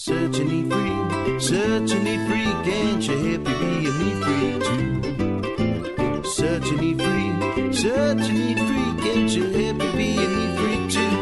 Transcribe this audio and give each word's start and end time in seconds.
Such 0.00 0.38
a 0.38 0.44
neat 0.44 0.70
freak, 2.28 2.66
and 2.68 3.04
you 3.04 3.16
happy 3.18 3.54
be 3.58 3.86
a 3.86 3.90
neat 3.90 4.18
freak 4.22 4.62
too. 4.62 6.22
Such 6.24 6.70
a 6.70 6.72
neat 6.76 6.98
freak, 8.58 9.16
and 9.16 9.28
you 9.28 9.44
happy 9.50 9.88
be 9.96 10.08
a 10.18 10.28
neat 10.28 10.52
freak 10.56 10.84
too. 10.92 11.16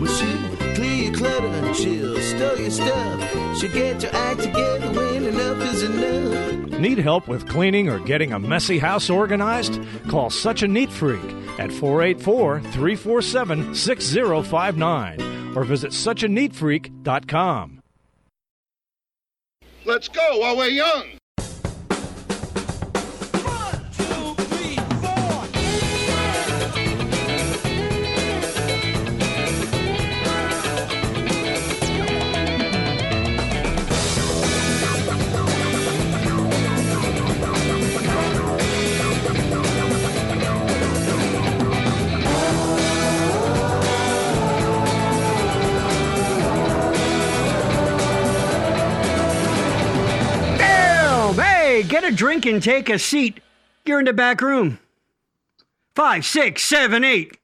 Well, 0.00 0.12
she'll 0.12 0.74
clear 0.74 0.94
your 1.04 1.14
clutter 1.14 1.74
she'll 1.74 2.20
store 2.22 2.56
your 2.56 2.70
stuff. 2.72 3.58
She'll 3.58 3.72
get 3.72 4.02
your 4.02 4.14
act 4.16 4.40
together 4.40 4.90
when 4.90 5.24
enough 5.26 5.62
is 5.72 5.82
enough. 5.84 6.80
Need 6.80 6.98
help 6.98 7.28
with 7.28 7.48
cleaning 7.48 7.88
or 7.88 8.00
getting 8.00 8.32
a 8.32 8.38
messy 8.40 8.80
house 8.80 9.08
organized? 9.08 9.80
Call 10.08 10.30
Such 10.30 10.64
a 10.64 10.68
Neat 10.68 10.90
Freak 10.90 11.22
at 11.60 11.70
484 11.70 12.62
347 12.62 13.74
6059 13.76 15.56
or 15.56 15.62
visit 15.64 15.92
suchaneatfreak.com. 15.92 17.75
Let's 19.86 20.08
go 20.08 20.40
while 20.40 20.56
we're 20.56 20.66
young. 20.66 21.04
Hey, 52.16 52.22
get 52.22 52.32
a 52.32 52.40
drink 52.40 52.46
and 52.46 52.62
take 52.62 52.88
a 52.88 52.98
seat. 52.98 53.40
You're 53.84 53.98
in 53.98 54.06
the 54.06 54.12
back 54.12 54.40
room. 54.40 54.78
Five, 55.94 56.24
six, 56.24 56.62
seven, 56.62 57.04
eight. 57.04 57.36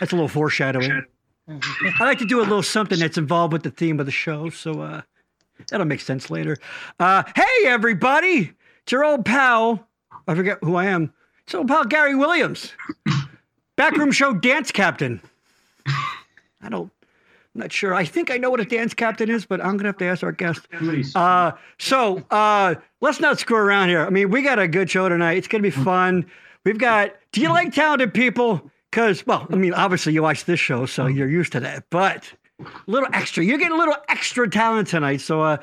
That's 0.00 0.12
a 0.12 0.14
little 0.14 0.28
foreshadowing. 0.28 1.04
I 1.48 2.04
like 2.04 2.18
to 2.18 2.26
do 2.26 2.40
a 2.40 2.42
little 2.42 2.62
something 2.62 2.98
that's 2.98 3.18
involved 3.18 3.52
with 3.52 3.62
the 3.62 3.70
theme 3.70 4.00
of 4.00 4.06
the 4.06 4.12
show, 4.12 4.50
so 4.50 4.80
uh, 4.82 5.00
that'll 5.70 5.86
make 5.86 6.00
sense 6.00 6.30
later. 6.30 6.56
Uh, 7.00 7.22
hey, 7.34 7.66
everybody! 7.66 8.52
It's 8.82 8.92
your 8.92 9.04
old 9.04 9.24
pal. 9.24 9.88
I 10.26 10.34
forget 10.34 10.58
who 10.62 10.76
I 10.76 10.86
am. 10.86 11.12
It's 11.44 11.54
old 11.54 11.68
pal 11.68 11.84
Gary 11.84 12.14
Williams, 12.14 12.74
backroom 13.76 14.12
show 14.12 14.34
dance 14.34 14.70
captain. 14.70 15.20
I 16.60 16.68
don't. 16.68 16.92
I'm 17.58 17.62
not 17.62 17.72
sure. 17.72 17.92
I 17.92 18.04
think 18.04 18.30
I 18.30 18.36
know 18.36 18.50
what 18.50 18.60
a 18.60 18.64
dance 18.64 18.94
captain 18.94 19.28
is, 19.28 19.44
but 19.44 19.60
I'm 19.60 19.76
gonna 19.76 19.88
have 19.88 19.96
to 19.98 20.04
ask 20.04 20.22
our 20.22 20.30
guest. 20.30 20.60
Uh, 21.16 21.50
so 21.80 22.22
uh, 22.30 22.76
let's 23.00 23.18
not 23.18 23.40
screw 23.40 23.56
around 23.56 23.88
here. 23.88 24.06
I 24.06 24.10
mean, 24.10 24.30
we 24.30 24.42
got 24.42 24.60
a 24.60 24.68
good 24.68 24.88
show 24.88 25.08
tonight. 25.08 25.38
It's 25.38 25.48
gonna 25.48 25.62
be 25.64 25.70
fun. 25.70 26.24
We've 26.64 26.78
got. 26.78 27.16
Do 27.32 27.40
you 27.40 27.48
like 27.48 27.72
talented 27.72 28.14
people? 28.14 28.70
Because, 28.92 29.26
well, 29.26 29.44
I 29.50 29.56
mean, 29.56 29.74
obviously 29.74 30.12
you 30.12 30.22
watch 30.22 30.44
this 30.44 30.60
show, 30.60 30.86
so 30.86 31.06
you're 31.06 31.28
used 31.28 31.50
to 31.50 31.60
that. 31.60 31.86
But 31.90 32.32
a 32.60 32.66
little 32.86 33.08
extra. 33.12 33.44
You're 33.44 33.58
getting 33.58 33.74
a 33.74 33.78
little 33.78 33.96
extra 34.08 34.48
talent 34.48 34.86
tonight. 34.86 35.20
So, 35.20 35.42
uh, 35.42 35.56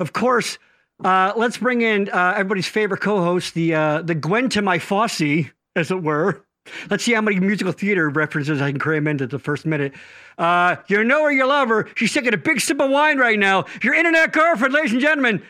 of 0.00 0.14
course, 0.14 0.56
uh, 1.04 1.34
let's 1.36 1.58
bring 1.58 1.82
in 1.82 2.08
uh, 2.08 2.32
everybody's 2.34 2.66
favorite 2.66 3.02
co-host, 3.02 3.52
the 3.52 3.74
uh, 3.74 4.00
the 4.00 4.14
Gwen 4.14 4.48
to 4.48 4.62
my 4.62 4.78
Fosse, 4.78 5.50
as 5.76 5.90
it 5.90 6.02
were. 6.02 6.42
Let's 6.90 7.04
see 7.04 7.12
how 7.12 7.20
many 7.20 7.40
musical 7.40 7.72
theater 7.72 8.08
references 8.08 8.60
I 8.62 8.70
can 8.70 8.78
cram 8.78 9.06
into 9.06 9.26
the 9.26 9.38
first 9.38 9.66
minute. 9.66 9.92
Uh, 10.38 10.76
you 10.88 11.02
know 11.04 11.24
her, 11.24 11.32
you 11.32 11.46
love 11.46 11.68
her. 11.68 11.88
She's 11.96 12.12
taking 12.12 12.34
a 12.34 12.38
big 12.38 12.60
sip 12.60 12.80
of 12.80 12.90
wine 12.90 13.18
right 13.18 13.38
now. 13.38 13.64
Your 13.82 13.94
internet 13.94 14.32
girlfriend, 14.32 14.72
ladies 14.72 14.92
and 14.92 15.00
gentlemen, 15.00 15.42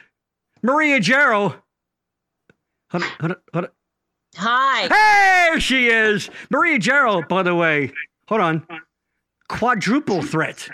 Maria 0.63 1.01
Jarrow. 1.01 1.63
Hold 2.91 3.05
on, 3.05 3.11
hold 3.21 3.33
on, 3.33 3.39
hold 3.53 3.65
on. 3.67 3.71
Hi. 4.37 4.83
Hey, 4.83 5.51
there 5.51 5.61
she 5.61 5.89
is. 5.89 6.31
Maria 6.51 6.79
Jarrow, 6.79 7.23
by 7.23 7.43
the 7.43 7.55
way. 7.55 7.93
Hold 8.29 8.41
on. 8.41 8.67
Quadruple 9.49 10.23
threat. 10.23 10.69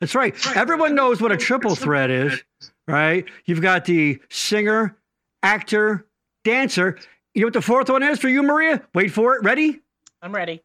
That's 0.00 0.14
right. 0.14 0.34
Everyone 0.56 0.94
knows 0.94 1.20
what 1.20 1.30
a 1.30 1.36
triple 1.36 1.74
threat 1.74 2.10
is, 2.10 2.42
right? 2.88 3.26
You've 3.44 3.60
got 3.60 3.84
the 3.84 4.18
singer, 4.30 4.96
actor, 5.42 6.06
dancer. 6.42 6.98
You 7.34 7.42
know 7.42 7.46
what 7.46 7.52
the 7.54 7.62
fourth 7.62 7.88
one 7.88 8.02
is 8.02 8.18
for 8.18 8.28
you, 8.28 8.42
Maria? 8.42 8.82
Wait 8.94 9.08
for 9.12 9.36
it. 9.36 9.42
Ready? 9.44 9.80
I'm 10.22 10.34
ready. 10.34 10.62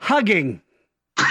Hugging. 0.00 0.60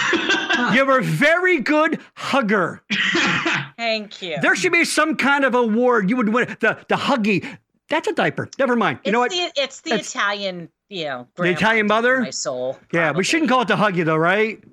You're 0.74 1.00
a 1.00 1.04
very 1.04 1.60
good 1.60 2.00
hugger. 2.16 2.82
Thank 3.78 4.22
you. 4.22 4.38
There 4.42 4.56
should 4.56 4.72
be 4.72 4.86
some 4.86 5.16
kind 5.16 5.44
of 5.44 5.56
award 5.56 6.10
you 6.10 6.16
would 6.18 6.30
win. 6.30 6.56
The 6.60 6.78
the 6.88 6.96
huggy. 6.96 7.58
That's 7.90 8.08
a 8.08 8.14
diaper. 8.14 8.50
Never 8.58 8.76
mind. 8.76 9.00
You 9.04 9.10
it's 9.10 9.14
know 9.14 9.20
what? 9.20 9.32
The, 9.32 9.52
it's 9.62 9.82
the 9.82 9.90
That's- 9.92 10.10
Italian, 10.12 10.70
you 10.88 11.06
know, 11.06 11.28
The 11.36 11.44
Italian 11.50 11.88
mother? 11.88 12.22
My 12.22 12.30
soul. 12.30 12.80
Yeah, 12.94 13.12
we 13.12 13.24
shouldn't 13.24 13.50
call 13.50 13.64
it 13.64 13.68
the 13.68 13.76
huggy 13.76 14.06
though, 14.06 14.16
right? 14.16 14.64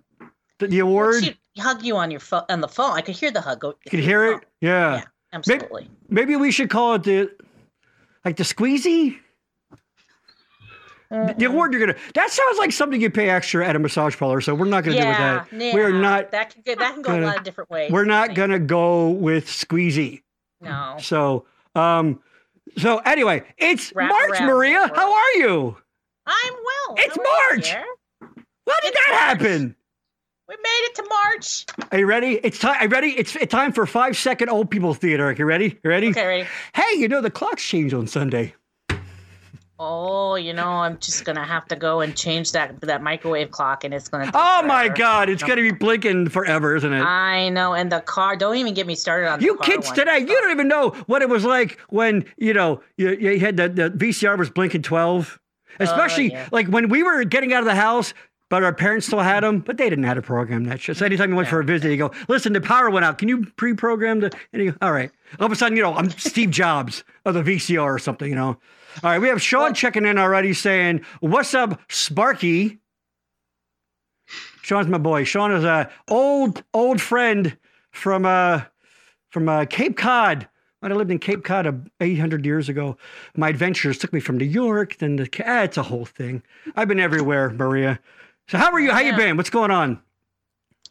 The, 0.58 0.68
the 0.68 0.78
award. 0.80 1.24
She'd 1.24 1.36
hug 1.58 1.82
you 1.82 1.96
on 1.96 2.10
your 2.12 2.20
phone 2.20 2.44
on 2.48 2.60
the 2.60 2.68
phone. 2.68 2.92
I 2.92 3.00
could 3.00 3.16
hear 3.16 3.30
the 3.32 3.40
hug. 3.40 3.60
Go, 3.60 3.74
You 3.84 3.90
can 3.90 4.00
hear 4.00 4.24
it. 4.34 4.44
Yeah. 4.60 4.96
Yeah, 4.96 5.04
absolutely. 5.32 5.88
Maybe 6.08 6.36
we 6.36 6.52
should 6.52 6.70
call 6.70 6.94
it 6.94 7.02
the 7.02 7.30
like 8.24 8.36
the 8.36 8.44
squeezy. 8.44 9.18
The, 11.10 11.34
the 11.38 11.44
award 11.46 11.72
you're 11.72 11.80
gonna. 11.80 11.98
That 12.14 12.30
sounds 12.30 12.58
like 12.58 12.70
something 12.72 13.00
you 13.00 13.08
pay 13.10 13.30
extra 13.30 13.66
at 13.66 13.74
a 13.74 13.78
massage 13.78 14.16
parlor. 14.16 14.40
So 14.42 14.54
we're 14.54 14.66
not 14.66 14.84
gonna 14.84 14.96
yeah, 14.96 15.44
do 15.44 15.58
with 15.58 15.60
that. 15.62 15.74
We're 15.74 15.92
not. 15.92 16.30
That 16.32 16.50
can 16.50 16.62
go. 16.66 16.74
That 16.74 16.92
can 16.94 17.02
go 17.02 17.10
a 17.10 17.14
gonna- 17.14 17.26
lot 17.26 17.38
of 17.38 17.44
different 17.44 17.70
ways. 17.70 17.90
We're 17.90 18.04
not 18.04 18.34
gonna 18.34 18.58
go 18.58 19.08
with 19.10 19.46
squeezy. 19.46 20.22
No. 20.60 20.96
So, 21.00 21.46
um, 21.74 22.20
so 22.76 22.98
anyway, 22.98 23.42
it's 23.56 23.92
Wrap 23.94 24.10
March, 24.10 24.40
Maria. 24.40 24.90
How 24.94 25.12
are 25.14 25.32
you? 25.36 25.76
I'm 26.26 26.52
well. 26.52 26.96
It's 26.98 27.16
How 27.16 27.22
are 27.22 27.54
March! 27.54 27.70
How 27.70 28.26
did 28.82 28.92
It's 28.92 29.06
that 29.06 29.08
March. 29.10 29.40
happen? 29.40 29.76
We 30.46 30.56
made 30.56 30.80
it 30.84 30.94
to 30.96 31.06
March. 31.08 31.66
Are 31.92 31.98
you 31.98 32.06
ready? 32.06 32.40
It's 32.42 32.58
time. 32.58 32.76
Are 32.80 32.84
you 32.84 32.88
ready? 32.90 33.08
It's, 33.18 33.34
it's 33.36 33.50
time 33.50 33.72
for 33.72 33.86
five 33.86 34.14
second 34.16 34.48
old 34.50 34.70
people 34.70 34.92
theater. 34.94 35.32
You 35.32 35.44
ready? 35.46 35.78
You 35.82 35.90
ready? 35.90 36.08
Okay, 36.08 36.26
ready? 36.26 36.48
Hey, 36.74 36.96
you 36.98 37.08
know 37.08 37.20
the 37.22 37.30
clocks 37.30 37.62
change 37.62 37.94
on 37.94 38.06
Sunday. 38.06 38.54
Oh, 39.80 40.34
you 40.34 40.52
know, 40.52 40.66
I'm 40.66 40.98
just 40.98 41.24
gonna 41.24 41.44
have 41.44 41.66
to 41.68 41.76
go 41.76 42.00
and 42.00 42.16
change 42.16 42.50
that 42.52 42.80
that 42.80 43.00
microwave 43.00 43.52
clock, 43.52 43.84
and 43.84 43.94
it's 43.94 44.08
gonna. 44.08 44.28
Oh 44.34 44.62
my. 44.64 44.88
God! 44.88 45.28
It's 45.28 45.42
gonna 45.42 45.62
be 45.62 45.70
blinking 45.70 46.30
forever, 46.30 46.74
isn't 46.74 46.92
it? 46.92 47.00
I 47.00 47.48
know, 47.50 47.74
and 47.74 47.92
the 47.92 48.00
car. 48.00 48.36
Don't 48.36 48.56
even 48.56 48.74
get 48.74 48.86
me 48.86 48.94
started 48.94 49.28
on 49.28 49.38
the 49.38 49.44
You 49.44 49.56
kids 49.58 49.92
today, 49.92 50.18
you 50.18 50.26
don't 50.26 50.50
even 50.50 50.66
know 50.66 50.90
what 51.06 51.22
it 51.22 51.28
was 51.28 51.44
like 51.44 51.78
when 51.90 52.24
you 52.36 52.52
know 52.52 52.80
you, 52.96 53.10
you 53.10 53.38
had 53.38 53.56
the, 53.56 53.68
the 53.68 53.90
VCR 53.90 54.36
was 54.36 54.50
blinking 54.50 54.82
twelve, 54.82 55.38
oh, 55.78 55.84
especially 55.84 56.32
yeah. 56.32 56.48
like 56.50 56.66
when 56.68 56.88
we 56.88 57.02
were 57.02 57.24
getting 57.24 57.52
out 57.52 57.60
of 57.60 57.66
the 57.66 57.74
house. 57.74 58.14
But 58.50 58.64
our 58.64 58.72
parents 58.72 59.06
still 59.06 59.20
had 59.20 59.44
them, 59.44 59.60
but 59.60 59.76
they 59.76 59.90
didn't 59.90 60.04
have 60.04 60.16
to 60.16 60.22
program 60.22 60.64
that 60.64 60.80
shit. 60.80 60.96
So 60.96 61.04
anytime 61.04 61.28
you 61.28 61.36
went 61.36 61.48
for 61.48 61.60
a 61.60 61.64
visit, 61.64 61.90
you 61.90 61.98
go, 61.98 62.12
"Listen, 62.28 62.54
the 62.54 62.62
power 62.62 62.88
went 62.88 63.04
out. 63.04 63.18
Can 63.18 63.28
you 63.28 63.44
pre-program 63.56 64.20
the?" 64.20 64.32
And 64.54 64.62
you 64.62 64.72
go, 64.72 64.78
"All 64.80 64.92
right." 64.92 65.10
All 65.38 65.44
of 65.44 65.52
a 65.52 65.56
sudden, 65.56 65.76
you 65.76 65.82
know, 65.82 65.94
I'm 65.94 66.08
Steve 66.08 66.50
Jobs 66.50 67.04
of 67.26 67.34
the 67.34 67.42
VCR 67.42 67.94
or 67.94 67.98
something. 67.98 68.28
You 68.28 68.36
know. 68.36 68.58
All 69.02 69.10
right, 69.10 69.20
we 69.20 69.28
have 69.28 69.40
Sean 69.40 69.74
checking 69.74 70.04
in 70.04 70.18
already, 70.18 70.52
saying, 70.52 71.04
"What's 71.20 71.54
up, 71.54 71.80
Sparky?" 71.88 72.78
Sean's 74.62 74.88
my 74.88 74.98
boy. 74.98 75.24
Sean 75.24 75.52
is 75.52 75.62
a 75.62 75.88
old 76.08 76.64
old 76.74 77.00
friend 77.00 77.56
from 77.92 78.26
uh 78.26 78.62
from 79.30 79.48
uh, 79.48 79.66
Cape 79.66 79.96
Cod. 79.96 80.48
When 80.80 80.92
I 80.92 80.94
lived 80.94 81.10
in 81.10 81.18
Cape 81.18 81.44
Cod 81.44 81.66
uh, 81.66 81.72
800 82.00 82.46
years 82.46 82.68
ago, 82.68 82.96
my 83.36 83.48
adventures 83.48 83.98
took 83.98 84.12
me 84.12 84.20
from 84.20 84.36
New 84.36 84.44
York, 84.44 84.96
then 84.98 85.16
to 85.16 85.28
ah, 85.46 85.62
it's 85.62 85.76
a 85.76 85.82
whole 85.82 86.04
thing. 86.04 86.42
I've 86.76 86.88
been 86.88 87.00
everywhere, 87.00 87.50
Maria. 87.50 88.00
So 88.48 88.58
how 88.58 88.72
are 88.72 88.80
you? 88.80 88.90
How 88.90 89.00
you 89.00 89.16
been? 89.16 89.36
What's 89.36 89.50
going 89.50 89.70
on? 89.70 90.00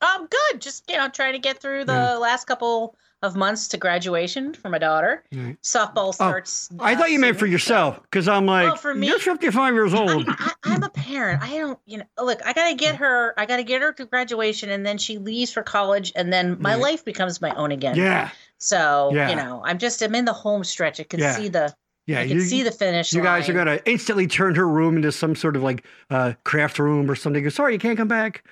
Um, 0.01 0.28
good. 0.28 0.62
Just 0.62 0.89
you 0.89 0.95
know, 0.95 1.09
trying 1.09 1.34
to 1.34 1.39
get 1.39 1.59
through 1.59 1.86
the 1.86 2.18
last 2.19 2.45
couple 2.45 2.95
of 3.23 3.35
months 3.35 3.67
to 3.69 3.77
graduation 3.77 4.53
for 4.53 4.69
my 4.69 4.77
daughter. 4.77 5.23
Right. 5.33 5.57
Softball 5.63 6.13
starts. 6.13 6.69
I 6.79 6.93
uh, 6.93 6.97
thought 6.97 7.11
you 7.11 7.19
meant 7.19 7.37
for 7.39 7.47
yourself 7.47 7.99
because 8.03 8.27
I'm 8.27 8.45
like, 8.45 8.67
Well, 8.67 8.75
for 8.75 8.93
me- 8.93 9.07
you're 9.07 9.17
55 9.19 9.73
years 9.73 9.93
old. 9.93 10.25
I, 10.27 10.51
I'm 10.63 10.83
a 10.83 10.89
parent. 10.89 11.41
I 11.41 11.57
don't, 11.57 11.79
you 11.85 11.97
know, 11.97 12.03
look. 12.23 12.39
I 12.45 12.53
gotta 12.53 12.75
get 12.75 12.95
her. 12.97 13.33
I 13.39 13.45
gotta 13.45 13.63
get 13.63 13.81
her 13.81 13.91
to 13.93 14.05
graduation, 14.05 14.69
and 14.69 14.85
then 14.85 14.97
she 14.97 15.17
leaves 15.17 15.51
for 15.51 15.63
college, 15.63 16.11
and 16.15 16.31
then 16.31 16.57
my 16.61 16.73
Right. 16.73 16.81
life 16.81 17.05
becomes 17.05 17.41
my 17.41 17.51
own 17.55 17.71
again. 17.71 17.95
Yeah, 17.95 18.29
So 18.59 19.09
Yeah. 19.13 19.29
you 19.29 19.35
know, 19.35 19.61
I'm 19.65 19.79
just 19.79 20.01
I'm 20.03 20.13
in 20.13 20.25
the 20.25 20.33
home 20.33 20.63
stretch. 20.63 20.99
I 20.99 21.03
can 21.03 21.19
Yeah. 21.19 21.31
see 21.33 21.47
the 21.47 21.73
yeah. 22.05 22.21
I 22.21 22.27
can 22.27 22.39
see 22.39 22.63
the 22.63 22.71
finish. 22.71 23.11
you 23.13 23.21
guys 23.21 23.49
are 23.49 23.53
gonna 23.53 23.79
instantly 23.85 24.27
turn 24.27 24.55
her 24.55 24.67
room 24.67 24.95
into 24.95 25.11
some 25.11 25.35
sort 25.35 25.55
of 25.55 25.63
like 25.63 25.83
uh, 26.11 26.33
craft 26.43 26.77
room 26.79 27.09
or 27.11 27.15
something. 27.15 27.43
Go, 27.43 27.49
Sorry, 27.49 27.73
you 27.73 27.79
can't 27.79 27.97
come 27.97 28.07
back. 28.07 28.43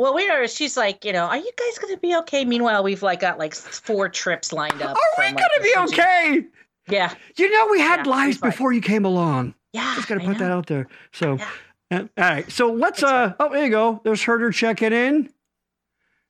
Well, 0.00 0.14
we 0.14 0.26
are. 0.30 0.48
She's 0.48 0.78
like, 0.78 1.04
you 1.04 1.12
know, 1.12 1.26
are 1.26 1.36
you 1.36 1.50
guys 1.58 1.78
gonna 1.78 1.98
be 1.98 2.16
okay? 2.20 2.46
Meanwhile, 2.46 2.82
we've 2.82 3.02
like 3.02 3.20
got 3.20 3.38
like 3.38 3.54
four 3.54 4.08
trips 4.08 4.50
lined 4.50 4.80
up. 4.80 4.96
Are 4.96 5.00
we 5.18 5.24
from, 5.26 5.34
like, 5.34 5.44
gonna 5.44 5.62
be 5.62 5.92
okay? 5.92 6.46
Yeah, 6.88 7.14
You 7.36 7.50
know, 7.50 7.68
we 7.70 7.80
had 7.80 8.06
Yeah, 8.06 8.10
lives 8.12 8.38
fine. 8.38 8.50
before 8.50 8.72
you 8.72 8.80
came 8.80 9.04
along. 9.04 9.54
yeah. 9.74 9.92
Just 9.96 10.08
gotta 10.08 10.24
put 10.24 10.38
that 10.38 10.50
out 10.50 10.66
there. 10.66 10.86
So, 11.12 11.36
Yeah. 11.36 11.48
uh, 11.90 11.96
all 12.16 12.30
right. 12.30 12.50
So 12.50 12.72
let's. 12.72 13.02
uh 13.02 13.34
Oh, 13.38 13.50
there 13.52 13.62
you 13.64 13.70
go. 13.70 14.00
There's 14.02 14.22
Herder 14.22 14.50
checking 14.52 14.94
in. 14.94 15.30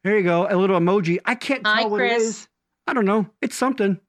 There 0.02 0.16
you 0.16 0.24
go. 0.24 0.48
A 0.50 0.56
little 0.56 0.78
emoji. 0.78 1.20
I 1.24 1.36
can't 1.36 1.62
tell 1.62 1.72
Hi, 1.72 1.84
what 1.84 2.00
it 2.02 2.08
Chris. 2.08 2.22
is. 2.24 2.48
I 2.88 2.92
don't 2.92 3.04
know. 3.04 3.26
It's 3.40 3.54
something. 3.54 4.00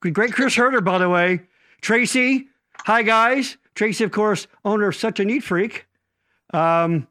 Great 0.00 0.34
Chris 0.34 0.54
Herder, 0.54 0.82
by 0.82 0.98
the 0.98 1.08
way. 1.08 1.40
Tracy. 1.80 2.48
Hi, 2.84 3.02
guys. 3.02 3.56
Tracy, 3.74 4.04
of 4.04 4.10
course, 4.12 4.46
owner 4.64 4.88
of 4.88 4.94
Such 4.94 5.20
a 5.20 5.24
Neat 5.24 5.42
Freak. 5.42 5.86
Um, 6.52 7.08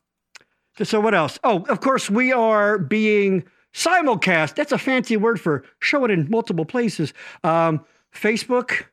so 0.84 1.00
what 1.00 1.14
else? 1.16 1.40
Oh, 1.44 1.66
of 1.70 1.80
course, 1.82 2.10
we 2.10 2.32
are 2.32 2.78
being 2.78 3.44
simulcast. 3.74 4.56
That's 4.56 4.72
a 4.72 4.78
fancy 4.78 5.18
word 5.18 5.40
for 5.40 5.64
show 5.80 6.06
it 6.06 6.12
in 6.12 6.30
multiple 6.30 6.66
places. 6.66 7.14
Um, 7.44 7.86
Facebook 8.14 8.84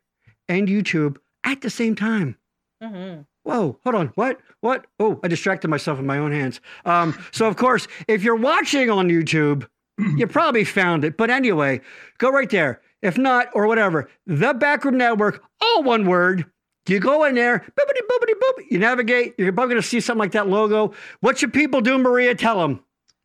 and 0.49 0.69
YouTube 0.69 1.17
at 1.45 1.61
the 1.61 1.71
same 1.71 1.95
time. 1.95 2.37
hmm 2.83 3.21
Whoa, 3.45 3.77
hold 3.83 3.97
on. 3.97 4.13
What? 4.15 4.41
What? 4.61 4.87
Oh, 5.01 5.19
I 5.25 5.29
distracted 5.29 5.67
myself 5.67 5.99
in 5.99 6.07
my 6.07 6.19
own 6.19 6.31
hands. 6.31 6.61
Um, 6.85 7.19
so, 7.33 7.49
of 7.49 7.57
course, 7.57 7.89
if 8.07 8.23
you're 8.23 8.37
watching 8.37 8.89
on 8.89 9.09
YouTube, 9.09 9.67
you 10.17 10.29
probably 10.29 10.63
found 10.65 11.05
it. 11.05 11.17
But 11.17 11.29
anyway, 11.29 11.81
go 12.19 12.31
right 12.31 12.49
there. 12.49 12.81
If 13.03 13.19
not, 13.19 13.49
or 13.53 13.67
whatever, 13.67 14.09
the 14.27 14.55
Backroom 14.55 14.97
Network, 14.97 15.43
all 15.61 15.83
one 15.83 16.07
word. 16.07 16.45
You 16.89 16.99
go 16.99 17.25
in 17.25 17.35
there, 17.35 17.59
boopity 17.61 18.01
boopity 18.11 18.35
boop. 18.35 18.65
You 18.71 18.79
navigate. 18.79 19.35
You're 19.39 19.53
probably 19.53 19.75
going 19.75 19.83
to 19.83 19.89
see 19.89 20.01
something 20.01 20.19
like 20.19 20.33
that 20.33 20.49
logo. 20.49 20.95
What 21.21 21.39
should 21.39 21.53
people 21.53 21.81
do, 21.81 21.99
Maria? 21.99 22.35
Tell 22.35 22.59
them. 22.59 22.81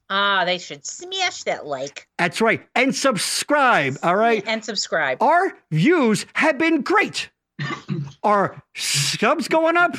Ah, 0.09 0.45
they 0.45 0.57
should 0.57 0.86
smash 0.86 1.44
that 1.44 1.65
like. 1.65 2.07
That's 2.18 2.39
right. 2.39 2.65
And 2.75 2.95
subscribe. 2.95 3.98
All 4.04 4.15
right. 4.15 4.44
And 4.48 4.63
subscribe. 4.63 5.21
Our 5.21 5.57
views 5.71 6.25
have 6.36 6.57
been 6.57 6.81
great. 6.81 7.30
Our 8.24 8.62
subs 8.75 9.48
going 9.48 9.75
up. 9.75 9.98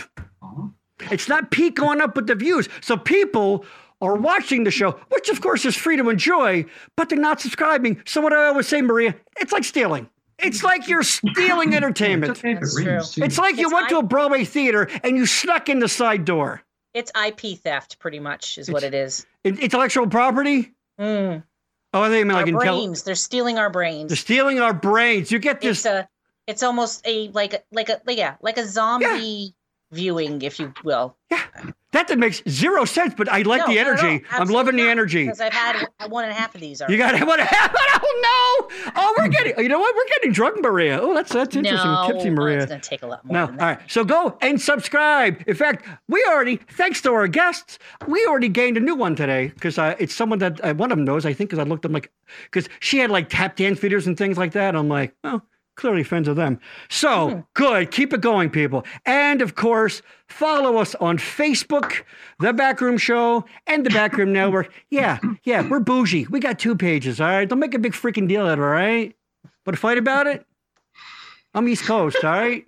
It's 1.11 1.29
not 1.29 1.51
peak 1.51 1.75
going 1.75 2.01
up 2.01 2.17
with 2.17 2.27
the 2.27 2.35
views. 2.35 2.69
So 2.81 2.97
people 2.97 3.65
are 4.01 4.15
watching 4.15 4.65
the 4.65 4.71
show, 4.71 4.93
which 5.11 5.29
of 5.29 5.41
course 5.41 5.65
is 5.65 5.77
free 5.77 5.97
to 5.97 6.09
enjoy, 6.09 6.65
but 6.97 7.09
they're 7.09 7.19
not 7.19 7.41
subscribing. 7.41 8.01
So 8.07 8.21
what 8.21 8.33
I 8.33 8.47
always 8.47 8.69
say, 8.69 8.81
Maria, 8.81 9.15
it's 9.41 9.53
like 9.53 9.65
stealing. 9.65 10.09
It's 10.39 10.63
like 10.63 10.89
you're 10.89 11.03
stealing 11.03 11.75
entertainment. 11.77 12.31
It's 12.31 12.41
okay 12.41 12.55
That's 12.55 12.77
rings. 12.77 13.19
It's 13.19 13.39
like 13.39 13.57
you 13.57 13.67
It's 13.67 13.75
went 13.75 13.89
to 13.91 13.99
a 13.99 14.03
Broadway 14.03 14.45
theater 14.45 14.89
and 15.03 15.17
you 15.17 15.27
snuck 15.27 15.69
in 15.69 15.79
the 15.81 15.89
side 15.89 16.25
door. 16.25 16.63
It's 16.95 17.11
IP 17.21 17.59
theft, 17.59 17.99
pretty 17.99 18.19
much, 18.19 18.59
is 18.59 18.71
what 18.71 18.83
it 18.83 18.95
is. 18.95 19.27
In- 19.45 19.59
Intellectual 19.59 20.07
property? 20.07 20.73
Mm. 20.99 21.43
Oh, 21.95 22.03
I 22.03 22.09
think 22.09 22.21
I 22.21 22.25
mean 22.25 22.31
Our 22.37 22.45
like 22.45 22.55
intel- 22.55 22.79
brains. 22.79 23.03
They're 23.03 23.15
stealing 23.15 23.59
our 23.59 23.71
brains. 23.71 24.09
They're 24.09 24.17
stealing 24.17 24.61
our 24.61 24.75
brains. 24.75 25.31
You 25.33 25.39
get 25.39 25.61
this. 25.61 25.79
it's 25.79 25.87
a 25.87 26.09
it's 26.47 26.63
almost 26.63 27.07
a 27.07 27.29
like 27.31 27.55
a 27.55 27.63
like 27.73 27.89
a 27.89 28.01
like 28.07 28.19
yeah 28.19 28.37
like 28.41 28.59
a 28.59 28.67
zombie 28.67 29.55
viewing 29.93 30.43
if 30.43 30.59
you 30.59 30.73
will 30.85 31.17
yeah, 31.31 31.43
that 31.93 32.09
that 32.09 32.19
makes 32.19 32.43
zero 32.49 32.85
sense, 32.85 33.15
but 33.15 33.29
I 33.29 33.43
like 33.43 33.61
No, 33.61 33.67
the 33.69 33.75
not 33.77 33.87
energy. 33.87 34.25
I'm 34.31 34.49
loving 34.49 34.77
the 34.77 34.89
energy. 34.89 35.25
because 35.25 35.41
i've 35.41 35.53
had 35.53 35.87
one 36.09 36.25
and 36.25 36.33
a 36.33 36.35
half 36.35 36.55
of 36.55 36.61
these 36.61 36.81
already. 36.81 36.95
You 36.95 36.99
got 36.99 37.27
what 37.27 37.41
happened? 37.41 37.79
Oh 38.01 38.69
no! 38.81 38.93
Oh, 38.97 39.15
we're 39.19 39.29
getting. 39.29 39.59
You 39.59 39.69
know 39.69 39.79
what? 39.79 39.95
We're 39.95 40.09
getting 40.17 40.33
drunk, 40.33 40.63
Maria. 40.63 41.01
Oh, 41.03 41.15
that's 41.15 41.33
that's 41.33 41.57
interesting. 41.57 41.91
no, 41.91 42.09
Tipsy 42.11 42.31
Maria. 42.31 42.59
it's 42.59 42.67
gonna 42.67 42.81
take 42.81 43.03
a 43.03 43.07
lot 43.07 43.25
more 43.25 43.35
No, 43.35 43.47
all 43.47 43.57
right. 43.59 43.79
So 43.89 44.05
go 44.05 44.39
and 44.41 44.61
subscribe. 44.61 45.43
In 45.47 45.55
fact, 45.55 45.87
we 46.09 46.25
already, 46.29 46.57
thanks 46.57 47.03
to 47.03 47.13
our 47.13 47.27
guests, 47.27 47.79
we 48.07 48.25
already 48.27 48.49
gained 48.49 48.77
a 48.77 48.81
new 48.81 48.95
one 48.95 49.17
today 49.17 49.49
because 49.49 49.79
uh, 49.79 49.97
it's 49.99 50.15
someone 50.15 50.39
that 50.39 50.63
uh, 50.65 50.75
one 50.75 50.93
of 50.93 50.99
them 50.99 51.05
knows. 51.05 51.27
I 51.27 51.33
think 51.33 51.51
because 51.51 51.65
I 51.65 51.69
looked 51.69 51.83
them 51.83 51.93
like 51.93 52.11
because 52.45 52.69
she 52.81 52.99
had 52.99 53.11
like 53.11 53.29
tap 53.29 53.57
dance 53.57 53.81
videos 53.81 54.07
and 54.07 54.17
things 54.17 54.39
like 54.39 54.53
that. 54.53 54.77
I'm 54.77 54.89
like, 54.89 55.15
oh, 55.25 55.43
clearly 55.79 56.03
friends 56.03 56.29
of 56.29 56.37
them. 56.37 56.61
So 56.91 57.31
Hmm. 57.31 57.41
good. 57.55 57.91
Keep 57.91 58.13
it 58.13 58.21
going, 58.21 58.51
people. 58.51 58.85
And 59.07 59.41
of 59.41 59.55
course, 59.55 60.03
follow 60.29 60.77
us 60.77 60.95
on 60.97 61.17
Facebook, 61.19 62.03
The 62.41 62.53
Backroom 62.53 62.99
Show, 62.99 63.45
and 63.67 63.87
The 63.87 63.91
Backroom 63.91 64.33
Network. 64.39 64.71
Yeah, 64.91 65.19
yeah, 65.45 65.67
we're 65.67 65.81
bougie. 65.81 66.27
We 66.29 66.41
got 66.41 66.59
two 66.59 66.75
pages. 66.77 67.21
All 67.21 67.29
right. 67.29 67.49
Don't 67.49 67.59
make 67.61 67.75
a 67.75 67.79
big 67.79 67.93
freaking 67.95 68.29
deal 68.29 68.43
out 68.43 68.53
of 68.55 68.59
it. 68.59 68.63
All 68.63 68.69
right. 68.69 69.15
But 69.65 69.75
a 69.75 69.79
fight 69.79 69.99
about 69.99 70.27
it. 70.27 70.45
I'm 71.55 71.67
East 71.69 71.85
Coast. 71.85 72.23
All 72.23 72.31
right. 72.31 72.67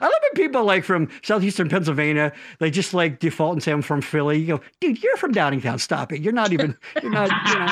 I 0.00 0.04
love 0.04 0.12
when 0.22 0.32
people 0.46 0.64
like 0.64 0.84
from 0.84 1.08
southeastern 1.22 1.68
Pennsylvania, 1.70 2.32
they 2.58 2.70
just 2.70 2.92
like 2.92 3.20
default 3.20 3.54
and 3.54 3.62
say 3.62 3.72
I'm 3.72 3.80
from 3.82 4.02
Philly. 4.02 4.38
You 4.38 4.46
go, 4.58 4.60
dude, 4.80 5.02
you're 5.02 5.16
from 5.16 5.32
Downingtown. 5.32 5.80
Stop 5.80 6.12
it. 6.12 6.20
You're 6.20 6.34
not 6.34 6.52
even, 6.52 6.76
you're 7.02 7.10
not, 7.10 7.30
you 7.48 7.58
know, 7.58 7.68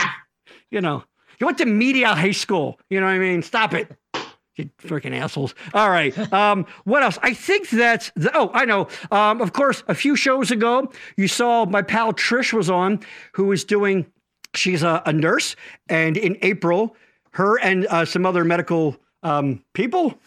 you 0.71 0.81
know. 0.81 1.05
You 1.39 1.47
went 1.47 1.59
to 1.59 1.67
Media 1.67 2.15
High 2.15 2.33
School. 2.33 2.79
You 2.91 3.01
know 3.01 3.07
what 3.07 3.13
I 3.13 3.19
mean? 3.19 3.43
Stop 3.43 3.75
it. 3.75 3.91
You 4.57 4.71
freaking 4.81 5.15
assholes. 5.15 5.55
All 5.75 5.91
right. 5.91 6.17
Um, 6.33 6.65
what 6.85 7.03
else? 7.03 7.19
I 7.23 7.35
think 7.35 7.69
that's 7.69 8.11
the, 8.17 8.31
oh, 8.35 8.51
I 8.55 8.65
know. 8.65 8.89
Um, 9.11 9.43
of 9.43 9.53
course, 9.53 9.85
a 9.87 9.95
few 9.95 10.17
shows 10.17 10.51
ago, 10.51 10.91
you 11.19 11.29
saw 11.29 11.67
my 11.67 11.83
pal 11.83 12.15
Trish 12.15 12.55
was 12.55 12.71
on, 12.71 13.01
who 13.33 13.45
was 13.45 13.65
doing, 13.65 14.07
she's 14.55 14.83
a, 14.83 15.03
a 15.05 15.13
nurse. 15.13 15.57
And 15.91 16.17
in 16.17 16.39
April, 16.41 16.97
her 17.33 17.59
and 17.61 17.87
uh, 17.89 18.07
some 18.07 18.25
other 18.25 18.45
medical 18.45 18.97
um, 19.23 19.63
people, 19.75 20.19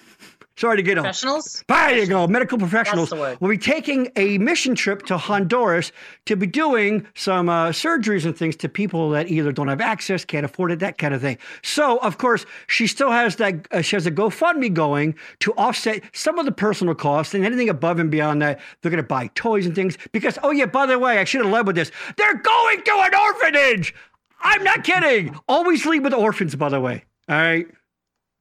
sorry 0.59 0.77
to 0.77 0.83
get 0.83 0.97
on. 0.97 1.03
professionals 1.03 1.63
There 1.67 1.97
you 1.97 2.07
go. 2.07 2.27
Medical 2.27 2.57
professionals 2.57 3.09
That's 3.09 3.19
the 3.19 3.29
word. 3.29 3.41
will 3.41 3.49
be 3.49 3.57
taking 3.57 4.11
a 4.15 4.37
mission 4.37 4.75
trip 4.75 5.05
to 5.07 5.17
Honduras 5.17 5.91
to 6.25 6.35
be 6.35 6.47
doing 6.47 7.07
some 7.15 7.49
uh, 7.49 7.69
surgeries 7.69 8.25
and 8.25 8.37
things 8.37 8.55
to 8.57 8.69
people 8.69 9.09
that 9.11 9.29
either 9.29 9.51
don't 9.51 9.67
have 9.67 9.81
access, 9.81 10.25
can't 10.25 10.45
afford 10.45 10.71
it, 10.71 10.79
that 10.79 10.97
kind 10.97 11.13
of 11.13 11.21
thing. 11.21 11.37
So, 11.63 11.97
of 11.99 12.17
course, 12.17 12.45
she 12.67 12.87
still 12.87 13.11
has 13.11 13.37
that. 13.37 13.67
Uh, 13.71 13.81
she 13.81 13.95
has 13.95 14.05
a 14.05 14.11
GoFundMe 14.11 14.73
going 14.73 15.15
to 15.39 15.53
offset 15.53 16.03
some 16.13 16.37
of 16.37 16.45
the 16.45 16.51
personal 16.51 16.95
costs 16.95 17.33
and 17.33 17.45
anything 17.45 17.69
above 17.69 17.99
and 17.99 18.11
beyond 18.11 18.41
that. 18.41 18.59
They're 18.81 18.91
going 18.91 19.03
to 19.03 19.07
buy 19.07 19.29
toys 19.35 19.65
and 19.65 19.75
things 19.75 19.97
because. 20.11 20.37
Oh 20.43 20.51
yeah, 20.51 20.65
by 20.65 20.85
the 20.85 20.97
way, 20.97 21.17
I 21.17 21.23
should 21.23 21.41
have 21.43 21.51
led 21.51 21.67
with 21.67 21.75
this. 21.75 21.91
They're 22.17 22.35
going 22.35 22.81
to 22.83 22.91
an 23.03 23.15
orphanage. 23.15 23.93
I'm 24.41 24.63
not 24.63 24.83
kidding. 24.83 25.37
Always 25.47 25.85
lead 25.85 26.03
with 26.03 26.13
orphans, 26.13 26.55
by 26.55 26.69
the 26.69 26.79
way. 26.79 27.03
All 27.27 27.35
right. 27.35 27.67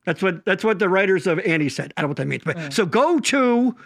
That's 0.08 0.22
what 0.22 0.42
that's 0.46 0.64
what 0.64 0.78
the 0.78 0.88
writers 0.88 1.26
of 1.26 1.38
Annie 1.40 1.68
said. 1.68 1.92
I 1.94 2.00
don't 2.00 2.08
know 2.08 2.12
what 2.12 2.16
that 2.16 2.28
means, 2.28 2.42
but 2.42 2.72
so 2.72 2.86
go 2.86 3.18
to 3.18 3.76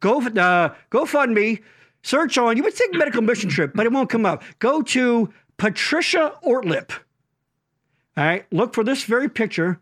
go 0.00 0.20
uh, 0.20 0.74
GoFundMe, 0.90 1.62
search 2.02 2.36
on. 2.36 2.56
You 2.56 2.64
would 2.64 2.74
think 2.74 2.96
medical 2.96 3.22
mission 3.22 3.48
trip, 3.48 3.70
but 3.76 3.86
it 3.86 3.92
won't 3.92 4.10
come 4.10 4.26
up. 4.26 4.42
Go 4.58 4.82
to 4.82 5.32
Patricia 5.56 6.34
Ortlip. 6.44 6.90
All 8.16 8.24
right, 8.24 8.44
look 8.50 8.74
for 8.74 8.82
this 8.82 9.04
very 9.04 9.28
picture. 9.28 9.78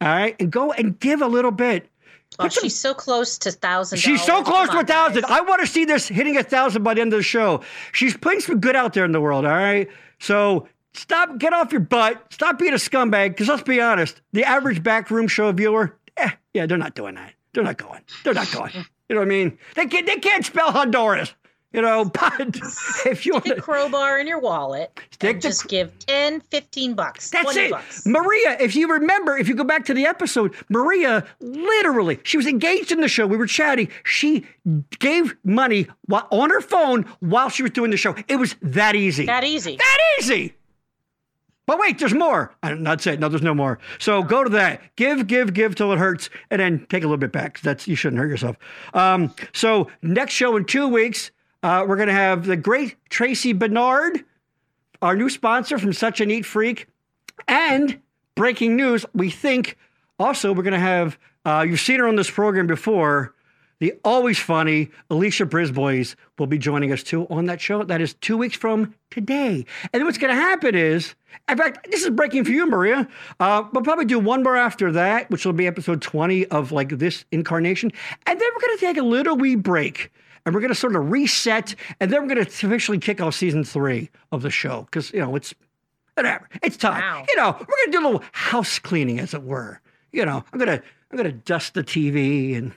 All 0.00 0.06
right, 0.06 0.36
and 0.38 0.52
go 0.52 0.70
and 0.70 0.96
give 1.00 1.22
a 1.22 1.26
little 1.26 1.50
bit. 1.50 1.88
oh, 2.38 2.48
she's 2.48 2.78
so 2.78 2.94
close 2.94 3.36
to 3.38 3.50
thousand 3.50 3.98
She's 3.98 4.22
so 4.22 4.44
close 4.44 4.68
to 4.68 4.78
a 4.78 4.84
thousand. 4.84 5.24
I 5.24 5.40
want 5.40 5.60
to 5.60 5.66
see 5.66 5.84
this 5.84 6.06
hitting 6.06 6.36
a 6.36 6.44
thousand 6.44 6.84
by 6.84 6.94
the 6.94 7.00
end 7.00 7.12
of 7.12 7.18
the 7.18 7.24
show. 7.24 7.62
She's 7.90 8.16
putting 8.16 8.38
some 8.38 8.60
good 8.60 8.76
out 8.76 8.92
there 8.92 9.04
in 9.04 9.10
the 9.10 9.20
world. 9.20 9.44
All 9.44 9.50
right. 9.50 9.88
So 10.20 10.68
stop, 10.94 11.38
get 11.38 11.52
off 11.52 11.72
your 11.72 11.80
butt. 11.80 12.32
Stop 12.32 12.58
being 12.58 12.72
a 12.72 12.76
scumbag. 12.76 13.30
Because 13.30 13.48
let's 13.48 13.62
be 13.62 13.80
honest, 13.80 14.20
the 14.32 14.44
average 14.44 14.82
backroom 14.82 15.28
show 15.28 15.50
viewer, 15.52 15.96
eh, 16.16 16.30
yeah, 16.54 16.66
they're 16.66 16.78
not 16.78 16.94
doing 16.94 17.14
that. 17.16 17.34
They're 17.52 17.64
not 17.64 17.76
going. 17.78 18.00
They're 18.24 18.34
not 18.34 18.50
going. 18.52 18.72
You 19.08 19.14
know 19.16 19.20
what 19.20 19.26
I 19.26 19.28
mean? 19.28 19.58
They 19.74 19.86
can't. 19.86 20.06
They 20.06 20.16
can't 20.16 20.44
spell 20.44 20.72
Honduras. 20.72 21.34
You 21.74 21.82
know, 21.82 22.04
but 22.14 22.56
if 23.04 23.26
you 23.26 23.32
want 23.32 23.46
a 23.46 23.56
to. 23.56 23.60
crowbar 23.60 24.20
in 24.20 24.28
your 24.28 24.38
wallet 24.38 24.96
Stick 25.10 25.40
just 25.40 25.66
give 25.66 25.92
10 26.06 26.40
15 26.40 26.94
bucks 26.94 27.30
That's 27.30 27.52
20 27.52 27.60
it. 27.60 27.70
bucks 27.72 28.06
Maria, 28.06 28.56
if 28.60 28.76
you 28.76 28.88
remember, 28.92 29.36
if 29.36 29.48
you 29.48 29.56
go 29.56 29.64
back 29.64 29.84
to 29.86 29.94
the 29.94 30.06
episode, 30.06 30.54
Maria 30.68 31.26
literally, 31.40 32.20
she 32.22 32.36
was 32.36 32.46
engaged 32.46 32.92
in 32.92 33.00
the 33.00 33.08
show. 33.08 33.26
We 33.26 33.36
were 33.36 33.48
chatting. 33.48 33.88
She 34.04 34.46
gave 35.00 35.34
money 35.42 35.88
on 36.30 36.50
her 36.50 36.60
phone 36.60 37.06
while 37.18 37.48
she 37.48 37.64
was 37.64 37.72
doing 37.72 37.90
the 37.90 37.96
show. 37.96 38.14
It 38.28 38.36
was 38.36 38.54
that 38.62 38.94
easy. 38.94 39.26
that 39.26 39.42
easy 39.42 39.74
that 39.76 39.98
easy. 40.20 40.54
But 41.66 41.78
wait, 41.78 41.98
there's 41.98 42.14
more. 42.14 42.54
I- 42.62 42.74
That's 42.74 43.06
it. 43.06 43.20
No, 43.20 43.28
there's 43.28 43.42
no 43.42 43.54
more. 43.54 43.78
So 43.98 44.22
go 44.22 44.44
to 44.44 44.50
that. 44.50 44.82
Give, 44.96 45.26
give, 45.26 45.54
give 45.54 45.74
till 45.74 45.92
it 45.92 45.98
hurts, 45.98 46.28
and 46.50 46.60
then 46.60 46.86
take 46.90 47.02
a 47.02 47.06
little 47.06 47.16
bit 47.16 47.32
back. 47.32 47.60
That's 47.60 47.88
you 47.88 47.96
shouldn't 47.96 48.20
hurt 48.20 48.28
yourself. 48.28 48.56
Um, 48.92 49.34
so 49.52 49.90
next 50.02 50.34
show 50.34 50.56
in 50.56 50.64
two 50.66 50.88
weeks, 50.88 51.30
uh, 51.62 51.84
we're 51.88 51.96
gonna 51.96 52.12
have 52.12 52.44
the 52.44 52.56
great 52.56 52.96
Tracy 53.08 53.52
Bernard, 53.54 54.24
our 55.00 55.16
new 55.16 55.30
sponsor 55.30 55.78
from 55.78 55.92
Such 55.94 56.20
a 56.20 56.26
Neat 56.26 56.44
Freak, 56.44 56.86
and 57.48 57.98
breaking 58.34 58.76
news. 58.76 59.06
We 59.14 59.30
think 59.30 59.78
also 60.18 60.52
we're 60.52 60.62
gonna 60.64 60.78
have. 60.78 61.18
Uh, 61.46 61.64
you've 61.68 61.80
seen 61.80 62.00
her 62.00 62.08
on 62.08 62.16
this 62.16 62.30
program 62.30 62.66
before. 62.66 63.34
The 63.84 63.92
always 64.02 64.38
funny 64.38 64.88
Alicia 65.10 65.44
Brisbois 65.44 66.14
will 66.38 66.46
be 66.46 66.56
joining 66.56 66.90
us 66.90 67.02
too 67.02 67.26
on 67.28 67.44
that 67.44 67.60
show. 67.60 67.82
That 67.82 68.00
is 68.00 68.14
two 68.14 68.38
weeks 68.38 68.56
from 68.56 68.94
today. 69.10 69.66
And 69.92 70.04
what's 70.04 70.16
going 70.16 70.34
to 70.34 70.40
happen 70.40 70.74
is, 70.74 71.14
in 71.50 71.58
fact, 71.58 71.90
this 71.90 72.02
is 72.02 72.08
breaking 72.08 72.46
for 72.46 72.50
you, 72.52 72.66
Maria. 72.66 73.06
Uh, 73.38 73.64
we'll 73.74 73.82
probably 73.82 74.06
do 74.06 74.18
one 74.18 74.42
more 74.42 74.56
after 74.56 74.90
that, 74.92 75.30
which 75.30 75.44
will 75.44 75.52
be 75.52 75.66
episode 75.66 76.00
20 76.00 76.46
of 76.46 76.72
like 76.72 76.96
this 76.98 77.26
incarnation. 77.30 77.92
And 78.26 78.40
then 78.40 78.48
we're 78.54 78.60
going 78.66 78.78
to 78.78 78.80
take 78.80 78.96
a 78.96 79.02
little 79.02 79.36
wee 79.36 79.54
break 79.54 80.10
and 80.46 80.54
we're 80.54 80.62
going 80.62 80.72
to 80.72 80.74
sort 80.74 80.96
of 80.96 81.10
reset. 81.10 81.74
And 82.00 82.10
then 82.10 82.22
we're 82.22 82.34
going 82.34 82.42
to 82.46 82.66
officially 82.66 82.96
kick 82.96 83.20
off 83.20 83.34
season 83.34 83.64
three 83.64 84.08
of 84.32 84.40
the 84.40 84.48
show 84.48 84.84
because, 84.84 85.12
you 85.12 85.20
know, 85.20 85.36
it's 85.36 85.52
whatever. 86.14 86.48
It's 86.62 86.78
time. 86.78 87.02
Wow. 87.02 87.26
You 87.28 87.36
know, 87.36 87.50
we're 87.50 87.66
going 87.66 87.84
to 87.84 87.90
do 87.90 88.00
a 88.00 88.06
little 88.06 88.24
house 88.32 88.78
cleaning, 88.78 89.20
as 89.20 89.34
it 89.34 89.42
were. 89.42 89.82
You 90.10 90.24
know, 90.24 90.42
I'm 90.54 90.58
going 90.58 90.78
to, 90.78 90.82
I'm 91.10 91.18
going 91.18 91.30
to 91.30 91.36
dust 91.36 91.74
the 91.74 91.84
TV 91.84 92.56
and 92.56 92.72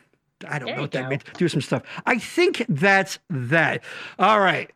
I 0.48 0.60
don't 0.60 0.68
There 0.68 0.76
know 0.76 0.82
what 0.84 0.92
that 0.92 1.04
go. 1.04 1.10
means. 1.10 1.24
Do 1.38 1.48
some 1.48 1.62
stuff. 1.62 1.84
I 2.06 2.18
think 2.20 2.66
that's 2.70 3.20
that. 3.30 3.84
All 4.20 4.40
right. 4.40 4.70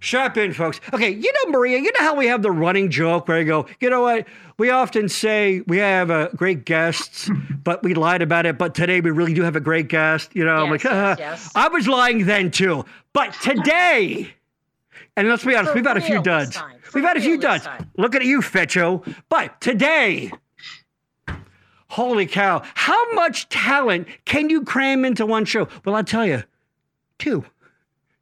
Strap 0.00 0.36
in, 0.36 0.52
folks. 0.52 0.82
Okay, 0.92 1.08
you 1.08 1.32
know, 1.32 1.50
Maria, 1.50 1.78
you 1.78 1.84
know 1.84 2.00
how 2.04 2.14
we 2.14 2.26
have 2.26 2.42
the 2.42 2.50
running 2.50 2.90
joke 2.90 3.26
where 3.26 3.38
I 3.38 3.42
go, 3.42 3.66
you 3.80 3.88
know 3.88 4.02
what? 4.02 4.26
We 4.58 4.68
often 4.68 5.08
say 5.08 5.62
we 5.66 5.78
have 5.78 6.10
uh, 6.10 6.28
great 6.36 6.66
guests, 6.66 7.30
but 7.64 7.82
we 7.82 7.94
lied 7.94 8.20
about 8.20 8.44
it. 8.44 8.58
But 8.58 8.74
today 8.74 9.00
we 9.00 9.10
really 9.10 9.32
do 9.32 9.40
have 9.42 9.56
a 9.56 9.60
great 9.60 9.88
guest. 9.88 10.30
You 10.36 10.44
know, 10.44 10.62
I'm 10.62 10.70
like, 10.70 10.84
yes, 10.84 11.18
yes. 11.18 11.52
I 11.54 11.68
was 11.68 11.88
lying 11.88 12.26
then 12.26 12.50
too. 12.50 12.84
But 13.14 13.32
today, 13.40 14.28
and 15.16 15.26
let's 15.26 15.42
be 15.42 15.56
honest, 15.56 15.72
For 15.72 15.76
we've 15.78 15.86
had 15.86 15.96
a 15.96 16.02
few 16.02 16.22
duds. 16.22 16.58
We've 16.92 17.02
had 17.02 17.16
a 17.16 17.20
few 17.22 17.38
duds. 17.38 17.64
time. 17.64 17.90
Look 17.96 18.14
at 18.14 18.26
you, 18.26 18.40
Fetcho. 18.42 19.10
But 19.30 19.58
today, 19.62 20.30
holy 21.94 22.26
cow, 22.26 22.60
how 22.74 23.12
much 23.12 23.48
talent 23.48 24.08
can 24.24 24.50
you 24.50 24.62
cram 24.62 25.04
into 25.04 25.24
one 25.24 25.44
show? 25.44 25.68
Well, 25.84 25.94
I'll 25.94 26.02
tell 26.02 26.26
you, 26.26 26.42
two. 27.18 27.44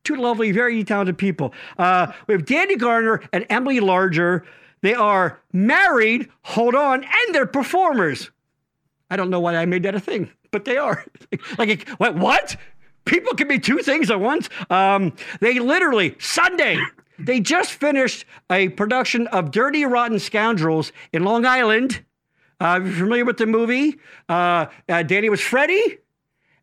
Two 0.05 0.17
lovely, 0.17 0.53
very 0.53 0.85
talented 0.85 1.17
people. 1.17 1.55
Uh, 1.79 2.13
we 2.27 2.35
have 2.35 2.45
Danny 2.45 2.77
Gardner 2.77 3.23
and 3.33 3.47
Emily 3.49 3.81
Larger. 3.81 4.45
They 4.83 4.93
are 4.93 5.41
married, 5.55 6.29
hold 6.43 6.75
on, 6.75 7.03
and 7.03 7.35
they're 7.35 7.47
performers. 7.47 8.31
I 9.09 9.17
don't 9.17 9.31
know 9.31 9.41
why 9.41 9.57
I 9.57 9.65
made 9.65 9.85
that 9.85 9.95
a 9.95 10.01
thing, 10.01 10.31
but 10.51 10.67
they 10.67 10.77
are. 10.77 11.07
like, 11.59 11.89
what? 11.97 12.17
What? 12.17 12.57
People 13.07 13.33
can 13.35 13.49
be 13.49 13.59
two 13.59 13.79
things 13.79 14.11
at 14.11 14.21
once. 14.21 14.51
Um, 14.69 15.15
they 15.41 15.59
literally 15.59 16.15
Sunday. 16.19 16.79
They 17.19 17.41
just 17.41 17.73
finished 17.73 18.27
a 18.51 18.69
production 18.69 19.29
of 19.29 19.51
Dirty 19.51 19.85
Rotten 19.87 20.19
Scoundrels 20.19 20.93
in 21.13 21.25
Long 21.25 21.47
Island. 21.47 22.05
Uh, 22.63 22.81
you're 22.85 22.93
familiar 22.93 23.25
with 23.25 23.39
the 23.39 23.47
movie? 23.47 23.99
Uh, 24.29 24.67
uh, 24.89 25.03
Danny 25.03 25.29
was 25.29 25.41
Freddie, 25.41 25.99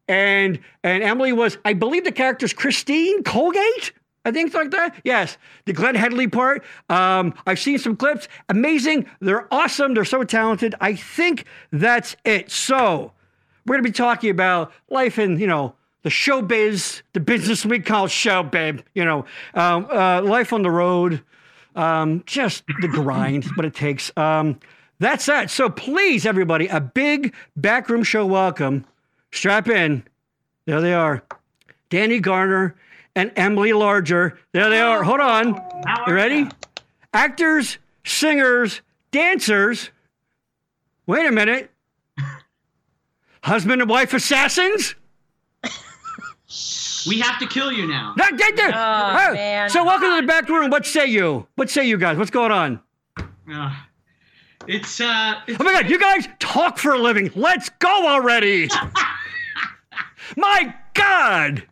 and 0.07 0.57
and 0.81 1.03
Emily 1.03 1.33
was, 1.33 1.57
I 1.65 1.73
believe, 1.73 2.05
the 2.05 2.11
character's 2.13 2.53
Christine 2.53 3.21
Colgate. 3.23 3.91
I 4.23 4.31
think 4.31 4.47
it's 4.47 4.55
like 4.55 4.71
that. 4.71 4.95
Yes, 5.03 5.37
the 5.65 5.73
Glenn 5.73 5.95
Headley 5.95 6.27
part. 6.27 6.63
Um, 6.87 7.33
I've 7.45 7.59
seen 7.59 7.79
some 7.79 7.97
clips. 7.97 8.29
Amazing. 8.47 9.07
They're 9.19 9.53
awesome. 9.53 9.93
They're 9.93 10.05
so 10.05 10.23
talented. 10.23 10.73
I 10.79 10.95
think 10.95 11.43
that's 11.71 12.15
it. 12.23 12.49
So 12.49 13.11
we're 13.65 13.75
gonna 13.75 13.83
be 13.83 13.91
talking 13.91 14.29
about 14.29 14.71
life 14.89 15.19
in 15.19 15.37
you 15.37 15.47
know 15.47 15.75
the 16.03 16.09
showbiz, 16.09 17.01
the 17.11 17.19
business 17.19 17.65
we 17.65 17.81
call 17.81 18.07
show, 18.07 18.41
babe. 18.41 18.79
You 18.93 19.03
know, 19.03 19.25
um, 19.53 19.85
uh, 19.91 20.21
life 20.21 20.53
on 20.53 20.61
the 20.61 20.71
road, 20.71 21.21
um, 21.75 22.23
just 22.25 22.63
the 22.79 22.87
grind, 22.87 23.43
what 23.55 23.65
it 23.65 23.73
takes. 23.73 24.13
Um, 24.15 24.59
that's 24.99 25.25
that. 25.27 25.49
So 25.49 25.69
please, 25.69 26.25
everybody, 26.25 26.67
a 26.67 26.79
big 26.79 27.33
backroom 27.55 28.03
show 28.03 28.25
welcome. 28.25 28.85
Strap 29.31 29.67
in. 29.69 30.03
There 30.65 30.81
they 30.81 30.93
are, 30.93 31.23
Danny 31.89 32.19
Gardner 32.19 32.75
and 33.15 33.31
Emily 33.35 33.73
Larger. 33.73 34.37
There 34.51 34.69
they 34.69 34.79
are. 34.81 35.03
Hold 35.03 35.19
on. 35.19 35.53
How 35.85 36.03
You 36.07 36.13
ready? 36.13 36.35
ya? 36.41 36.49
Actors, 37.13 37.79
singers, 38.05 38.81
dancers. 39.11 39.89
Wait 41.07 41.25
a 41.25 41.31
minute. 41.31 41.71
Husband 43.43 43.81
and 43.81 43.89
wife 43.89 44.13
assassins? 44.13 44.95
We 47.07 47.19
have 47.19 47.39
to 47.39 47.47
kill 47.47 47.71
you 47.71 47.87
now. 47.87 48.13
That, 48.17 48.37
that, 48.37 48.53
that- 48.57 48.73
Oh, 48.75 49.29
Oh, 49.29 49.33
man. 49.33 49.69
So 49.69 49.83
welcome 49.83 50.09
to 50.15 50.21
the 50.21 50.27
back 50.27 50.49
room. 50.49 50.69
What 50.69 50.85
say 50.85 51.05
you? 51.07 51.47
What 51.55 51.69
say 51.69 51.87
you 51.87 51.97
guys? 51.97 52.17
What's 52.17 52.31
going 52.31 52.51
on? 52.51 52.79
Uh, 53.51 53.75
it's 54.69 55.01
uh, 55.01 55.41
it's, 55.47 55.59
Oh 55.59 55.63
my 55.63 55.73
God, 55.73 55.89
you 55.89 55.99
guys 55.99 56.27
talk 56.39 56.77
for 56.77 56.93
a 56.93 56.99
living. 56.99 57.31
Let's 57.35 57.69
go 57.79 58.07
already. 58.07 58.69
my 60.37 60.73
God. 60.93 61.63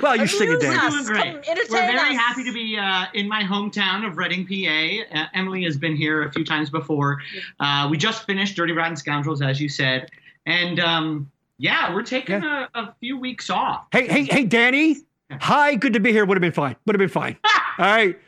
Well, 0.00 0.16
you 0.16 0.26
sing 0.26 0.48
a 0.48 0.56
Amuse 0.56 0.62
dance. 0.62 0.94
us. 0.94 1.06
doing 1.06 1.20
great. 1.20 1.46
We're 1.70 1.92
very 1.92 2.14
us. 2.14 2.16
happy 2.16 2.44
to 2.44 2.52
be 2.52 2.78
uh, 2.78 3.06
in 3.12 3.28
my 3.28 3.42
hometown 3.42 4.06
of 4.06 4.16
Reading, 4.16 4.46
PA. 4.46 5.18
Uh, 5.18 5.26
Emily 5.34 5.64
has 5.64 5.76
been 5.76 5.96
here 5.96 6.22
a 6.22 6.32
few 6.32 6.44
times 6.44 6.70
before. 6.70 7.18
Uh, 7.58 7.88
we 7.90 7.98
just 7.98 8.24
finished 8.24 8.56
Dirty 8.56 8.72
Rotten 8.72 8.96
Scoundrels, 8.96 9.42
as 9.42 9.60
you 9.60 9.68
said, 9.68 10.10
and 10.46 10.80
um, 10.80 11.30
yeah, 11.58 11.92
we're 11.94 12.02
taking 12.02 12.42
a, 12.42 12.70
a 12.74 12.94
few 13.00 13.18
weeks 13.18 13.50
off. 13.50 13.86
Hey, 13.92 14.06
hey, 14.08 14.24
hey, 14.24 14.44
Danny. 14.44 14.96
Hi, 15.30 15.74
good 15.74 15.92
to 15.92 16.00
be 16.00 16.10
here. 16.10 16.24
Would 16.24 16.36
have 16.36 16.42
been 16.42 16.52
fine. 16.52 16.76
Would 16.86 16.94
have 16.94 17.00
been 17.00 17.08
fine. 17.10 17.36
All 17.78 17.84
right. 17.84 18.18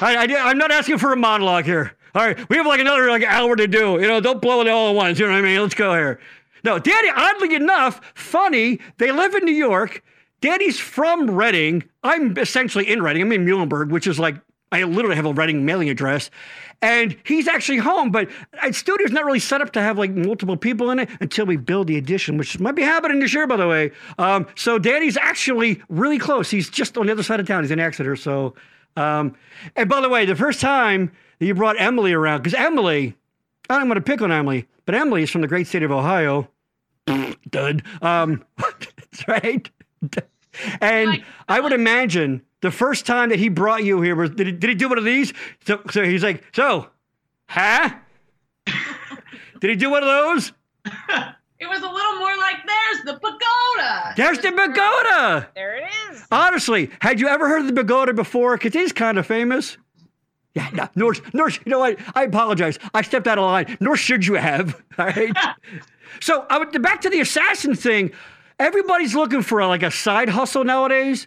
I, 0.00 0.16
I, 0.16 0.50
I'm 0.50 0.58
not 0.58 0.72
asking 0.72 0.98
for 0.98 1.12
a 1.12 1.16
monologue 1.16 1.66
here. 1.66 1.96
All 2.14 2.24
right. 2.24 2.48
We 2.48 2.56
have 2.56 2.66
like 2.66 2.80
another 2.80 3.08
like 3.08 3.24
hour 3.24 3.56
to 3.56 3.66
do. 3.66 4.00
You 4.00 4.06
know, 4.06 4.20
don't 4.20 4.40
blow 4.40 4.60
it 4.60 4.68
all 4.68 4.90
at 4.90 4.94
once. 4.94 5.18
You 5.18 5.26
know 5.26 5.32
what 5.32 5.38
I 5.38 5.42
mean? 5.42 5.60
Let's 5.60 5.74
go 5.74 5.94
here. 5.94 6.20
No, 6.62 6.78
Danny, 6.78 7.10
oddly 7.14 7.54
enough, 7.54 8.00
funny, 8.14 8.80
they 8.96 9.12
live 9.12 9.34
in 9.34 9.44
New 9.44 9.52
York. 9.52 10.02
Danny's 10.40 10.78
from 10.78 11.30
Reading. 11.30 11.84
I'm 12.02 12.36
essentially 12.38 12.90
in 12.90 13.02
Reading. 13.02 13.22
I'm 13.22 13.32
in 13.32 13.44
Muhlenberg, 13.44 13.90
which 13.90 14.06
is 14.06 14.18
like, 14.18 14.36
I 14.72 14.82
literally 14.84 15.16
have 15.16 15.26
a 15.26 15.32
Reading 15.32 15.66
mailing 15.66 15.90
address. 15.90 16.30
And 16.80 17.16
he's 17.24 17.48
actually 17.48 17.78
home, 17.78 18.10
but 18.10 18.28
studio's 18.72 19.10
not 19.10 19.24
really 19.24 19.38
set 19.38 19.62
up 19.62 19.72
to 19.72 19.80
have 19.80 19.98
like 19.98 20.10
multiple 20.10 20.56
people 20.56 20.90
in 20.90 20.98
it 20.98 21.08
until 21.20 21.46
we 21.46 21.56
build 21.56 21.86
the 21.86 21.96
addition, 21.96 22.36
which 22.36 22.58
might 22.58 22.74
be 22.74 22.82
happening 22.82 23.20
this 23.20 23.32
year, 23.32 23.46
by 23.46 23.56
the 23.56 23.66
way. 23.68 23.90
Um, 24.18 24.46
so 24.54 24.78
Danny's 24.78 25.16
actually 25.16 25.82
really 25.88 26.18
close. 26.18 26.50
He's 26.50 26.68
just 26.68 26.98
on 26.98 27.06
the 27.06 27.12
other 27.12 27.22
side 27.22 27.40
of 27.40 27.46
town. 27.46 27.62
He's 27.62 27.70
in 27.70 27.80
Exeter. 27.80 28.16
So, 28.16 28.54
um, 28.96 29.34
and 29.76 29.88
by 29.88 30.00
the 30.00 30.08
way, 30.08 30.26
the 30.26 30.36
first 30.36 30.60
time 30.60 31.12
you 31.40 31.54
brought 31.54 31.80
Emily 31.80 32.12
around, 32.12 32.38
because 32.42 32.54
Emily, 32.54 33.16
I'm 33.68 33.86
going 33.86 33.96
to 33.96 34.00
pick 34.00 34.22
on 34.22 34.32
Emily, 34.32 34.66
but 34.86 34.94
Emily 34.94 35.22
is 35.22 35.30
from 35.30 35.40
the 35.40 35.48
great 35.48 35.66
state 35.66 35.82
of 35.82 35.90
Ohio. 35.90 36.48
Dud. 37.50 37.82
Um, 38.02 38.44
right. 39.28 39.70
And 40.80 41.24
I 41.48 41.58
would 41.58 41.72
imagine 41.72 42.40
the 42.60 42.70
first 42.70 43.06
time 43.06 43.30
that 43.30 43.40
he 43.40 43.48
brought 43.48 43.82
you 43.82 44.00
here 44.02 44.14
was 44.14 44.30
did 44.30 44.46
he, 44.46 44.52
did 44.52 44.70
he 44.70 44.76
do 44.76 44.88
one 44.88 44.98
of 44.98 45.04
these? 45.04 45.32
So, 45.66 45.80
so 45.90 46.04
he's 46.04 46.22
like, 46.22 46.44
so, 46.54 46.90
huh? 47.48 47.90
did 49.60 49.70
he 49.70 49.74
do 49.74 49.90
one 49.90 50.04
of 50.04 50.08
those? 50.08 50.52
It 51.58 51.66
was 51.66 51.80
a 51.80 51.88
little 51.90 52.18
more 52.18 52.36
like 52.36 52.56
there's 52.66 53.04
the 53.04 53.14
pagoda. 53.14 54.14
There's 54.16 54.38
the 54.38 54.52
pagoda. 54.52 55.48
There 55.54 55.76
it 55.78 55.90
is. 56.10 56.24
Honestly, 56.30 56.90
had 57.00 57.20
you 57.20 57.28
ever 57.28 57.48
heard 57.48 57.62
of 57.62 57.66
the 57.66 57.72
pagoda 57.72 58.12
before? 58.12 58.56
Because 58.56 58.74
he's 58.74 58.92
kind 58.92 59.18
of 59.18 59.26
famous. 59.26 59.76
Yeah, 60.54 60.70
no, 60.72 60.88
nor, 60.94 61.14
nor, 61.32 61.50
you 61.50 61.58
know 61.66 61.80
what? 61.80 61.98
I 62.14 62.24
apologize. 62.24 62.78
I 62.94 63.02
stepped 63.02 63.26
out 63.26 63.38
of 63.38 63.44
line. 63.44 63.76
Nor 63.80 63.96
should 63.96 64.24
you 64.26 64.34
have. 64.34 64.80
All 64.98 65.06
right. 65.06 65.36
so 66.20 66.46
I 66.48 66.58
would, 66.58 66.80
back 66.80 67.00
to 67.02 67.10
the 67.10 67.20
assassin 67.20 67.74
thing. 67.74 68.12
Everybody's 68.58 69.14
looking 69.14 69.42
for 69.42 69.58
a, 69.60 69.66
like 69.66 69.82
a 69.82 69.90
side 69.90 70.28
hustle 70.28 70.64
nowadays. 70.64 71.26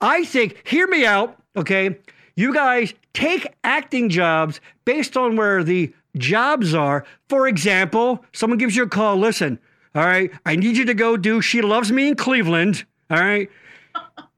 I 0.00 0.24
think, 0.24 0.62
hear 0.68 0.86
me 0.86 1.06
out, 1.06 1.40
okay? 1.56 1.98
You 2.36 2.52
guys 2.52 2.92
take 3.14 3.46
acting 3.64 4.10
jobs 4.10 4.60
based 4.84 5.16
on 5.16 5.36
where 5.36 5.64
the 5.64 5.94
jobs 6.18 6.74
are. 6.74 7.06
For 7.30 7.48
example, 7.48 8.24
someone 8.34 8.58
gives 8.58 8.76
you 8.76 8.82
a 8.82 8.88
call. 8.88 9.16
Listen, 9.16 9.58
all 9.94 10.04
right, 10.04 10.30
I 10.44 10.56
need 10.56 10.76
you 10.76 10.84
to 10.84 10.94
go 10.94 11.16
do 11.16 11.40
She 11.40 11.62
Loves 11.62 11.90
Me 11.90 12.08
in 12.08 12.16
Cleveland. 12.16 12.84
All 13.10 13.18
right. 13.18 13.48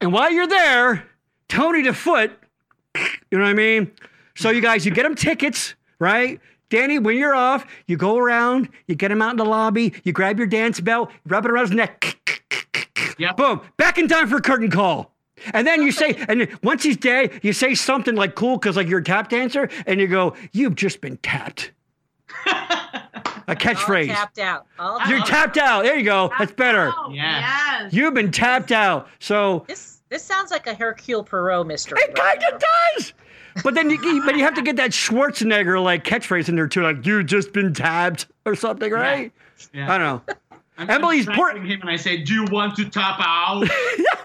And 0.00 0.12
while 0.12 0.30
you're 0.30 0.46
there, 0.46 1.04
Tony 1.48 1.82
DeFoot, 1.82 2.30
you 3.30 3.38
know 3.38 3.44
what 3.44 3.50
I 3.50 3.54
mean? 3.54 3.90
So 4.38 4.50
you 4.50 4.60
guys, 4.60 4.86
you 4.86 4.92
get 4.92 5.02
them 5.02 5.16
tickets, 5.16 5.74
right? 5.98 6.40
Danny, 6.70 6.98
when 7.00 7.16
you're 7.16 7.34
off, 7.34 7.66
you 7.88 7.96
go 7.96 8.16
around, 8.18 8.68
you 8.86 8.94
get 8.94 9.10
him 9.10 9.20
out 9.20 9.32
in 9.32 9.36
the 9.36 9.44
lobby, 9.44 9.92
you 10.04 10.12
grab 10.12 10.38
your 10.38 10.46
dance 10.46 10.78
belt, 10.80 11.10
rub 11.26 11.44
it 11.44 11.50
around 11.50 11.64
his 11.66 11.70
neck. 11.72 12.14
Yep. 13.18 13.36
Boom. 13.36 13.60
Back 13.78 13.98
in 13.98 14.06
time 14.06 14.28
for 14.28 14.36
a 14.36 14.40
curtain 14.40 14.70
call. 14.70 15.12
And 15.54 15.66
then 15.66 15.82
you 15.82 15.90
say, 15.90 16.14
and 16.28 16.46
once 16.62 16.84
he's 16.84 16.96
dead, 16.96 17.40
you 17.42 17.52
say 17.52 17.74
something 17.74 18.14
like 18.14 18.36
cool 18.36 18.58
because 18.58 18.76
like 18.76 18.86
you're 18.86 19.00
a 19.00 19.04
tap 19.04 19.28
dancer, 19.28 19.68
and 19.86 20.00
you 20.00 20.06
go, 20.08 20.34
"You've 20.52 20.74
just 20.74 21.00
been 21.00 21.16
tapped." 21.18 21.72
a 22.46 22.50
All 23.48 23.54
catchphrase. 23.54 24.08
tapped 24.08 24.38
out. 24.38 24.66
All 24.78 24.98
You're 25.08 25.18
tapped. 25.18 25.54
tapped 25.54 25.58
out. 25.58 25.84
There 25.84 25.96
you 25.96 26.04
go. 26.04 26.30
That's 26.38 26.52
better. 26.52 26.92
Oh, 26.96 27.10
Yes. 27.12 27.44
yes. 27.82 27.92
You've 27.92 28.14
been 28.14 28.30
tapped 28.32 28.72
out. 28.72 29.08
So 29.20 29.64
This 29.68 30.00
this 30.08 30.22
sounds 30.24 30.50
like 30.50 30.66
a 30.66 30.74
Hercule 30.74 31.22
Poirot 31.24 31.66
mystery. 31.66 31.98
It 32.02 32.14
kind 32.16 32.42
of 32.52 32.60
does. 32.96 33.12
But 33.62 33.74
then 33.74 33.90
you, 33.90 34.22
but 34.24 34.36
you 34.36 34.44
have 34.44 34.54
to 34.54 34.62
get 34.62 34.76
that 34.76 34.90
Schwarzenegger 34.90 35.82
like 35.82 36.04
catchphrase 36.04 36.48
in 36.48 36.56
there 36.56 36.66
too, 36.68 36.82
like 36.82 37.04
you 37.06 37.22
just 37.24 37.52
been 37.52 37.72
tabbed 37.74 38.26
or 38.46 38.54
something, 38.54 38.90
right? 38.92 39.32
Yeah. 39.72 39.92
I 39.92 39.98
don't 39.98 40.06
know. 40.28 40.34
I'm, 40.78 40.88
Emily's 40.90 41.26
I'm 41.28 41.34
tracking 41.34 41.66
him 41.66 41.80
and 41.80 41.90
I 41.90 41.96
say, 41.96 42.18
"Do 42.18 42.32
you 42.34 42.44
want 42.52 42.76
to 42.76 42.88
top 42.88 43.18
out?" 43.20 43.66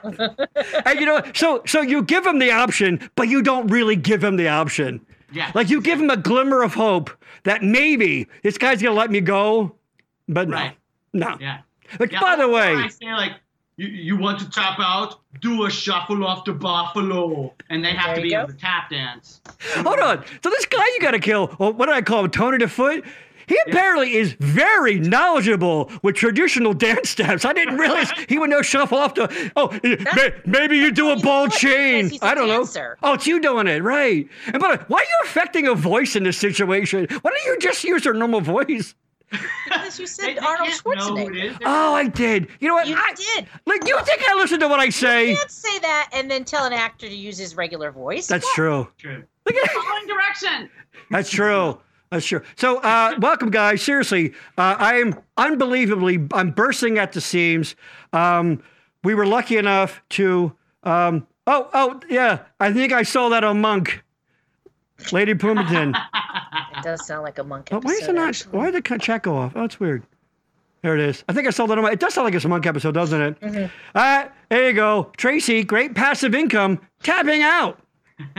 And 0.86 1.00
you 1.00 1.06
know, 1.06 1.22
so 1.34 1.64
so 1.66 1.82
you 1.82 2.04
give 2.04 2.26
him 2.26 2.38
the 2.40 2.52
option, 2.52 3.10
but 3.16 3.28
you 3.30 3.42
don't 3.42 3.68
really 3.68 3.96
give 3.96 4.24
him 4.24 4.36
the 4.36 4.50
option. 4.50 5.04
Yeah. 5.32 5.52
Like 5.56 5.70
you 5.70 5.82
give 5.82 6.00
him 6.00 6.10
a 6.10 6.18
glimmer 6.18 6.62
of 6.62 6.74
hope 6.76 7.10
that 7.44 7.64
maybe 7.64 8.28
this 8.44 8.58
guy's 8.58 8.82
gonna 8.82 8.96
let 8.96 9.10
me 9.10 9.20
go, 9.22 9.76
but 10.28 10.48
no, 10.50 10.58
Right. 10.58 10.78
no. 11.14 11.38
yeah. 11.40 11.60
Like 12.00 12.12
yeah. 12.12 12.20
by 12.22 12.36
the 12.36 12.48
way, 12.48 12.76
I 12.76 12.88
say 12.90 13.12
like, 13.14 13.32
you, 13.78 13.88
"You 13.88 14.18
want 14.18 14.40
to 14.40 14.50
tap 14.50 14.80
out? 14.80 15.20
Do 15.42 15.66
a 15.66 15.70
shuffle 15.70 16.24
off 16.26 16.46
the 16.46 16.54
buffalo," 16.54 17.54
and 17.70 17.84
they 17.84 17.92
have 17.94 18.08
There 18.08 18.16
to 18.18 18.22
be 18.22 18.30
go. 18.32 18.40
able 18.42 18.48
to 18.50 18.54
tap 18.58 18.90
dance. 18.90 19.42
hold 19.76 20.00
on. 20.00 20.24
So 20.44 20.50
this 20.50 20.66
guy 20.66 20.86
you 20.86 21.00
gotta 21.02 21.20
kill. 21.20 21.56
Well, 21.60 21.74
what 21.74 21.88
do 21.88 21.92
I 21.94 22.02
call 22.02 22.24
him? 22.26 22.32
Tony 22.32 22.58
DeFoot. 22.58 23.06
He 23.46 23.58
apparently 23.68 24.14
is 24.16 24.38
very 24.40 25.00
knowledgeable 25.02 25.92
with 26.02 26.16
traditional 26.16 26.74
dance 26.74 27.10
steps. 27.10 27.44
I 27.44 27.52
didn't 27.52 27.78
realize 27.86 28.10
he 28.30 28.40
would 28.40 28.50
know 28.50 28.62
shuffle 28.62 28.98
off 28.98 29.16
the. 29.16 29.52
Oh, 29.58 29.78
may, 30.16 30.32
maybe 30.46 30.78
you 30.78 30.92
do 30.92 31.10
a 31.10 31.20
ball 31.20 31.48
good 31.48 31.58
chain. 31.58 31.96
because 32.06 32.12
he's 32.12 32.22
a 32.22 32.26
I 32.26 32.36
don't 32.36 32.48
dancer. 32.48 32.98
know. 33.04 33.10
Oh, 33.10 33.14
it's 33.16 33.28
you 33.28 33.42
doing 33.42 33.68
it, 33.68 33.84
right? 33.84 34.26
And 34.48 34.60
but 34.62 34.88
why 34.90 35.00
are 35.00 35.04
you 35.04 35.18
affecting 35.26 35.68
a 35.68 35.76
voice 35.76 36.16
in 36.16 36.24
this 36.24 36.38
situation? 36.38 37.06
Why 37.22 37.32
don't 37.32 37.46
you 37.46 37.58
just 37.60 37.84
use 37.84 38.06
your 38.06 38.14
normal 38.14 38.40
voice? 38.40 38.96
Because 39.66 40.00
you 40.00 40.08
said 40.08 40.28
They, 40.28 40.34
they 40.36 40.40
Arnold 40.40 40.70
can't 40.70 40.86
know 40.86 41.16
who 41.18 41.18
it 41.18 41.28
Schwarzenegger. 41.30 41.62
Oh, 41.66 41.94
I 41.94 42.08
did. 42.08 42.48
You 42.60 42.68
know 42.68 42.76
what? 42.76 42.88
You 42.88 42.96
I, 42.96 43.14
did. 43.14 43.48
Like 43.66 43.88
you 43.88 44.00
think 44.04 44.22
I 44.28 44.36
listen 44.36 44.60
to 44.60 44.68
what 44.68 44.80
I 44.80 44.90
say? 44.90 45.30
You 45.30 45.36
can't 45.36 45.52
say 45.52 45.80
that 45.80 46.10
and 46.14 46.30
then 46.30 46.46
tell 46.46 46.66
an 46.66 46.74
actor 46.74 47.08
to 47.08 47.16
use 47.16 47.38
his 47.38 47.56
regular 47.56 47.92
voice. 47.92 48.28
That's 48.28 48.52
true. 48.54 48.88
True. 48.98 49.24
Look 49.46 49.56
at 49.56 49.72
Following 49.84 50.08
direction. 50.08 50.70
That's 51.10 51.30
true. 51.30 51.80
That's 52.12 52.26
true. 52.26 52.42
So, 52.56 52.78
uh, 52.78 53.16
welcome, 53.20 53.50
guys. 53.50 53.82
Seriously, 53.82 54.34
uh, 54.58 54.76
I 54.78 54.98
am 54.98 55.20
unbelievably. 55.38 56.28
I'm 56.32 56.52
bursting 56.52 56.98
at 57.00 57.12
the 57.12 57.22
seams. 57.22 57.76
Um, 58.14 58.62
we 59.04 59.16
were 59.16 59.26
lucky 59.26 59.58
enough 59.58 60.02
to. 60.12 60.54
Um, 60.84 61.28
oh, 61.48 61.70
oh, 61.74 62.00
yeah. 62.10 62.40
I 62.60 62.72
think 62.72 62.94
I 62.94 63.04
saw 63.04 63.30
that 63.30 63.44
on 63.44 63.62
Monk. 63.62 64.04
Lady 65.12 65.34
Pumaton. 65.34 65.96
It 66.84 66.90
does 66.90 67.08
sound 67.08 67.24
like 67.24 67.40
a 67.40 67.44
monk 67.44 67.72
episode. 67.72 67.86
why 67.86 67.94
is 67.94 68.08
it 68.10 68.14
not? 68.14 68.28
actually. 68.30 68.58
Why 68.58 68.72
did 68.72 68.84
the 68.84 69.00
chat 69.00 69.24
go 69.24 69.38
off? 69.38 69.54
Oh, 69.56 69.64
it's 69.64 69.80
weird. 69.80 70.04
There 70.82 70.96
it 70.96 71.00
is. 71.00 71.24
I 71.30 71.34
think 71.34 71.48
I 71.48 71.52
saw 71.52 71.66
that 71.66 71.78
on 71.78 71.84
my. 71.86 71.92
It 71.92 72.00
does 72.02 72.14
sound 72.14 72.26
like 72.26 72.34
it's 72.34 72.44
a 72.44 72.50
Monk 72.50 72.66
episode, 72.66 72.94
doesn't 72.94 73.22
it? 73.22 73.40
Mm-hmm. 73.40 73.66
Uh, 73.96 74.26
there 74.50 74.68
you 74.68 74.74
go. 74.74 75.10
Tracy, 75.16 75.64
great 75.64 75.96
passive 75.96 76.36
income, 76.36 76.82
tapping 77.02 77.42
out. 77.42 77.80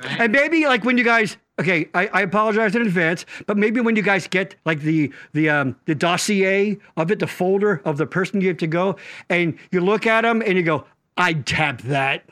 And 0.00 0.30
maybe 0.30 0.64
like 0.64 0.84
when 0.84 0.96
you 0.96 1.02
guys 1.02 1.36
okay, 1.58 1.88
I, 1.92 2.06
I 2.12 2.22
apologize 2.22 2.76
in 2.76 2.82
advance, 2.82 3.26
but 3.46 3.56
maybe 3.56 3.80
when 3.80 3.96
you 3.96 4.02
guys 4.02 4.28
get 4.28 4.54
like 4.64 4.80
the 4.80 5.12
the 5.32 5.50
um 5.50 5.76
the 5.86 5.94
dossier 5.96 6.78
of 6.96 7.10
it, 7.10 7.18
the 7.18 7.26
folder 7.26 7.82
of 7.84 7.96
the 7.96 8.06
person 8.06 8.40
you 8.40 8.46
have 8.46 8.58
to 8.58 8.68
go, 8.68 8.96
and 9.28 9.58
you 9.72 9.80
look 9.80 10.06
at 10.06 10.20
them 10.20 10.40
and 10.40 10.56
you 10.56 10.62
go, 10.62 10.84
I'd 11.16 11.46
tap 11.46 11.82
that. 11.82 12.24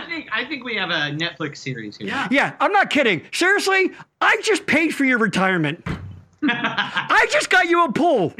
I, 0.00 0.04
I 0.04 0.06
think 0.08 0.28
I 0.32 0.44
think 0.44 0.64
we 0.64 0.74
have 0.76 0.90
a 0.90 1.14
Netflix 1.16 1.58
series 1.58 1.96
here. 1.96 2.08
Yeah. 2.08 2.28
Yeah, 2.30 2.54
I'm 2.60 2.72
not 2.72 2.90
kidding. 2.90 3.22
Seriously, 3.32 3.92
I 4.20 4.40
just 4.42 4.66
paid 4.66 4.94
for 4.94 5.04
your 5.04 5.18
retirement. 5.18 5.86
I 6.42 7.26
just 7.30 7.50
got 7.50 7.66
you 7.66 7.84
a 7.84 7.92
pool. 7.92 8.34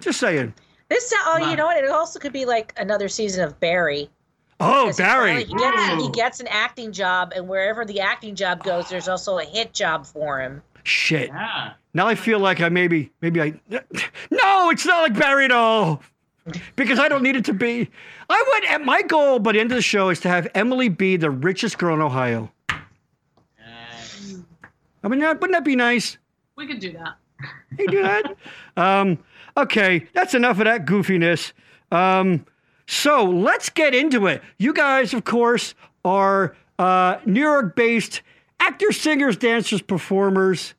Just 0.00 0.20
saying. 0.20 0.52
This 0.88 1.12
oh, 1.16 1.38
Wow. 1.40 1.50
you 1.50 1.56
know 1.56 1.66
what? 1.66 1.76
It 1.82 1.88
also 1.90 2.18
could 2.18 2.32
be 2.32 2.44
like 2.44 2.72
another 2.76 3.08
season 3.08 3.44
of 3.44 3.58
Barry. 3.60 4.10
Oh, 4.60 4.84
Because 4.84 4.98
he 4.98 5.02
Barry. 5.02 5.44
finally- 5.44 5.44
He 5.46 5.54
gets, 5.54 6.02
he 6.04 6.10
gets 6.12 6.40
an 6.40 6.46
acting 6.48 6.92
job, 6.92 7.32
and 7.34 7.48
wherever 7.48 7.84
the 7.84 8.00
acting 8.00 8.34
job 8.34 8.62
goes, 8.62 8.88
there's 8.88 9.08
also 9.08 9.38
a 9.38 9.44
hit 9.44 9.72
job 9.72 10.06
for 10.06 10.40
him. 10.40 10.62
Shit. 10.84 11.28
Yeah. 11.28 11.72
Now 11.94 12.06
I 12.06 12.14
feel 12.14 12.38
like 12.40 12.60
I 12.60 12.68
maybe 12.68 13.10
maybe 13.22 13.40
I 13.40 13.54
No, 14.30 14.70
it's 14.70 14.84
not 14.84 15.02
like 15.02 15.18
Barry 15.18 15.46
at 15.46 15.52
all. 15.52 16.02
Because 16.76 16.98
I 16.98 17.08
don't 17.08 17.22
need 17.22 17.36
it 17.36 17.44
to 17.46 17.54
be. 17.54 17.88
I 18.28 18.44
would 18.52 18.64
and 18.64 18.84
my 18.84 19.02
goal 19.02 19.38
by 19.38 19.52
the 19.52 19.60
end 19.60 19.70
of 19.72 19.76
the 19.76 19.82
show 19.82 20.10
is 20.10 20.20
to 20.20 20.28
have 20.28 20.46
Emily 20.54 20.88
be 20.88 21.16
the 21.16 21.30
richest 21.30 21.78
girl 21.78 21.94
in 21.94 22.02
Ohio. 22.02 22.50
Uh, 22.68 22.74
I 25.02 25.08
mean, 25.08 25.20
wouldn't 25.20 25.52
that 25.52 25.64
be 25.64 25.76
nice? 25.76 26.18
We 26.56 26.66
could 26.66 26.80
do 26.80 26.92
that. 26.92 27.16
Hey, 27.76 27.86
do 27.86 28.02
that. 28.02 28.36
um, 28.76 29.18
okay, 29.56 30.06
that's 30.12 30.34
enough 30.34 30.58
of 30.58 30.66
that 30.66 30.84
goofiness. 30.86 31.52
Um, 31.90 32.44
so 32.86 33.24
let's 33.24 33.70
get 33.70 33.94
into 33.94 34.26
it. 34.26 34.42
You 34.58 34.74
guys, 34.74 35.14
of 35.14 35.24
course, 35.24 35.74
are 36.04 36.56
uh, 36.78 37.18
New 37.24 37.40
York-based 37.40 38.22
actors, 38.60 39.00
singers, 39.00 39.36
dancers, 39.36 39.80
performers. 39.82 40.74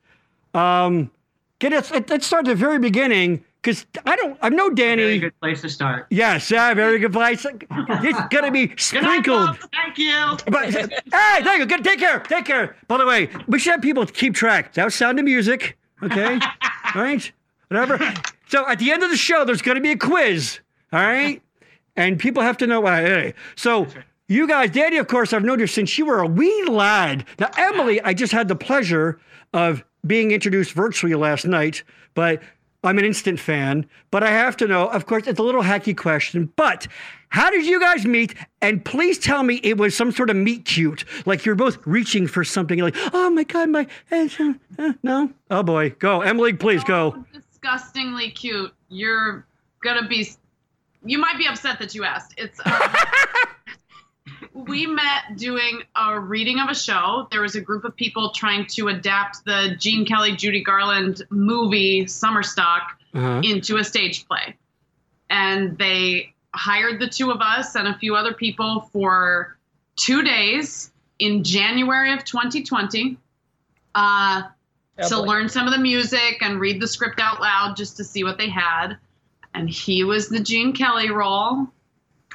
Um, 0.54 1.12
get 1.60 1.74
us. 1.74 1.92
Let's 1.92 2.28
start 2.28 2.48
at 2.48 2.52
the 2.52 2.56
very 2.56 2.80
beginning 2.80 3.44
because 3.66 3.88
I 4.06 4.16
don't. 4.16 4.38
I 4.44 4.50
know 4.50 4.70
Danny. 4.70 5.02
very 5.02 5.20
good 5.20 5.40
place 5.40 5.62
to 5.62 5.70
start. 5.70 6.06
Yes, 6.12 6.52
uh, 6.52 6.74
very 6.76 7.00
good 7.00 7.08
advice. 7.08 7.46
It's 7.50 8.28
gonna 8.30 8.52
be 8.52 8.68
Good 8.68 8.70
night, 8.70 8.80
sprinkled. 8.80 9.58
Thank 9.74 9.98
you. 9.98 10.38
But 10.46 10.72
hey, 10.72 10.88
thank 11.12 11.60
you. 11.60 11.66
Good. 11.66 11.84
Take 11.84 12.00
care. 12.00 12.20
Take 12.20 12.46
care. 12.46 12.76
By 12.88 12.98
the 12.98 13.08
way, 13.08 13.30
we 13.48 13.58
should 13.58 13.72
have 13.72 13.82
people 13.82 14.06
keep 14.06 14.36
track. 14.36 14.74
That 14.74 14.86
was 14.86 14.94
Sound 14.94 15.18
of 15.18 15.26
Music. 15.26 15.78
Okay. 16.04 16.40
right. 16.96 17.32
Whatever. 17.70 18.14
So 18.50 18.68
at 18.68 18.78
the 18.78 18.92
end 18.92 19.02
of 19.02 19.10
the 19.10 19.18
show, 19.18 19.44
there's 19.46 19.64
to 19.64 19.82
be 19.82 19.92
a 19.92 19.98
quiz. 19.98 20.60
All 20.94 21.00
right. 21.00 21.42
And 21.96 22.20
people 22.20 22.44
have 22.44 22.58
to 22.58 22.68
know 22.68 22.82
why. 22.82 23.02
Hey. 23.02 23.34
So 23.56 23.88
you 24.28 24.48
guys, 24.48 24.70
Danny, 24.70 24.98
of 24.98 25.08
course, 25.08 25.34
I've 25.34 25.44
known 25.44 25.60
you 25.60 25.66
since 25.66 25.98
you 25.98 26.06
were 26.06 26.20
a 26.20 26.28
wee 26.28 26.66
lad. 26.66 27.26
Now, 27.40 27.50
Emily, 27.58 28.00
I 28.02 28.14
just 28.14 28.32
had 28.32 28.48
the 28.48 28.56
pleasure 28.56 29.20
of 29.54 29.84
being 30.06 30.30
introduced 30.30 30.74
virtually 30.74 31.16
last 31.16 31.46
night, 31.46 31.84
but 32.14 32.44
I'm 32.86 32.98
an 32.98 33.06
instant 33.06 33.40
fan. 33.40 33.86
But 34.12 34.24
I 34.24 34.32
have 34.32 34.56
to 34.58 34.68
know, 34.68 34.88
of 34.88 35.06
course, 35.06 35.28
it's 35.28 35.40
a 35.40 35.44
little 35.44 35.64
hacky 35.64 35.96
question, 35.96 36.52
but 36.56 36.88
how 37.30 37.50
did 37.50 37.66
you 37.66 37.80
guys 37.80 38.06
meet? 38.06 38.34
And 38.62 38.84
please 38.86 39.18
tell 39.20 39.44
me 39.44 39.60
it 39.64 39.78
was 39.78 39.96
some 39.96 40.12
sort 40.12 40.30
of 40.30 40.36
meet 40.36 40.66
cute. 40.66 41.04
Like 41.26 41.46
you're 41.46 41.56
both 41.56 41.78
reaching 41.86 42.28
for 42.28 42.44
something. 42.44 42.80
Like, 42.80 42.96
oh 43.14 43.30
my 43.30 43.44
God, 43.44 43.70
my. 43.70 43.88
eh, 44.12 44.30
eh, 44.80 44.94
no? 45.04 45.32
Oh 45.52 45.64
boy. 45.64 45.90
Go. 46.00 46.22
Emily, 46.22 46.54
please 46.54 46.84
go. 46.84 47.14
Oh, 47.18 47.26
disgustingly 47.34 48.32
cute. 48.32 48.74
You're 48.90 49.46
gonna 49.84 50.08
be. 50.08 50.30
You 51.04 51.18
might 51.18 51.38
be 51.38 51.48
upset 51.48 51.78
that 51.80 51.94
you 51.94 52.04
asked. 52.04 52.34
It's. 52.38 52.60
Um, 52.66 52.74
we 54.56 54.88
met 54.88 55.36
doing 55.36 55.82
a 55.96 56.18
reading 56.18 56.60
of 56.62 56.70
a 56.70 56.76
show. 56.76 57.28
There 57.30 57.42
was 57.42 57.56
a 57.56 57.62
group 57.62 57.84
of 57.84 57.94
people 57.96 58.32
trying 58.32 58.66
to 58.68 58.88
adapt 58.88 59.44
the 59.44 59.76
Gene 59.78 60.06
Kelly, 60.06 60.34
Judy 60.36 60.64
Garland 60.64 61.22
movie 61.30 62.08
Summer 62.08 62.42
Stock 62.42 62.98
Uh-huh. 63.14 63.42
into 63.44 63.78
a 63.78 63.84
stage 63.84 64.26
play. 64.28 64.56
And 65.30 65.78
they 65.78 66.34
hired 66.54 67.02
the 67.02 67.08
two 67.08 67.32
of 67.32 67.42
us 67.42 67.76
and 67.76 67.88
a 67.88 67.98
few 67.98 68.16
other 68.16 68.34
people 68.34 68.90
for 68.94 69.58
two 69.98 70.22
days 70.24 70.92
in 71.20 71.44
January 71.44 72.14
of 72.14 72.24
2020 72.24 73.18
uh, 73.94 74.44
Oh, 74.98 75.10
to 75.10 75.16
boy. 75.18 75.22
learn 75.24 75.50
some 75.50 75.68
of 75.68 75.74
the 75.74 75.80
music 75.80 76.38
and 76.42 76.58
read 76.62 76.82
the 76.82 76.88
script 76.88 77.20
out 77.20 77.42
loud 77.42 77.76
just 77.76 77.98
to 77.98 78.06
see 78.06 78.24
what 78.24 78.38
they 78.38 78.48
had. 78.48 78.96
And 79.54 79.70
he 79.70 80.06
was 80.06 80.30
the 80.30 80.40
Gene 80.40 80.72
Kelly 80.72 81.10
role, 81.10 81.68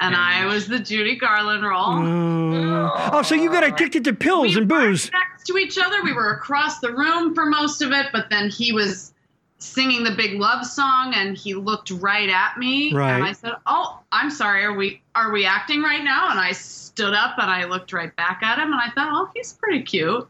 and 0.01 0.17
I 0.17 0.47
was 0.47 0.67
the 0.67 0.79
Judy 0.79 1.17
Garland 1.17 1.63
role. 1.65 1.99
Uh, 1.99 3.11
oh, 3.13 3.23
so 3.23 3.35
you 3.35 3.51
got 3.51 3.63
addicted 3.65 4.05
to 4.05 4.13
pills 4.13 4.55
we 4.55 4.61
and 4.61 4.69
booze. 4.69 5.11
next 5.13 5.45
to 5.47 5.57
each 5.59 5.79
other. 5.79 6.03
We 6.03 6.13
were 6.13 6.33
across 6.33 6.81
the 6.81 6.93
room 6.93 7.35
for 7.35 7.47
most 7.47 7.83
of 7.83 7.93
it, 7.93 8.07
but 8.13 8.29
then 8.31 8.51
he 8.51 8.73
was 8.73 9.13
singing 9.59 10.03
the 10.05 10.11
big 10.13 10.41
love 10.41 10.65
song 10.65 11.13
and 11.15 11.37
he 11.37 11.53
looked 11.55 11.91
right 11.91 12.31
at 12.31 12.57
me 12.57 12.95
Right. 12.95 13.13
and 13.15 13.25
I 13.25 13.33
said, 13.33 13.53
"Oh, 13.67 14.01
I'm 14.11 14.31
sorry. 14.31 14.65
Are 14.65 14.73
we 14.73 15.03
are 15.15 15.31
we 15.31 15.45
acting 15.45 15.83
right 15.83 16.03
now?" 16.03 16.31
And 16.31 16.41
I 16.41 16.53
stood 16.53 17.13
up 17.13 17.39
and 17.39 17.51
I 17.51 17.65
looked 17.67 17.93
right 17.93 18.15
back 18.17 18.43
at 18.43 18.59
him 18.59 18.73
and 18.73 18.81
I 18.81 18.89
thought, 18.95 19.09
"Oh, 19.13 19.29
he's 19.35 19.53
pretty 19.53 19.83
cute." 19.83 20.27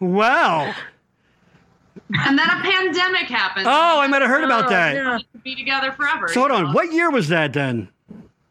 Wow. 0.00 0.74
And 2.14 2.38
then 2.38 2.48
a 2.48 2.60
pandemic 2.62 3.26
happened. 3.28 3.66
Oh, 3.66 4.00
I 4.00 4.06
might 4.06 4.22
have 4.22 4.30
heard 4.30 4.44
about 4.44 4.66
Oh, 4.66 4.70
that. 4.70 4.94
yeah. 4.94 5.18
We 5.34 5.40
be 5.42 5.54
together 5.56 5.92
forever. 5.92 6.28
So 6.28 6.40
hold 6.40 6.50
you 6.52 6.56
on. 6.58 6.64
know? 6.66 6.72
What 6.72 6.92
year 6.92 7.10
was 7.10 7.28
that 7.28 7.52
then? 7.52 7.88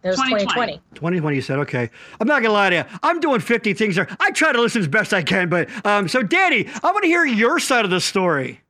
It 0.03 0.07
was 0.09 0.15
2020. 0.17 0.45
2020. 0.45 0.73
2020, 0.95 1.35
you 1.35 1.41
said, 1.43 1.59
okay. 1.59 1.89
I'm 2.19 2.27
not 2.27 2.41
gonna 2.41 2.53
lie 2.55 2.71
to 2.71 2.75
you. 2.77 2.83
I'm 3.03 3.19
doing 3.19 3.39
50 3.39 3.73
things 3.75 3.95
there. 3.95 4.07
I 4.19 4.31
try 4.31 4.51
to 4.51 4.59
listen 4.59 4.81
as 4.81 4.87
best 4.87 5.13
I 5.13 5.21
can, 5.21 5.47
but 5.49 5.69
um, 5.85 6.07
so 6.07 6.23
Danny, 6.23 6.67
I 6.83 6.91
want 6.91 7.03
to 7.03 7.07
hear 7.07 7.23
your 7.23 7.59
side 7.59 7.85
of 7.85 7.91
the 7.91 8.01
story. 8.01 8.61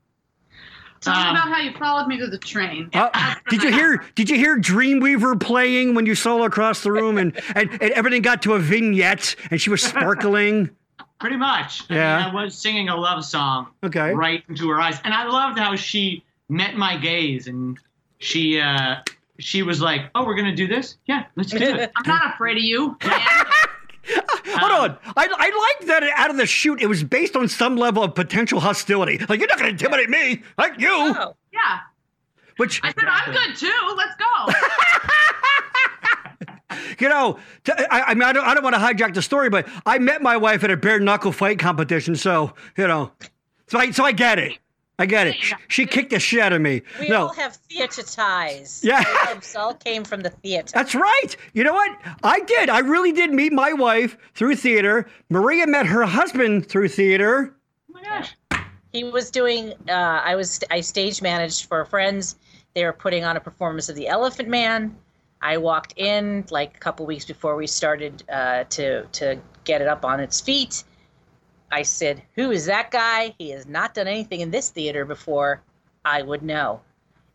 Tell 0.99 1.15
me 1.15 1.21
Um, 1.21 1.35
about 1.37 1.47
how 1.49 1.61
you 1.61 1.71
followed 1.79 2.07
me 2.07 2.17
to 2.19 2.27
the 2.27 2.37
train. 2.37 2.89
Uh, 2.93 3.35
did 3.49 3.63
you 3.63 3.71
hear? 3.71 4.03
Did 4.15 4.29
you 4.29 4.35
hear 4.37 4.57
Dreamweaver 4.59 5.39
playing 5.39 5.95
when 5.95 6.05
you 6.05 6.13
saw 6.15 6.37
her 6.39 6.45
across 6.45 6.83
the 6.83 6.91
room, 6.91 7.17
and, 7.17 7.33
and 7.55 7.71
and 7.81 7.91
everything 7.93 8.21
got 8.21 8.41
to 8.43 8.53
a 8.53 8.59
vignette, 8.59 9.35
and 9.49 9.59
she 9.59 9.69
was 9.71 9.81
sparkling? 9.81 10.69
Pretty 11.21 11.37
much. 11.37 11.83
I 11.89 11.93
mean, 11.93 12.01
Yeah. 12.01 12.27
I 12.27 12.33
was 12.33 12.57
singing 12.57 12.89
a 12.89 12.95
love 12.97 13.23
song 13.23 13.67
Okay. 13.83 14.13
right 14.13 14.43
into 14.49 14.67
her 14.69 14.81
eyes, 14.81 14.99
and 15.05 15.13
I 15.13 15.25
loved 15.27 15.57
how 15.57 15.75
she 15.75 16.23
met 16.49 16.75
my 16.75 16.97
gaze, 16.97 17.47
and 17.47 17.77
she 18.19 18.59
uh, 18.59 18.97
she 19.39 19.63
was 19.63 19.81
like, 19.81 20.09
"Oh, 20.15 20.25
we're 20.25 20.35
gonna 20.35 20.55
do 20.55 20.67
this? 20.67 20.97
Yeah, 21.05 21.25
let's 21.35 21.51
do 21.51 21.57
it." 21.57 21.91
I'm 21.95 22.07
not 22.07 22.33
afraid 22.33 22.57
of 22.57 22.63
you. 22.63 22.97
man. 23.05 23.19
Hold 24.47 24.71
on. 24.91 24.97
I, 25.15 25.27
I 25.31 25.77
like 25.79 25.87
that 25.87 26.03
out 26.15 26.29
of 26.31 26.37
the 26.37 26.45
chute, 26.45 26.81
it 26.81 26.87
was 26.87 27.03
based 27.03 27.35
on 27.35 27.47
some 27.47 27.77
level 27.77 28.03
of 28.03 28.13
potential 28.15 28.59
hostility. 28.59 29.17
Like 29.29 29.39
you're 29.39 29.47
not 29.47 29.57
gonna 29.57 29.69
intimidate 29.69 30.09
me, 30.09 30.41
like 30.57 30.79
you. 30.79 30.89
Oh, 30.91 31.35
yeah. 31.53 31.79
Which 32.57 32.81
I 32.83 32.91
said, 32.91 33.05
I'm 33.07 33.31
good 33.31 33.55
too. 33.55 33.71
Let's 33.95 34.15
go. 34.17 34.51
you 37.01 37.09
know, 37.09 37.39
t- 37.63 37.73
I, 37.89 38.01
I 38.01 38.13
mean, 38.13 38.23
I 38.23 38.33
don't, 38.33 38.45
I 38.45 38.53
don't 38.53 38.63
want 38.63 38.75
to 38.75 38.81
hijack 38.81 39.13
the 39.13 39.21
story, 39.21 39.49
but 39.49 39.67
I 39.85 39.99
met 39.99 40.21
my 40.21 40.37
wife 40.37 40.63
at 40.63 40.71
a 40.71 40.77
bare 40.77 40.99
knuckle 40.99 41.31
fight 41.31 41.59
competition, 41.59 42.15
so 42.15 42.53
you 42.77 42.87
know, 42.87 43.11
so 43.67 43.79
I, 43.79 43.91
so 43.91 44.05
I 44.05 44.11
get 44.11 44.39
it. 44.39 44.57
I 44.99 45.07
get 45.07 45.25
it. 45.25 45.35
She, 45.35 45.55
she 45.67 45.85
kicked 45.87 46.11
the 46.11 46.19
shit 46.19 46.41
out 46.41 46.53
of 46.53 46.61
me. 46.61 46.83
We 46.99 47.09
no, 47.09 47.23
all 47.23 47.33
have 47.33 47.55
theater 47.55 48.03
ties. 48.03 48.81
Yeah. 48.83 49.01
Hopes 49.03 49.55
all 49.55 49.73
came 49.73 50.03
from 50.03 50.21
the 50.21 50.29
theater. 50.29 50.71
That's 50.75 50.93
right. 50.93 51.35
You 51.53 51.63
know 51.63 51.73
what? 51.73 51.97
I 52.21 52.41
did. 52.41 52.69
I 52.69 52.79
really 52.79 53.11
did 53.11 53.33
meet 53.33 53.51
my 53.51 53.73
wife 53.73 54.15
through 54.35 54.57
theater. 54.57 55.09
Maria 55.29 55.65
met 55.65 55.87
her 55.87 56.03
husband 56.03 56.67
through 56.67 56.89
theater. 56.89 57.55
Oh 57.89 57.93
my 57.93 58.03
gosh. 58.03 58.35
He 58.93 59.03
was 59.03 59.31
doing. 59.31 59.73
Uh, 59.89 60.21
I 60.23 60.35
was. 60.35 60.59
I 60.69 60.81
stage 60.81 61.19
managed 61.23 61.65
for 61.65 61.83
friends. 61.85 62.35
They 62.75 62.85
were 62.85 62.93
putting 62.93 63.23
on 63.23 63.37
a 63.37 63.39
performance 63.39 63.89
of 63.89 63.95
The 63.95 64.07
Elephant 64.07 64.49
Man. 64.49 64.95
I 65.41 65.57
walked 65.57 65.93
in 65.97 66.45
like 66.51 66.75
a 66.75 66.79
couple 66.79 67.05
weeks 67.05 67.25
before 67.25 67.55
we 67.55 67.67
started 67.67 68.23
uh, 68.29 68.65
to 68.69 69.05
to 69.05 69.39
get 69.63 69.81
it 69.81 69.87
up 69.87 70.05
on 70.05 70.19
its 70.19 70.39
feet. 70.39 70.83
I 71.71 71.81
said, 71.81 72.21
"Who 72.35 72.51
is 72.51 72.65
that 72.67 72.91
guy? 72.91 73.33
He 73.37 73.49
has 73.51 73.65
not 73.65 73.93
done 73.93 74.07
anything 74.07 74.41
in 74.41 74.51
this 74.51 74.69
theater 74.69 75.05
before. 75.05 75.61
I 76.05 76.21
would 76.21 76.43
know." 76.43 76.81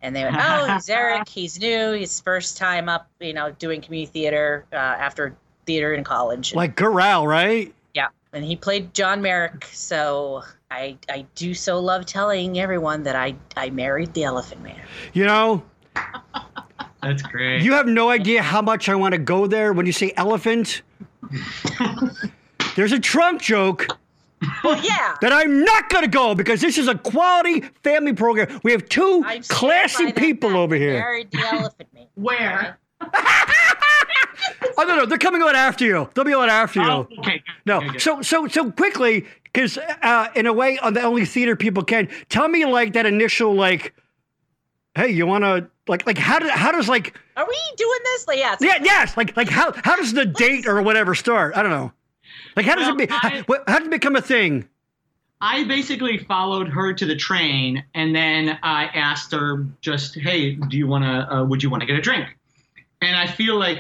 And 0.03 0.15
they 0.15 0.25
went, 0.25 0.37
"Oh, 0.39 0.73
he's 0.75 0.89
Eric. 0.91 1.29
He's 1.29 1.59
new. 1.59 1.93
He's 1.93 2.21
first 2.21 2.57
time 2.57 2.89
up, 2.89 3.09
you 3.21 3.33
know, 3.33 3.51
doing 3.53 3.81
community 3.81 4.13
theater 4.13 4.67
uh, 4.73 4.77
after 4.77 5.37
theater 5.65 5.95
in 5.95 6.05
college." 6.05 6.55
Like 6.55 6.77
Gural, 6.77 7.27
right? 7.27 7.75
Yeah, 7.95 8.09
and 8.33 8.45
he 8.45 8.55
played 8.55 8.95
John 8.95 9.21
Merrick. 9.21 9.65
So 9.73 10.45
I 10.71 10.97
I 11.09 11.27
do 11.35 11.55
so 11.55 11.81
love 11.81 12.07
telling 12.07 12.61
everyone 12.61 13.03
that 13.03 13.17
I 13.17 13.35
I 13.57 13.71
married 13.71 14.15
the 14.15 14.25
Elephant 14.25 14.63
Man. 14.63 14.81
You 15.13 15.25
know, 15.25 15.63
That's 17.03 17.23
great. 17.23 17.63
you 17.63 17.73
have 17.75 17.87
no 17.87 18.11
idea 18.11 18.43
how 18.43 18.63
much 18.63 18.89
I 18.89 18.95
want 18.95 19.13
to 19.13 19.19
go 19.19 19.47
there 19.47 19.73
when 19.73 19.87
you 19.87 19.93
say 19.93 20.13
elephant. 20.17 20.83
There's 22.75 22.93
a 22.93 22.99
Trump 23.01 23.41
joke 23.41 23.87
Well, 24.63 24.83
yeah. 24.85 25.15
that 25.21 25.33
I'm 25.33 25.65
not 25.65 25.89
going 25.89 26.05
to 26.05 26.11
go 26.11 26.35
because 26.35 26.61
this 26.61 26.79
is 26.79 26.89
a 26.89 26.95
quality 26.97 27.63
family 27.83 28.13
program. 28.13 28.61
We 28.63 28.73
have 28.73 28.89
2 28.89 29.23
I'm 29.27 29.43
stand 29.43 29.49
classy 29.49 30.05
by 30.07 30.11
that 30.13 30.17
people 30.21 30.51
fact. 30.51 30.59
over 30.59 30.75
I 30.75 30.79
here. 30.79 30.93
Married 30.99 31.31
the 31.31 31.39
Elephant 31.47 31.89
Man. 31.95 32.07
Where? 32.15 32.79
Oh 34.79 34.85
no, 34.85 34.95
no, 34.97 35.07
they're 35.07 35.17
coming 35.19 35.43
on 35.43 35.57
after 35.57 35.85
you. 35.87 36.09
They'll 36.15 36.25
be 36.25 36.35
on 36.35 36.49
after 36.51 36.81
you. 36.83 36.87
Oh, 36.87 37.09
okay. 37.19 37.43
No, 37.65 37.79
Okay, 37.79 37.99
so 37.99 38.21
so 38.21 38.47
so 38.47 38.71
quickly, 38.71 39.25
because 39.45 39.79
uh, 40.03 40.29
in 40.35 40.47
a 40.47 40.53
way, 40.53 40.79
on 40.79 40.93
the 40.93 41.01
only 41.03 41.25
theater 41.25 41.57
people 41.57 41.83
can 41.83 42.09
tell 42.29 42.47
me 42.49 42.65
like 42.67 42.93
that 42.93 43.07
initial 43.07 43.55
like, 43.55 43.95
hey, 44.97 45.11
you 45.11 45.27
want 45.27 45.45
to 45.45 45.69
like 45.87 46.07
like 46.07 46.19
how 46.19 46.39
do 46.41 46.49
how 46.49 46.73
does 46.73 46.89
like 46.89 47.17
Are 47.37 47.47
we 47.47 47.59
doing 47.77 47.99
this? 48.03 48.27
Like, 48.27 48.39
yeah. 48.39 48.55
It's 48.55 48.65
yeah 48.65 48.79
yes 48.83 49.17
like 49.17 49.37
like 49.37 49.49
how 49.49 49.73
how 49.85 49.95
does 49.97 50.13
the 50.13 50.25
date 50.25 50.67
or 50.67 50.83
whatever 50.83 51.15
start? 51.15 51.57
I 51.57 51.63
don't 51.63 51.71
know. 51.71 51.93
Like 52.57 52.67
how 52.67 52.75
does 52.75 52.87
Well, 52.87 53.01
it 53.01 53.09
be? 53.09 53.15
I- 53.15 53.43
what, 53.47 53.65
how 53.69 53.79
does 53.79 53.87
it 53.87 53.91
become 53.91 54.17
a 54.17 54.23
thing? 54.23 54.69
I 55.41 55.65
basically 55.65 56.17
followed 56.17 56.69
her 56.69 56.95
to 56.95 57.05
the 57.05 57.15
train, 57.15 57.85
and 57.95 58.17
then 58.17 58.59
I 58.63 58.85
asked 58.87 59.33
her 59.33 59.67
just, 59.83 60.15
"Hey, 60.15 60.55
do 60.55 60.79
you 60.79 60.87
want 60.87 61.05
to? 61.05 61.31
Uh, 61.37 61.45
would 61.45 61.63
you 61.63 61.69
want 61.69 61.83
to 61.83 61.87
get 61.87 61.95
a 61.97 62.01
drink?" 62.01 62.27
And 63.03 63.15
I 63.15 63.27
feel 63.27 63.59
like, 63.59 63.79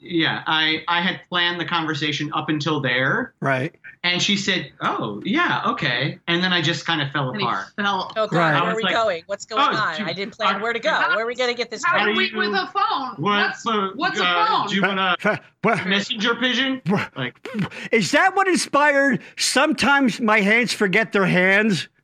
yeah, 0.00 0.42
I 0.46 0.82
I 0.88 1.00
had 1.00 1.20
planned 1.28 1.60
the 1.60 1.64
conversation 1.64 2.30
up 2.34 2.48
until 2.48 2.80
there, 2.80 3.34
Right. 3.40 3.74
and 4.04 4.22
she 4.22 4.36
said, 4.36 4.70
"Oh, 4.80 5.20
yeah, 5.24 5.62
okay," 5.66 6.18
and 6.28 6.42
then 6.42 6.52
I 6.52 6.62
just 6.62 6.86
kind 6.86 7.00
of 7.02 7.10
fell 7.10 7.30
And 7.30 7.42
apart. 7.42 7.66
fell. 7.76 8.12
Oh, 8.16 8.26
God, 8.28 8.32
Right. 8.36 8.62
Where 8.62 8.72
are 8.72 8.76
we 8.76 8.82
like, 8.84 8.94
going? 8.94 9.22
What's 9.26 9.44
going 9.44 9.74
oh, 9.74 9.78
on? 9.78 9.96
gee, 9.96 10.02
I 10.04 10.12
didn't 10.12 10.36
plan 10.36 10.56
uh, 10.56 10.60
where 10.60 10.72
to 10.72 10.78
go. 10.78 10.90
how- 10.90 11.16
Where 11.16 11.24
are 11.24 11.26
we 11.28 11.34
going 11.34 11.50
to 11.50 11.56
get 11.56 11.70
this 11.70 11.82
How 11.84 11.98
How 11.98 12.04
do 12.06 12.12
do 12.12 12.18
we 12.18 12.30
you- 12.30 12.38
with 12.38 12.48
a 12.54 12.66
phone? 12.72 13.14
What's 13.16 13.64
What's, 13.64 13.66
uh, 13.66 13.90
what's 13.96 14.20
a 14.20 14.24
uh, 14.24 14.46
phone? 14.46 14.68
Do 14.68 14.74
you 14.76 14.82
want 14.82 15.20
to 15.20 15.40
What- 15.62 15.86
messenger 15.86 16.34
pigeon? 16.36 16.80
Like, 17.16 17.46
Is 17.92 18.10
that 18.12 18.36
what 18.36 18.46
inspired? 18.48 19.20
Sometimes 19.36 20.20
my 20.20 20.40
hands 20.40 20.72
forget 20.72 21.12
their 21.12 21.26
hands. 21.26 21.88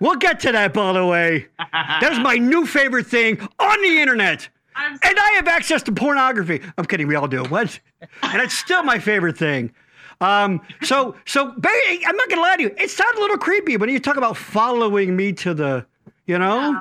We'll 0.00 0.16
get 0.16 0.40
to 0.40 0.52
that, 0.52 0.72
by 0.72 0.94
the 0.94 1.04
way. 1.04 1.48
That 1.72 2.08
is 2.12 2.18
my 2.20 2.36
new 2.36 2.64
favorite 2.64 3.06
thing 3.06 3.38
on 3.58 3.82
the 3.82 3.98
internet. 4.00 4.48
I'm 4.76 4.92
And 5.02 5.18
I 5.18 5.30
have 5.36 5.48
access 5.48 5.82
to 5.84 5.92
pornography. 5.92 6.60
I'm 6.78 6.84
kidding. 6.84 7.06
We 7.06 7.14
all 7.16 7.28
do. 7.28 7.44
What? 7.44 7.78
And 8.22 8.40
it's 8.42 8.54
still 8.54 8.82
my 8.82 8.98
favorite 8.98 9.36
thing. 9.36 9.72
Um, 10.20 10.60
so, 10.82 11.16
so 11.26 11.48
I'm 11.48 12.16
not 12.16 12.28
gonna 12.28 12.42
lie 12.42 12.56
to 12.56 12.62
you. 12.62 12.74
It 12.78 12.90
sounded 12.90 13.18
a 13.18 13.22
little 13.22 13.38
creepy 13.38 13.76
when 13.78 13.88
you 13.88 13.98
talk 13.98 14.16
about 14.16 14.36
following 14.36 15.16
me 15.16 15.32
to 15.34 15.54
the, 15.54 15.86
you 16.26 16.38
know, 16.38 16.58
Yeah. 16.72 16.80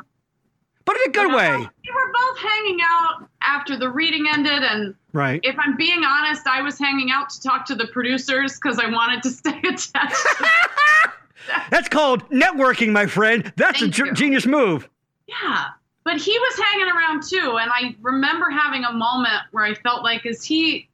but 0.86 0.96
in 0.98 1.10
a 1.10 1.14
good 1.14 1.34
way, 1.34 1.50
We 1.58 1.92
were 1.94 2.12
both 2.14 2.38
hanging 2.38 2.80
out 2.86 3.30
after 3.42 3.78
the 3.78 3.90
reading 3.90 4.28
ended, 4.30 4.62
and 4.64 4.94
right? 5.14 5.40
if 5.44 5.56
I'm 5.58 5.78
being 5.78 6.04
honest, 6.04 6.46
I 6.48 6.62
was 6.62 6.78
hanging 6.78 7.12
out 7.12 7.30
to 7.30 7.42
talk 7.42 7.66
to 7.68 7.76
the 7.76 7.88
producers 7.88 8.56
because 8.56 8.78
I 8.78 8.90
wanted 8.90 9.24
to 9.24 9.30
stay 9.42 9.58
attached. 9.60 10.26
That's 11.72 11.90
called 11.90 12.30
networking, 12.30 12.92
my 12.92 13.06
friend. 13.08 13.52
That's 13.56 13.80
Thank 13.80 13.98
a 14.00 14.12
genius 14.12 14.46
move. 14.46 14.88
yeah, 15.28 15.68
but 16.04 16.18
he 16.18 16.38
was 16.38 16.60
hanging 16.66 16.88
around 16.88 17.24
too, 17.24 17.58
and 17.60 17.70
I 17.74 17.96
remember 18.02 18.50
having 18.50 18.84
a 18.84 18.92
moment 18.94 19.42
where 19.52 19.64
I 19.66 19.74
felt 19.76 20.04
like, 20.04 20.26
is 20.26 20.44
he 20.44 20.88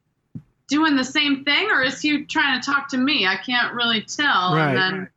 doing 0.68 0.96
the 0.96 1.04
same 1.04 1.44
thing, 1.44 1.70
or 1.70 1.82
is 1.82 2.00
he 2.00 2.24
trying 2.24 2.60
to 2.60 2.66
talk 2.66 2.88
to 2.88 2.96
me? 2.98 3.26
I 3.26 3.36
can't 3.36 3.72
really 3.74 4.02
tell. 4.02 4.54
Right. 4.54 4.68
And 4.70 4.78
then 4.78 5.08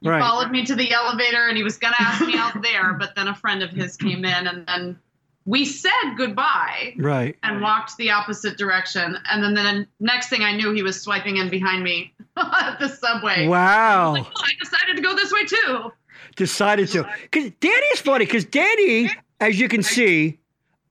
he 0.00 0.08
Right. 0.08 0.20
followed 0.20 0.50
me 0.50 0.64
to 0.66 0.74
the 0.74 0.92
elevator, 0.92 1.48
and 1.48 1.56
he 1.56 1.62
was 1.64 1.78
gonna 1.78 1.96
ask 1.98 2.24
me 2.24 2.36
out 2.36 2.62
there, 2.62 2.92
but 2.94 3.14
then 3.16 3.26
a 3.28 3.34
friend 3.34 3.62
of 3.62 3.70
his 3.70 3.96
came 3.96 4.24
in, 4.24 4.46
and 4.46 4.66
then 4.66 4.98
we 5.46 5.64
said 5.66 5.90
goodbye. 6.16 6.94
Right. 6.96 7.36
and 7.42 7.60
walked 7.60 7.96
the 7.98 8.10
opposite 8.10 8.56
direction. 8.56 9.18
And 9.30 9.42
then 9.42 9.54
the 9.54 9.86
next 10.00 10.28
thing 10.28 10.42
I 10.42 10.56
knew, 10.56 10.72
he 10.72 10.82
was 10.82 11.00
swiping 11.02 11.36
in 11.38 11.50
behind 11.50 11.82
me 11.84 12.14
at 12.36 12.78
the 12.78 12.88
subway. 12.88 13.46
Wow. 13.46 14.12
Like, 14.12 14.24
oh, 14.26 14.42
I 14.42 14.52
decided 14.62 14.96
to 14.96 15.02
go 15.02 15.14
this 15.14 15.30
way 15.32 15.44
too. 15.44 15.92
decided 16.36 16.88
to. 16.88 17.06
Because 17.22 17.50
Danny 17.60 17.86
is 17.92 18.00
funny. 18.00 18.24
Because 18.24 18.44
Danny, 18.46 19.10
as 19.44 19.60
you 19.60 19.68
can 19.68 19.82
see, 19.82 20.38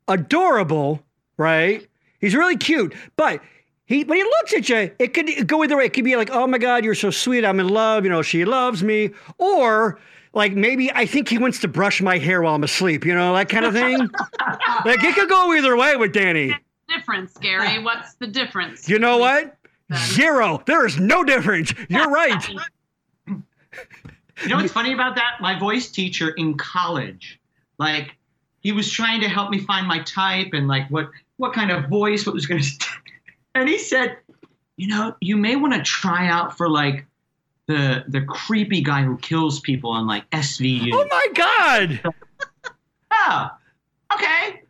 adorable, 0.07 1.03
right? 1.37 1.87
He's 2.19 2.35
really 2.35 2.57
cute, 2.57 2.95
but. 3.15 3.41
He, 3.85 4.05
when 4.05 4.17
he 4.17 4.23
looks 4.23 4.53
at 4.53 4.69
you, 4.69 4.91
it 4.97 5.13
could 5.13 5.45
go 5.45 5.61
either 5.61 5.75
way. 5.75 5.85
It 5.85 5.93
could 5.93 6.05
be 6.05 6.15
like, 6.15 6.29
"Oh 6.31 6.47
my 6.47 6.57
God, 6.57 6.85
you're 6.85 6.95
so 6.95 7.11
sweet. 7.11 7.43
I'm 7.43 7.59
in 7.59 7.67
love. 7.67 8.05
You 8.05 8.09
know, 8.09 8.21
she 8.21 8.45
loves 8.45 8.81
me," 8.81 9.09
or 9.37 9.99
like 10.33 10.53
maybe 10.53 10.89
I 10.93 11.05
think 11.05 11.27
he 11.27 11.37
wants 11.37 11.59
to 11.59 11.67
brush 11.67 12.01
my 12.01 12.17
hair 12.17 12.41
while 12.41 12.55
I'm 12.55 12.63
asleep. 12.63 13.05
You 13.05 13.13
know, 13.13 13.35
that 13.35 13.49
kind 13.49 13.65
of 13.65 13.73
thing. 13.73 13.97
like 14.85 15.03
it 15.03 15.15
could 15.15 15.27
go 15.27 15.53
either 15.53 15.75
way 15.75 15.97
with 15.97 16.13
Danny. 16.13 16.55
Difference, 16.87 17.37
Gary. 17.37 17.77
What's 17.83 18.15
the 18.15 18.27
difference? 18.27 18.87
You 18.87 18.99
know 18.99 19.17
what? 19.17 19.57
Zero. 19.93 20.63
There 20.65 20.85
is 20.85 20.97
no 20.97 21.23
difference. 21.23 21.73
You're 21.89 22.09
right. 22.09 22.49
You 23.27 24.49
know 24.49 24.57
what's 24.57 24.73
funny 24.73 24.93
about 24.93 25.15
that? 25.15 25.37
My 25.39 25.57
voice 25.57 25.89
teacher 25.91 26.29
in 26.31 26.57
college, 26.57 27.39
like, 27.77 28.15
he 28.63 28.71
was 28.71 28.89
trying 28.89 29.21
to 29.21 29.29
help 29.29 29.51
me 29.51 29.59
find 29.59 29.87
my 29.87 29.99
type 30.03 30.49
and 30.53 30.67
like 30.67 30.89
what 30.89 31.09
what 31.37 31.53
kind 31.53 31.69
of 31.71 31.89
voice, 31.89 32.25
what 32.25 32.33
was 32.33 32.45
going 32.45 32.61
to, 32.79 32.87
and 33.55 33.69
he 33.69 33.77
said, 33.77 34.17
you 34.77 34.87
know, 34.87 35.15
you 35.21 35.37
may 35.37 35.55
want 35.55 35.73
to 35.73 35.81
try 35.83 36.27
out 36.27 36.57
for 36.57 36.69
like 36.69 37.05
the 37.67 38.03
the 38.07 38.21
creepy 38.21 38.81
guy 38.81 39.03
who 39.03 39.17
kills 39.17 39.59
people 39.59 39.91
on 39.91 40.07
like 40.07 40.29
SVU. 40.31 40.89
Oh 40.93 41.07
my 41.09 41.27
God. 41.35 42.13
Oh, 43.25 43.47
okay, 44.15 44.63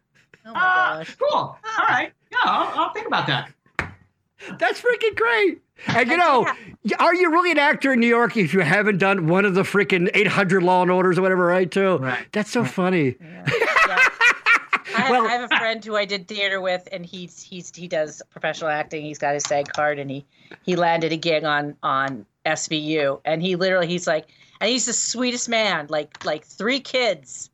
Oh 0.46 0.52
my 0.54 0.60
uh, 0.60 0.98
gosh. 0.98 1.16
cool. 1.16 1.30
All 1.32 1.58
right, 1.88 2.12
yeah, 2.30 2.38
I'll, 2.44 2.82
I'll 2.82 2.94
think 2.94 3.08
about 3.08 3.26
that. 3.28 3.52
That's 4.60 4.82
freaking 4.82 5.16
great. 5.16 5.62
And 5.88 6.10
you 6.10 6.18
know, 6.18 6.46
are 7.00 7.16
you 7.16 7.32
really 7.32 7.52
an 7.52 7.58
actor 7.58 7.94
in 7.94 8.02
New 8.02 8.08
York 8.08 8.36
if 8.36 8.54
you 8.54 8.60
haven't 8.60 8.98
done 8.98 9.28
one 9.28 9.46
of 9.46 9.56
the 9.56 9.64
freaking 9.64 10.10
800 10.14 10.62
Law 10.62 10.82
and 10.82 10.92
Orders 10.92 11.18
or 11.18 11.22
whatever, 11.22 11.46
right? 11.46 11.72
Too. 11.72 11.98
Right. 11.98 12.28
That's 12.34 12.52
so 12.52 12.66
funny. 12.66 13.16
Yeah. 13.20 13.46
I 14.96 15.02
have, 15.02 15.10
Well- 15.12 15.28
I 15.28 15.32
have 15.32 15.52
a 15.52 15.58
friend 15.58 15.84
who 15.84 15.96
I 15.96 16.06
did 16.06 16.28
theater 16.28 16.62
with, 16.62 16.88
and 16.92 17.06
he's 17.06 17.42
he's 17.42 17.72
he 17.76 17.88
does 17.88 18.22
professional 18.30 18.70
acting. 18.70 19.04
He's 19.06 19.18
got 19.18 19.34
his 19.34 19.44
SAG 19.44 19.72
card, 19.74 20.00
and 20.00 20.10
he 20.10 20.26
he 20.64 20.76
landed 20.76 21.12
a 21.12 21.18
gig 21.18 21.44
on 21.44 21.76
on 21.84 22.26
SVU, 22.46 23.22
and 23.26 23.42
he 23.42 23.56
literally 23.56 23.88
he's 23.88 24.08
like, 24.08 24.28
and 24.62 24.70
he's 24.70 24.86
the 24.86 24.94
sweetest 24.94 25.50
man, 25.50 25.88
like 25.90 26.24
like 26.26 26.46
three 26.46 26.80
kids, 26.80 27.50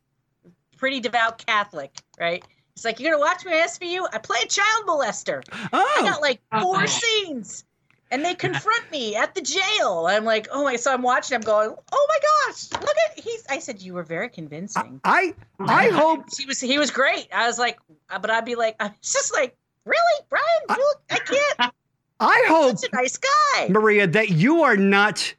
pretty 0.76 1.00
devout 1.00 1.44
Catholic, 1.46 1.96
right? 2.18 2.44
He's 2.74 2.84
like, 2.84 2.98
you're 3.00 3.12
gonna 3.12 3.20
watch 3.24 3.44
me 3.44 3.52
on 3.52 3.68
SVU? 3.68 4.06
I 4.12 4.18
play 4.18 4.38
a 4.42 4.46
child 4.48 4.86
molester. 4.86 5.42
I 5.52 5.68
Oh, 5.72 6.02
got 6.04 6.20
like 6.20 6.40
four 6.60 6.82
Oh. 6.82 6.86
scenes. 6.86 7.64
And 8.10 8.24
they 8.24 8.34
confront 8.46 8.90
me 8.90 9.14
at 9.16 9.34
the 9.34 9.40
jail. 9.40 10.06
I'm 10.08 10.24
like, 10.24 10.48
oh 10.52 10.64
my! 10.64 10.76
So 10.76 10.92
I'm 10.92 11.02
watching. 11.02 11.34
I'm 11.36 11.40
going, 11.42 11.74
oh 11.92 12.06
my 12.08 12.18
gosh! 12.48 12.70
Look 12.72 12.96
at 13.10 13.18
he's. 13.22 13.44
I 13.48 13.58
said 13.58 13.80
you 13.80 13.94
were 13.94 14.02
very 14.02 14.28
convincing. 14.28 15.00
I 15.04 15.34
I 15.60 15.88
hope 15.88 16.24
He 16.36 16.46
was 16.46 16.60
he 16.60 16.78
was 16.78 16.90
great. 16.90 17.28
I 17.32 17.46
was 17.46 17.58
like, 17.58 17.78
uh, 18.10 18.18
but 18.18 18.30
I'd 18.30 18.44
be 18.44 18.54
like, 18.56 18.76
I'm 18.80 18.92
just 19.02 19.32
like, 19.32 19.56
really, 19.84 19.98
Brian? 20.28 20.44
You, 20.70 20.92
I 21.10 21.18
can't. 21.18 21.72
I 22.22 22.44
hope 22.48 22.78
Such 22.78 22.90
a 22.92 22.96
nice 22.96 23.16
guy. 23.16 23.68
Maria 23.68 24.06
that 24.06 24.28
you 24.30 24.62
are 24.62 24.76
not 24.76 25.34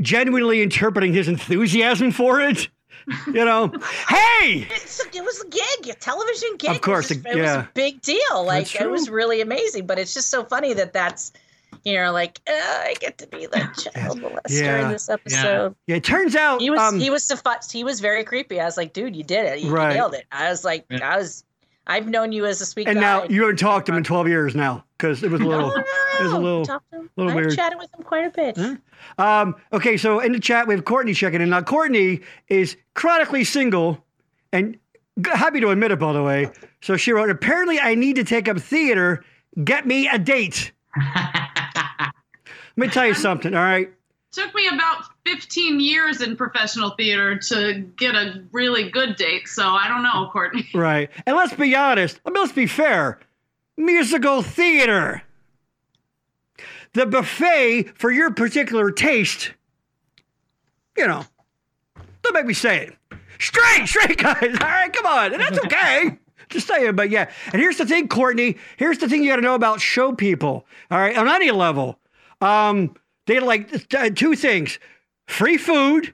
genuinely 0.00 0.62
interpreting 0.62 1.12
his 1.12 1.28
enthusiasm 1.28 2.10
for 2.12 2.40
it. 2.40 2.68
You 3.26 3.44
know, 3.44 3.66
hey, 4.08 4.64
It's, 4.70 5.04
it 5.12 5.24
was 5.24 5.40
a 5.40 5.48
gig, 5.48 5.88
a 5.90 5.94
television 5.98 6.50
gig. 6.56 6.70
Of 6.70 6.82
course, 6.82 7.10
it 7.10 7.16
was, 7.16 7.26
it- 7.26 7.36
it 7.36 7.40
was 7.40 7.50
yeah. 7.50 7.62
a 7.64 7.68
big 7.74 8.00
deal. 8.00 8.44
Like 8.46 8.80
it 8.80 8.88
was 8.88 9.10
really 9.10 9.40
amazing. 9.40 9.86
But 9.86 9.98
it's 9.98 10.14
just 10.14 10.30
so 10.30 10.44
funny 10.44 10.72
that 10.74 10.92
that's, 10.92 11.32
you 11.84 11.94
know, 11.94 12.12
like 12.12 12.40
uh, 12.48 12.52
I 12.52 12.94
get 13.00 13.18
to 13.18 13.26
be 13.26 13.46
the 13.46 13.58
child 13.92 14.20
molester 14.20 14.60
Yeah. 14.62 14.84
in 14.86 14.92
this 14.92 15.08
episode. 15.08 15.74
Yeah, 15.86 15.92
yeah. 15.94 15.96
it 15.96 16.04
turns 16.04 16.36
out 16.36 16.60
He 16.60 16.70
was 16.70 16.80
um, 16.80 16.98
he 17.00 17.10
was 17.10 17.26
suffi- 17.26 17.70
he 17.72 17.84
was 17.84 18.00
very 18.00 18.24
creepy. 18.24 18.60
I 18.60 18.64
was 18.64 18.76
like, 18.76 18.92
dude, 18.92 19.14
you 19.16 19.24
did 19.24 19.46
it. 19.46 19.58
You, 19.60 19.68
you 19.68 19.72
Right. 19.74 19.94
nailed 19.94 20.14
it. 20.14 20.24
I 20.32 20.48
was 20.50 20.64
like, 20.64 20.84
Yeah. 20.90 21.14
I 21.14 21.16
was. 21.18 21.44
I've 21.84 22.08
known 22.08 22.30
you 22.30 22.46
as 22.46 22.60
a 22.60 22.66
sweet 22.66 22.86
and 22.86 22.94
guy. 22.94 23.00
now 23.00 23.24
you 23.24 23.40
haven't 23.40 23.56
talked 23.58 23.86
to 23.86 23.92
him 23.92 23.98
in 23.98 24.04
12 24.04 24.28
years 24.28 24.54
now 24.54 24.84
because 24.96 25.24
it 25.24 25.30
was 25.32 25.40
a 25.40 25.44
Oh, 25.44 25.48
little. 25.48 25.68
no, 25.70 25.76
it 25.80 26.22
was 26.22 26.32
a 26.32 26.38
little- 26.38 26.64
Talked 26.64 26.88
to 26.92 27.08
little 27.16 27.30
I've 27.32 27.36
weird. 27.36 27.56
chatted 27.56 27.76
with 27.78 27.92
him 27.92 28.04
quite 28.04 28.24
a 28.26 28.30
bit. 28.30 28.56
Huh? 28.56 28.76
Um, 29.18 29.56
okay, 29.72 29.96
so 29.96 30.20
in 30.20 30.30
the 30.30 30.38
chat 30.38 30.68
we 30.68 30.74
have 30.74 30.84
Courtney 30.84 31.12
checking 31.12 31.40
in. 31.40 31.50
Now 31.50 31.60
Courtney 31.60 32.20
is 32.46 32.76
chronically 32.94 33.42
single 33.42 33.98
and 34.52 34.78
g- 35.20 35.30
happy 35.34 35.58
to 35.58 35.70
admit 35.70 35.90
it, 35.90 35.98
by 35.98 36.12
the 36.12 36.22
way. 36.22 36.50
So 36.82 36.96
she 36.96 37.10
wrote, 37.12 37.30
"Apparently, 37.30 37.80
I 37.80 37.96
need 37.96 38.14
to 38.14 38.22
take 38.24 38.48
up 38.48 38.58
theater. 38.60 39.24
Get 39.64 39.84
me 39.84 40.06
a 40.08 40.18
date." 40.20 40.70
Let 42.76 42.86
me 42.86 42.92
tell 42.92 43.06
you 43.06 43.14
something. 43.14 43.54
All 43.54 43.60
right, 43.62 43.92
Took 44.32 44.54
me 44.54 44.66
about 44.66 45.04
15 45.26 45.78
years 45.78 46.22
in 46.22 46.36
professional 46.36 46.90
theater 46.90 47.36
to 47.36 47.80
get 47.98 48.14
a 48.14 48.42
really 48.50 48.88
good 48.88 49.16
date, 49.16 49.46
so 49.46 49.62
I 49.62 49.88
don't 49.88 50.02
know, 50.02 50.30
Courtney. 50.32 50.66
right, 50.74 51.10
and 51.26 51.36
let's 51.36 51.52
be 51.52 51.76
honest. 51.76 52.18
I 52.24 52.30
mean, 52.30 52.40
let's 52.40 52.54
be 52.54 52.66
fair. 52.66 53.20
Musical 53.76 54.40
theater. 54.40 55.22
The 56.94 57.04
buffet 57.04 57.98
for 57.98 58.10
your 58.10 58.30
particular 58.30 58.90
taste. 58.90 59.52
You 60.96 61.06
know, 61.06 61.26
don't 62.22 62.34
make 62.34 62.46
me 62.46 62.54
say 62.54 62.86
it. 62.86 63.18
Straight, 63.38 63.86
straight 63.86 64.16
guys. 64.22 64.42
All 64.42 64.66
right, 64.68 64.90
come 64.90 65.04
on. 65.04 65.34
And 65.34 65.42
that's 65.42 65.58
okay. 65.66 66.18
Just 66.48 66.68
saying, 66.68 66.96
but 66.96 67.10
yeah. 67.10 67.30
And 67.52 67.60
here's 67.60 67.76
the 67.76 67.86
thing, 67.86 68.08
Courtney. 68.08 68.56
Here's 68.78 68.96
the 68.96 69.10
thing 69.10 69.22
you 69.22 69.30
got 69.30 69.36
to 69.36 69.42
know 69.42 69.54
about 69.54 69.82
show 69.82 70.14
people. 70.14 70.66
All 70.90 70.98
right, 70.98 71.16
on 71.18 71.28
any 71.28 71.50
level, 71.50 71.98
um, 72.42 72.94
they 73.26 73.40
like 73.40 73.70
uh, 73.94 74.10
two 74.10 74.34
things: 74.34 74.78
free 75.28 75.56
food, 75.58 76.12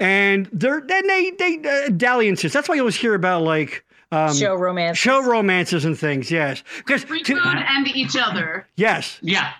and 0.00 0.48
they're 0.52 0.80
then 0.86 1.06
they 1.06 1.30
they 1.38 1.58
uh, 1.86 1.88
dalliances. 1.90 2.52
That's 2.52 2.68
why 2.68 2.74
you 2.74 2.82
always 2.82 2.96
hear 2.96 3.14
about 3.14 3.42
like 3.42 3.84
um, 4.12 4.34
Show 4.34 4.54
romance. 4.54 4.98
show 4.98 5.22
romances 5.22 5.84
and 5.84 5.98
things. 5.98 6.30
Yes, 6.30 6.62
because 6.78 7.04
Free 7.04 7.22
to- 7.22 7.34
food 7.36 7.56
and 7.68 7.88
each 7.88 8.16
other. 8.16 8.66
yes, 8.76 9.18
yeah. 9.22 9.52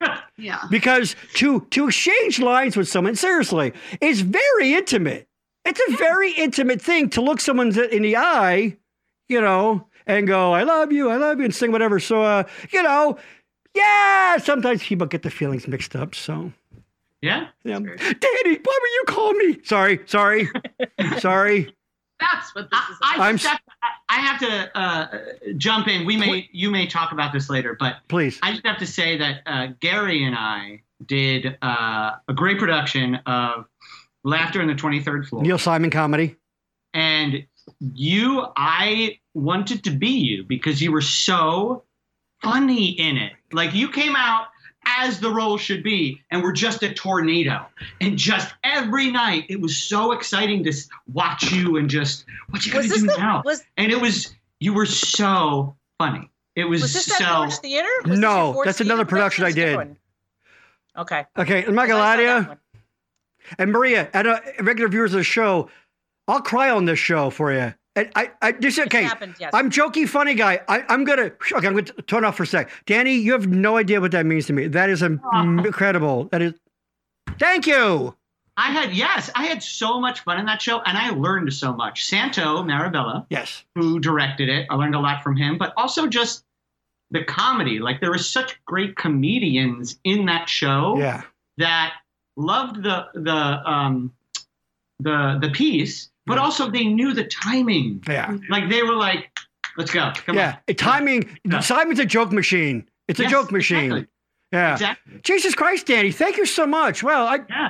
Yeah. 0.36 0.60
because 0.70 1.16
to 1.34 1.62
to 1.70 1.88
exchange 1.88 2.38
lines 2.38 2.76
with 2.76 2.88
someone 2.88 3.16
seriously 3.16 3.72
is 4.00 4.20
very 4.20 4.74
intimate. 4.74 5.26
It's 5.64 5.80
a 5.88 5.96
very 5.96 6.30
intimate 6.32 6.80
thing 6.80 7.10
to 7.10 7.20
look 7.20 7.40
someone 7.40 7.76
in 7.90 8.02
the 8.02 8.16
eye, 8.16 8.76
you 9.28 9.40
know, 9.40 9.88
and 10.06 10.28
go, 10.28 10.52
"I 10.54 10.62
love 10.62 10.92
you, 10.92 11.10
I 11.10 11.16
love 11.16 11.38
you," 11.38 11.44
and 11.46 11.54
sing 11.54 11.72
whatever. 11.72 11.98
So, 11.98 12.22
uh, 12.22 12.44
you 12.70 12.82
know, 12.84 13.18
yeah. 13.74 14.36
Sometimes 14.38 14.82
people 14.82 15.06
get 15.06 15.22
the 15.22 15.30
feelings 15.30 15.66
mixed 15.68 15.94
up. 15.96 16.14
So, 16.14 16.52
Yeah. 17.22 17.48
yeah. 17.64 17.78
Daddy, 17.78 17.96
why 18.62 18.78
were 18.80 18.92
you 18.94 19.04
calling 19.06 19.38
me? 19.38 19.58
Sorry, 19.64 20.00
sorry, 20.06 20.48
sorry. 21.18 21.74
That's 22.20 22.52
what 22.54 22.68
this 22.70 22.80
I, 22.80 22.90
is. 22.90 22.98
I, 23.02 23.14
about. 23.14 23.26
I'm 23.26 23.36
just 23.36 23.46
have, 23.48 23.60
I 24.08 24.16
have 24.16 24.40
to 24.40 24.78
uh, 24.78 25.18
jump 25.56 25.86
in. 25.86 26.04
We 26.04 26.16
may, 26.16 26.48
you 26.52 26.70
may 26.70 26.86
talk 26.88 27.12
about 27.12 27.32
this 27.32 27.48
later, 27.48 27.76
but 27.78 27.96
Please. 28.08 28.40
I 28.42 28.52
just 28.52 28.66
have 28.66 28.78
to 28.78 28.86
say 28.86 29.16
that 29.18 29.42
uh, 29.46 29.68
Gary 29.78 30.24
and 30.24 30.34
I 30.34 30.82
did 31.06 31.56
uh, 31.62 32.16
a 32.26 32.34
great 32.34 32.58
production 32.58 33.16
of 33.26 33.66
Laughter 34.24 34.60
in 34.60 34.66
the 34.66 34.74
23rd 34.74 35.28
Floor. 35.28 35.42
Neil 35.42 35.58
Simon 35.58 35.90
comedy. 35.90 36.34
and 36.92 37.46
you 37.94 38.44
i 38.56 39.16
wanted 39.34 39.84
to 39.84 39.90
be 39.90 40.08
you 40.08 40.42
because 40.42 40.80
you 40.82 40.90
were 40.90 41.02
so 41.02 41.84
funny 42.42 42.88
in 42.98 43.16
it 43.18 43.32
like 43.52 43.74
you 43.74 43.90
came 43.90 44.16
out 44.16 44.46
as 44.84 45.20
the 45.20 45.30
role 45.30 45.58
should 45.58 45.82
be 45.82 46.22
and 46.30 46.42
we're 46.42 46.52
just 46.52 46.82
a 46.82 46.92
tornado 46.94 47.66
and 48.00 48.16
just 48.16 48.54
every 48.64 49.10
night 49.10 49.44
it 49.48 49.60
was 49.60 49.76
so 49.76 50.12
exciting 50.12 50.64
to 50.64 50.72
watch 51.12 51.52
you 51.52 51.76
and 51.76 51.90
just 51.90 52.24
what 52.50 52.64
you 52.64 52.72
gonna 52.72 52.88
do 52.88 53.06
the 53.06 53.14
now 53.18 53.42
was 53.44 53.62
and 53.76 53.92
it 53.92 54.00
was 54.00 54.34
you 54.60 54.72
were 54.72 54.86
so 54.86 55.76
funny 55.98 56.30
it 56.58 56.64
was, 56.64 56.82
was 56.82 56.92
this 56.92 57.04
so 57.06 57.14
that 57.22 57.36
Forge 57.36 57.54
Theater? 57.58 57.88
Was 58.04 58.18
No, 58.18 58.46
your 58.46 58.54
Forge 58.54 58.66
that's 58.66 58.78
Theater 58.78 58.92
another 58.92 59.04
production 59.04 59.44
I 59.44 59.52
That's 59.52 59.58
a 59.58 59.84
did. 59.84 59.96
Okay. 60.96 61.24
Okay, 61.38 61.64
I'm 61.64 61.76
not 61.76 61.86
gonna 61.86 62.00
lie 62.00 62.16
to 62.16 62.22
you. 62.22 62.56
And 63.60 63.70
Maria, 63.70 64.10
and 64.12 64.26
uh, 64.26 64.40
regular 64.58 64.88
viewers 64.88 65.14
of 65.14 65.18
the 65.18 65.24
show, 65.24 65.70
I'll 66.26 66.42
cry 66.42 66.70
on 66.70 66.84
this 66.84 66.98
show 66.98 67.30
for 67.30 67.52
you. 67.52 67.74
And 67.98 68.10
I, 68.14 68.30
I 68.42 68.52
this 68.52 68.78
okay. 68.78 69.02
Happened, 69.04 69.34
yes. 69.40 69.50
I'm 69.54 69.70
jokey, 69.70 70.08
funny 70.08 70.34
guy. 70.34 70.60
I, 70.68 70.84
I'm 70.88 71.04
gonna 71.04 71.30
okay. 71.52 71.66
I'm 71.66 71.74
gonna 71.74 71.82
turn 71.82 72.24
off 72.24 72.36
for 72.36 72.44
a 72.44 72.46
sec. 72.46 72.70
Danny, 72.86 73.14
you 73.14 73.32
have 73.32 73.46
no 73.48 73.76
idea 73.76 74.00
what 74.00 74.12
that 74.12 74.24
means 74.26 74.46
to 74.46 74.52
me. 74.52 74.68
That 74.68 74.88
is 74.90 75.02
im- 75.08 75.20
incredible. 75.34 76.24
That 76.32 76.42
is. 76.42 76.54
Thank 77.38 77.66
you. 77.66 78.14
i 78.56 78.72
had 78.72 78.92
yes 78.92 79.30
i 79.36 79.44
had 79.44 79.62
so 79.62 80.00
much 80.00 80.20
fun 80.20 80.40
in 80.40 80.46
that 80.46 80.60
show 80.60 80.80
and 80.80 80.98
i 80.98 81.10
learned 81.10 81.52
so 81.52 81.72
much 81.72 82.04
santo 82.06 82.62
marabella 82.64 83.24
Yes. 83.30 83.64
who 83.76 84.00
directed 84.00 84.48
it. 84.48 84.66
I 84.70 84.74
learned 84.74 84.96
a 84.96 84.98
lot 85.00 85.22
from 85.22 85.36
him, 85.36 85.58
but 85.58 85.72
also 85.76 86.06
just 86.08 86.44
the 87.12 87.22
comedy. 87.24 87.78
Like 87.78 88.00
there 88.00 88.10
were 88.10 88.18
such 88.18 88.58
great 88.64 88.96
comedians 88.96 89.98
in 90.04 90.26
that 90.26 90.48
show 90.48 90.96
Yeah. 90.98 91.22
that 91.58 91.94
loved 92.36 92.82
the 92.82 93.06
the 93.14 93.70
um 93.70 94.12
the 95.00 95.38
the 95.40 95.50
piece, 95.50 96.10
but 96.28 96.36
Yeah. 96.36 96.42
also 96.42 96.70
they 96.70 96.84
knew 96.84 97.12
the 97.14 97.24
timing. 97.24 98.02
Yeah. 98.08 98.26
Mm-hmm. 98.26 98.52
Like 98.52 98.68
they 98.68 98.82
were 98.84 98.94
like, 98.94 99.30
"Let's 99.76 99.90
go, 99.90 100.12
come 100.14 100.36
yeah. 100.36 100.58
on." 100.68 100.74
Timing. 100.76 101.38
Simon's 101.60 101.98
a 101.98 102.04
joke 102.06 102.30
machine. 102.30 102.88
It's 103.08 103.18
a 103.18 103.26
joke 103.26 103.50
machine. 103.50 103.86
exactly. 103.92 104.06
Yeah. 104.52 104.72
Exactly. 104.74 105.20
Jesus 105.24 105.54
Christ, 105.54 105.86
Danny, 105.86 106.12
thank 106.12 106.36
you 106.36 106.46
so 106.46 106.66
much. 106.66 107.02
Well, 107.02 107.26
I 107.26 107.40
Yeah. 107.48 107.68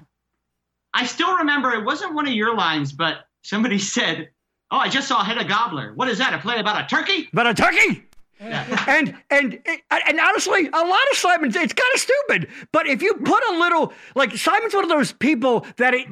I 0.95 1.07
still 1.07 1.37
remember 1.39 1.73
it 1.73 1.85
wasn't 1.85 2.15
one 2.15 2.27
of 2.27 2.35
your 2.35 2.55
lines, 2.57 2.93
but 2.93 3.25
somebody 3.43 3.79
said, 3.97 4.29
"Oh, 4.71 4.79
I 4.79 4.89
just 4.89 5.09
saw 5.09 5.23
Hedda 5.25 5.45
Gobbler. 5.45 5.93
What 5.95 6.09
is 6.09 6.19
that? 6.19 6.35
A 6.35 6.39
play 6.39 6.59
about 6.59 6.85
a 6.85 6.87
turkey?" 6.87 7.29
About 7.33 7.47
a 7.47 7.55
turkey. 7.55 8.05
Yeah. 8.41 8.85
and 8.87 9.17
and 9.31 9.61
and 9.91 10.21
honestly, 10.21 10.69
a 10.69 10.71
lot 10.85 11.01
of 11.11 11.17
Simon's 11.17 11.57
it's 11.57 11.73
kind 11.73 11.91
of 11.95 12.01
stupid. 12.01 12.49
But 12.73 12.87
if 12.87 13.03
you 13.03 13.13
put 13.15 13.43
a 13.51 13.59
little 13.59 13.93
like 14.15 14.37
Simon's 14.37 14.75
one 14.75 14.85
of 14.85 14.91
those 14.91 15.13
people 15.13 15.67
that 15.79 15.93
it 15.95 16.07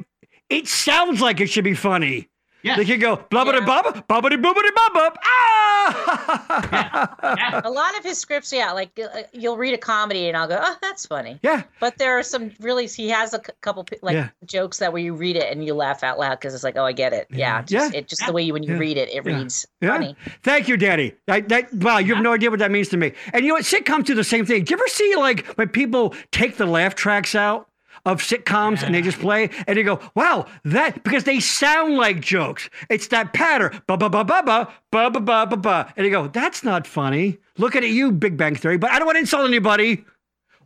it 0.49 0.67
sounds 0.67 1.21
like 1.21 1.39
it 1.39 1.47
should 1.47 1.63
be 1.63 1.73
funny. 1.73 2.27
Yes. 2.63 2.77
They 2.77 2.85
can 2.85 2.99
go 2.99 3.17
blubbity 3.17 3.65
bub, 3.65 4.07
bubbity 4.07 4.41
boobity 4.41 4.73
bub 4.75 4.93
bub. 4.93 5.17
Ah! 5.23 7.35
Yeah. 7.37 7.61
A 7.63 7.69
lot 7.69 7.97
of 7.97 8.03
his 8.03 8.17
scripts, 8.17 8.51
yeah, 8.51 8.71
like 8.71 8.97
uh, 8.99 9.21
you'll 9.33 9.57
read 9.57 9.73
a 9.73 9.77
comedy 9.77 10.27
and 10.27 10.35
I'll 10.35 10.47
go, 10.47 10.59
oh, 10.61 10.75
that's 10.81 11.05
funny. 11.05 11.39
yeah, 11.43 11.63
But 11.79 11.97
there 11.97 12.17
are 12.17 12.23
some 12.23 12.51
really, 12.59 12.87
he 12.87 13.09
has 13.09 13.33
a 13.33 13.37
c- 13.37 13.51
couple 13.61 13.85
like 14.01 14.13
Yeah. 14.15 14.29
jokes 14.45 14.79
that 14.79 14.91
where 14.91 15.01
you 15.01 15.13
read 15.13 15.35
it 15.35 15.51
and 15.51 15.65
you 15.65 15.73
laugh 15.73 16.03
out 16.03 16.19
loud 16.19 16.39
because 16.39 16.53
it's 16.53 16.63
like, 16.63 16.77
oh, 16.77 16.85
I 16.85 16.93
get 16.93 17.13
it. 17.13 17.27
Yeah, 17.29 17.59
Yeah. 17.59 17.61
just, 17.63 17.93
it 17.93 18.07
just 18.07 18.25
the 18.25 18.33
way 18.33 18.41
you 18.43 18.53
when 18.53 18.63
you 18.63 18.73
Yeah. 18.73 18.79
read 18.79 18.97
it, 18.97 19.09
it 19.09 19.25
Yeah. 19.25 19.37
reads 19.37 19.65
yeah. 19.81 19.89
funny. 19.91 20.15
Thank 20.43 20.67
you, 20.67 20.77
Daddy. 20.77 21.13
I, 21.27 21.41
that, 21.41 21.73
wow, 21.75 21.97
you 21.99 22.13
have 22.15 22.23
no 22.23 22.33
idea 22.33 22.49
what 22.49 22.59
that 22.59 22.71
means 22.71 22.89
to 22.89 22.97
me. 22.97 23.13
And 23.33 23.43
you 23.43 23.49
know 23.49 23.55
what? 23.55 23.63
Sitcoms 23.63 24.05
do 24.05 24.15
the 24.15 24.23
same 24.23 24.45
thing. 24.45 24.63
Do 24.63 24.71
you 24.73 24.77
ever 24.77 24.87
see 24.87 25.15
like 25.15 25.45
when 25.57 25.69
people 25.69 26.15
take 26.31 26.57
the 26.57 26.65
laugh 26.65 26.95
tracks 26.95 27.35
out? 27.35 27.67
Of 28.07 28.21
sitcoms 28.21 28.83
and 28.83 28.95
they 28.95 29.01
just 29.01 29.19
play 29.19 29.49
and 29.67 29.77
they 29.77 29.83
go, 29.83 29.99
wow, 30.15 30.45
that 30.63 31.03
because 31.03 31.25
they 31.25 31.41
sound 31.41 31.97
like 31.97 32.21
jokes. 32.21 32.69
It's 32.89 33.07
that 33.09 33.33
pattern, 33.33 33.81
ba 33.85 33.97
ba 33.97 34.09
ba 34.09 34.23
ba 34.23 34.41
ba 34.45 34.71
ba 34.91 35.09
ba 35.11 35.19
ba 35.19 35.45
ba 35.45 35.57
ba, 35.57 35.93
and 35.97 36.05
they 36.05 36.09
go, 36.09 36.29
that's 36.29 36.63
not 36.63 36.87
funny. 36.87 37.37
Looking 37.57 37.83
at 37.83 37.89
you, 37.89 38.13
Big 38.13 38.37
Bang 38.37 38.55
Theory, 38.55 38.77
but 38.77 38.91
I 38.91 38.97
don't 38.97 39.07
want 39.07 39.17
to 39.17 39.19
insult 39.19 39.45
anybody. 39.45 40.05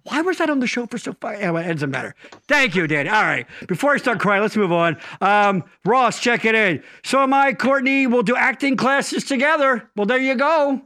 Why 0.04 0.22
was 0.22 0.38
that 0.38 0.52
on 0.52 0.60
the 0.60 0.68
show 0.68 0.86
for 0.86 1.00
so 1.00 1.14
far? 1.20 1.34
Anyway, 1.34 1.66
it 1.66 1.74
doesn't 1.74 1.90
matter. 1.90 2.14
Thank 2.48 2.76
you, 2.76 2.86
Danny. 2.86 3.10
All 3.10 3.24
right. 3.24 3.48
Before 3.68 3.94
I 3.94 3.98
start 3.98 4.20
crying, 4.20 4.44
let's 4.44 4.56
move 4.56 4.72
on. 4.72 4.98
Um, 5.20 5.64
Ross, 5.84 6.20
check 6.20 6.46
it 6.46 6.54
in. 6.54 6.84
So 7.04 7.24
am 7.24 7.34
I, 7.34 7.54
Courtney. 7.54 8.06
We'll 8.06 8.22
do 8.22 8.36
acting 8.36 8.78
classes 8.78 9.24
together. 9.24 9.90
Well, 9.96 10.06
there 10.06 10.20
you 10.20 10.36
go. 10.36 10.82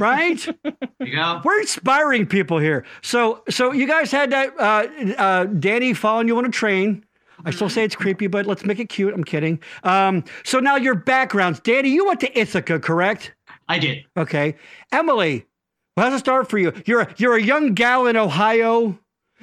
Right? 0.00 0.46
You 1.00 1.16
go. 1.16 1.40
We're 1.42 1.60
inspiring 1.60 2.26
people 2.26 2.58
here. 2.58 2.84
So, 3.00 3.42
so 3.48 3.72
you 3.72 3.86
guys 3.86 4.12
had 4.12 4.30
that 4.32 4.52
uh, 4.60 4.86
uh, 5.16 5.44
Danny 5.46 5.94
following 5.94 6.28
you 6.28 6.36
on 6.36 6.44
a 6.44 6.50
train. 6.50 7.06
I 7.46 7.52
still 7.52 7.70
say 7.70 7.84
it's 7.84 7.96
creepy, 7.96 8.26
but 8.26 8.44
let's 8.44 8.66
make 8.66 8.78
it 8.78 8.90
cute. 8.90 9.14
I'm 9.14 9.24
kidding. 9.24 9.60
Um, 9.82 10.24
so 10.44 10.60
now 10.60 10.76
your 10.76 10.94
backgrounds, 10.94 11.58
Danny. 11.60 11.88
You 11.88 12.06
went 12.06 12.20
to 12.20 12.38
Ithaca, 12.38 12.80
correct? 12.80 13.32
I 13.66 13.78
did. 13.78 14.04
Okay. 14.14 14.56
Emily, 14.92 15.46
well, 15.96 16.10
how's 16.10 16.20
it 16.20 16.22
start 16.22 16.50
for 16.50 16.58
you? 16.58 16.72
You're 16.84 17.00
a, 17.00 17.14
you're 17.16 17.36
a 17.36 17.42
young 17.42 17.72
gal 17.72 18.06
in 18.06 18.16
Ohio 18.16 18.98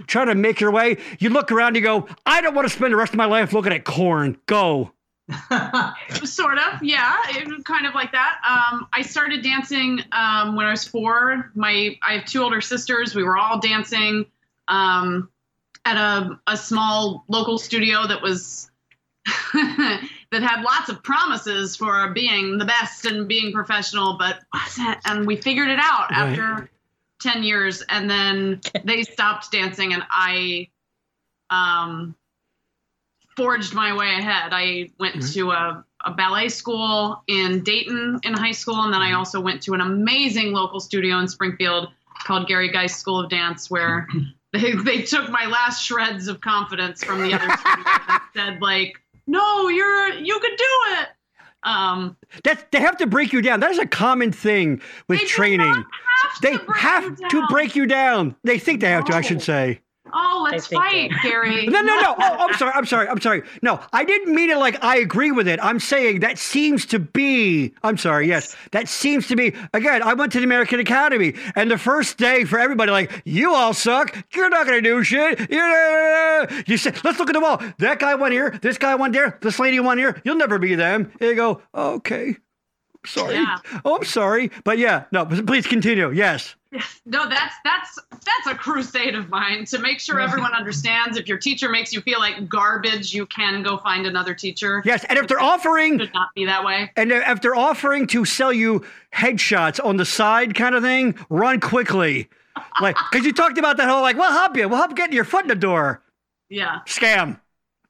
trying 0.06 0.28
to 0.28 0.36
make 0.36 0.60
your 0.60 0.72
way. 0.72 0.98
You 1.20 1.30
look 1.30 1.52
around, 1.52 1.76
you 1.76 1.82
go, 1.82 2.08
I 2.26 2.42
don't 2.42 2.54
want 2.54 2.68
to 2.68 2.74
spend 2.74 2.94
the 2.94 2.98
rest 2.98 3.14
of 3.14 3.18
my 3.18 3.26
life 3.26 3.52
looking 3.52 3.74
at 3.74 3.84
corn. 3.84 4.38
Go. 4.46 4.92
sort 6.24 6.58
of 6.58 6.82
yeah 6.82 7.16
it 7.30 7.48
was 7.48 7.62
kind 7.64 7.86
of 7.86 7.94
like 7.94 8.12
that. 8.14 8.38
Um, 8.48 8.88
i 8.94 9.02
started 9.02 9.44
dancing 9.44 10.00
um, 10.12 10.56
when 10.56 10.66
i 10.66 10.72
was 10.72 10.88
four. 10.88 11.52
My 11.56 11.98
i 12.08 12.14
have 12.14 12.26
two 12.26 12.42
older 12.42 12.62
sisters. 12.62 13.14
We 13.16 13.24
were 13.24 13.38
all 13.38 13.60
dancing 13.60 14.26
um, 14.68 15.30
at 15.86 15.98
a, 15.98 16.40
a 16.48 16.56
small 16.58 17.26
local 17.28 17.58
studio 17.58 18.08
that 18.08 18.22
was 18.22 18.70
that 19.54 20.02
had 20.32 20.62
lots 20.64 20.88
of 20.90 21.04
promises 21.04 21.76
for 21.76 22.12
being 22.12 22.58
the 22.58 22.66
best 22.66 23.06
and 23.06 23.28
being 23.28 23.52
professional 23.52 24.18
but 24.18 24.40
wasn't 24.54 24.98
and 25.06 25.28
we 25.28 25.36
figured 25.36 25.70
it 25.70 25.80
out 25.82 26.10
Right. 26.12 26.38
after 26.40 26.70
10 27.20 27.44
years 27.44 27.84
and 27.90 28.10
then 28.10 28.62
they 28.86 29.04
stopped 29.04 29.52
dancing 29.52 29.94
and 29.94 30.04
I 30.10 30.70
um, 31.50 32.16
forged 33.38 33.74
my 33.74 33.96
way 33.96 34.16
ahead. 34.18 34.50
I 34.52 34.90
went 35.00 35.16
Mhm. 35.18 35.34
to 35.36 35.52
a, 35.52 35.86
a 36.06 36.12
ballet 36.12 36.50
school 36.50 37.24
in 37.28 37.64
Dayton 37.64 38.20
in 38.24 38.34
high 38.34 38.52
school 38.52 38.82
and 38.84 38.94
then 38.94 39.02
I 39.02 39.14
also 39.14 39.40
went 39.40 39.62
to 39.64 39.74
an 39.74 39.82
amazing 39.82 40.52
local 40.52 40.80
studio 40.80 41.20
in 41.20 41.28
Springfield 41.28 41.90
called 42.26 42.48
Gary 42.48 42.70
Geist 42.70 43.00
School 43.00 43.20
of 43.20 43.30
Dance 43.30 43.70
where 43.70 44.08
they, 44.54 44.74
they 44.74 45.02
took 45.04 45.30
my 45.30 45.46
last 45.46 45.84
shreds 45.86 46.28
of 46.28 46.42
confidence 46.42 47.04
from 47.04 47.22
the 47.22 47.34
other 47.34 47.56
studios 47.58 47.86
and 48.10 48.22
said 48.36 48.62
like, 48.62 48.96
no, 49.28 49.68
you're 49.70 50.14
you 50.16 50.40
could 50.40 50.58
do 50.58 50.74
it. 51.00 51.08
Um, 51.64 52.16
That 52.44 52.72
they 52.72 52.80
have 52.80 52.98
to 52.98 53.08
break 53.08 53.34
you 53.34 53.42
down. 53.42 53.60
That 53.60 53.72
is 53.72 53.80
a 53.80 53.86
common 53.88 54.32
thing 54.32 54.82
with 55.08 55.20
They 55.20 55.26
do 55.26 55.30
training. 55.32 55.68
not 55.72 55.86
have 55.86 56.42
they 56.42 56.54
to 56.54 56.60
break 56.64 56.78
have 56.80 57.18
to 57.30 57.48
break 57.50 57.76
you 57.76 57.86
down. 57.86 58.36
They 58.44 58.58
think 58.60 58.80
they 58.82 58.90
have 58.90 59.06
to. 59.06 59.16
I 59.16 59.22
should 59.22 59.42
say. 59.42 59.82
Oh, 60.14 60.48
let's 60.52 60.68
fight, 60.68 61.12
that- 61.12 61.24
Gary. 61.24 61.68
No, 61.78 61.82
no, 61.82 62.00
no. 62.00 62.16
Oh, 62.20 62.48
I'm 62.48 62.54
sorry. 62.56 62.72
I'm 62.76 62.86
sorry. 62.86 63.08
I'm 63.08 63.22
sorry. 63.22 63.44
No, 63.62 63.80
I 63.94 64.04
didn't 64.04 64.34
mean 64.34 64.50
it 64.50 64.58
like 64.58 64.84
I 64.84 64.98
agree 64.98 65.32
with 65.32 65.48
it. 65.48 65.60
I'm 65.62 65.80
saying 65.80 66.22
that 66.22 66.38
seems 66.38 66.86
to 66.88 67.00
be. 67.00 67.74
I'm 67.84 67.98
sorry. 67.98 68.28
Yes, 68.28 68.56
that 68.72 68.88
seems 68.88 69.28
to 69.28 69.36
be. 69.36 69.54
Again, 69.74 70.02
I 70.04 70.14
went 70.14 70.32
to 70.34 70.40
the 70.40 70.46
American 70.46 70.80
Academy, 70.80 71.34
and 71.56 71.70
the 71.70 71.78
first 71.78 72.18
day 72.18 72.44
for 72.46 72.60
everybody, 72.60 72.92
like, 72.92 73.22
you 73.26 73.54
all 73.54 73.74
suck. 73.74 74.16
You're 74.34 74.50
not 74.50 74.66
gonna 74.66 74.82
do 74.82 75.04
shit. 75.04 75.50
You're. 75.50 76.48
You 76.68 76.78
said, 76.78 77.04
let's 77.04 77.20
look 77.20 77.30
at 77.30 77.34
the 77.34 77.40
wall. 77.42 77.62
That 77.80 78.00
guy 78.00 78.16
went 78.16 78.34
here. 78.34 78.58
This 78.62 78.78
guy 78.78 78.96
went 78.96 79.14
there. 79.14 79.38
This 79.42 79.60
lady 79.60 79.80
went 79.80 80.00
here. 80.00 80.22
You'll 80.24 80.38
never 80.38 80.60
be 80.60 80.76
them. 80.76 81.12
And 81.20 81.30
you 81.30 81.36
go, 81.36 81.62
okay. 81.74 82.38
Sorry. 83.06 83.36
Yeah. 83.36 83.58
Oh, 83.86 83.98
I'm 83.98 84.04
sorry. 84.04 84.52
But 84.64 84.78
yeah, 84.78 85.06
no. 85.12 85.26
Please 85.26 85.66
continue. 85.68 86.12
Yes. 86.12 86.56
No, 87.06 87.28
that's 87.30 87.56
that's 87.64 87.98
that's 88.12 88.48
a 88.48 88.54
crusade 88.54 89.16
of 89.16 89.30
mine 89.30 89.64
to 89.66 89.80
make 89.80 90.02
sure 90.02 90.20
everyone 90.20 90.54
understands. 90.54 91.18
If 91.18 91.26
your 91.26 91.38
teacher 91.38 91.70
makes 91.70 91.94
you 91.94 92.02
feel 92.02 92.20
like 92.20 92.50
garbage, 92.50 93.14
you 93.14 93.26
can 93.28 93.64
go 93.64 93.78
find 93.78 94.06
another 94.06 94.36
teacher. 94.36 94.82
Yes. 94.86 95.06
And 95.08 95.18
if 95.18 95.28
they're 95.30 95.40
offering 95.40 95.96
It 95.96 96.08
should 96.08 96.14
not 96.14 96.36
be 96.36 96.46
that 96.46 96.66
way. 96.66 96.92
And 96.98 97.14
if 97.14 97.42
they're 97.42 97.56
offering 97.56 98.06
to 98.08 98.26
sell 98.26 98.52
you 98.52 98.86
headshots 99.14 99.84
on 99.84 99.96
the 99.96 100.06
side 100.06 100.56
kind 100.56 100.76
of 100.76 100.84
thing, 100.84 101.16
run 101.30 101.62
quickly. 101.62 102.28
Like, 102.82 102.98
because 103.12 103.26
you 103.26 103.32
talked 103.34 103.58
about 103.58 103.78
that 103.78 103.88
whole, 103.88 104.02
like, 104.02 104.18
we'll 104.18 104.32
help 104.32 104.58
you. 104.58 104.68
We'll 104.68 104.78
help 104.80 104.96
getting 104.96 105.16
your 105.16 105.24
foot 105.26 105.44
in 105.44 105.48
the 105.48 105.56
door. 105.56 106.04
Yeah, 106.50 106.80
Scam. 106.86 107.40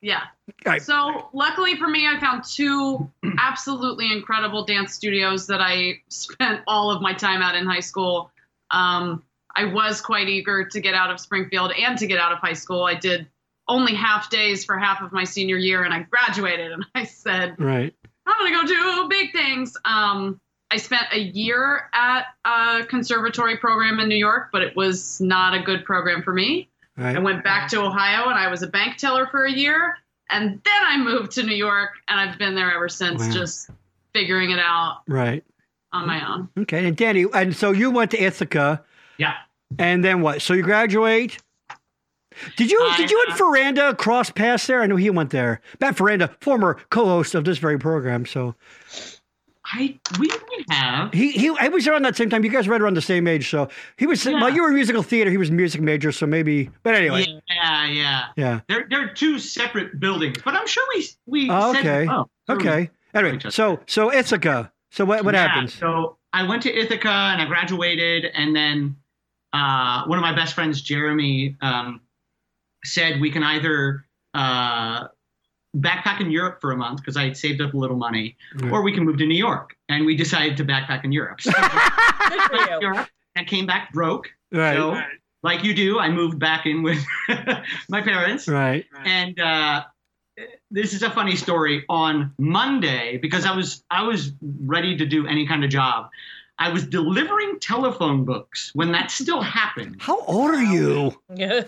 Yeah. 0.01 0.23
Right. 0.65 0.81
So 0.81 1.29
luckily 1.33 1.75
for 1.75 1.88
me, 1.88 2.07
I 2.07 2.19
found 2.19 2.43
two 2.43 3.10
absolutely 3.39 4.12
incredible 4.12 4.65
dance 4.65 4.93
studios 4.93 5.47
that 5.47 5.62
I 5.62 6.01
spent 6.10 6.62
all 6.67 6.91
of 6.91 7.01
my 7.01 7.13
time 7.13 7.41
at 7.41 7.55
in 7.55 7.65
high 7.65 7.79
school. 7.79 8.31
Um, 8.71 9.23
I 9.55 9.65
was 9.65 10.01
quite 10.01 10.27
eager 10.29 10.65
to 10.65 10.79
get 10.79 10.93
out 10.93 11.10
of 11.10 11.19
Springfield 11.19 11.71
and 11.71 11.97
to 11.97 12.05
get 12.05 12.19
out 12.19 12.31
of 12.31 12.38
high 12.39 12.53
school. 12.53 12.83
I 12.83 12.93
did 12.93 13.27
only 13.67 13.95
half 13.95 14.29
days 14.29 14.63
for 14.63 14.77
half 14.77 15.01
of 15.01 15.12
my 15.12 15.23
senior 15.23 15.57
year, 15.57 15.83
and 15.83 15.93
I 15.93 16.03
graduated. 16.03 16.71
And 16.71 16.86
I 16.95 17.05
said, 17.05 17.55
Right. 17.57 17.93
I'm 18.25 18.38
gonna 18.38 18.62
go 18.62 18.67
do 18.67 19.10
big 19.10 19.31
things. 19.31 19.75
Um, 19.83 20.39
I 20.69 20.77
spent 20.77 21.07
a 21.12 21.19
year 21.19 21.89
at 21.93 22.25
a 22.43 22.86
conservatory 22.86 23.57
program 23.57 23.99
in 23.99 24.10
New 24.10 24.17
York, 24.17 24.49
but 24.51 24.62
it 24.62 24.75
was 24.75 25.21
not 25.21 25.53
a 25.53 25.63
good 25.63 25.86
program 25.86 26.23
for 26.23 26.33
me. 26.33 26.69
I 26.97 27.13
Right. 27.13 27.21
went 27.21 27.43
back 27.43 27.69
to 27.69 27.81
Ohio 27.81 28.29
and 28.29 28.38
I 28.39 28.47
was 28.49 28.63
a 28.63 28.67
bank 28.67 28.97
teller 28.97 29.27
for 29.27 29.45
a 29.45 29.51
year, 29.51 29.97
and 30.29 30.60
then 30.63 30.83
I 30.83 30.97
moved 30.97 31.31
to 31.33 31.43
New 31.43 31.55
York, 31.55 31.91
and 32.07 32.19
I've 32.19 32.38
been 32.39 32.55
there 32.55 32.73
ever 32.73 32.89
since, 32.89 33.21
Wow. 33.27 33.31
just 33.31 33.69
figuring 34.13 34.49
it 34.51 34.60
out 34.60 35.01
Right. 35.07 35.43
on 35.93 36.07
my 36.07 36.27
own. 36.27 36.49
Okay. 36.57 36.88
And 36.88 36.97
Danny, 36.97 37.25
and 37.33 37.55
so 37.55 37.71
you 37.71 37.91
went 37.91 38.12
to 38.12 38.21
Ithaca, 38.23 38.83
Yeah. 39.17 39.36
and 39.77 40.03
then 40.03 40.21
what? 40.21 40.41
So 40.41 40.53
you 40.53 40.63
graduate. 40.63 41.38
Did 42.55 42.69
you 42.69 42.79
did 42.97 43.10
you 43.10 43.23
and 43.27 43.33
I- 43.33 43.38
Ferranda 43.38 43.97
cross 43.97 44.29
paths 44.29 44.67
there? 44.67 44.81
I 44.81 44.86
know 44.88 44.95
he 44.95 45.10
went 45.10 45.31
there. 45.31 45.60
Matt 45.81 45.95
Ferranda, 45.95 46.29
former 46.39 46.75
co-host 46.91 47.33
of 47.33 47.45
this 47.45 47.57
very 47.57 47.79
program. 47.79 48.25
So 48.27 48.53
I 49.73 49.99
we 50.19 50.27
might 50.27 50.65
have. 50.69 51.13
he 51.13 51.32
he 51.32 51.49
I 51.60 51.67
was 51.67 51.88
around 51.88 52.03
that 52.06 52.15
same 52.15 52.30
time. 52.30 52.43
You 52.43 52.49
guys 52.49 52.67
were 52.67 52.71
right 52.73 52.82
around 52.82 52.95
the 52.95 53.01
same 53.01 53.27
age. 53.27 53.49
So 53.49 53.67
he 53.97 54.06
was 54.08 54.25
Yeah. 54.25 54.34
well, 54.41 54.49
you 54.49 54.63
were 54.63 54.71
musical 54.71 55.03
theater. 55.03 55.30
He 55.30 55.38
was 55.38 55.51
music 55.51 55.82
major. 55.82 56.12
So 56.12 56.25
maybe. 56.25 56.69
But 56.84 56.95
anyway. 56.95 57.25
Yeah, 57.49 57.86
yeah. 57.88 58.23
Yeah. 58.38 58.60
They're 58.69 58.88
they're 58.89 59.13
two 59.13 59.39
separate 59.39 59.99
buildings, 59.99 60.38
but 60.43 60.53
I'm 60.56 60.67
sure 60.67 60.84
we 60.95 61.06
we. 61.25 61.49
Oh, 61.51 61.73
said- 61.73 61.80
okay. 61.86 62.08
oh, 62.10 62.30
Okay. 62.49 62.89
Anyway, 63.13 63.39
so 63.49 63.80
so 63.88 64.13
Ithaca. 64.13 64.71
So 64.91 65.03
what 65.06 65.25
what 65.25 65.34
Yeah, 65.34 65.47
happens? 65.47 65.73
So 65.73 66.17
I 66.34 66.43
went 66.43 66.62
to 66.63 66.73
Ithaca 66.73 67.10
and 67.10 67.41
I 67.41 67.45
graduated, 67.45 68.25
and 68.34 68.56
then 68.56 68.95
uh, 69.53 70.06
one 70.06 70.17
of 70.17 70.21
my 70.21 70.34
best 70.34 70.53
friends, 70.53 70.82
Jeremy, 70.82 71.58
um, 71.62 72.01
said 72.86 73.19
we 73.19 73.32
can 73.32 73.43
either 73.43 74.06
uh, 74.34 75.08
backpack 75.79 76.19
in 76.21 76.31
Europe 76.31 76.59
for 76.61 76.71
a 76.71 76.77
month 76.77 76.99
because 77.01 77.17
I 77.17 77.23
had 77.25 77.37
saved 77.37 77.61
up 77.61 77.73
a 77.73 77.77
little 77.77 77.97
money, 77.97 78.35
Right. 78.55 78.71
or 78.71 78.81
we 78.83 78.91
can 78.93 79.03
move 79.05 79.17
to 79.17 79.25
New 79.25 79.37
York. 79.37 79.75
And 79.89 80.05
we 80.05 80.15
decided 80.15 80.57
to 80.57 80.65
backpack 80.65 81.03
in 81.05 81.11
Europe. 81.11 81.41
So 81.41 81.51
Good. 82.49 82.81
Europe, 82.81 83.07
I 83.35 83.43
came 83.43 83.65
back 83.65 83.93
broke. 83.93 84.29
Right. 84.51 84.75
So, 84.75 84.99
like 85.43 85.63
you 85.63 85.73
do, 85.73 85.99
I 85.99 86.09
moved 86.09 86.39
back 86.39 86.65
in 86.65 86.83
with 86.83 87.03
my 87.89 88.01
parents. 88.01 88.47
Right. 88.47 88.85
And 89.05 89.39
uh, 89.39 89.83
this 90.71 90.93
is 90.93 91.03
a 91.03 91.09
funny 91.09 91.35
story. 91.35 91.85
On 91.89 92.33
Monday, 92.39 93.17
because 93.17 93.45
I 93.45 93.55
was 93.55 93.83
I 93.89 94.03
was 94.03 94.31
ready 94.41 94.97
to 94.97 95.05
do 95.05 95.27
any 95.27 95.47
kind 95.47 95.63
of 95.63 95.69
job, 95.69 96.09
I 96.59 96.69
was 96.69 96.85
delivering 96.87 97.59
telephone 97.59 98.25
books 98.25 98.71
when 98.73 98.91
that 98.93 99.11
still 99.11 99.41
happened. 99.41 99.97
How 99.99 100.19
old 100.21 100.51
are 100.51 100.63
you? 100.63 101.13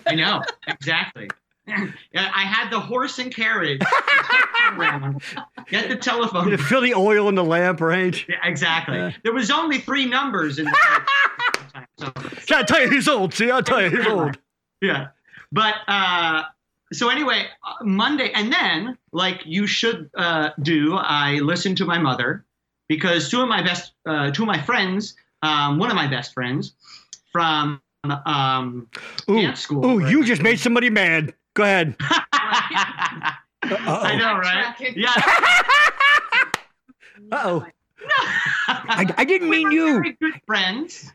I 0.06 0.14
know 0.14 0.42
exactly. 0.66 1.28
I 2.16 2.42
had 2.42 2.70
the 2.70 2.80
horse 2.80 3.18
and 3.18 3.34
carriage. 3.34 3.80
Get 5.68 5.88
the 5.88 5.96
telephone. 5.96 6.48
You 6.50 6.56
fill 6.56 6.80
the 6.80 6.94
oil 6.94 7.28
in 7.28 7.34
the 7.34 7.44
lamp, 7.44 7.80
right? 7.80 8.16
Yeah, 8.28 8.36
exactly. 8.44 8.96
Yeah. 8.96 9.12
There 9.24 9.32
was 9.32 9.50
only 9.50 9.78
three 9.78 10.06
numbers 10.06 10.58
in 10.58 10.66
the. 10.66 10.76
so, 11.98 12.12
See, 12.40 12.54
I'll 12.54 12.64
tell 12.64 12.80
you 12.82 12.90
he's 12.90 13.08
old. 13.08 13.34
See, 13.34 13.50
I'll 13.50 13.62
tell 13.62 13.82
you 13.82 13.90
he's 13.90 14.06
old. 14.06 14.38
yeah 14.80 15.08
but 15.52 15.74
uh 15.88 16.44
so 16.92 17.08
anyway 17.10 17.44
uh, 17.66 17.84
monday 17.84 18.30
and 18.34 18.52
then 18.52 18.96
like 19.12 19.40
you 19.44 19.66
should 19.66 20.08
uh 20.16 20.50
do 20.62 20.94
i 20.96 21.32
listened 21.40 21.76
to 21.76 21.84
my 21.84 21.98
mother 21.98 22.44
because 22.88 23.28
two 23.28 23.42
of 23.42 23.48
my 23.48 23.60
best 23.62 23.92
uh 24.06 24.30
two 24.30 24.44
of 24.44 24.46
my 24.46 24.60
friends 24.62 25.16
um 25.42 25.78
one 25.78 25.90
of 25.90 25.96
my 25.96 26.06
best 26.06 26.32
friends 26.32 26.72
from 27.32 27.82
um 28.24 28.88
Ooh, 29.28 29.34
dance 29.42 29.60
school 29.60 29.84
ooh, 29.84 30.08
you 30.08 30.24
just 30.24 30.40
made 30.40 30.58
somebody 30.60 30.88
mad. 30.88 31.34
Go 31.60 31.64
ahead. 31.64 31.94
i 33.62 34.16
know 34.18 34.38
right 34.38 34.74
yeah 34.96 35.12
Uh-oh. 37.32 37.66
I, 38.66 39.14
I 39.18 39.24
didn't 39.26 39.50
we 39.50 39.58
mean 39.58 39.68
were 39.68 39.72
you. 39.74 39.92
very 39.92 40.12
good 40.18 40.40
friends 40.46 41.12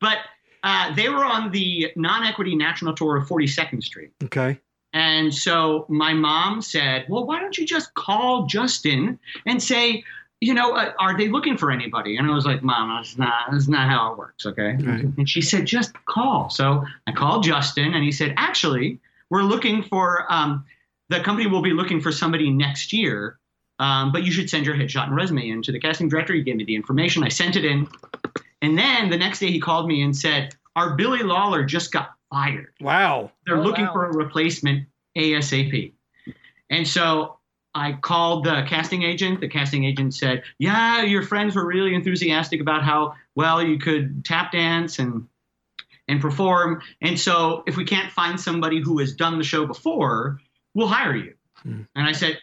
but 0.00 0.18
uh, 0.62 0.94
they 0.94 1.10
were 1.10 1.22
on 1.22 1.50
the 1.50 1.92
non-equity 1.96 2.56
national 2.56 2.94
tour 2.94 3.16
of 3.18 3.28
42nd 3.28 3.82
street 3.82 4.12
Okay. 4.24 4.58
And 4.94 5.34
so 5.34 5.84
my 5.88 6.14
mom 6.14 6.62
said, 6.62 7.04
"Well, 7.08 7.26
why 7.26 7.40
don't 7.40 7.58
you 7.58 7.66
just 7.66 7.92
call 7.94 8.46
Justin 8.46 9.18
and 9.44 9.60
say, 9.60 10.04
you 10.44 10.54
know, 10.54 10.72
uh, 10.74 10.92
are 10.98 11.16
they 11.16 11.28
looking 11.28 11.56
for 11.56 11.70
anybody?" 11.70 12.16
And 12.16 12.26
I 12.30 12.34
was 12.34 12.44
like, 12.46 12.62
"Mom, 12.62 12.88
that's 12.96 13.16
not 13.18 13.50
that's 13.50 13.68
not 13.68 13.88
how 13.88 14.12
it 14.12 14.18
works, 14.18 14.46
okay?" 14.46 14.76
Right. 14.80 15.04
And 15.18 15.28
she 15.28 15.40
said, 15.42 15.66
"Just 15.66 15.92
call." 16.06 16.50
So 16.50 16.84
I 17.06 17.12
called 17.12 17.44
Justin, 17.44 17.94
and 17.94 18.04
he 18.04 18.12
said, 18.12 18.34
"Actually, 18.36 18.98
we're 19.30 19.42
looking 19.42 19.82
for 19.82 20.30
um, 20.32 20.64
the 21.08 21.20
company 21.20 21.46
will 21.48 21.62
be 21.62 21.72
looking 21.72 22.00
for 22.00 22.12
somebody 22.12 22.50
next 22.50 22.92
year." 22.92 23.38
Um, 23.80 24.12
but 24.12 24.22
you 24.22 24.30
should 24.30 24.48
send 24.48 24.64
your 24.66 24.76
headshot 24.76 25.08
and 25.08 25.16
resume 25.16 25.50
in 25.50 25.60
to 25.62 25.72
the 25.72 25.80
casting 25.80 26.08
director. 26.08 26.32
He 26.32 26.42
gave 26.42 26.54
me 26.56 26.64
the 26.64 26.76
information. 26.76 27.24
I 27.24 27.28
sent 27.28 27.56
it 27.56 27.64
in. 27.64 27.88
And 28.62 28.78
then 28.78 29.10
the 29.10 29.16
next 29.16 29.40
day 29.40 29.48
he 29.50 29.58
called 29.60 29.88
me 29.88 30.02
and 30.02 30.16
said, 30.16 30.54
Our 30.76 30.94
Billy 30.94 31.24
Lawler 31.24 31.64
just 31.64 31.90
got 31.92 32.12
fired 32.30 32.72
Wow. 32.80 33.32
they're 33.44 33.58
Oh, 33.58 33.62
looking 33.62 33.86
wow. 33.86 33.92
for 33.92 34.04
a 34.06 34.12
replacement 34.12 34.86
ASAP. 35.18 35.92
And 36.70 36.86
so 36.86 37.38
I 37.74 37.92
called 37.92 38.44
the 38.44 38.64
casting 38.68 39.02
agent. 39.02 39.40
The 39.40 39.48
casting 39.48 39.84
agent 39.84 40.14
said, 40.14 40.42
"Yeah, 40.58 41.02
your 41.02 41.22
friends 41.22 41.56
were 41.56 41.66
really 41.66 41.94
enthusiastic 41.94 42.60
about 42.60 42.82
how 42.84 43.14
well 43.34 43.62
you 43.62 43.78
could 43.78 44.24
tap 44.24 44.52
dance 44.52 44.98
and 44.98 45.26
and 46.06 46.20
perform. 46.20 46.82
And 47.00 47.18
so 47.18 47.62
if 47.66 47.76
we 47.76 47.84
can't 47.84 48.12
find 48.12 48.38
somebody 48.38 48.80
who 48.80 48.98
has 48.98 49.14
done 49.14 49.38
the 49.38 49.44
show 49.44 49.66
before, 49.66 50.40
we'll 50.74 50.86
hire 50.88 51.16
you." 51.16 51.34
Hmm. 51.62 51.82
And 51.96 52.06
I 52.06 52.12
said, 52.12 52.38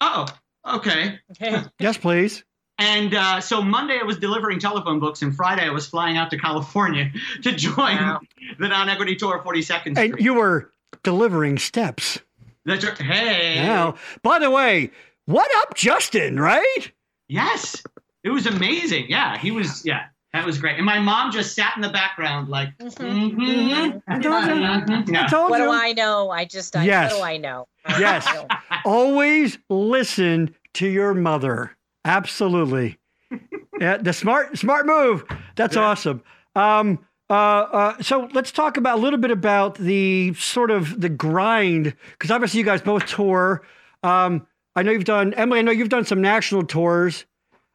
"Oh, 0.00 0.26
okay." 0.66 1.18
Okay. 1.32 1.62
Yes, 1.78 1.96
please. 1.96 2.44
And 2.78 3.14
uh, 3.14 3.40
so 3.40 3.62
Monday 3.62 3.98
I 3.98 4.02
was 4.02 4.18
delivering 4.18 4.58
telephone 4.58 5.00
books, 5.00 5.22
and 5.22 5.34
Friday 5.34 5.62
I 5.62 5.70
was 5.70 5.86
flying 5.86 6.18
out 6.18 6.30
to 6.32 6.38
California 6.38 7.10
to 7.42 7.52
join 7.52 7.96
Wow. 7.96 8.20
the 8.58 8.68
non-equity 8.68 9.16
tour, 9.16 9.42
42nd 9.42 9.64
Street. 9.92 9.96
And 9.96 10.20
you 10.20 10.34
were 10.34 10.70
delivering 11.02 11.56
steps. 11.56 12.18
That's 12.66 12.84
right. 12.84 12.98
Hey. 12.98 13.54
Now, 13.64 13.94
by 14.22 14.38
the 14.38 14.50
way, 14.50 14.90
what 15.24 15.50
up, 15.62 15.74
Justin? 15.74 16.38
Right? 16.38 16.92
Yes. 17.28 17.82
It 18.24 18.30
was 18.30 18.46
amazing. 18.46 19.06
Yeah, 19.08 19.38
he 19.38 19.50
was. 19.52 19.84
Yeah, 19.86 20.06
That 20.32 20.44
was 20.44 20.58
great. 20.58 20.76
And 20.76 20.84
my 20.84 20.98
mom 20.98 21.30
just 21.32 21.54
sat 21.54 21.74
in 21.76 21.80
the 21.82 21.88
background, 21.88 22.48
like, 22.50 22.68
Mhm. 22.78 23.32
mhm. 23.36 24.02
I 24.06 24.18
told 24.18 24.44
you. 24.44 24.50
Mhm. 24.52 25.16
I 25.16 25.26
told 25.28 25.48
What 25.50 25.58
you. 25.60 25.64
do 25.66 25.70
I 25.72 25.92
know? 25.94 26.28
I 26.30 26.44
just, 26.44 26.76
I, 26.76 26.84
Yes. 26.84 27.12
what 27.12 27.18
do 27.20 27.24
I 27.24 27.36
know? 27.38 27.68
I 27.86 27.98
Yes. 28.00 28.26
know. 28.26 28.46
Always 28.84 29.56
listen 29.70 30.54
to 30.74 30.86
your 30.88 31.14
mother. 31.14 31.74
Absolutely. 32.04 32.98
Yeah, 33.80 33.98
the 33.98 34.12
smart 34.14 34.56
smart 34.58 34.86
move. 34.86 35.24
That's 35.54 35.76
Yeah. 35.76 35.82
awesome. 35.82 36.22
Um, 36.54 36.98
uh, 37.28 37.32
uh, 37.32 38.02
so 38.02 38.28
let's 38.32 38.52
talk 38.52 38.76
about 38.76 38.98
a 38.98 39.00
little 39.00 39.18
bit 39.18 39.30
about 39.30 39.76
the 39.76 40.32
sort 40.34 40.70
of 40.70 41.00
the 41.00 41.08
grind 41.08 41.94
because 42.12 42.30
obviously 42.30 42.60
you 42.60 42.64
guys 42.64 42.80
both 42.80 43.06
tour. 43.06 43.62
Um, 44.02 44.46
I 44.76 44.82
know 44.82 44.92
you've 44.92 45.04
done 45.04 45.34
Emily. 45.34 45.58
I 45.58 45.62
know 45.62 45.72
you've 45.72 45.88
done 45.88 46.04
some 46.04 46.20
national 46.20 46.64
tours, 46.64 47.24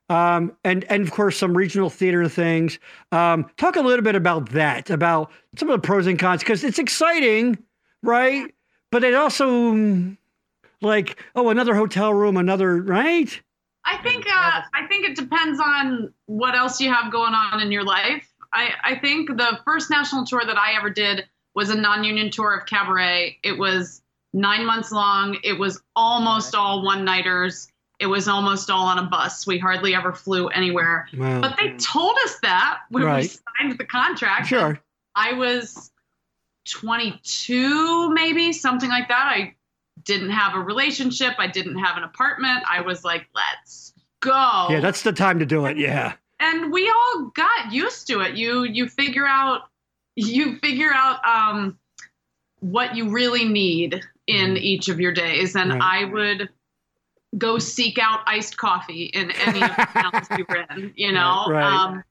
um, 0.07 0.55
and 0.63 0.85
and 0.85 1.03
of 1.03 1.11
course 1.11 1.37
some 1.37 1.57
regional 1.57 1.89
theater 1.89 2.29
things. 2.29 2.79
Um, 3.11 3.49
talk 3.57 3.75
a 3.75 3.81
little 3.81 4.03
bit 4.03 4.15
about 4.15 4.49
that, 4.51 4.89
about 4.89 5.31
some 5.57 5.69
of 5.69 5.81
the 5.81 5.85
pros 5.85 6.07
and 6.07 6.17
cons, 6.17 6.41
because 6.41 6.63
it's 6.63 6.79
exciting, 6.79 7.57
right? 8.03 8.53
But 8.89 9.03
it 9.03 9.15
also 9.15 10.15
like 10.81 11.21
oh 11.35 11.49
another 11.49 11.75
hotel 11.75 12.13
room, 12.13 12.37
another 12.37 12.81
right. 12.81 13.41
I 13.83 13.97
think 13.97 14.25
uh, 14.27 14.61
I 14.73 14.87
think 14.87 15.05
it 15.05 15.15
depends 15.17 15.59
on 15.59 16.13
what 16.27 16.55
else 16.55 16.79
you 16.79 16.93
have 16.93 17.11
going 17.11 17.33
on 17.33 17.61
in 17.61 17.71
your 17.71 17.83
life. 17.83 18.30
I, 18.53 18.73
I 18.83 18.95
think 18.99 19.29
the 19.29 19.59
first 19.65 19.89
national 19.89 20.25
tour 20.25 20.41
that 20.45 20.57
I 20.57 20.77
ever 20.77 20.89
did 20.89 21.25
was 21.55 21.69
a 21.69 21.75
non-union 21.75 22.31
tour 22.31 22.55
of 22.55 22.65
cabaret. 22.65 23.37
It 23.43 23.57
was 23.57 24.01
nine 24.33 24.65
months 24.65 24.91
long. 24.91 25.37
It 25.43 25.57
was 25.59 25.81
almost 25.95 26.55
all 26.55 26.83
one-nighters. 26.83 27.67
It 27.99 28.07
was 28.07 28.27
almost 28.27 28.69
all 28.69 28.87
on 28.87 28.97
a 28.97 29.03
bus. 29.03 29.45
We 29.45 29.59
hardly 29.59 29.93
ever 29.93 30.11
flew 30.11 30.47
anywhere. 30.47 31.07
Wow. 31.15 31.41
But 31.41 31.57
they 31.57 31.75
told 31.77 32.17
us 32.25 32.39
that 32.41 32.79
when 32.89 33.03
we 33.03 33.23
signed 33.23 33.77
the 33.77 33.85
contract. 33.85 34.47
Sure. 34.47 34.81
I 35.13 35.33
was 35.33 35.91
22, 36.69 38.11
maybe 38.13 38.53
something 38.53 38.89
like 38.89 39.07
that. 39.09 39.27
I 39.27 39.55
didn't 40.03 40.31
have 40.31 40.55
a 40.55 40.59
relationship. 40.59 41.33
I 41.37 41.47
didn't 41.47 41.77
have 41.77 41.97
an 41.97 42.03
apartment. 42.03 42.63
I 42.69 42.81
was 42.81 43.03
like, 43.03 43.27
let's 43.35 43.93
go. 44.19 44.67
Yeah, 44.69 44.79
that's 44.79 45.03
the 45.03 45.13
time 45.13 45.39
to 45.39 45.45
do 45.45 45.65
it. 45.65 45.77
Yeah. 45.77 46.13
And 46.51 46.71
we 46.71 46.89
all 46.89 47.31
got 47.35 47.71
used 47.71 48.07
to 48.07 48.21
it. 48.21 48.35
You 48.35 48.63
you 48.63 48.87
figure 48.87 49.27
out 49.27 49.61
you 50.15 50.57
figure 50.57 50.91
out 50.93 51.25
um, 51.25 51.79
what 52.59 52.95
you 52.95 53.09
really 53.09 53.45
need 53.45 54.01
in 54.27 54.57
each 54.57 54.89
of 54.89 54.99
your 54.99 55.11
days, 55.11 55.55
and 55.55 55.71
Right. 55.71 55.81
I 55.81 56.05
would 56.05 56.49
go 57.37 57.59
seek 57.59 57.97
out 57.97 58.21
iced 58.27 58.57
coffee 58.57 59.05
in 59.05 59.31
any 59.31 59.61
of 59.61 59.75
the 59.75 59.87
towns 59.93 60.27
we 60.35 60.43
were 60.47 60.65
in. 60.69 60.93
You 60.95 61.11
know, 61.17 61.45
Right, 61.47 61.61
right. 61.61 61.63
Um, 61.63 62.03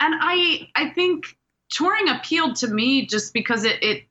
and 0.00 0.14
I 0.18 0.68
I 0.74 0.90
think 0.90 1.36
touring 1.70 2.08
appealed 2.08 2.56
to 2.56 2.68
me 2.68 3.06
just 3.06 3.32
because 3.32 3.64
it 3.64 3.82
it 3.82 4.04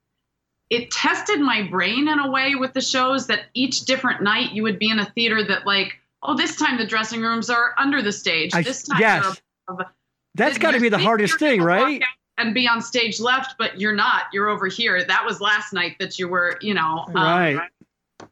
it 0.69 0.91
tested 0.91 1.39
my 1.39 1.63
brain 1.63 2.07
in 2.07 2.19
a 2.19 2.32
way 2.32 2.55
with 2.55 2.74
the 2.74 2.82
shows 2.82 3.28
that 3.28 3.41
each 3.53 3.82
different 3.82 4.24
night 4.24 4.53
you 4.53 4.63
would 4.63 4.80
be 4.80 4.89
in 4.89 4.99
a 4.99 5.05
theater 5.05 5.43
that 5.43 5.65
like 5.65 5.99
oh 6.21 6.36
this 6.36 6.55
time 6.55 6.78
the 6.78 6.88
dressing 6.88 7.21
rooms 7.21 7.49
are 7.49 7.76
under 7.78 8.01
the 8.01 8.11
stage 8.11 8.53
I- 8.53 8.61
this 8.61 8.84
time 8.84 8.99
yes. 8.99 9.41
They're. 9.68 9.78
That's 10.36 10.57
got 10.57 10.72
to 10.72 10.80
be 10.80 10.89
the 10.89 10.97
hardest 10.97 11.38
thing, 11.39 11.61
right? 11.61 12.01
And 12.38 12.53
be 12.55 12.68
on 12.68 12.82
stage 12.82 13.20
left, 13.20 13.55
but 13.59 13.80
you're 13.80 13.95
not. 13.95 14.24
You're 14.34 14.49
over 14.49 14.66
here. 14.68 15.03
That 15.03 15.24
was 15.24 15.39
last 15.39 15.72
night 15.72 15.97
that 15.99 16.18
you 16.18 16.28
were, 16.28 16.57
you 16.61 16.74
know, 16.74 17.05
um, 17.07 17.14
Right. 17.14 17.70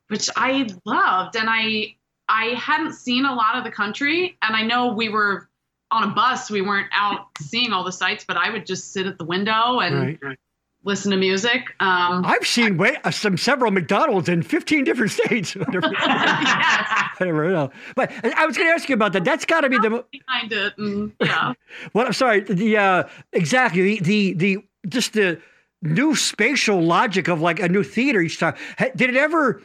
which 0.08 0.28
I 0.36 0.68
loved. 0.86 1.36
And 1.36 1.48
I 1.50 1.96
I 2.28 2.56
hadn't 2.56 2.94
seen 2.94 3.26
a 3.26 3.34
lot 3.36 3.58
of 3.58 3.64
the 3.64 3.72
country, 3.72 4.38
and 4.42 4.56
I 4.56 4.64
know 4.64 4.94
we 4.94 5.10
were 5.10 5.50
on 5.92 6.04
a 6.04 6.08
bus. 6.08 6.50
We 6.50 6.62
weren't 6.62 6.88
out 6.94 7.28
seeing 7.40 7.74
all 7.74 7.84
the 7.84 7.92
sights, 7.92 8.24
but 8.26 8.38
I 8.38 8.50
would 8.50 8.66
just 8.66 8.94
sit 8.94 9.06
at 9.06 9.18
the 9.18 9.26
window 9.26 9.80
and 9.82 10.18
Right. 10.22 10.38
Listen 10.84 11.12
to 11.12 11.18
music. 11.18 11.76
Um, 11.80 12.26
I've 12.26 12.46
seen 12.46 12.78
way, 12.78 12.98
uh, 13.04 13.12
some 13.12 13.38
several 13.38 13.72
McDonald's 13.72 14.30
in 14.30 14.42
15 14.42 14.84
different 14.84 15.12
states. 15.26 15.56
Whatever. 15.56 15.92
yes, 15.92 17.10
Whatever, 17.18 17.50
no. 17.52 17.72
But 17.96 18.12
I 18.24 18.46
was 18.46 18.58
going 18.58 18.70
to 18.70 18.74
ask 18.74 18.90
you 18.90 18.96
about 18.96 19.14
that. 19.14 19.24
That's 19.24 19.46
got 19.46 19.62
to 19.62 19.70
be 19.70 19.78
the 19.78 20.04
behind 20.12 20.52
it. 20.52 20.74
And, 20.78 21.14
yeah. 21.22 21.54
what 21.92 22.08
I'm 22.08 22.14
sorry. 22.14 22.42
The 22.42 22.78
uh, 22.78 23.04
exactly 23.34 24.00
the, 24.00 24.00
the 24.00 24.34
the 24.34 24.64
just 24.88 25.14
the 25.14 25.40
new 25.82 26.16
spatial 26.16 26.82
logic 26.82 27.28
of 27.28 27.42
like 27.42 27.60
a 27.60 27.70
new 27.70 27.84
theater 27.84 28.22
each 28.22 28.40
time. 28.40 28.56
Did 28.96 29.10
it 29.10 29.16
ever? 29.16 29.62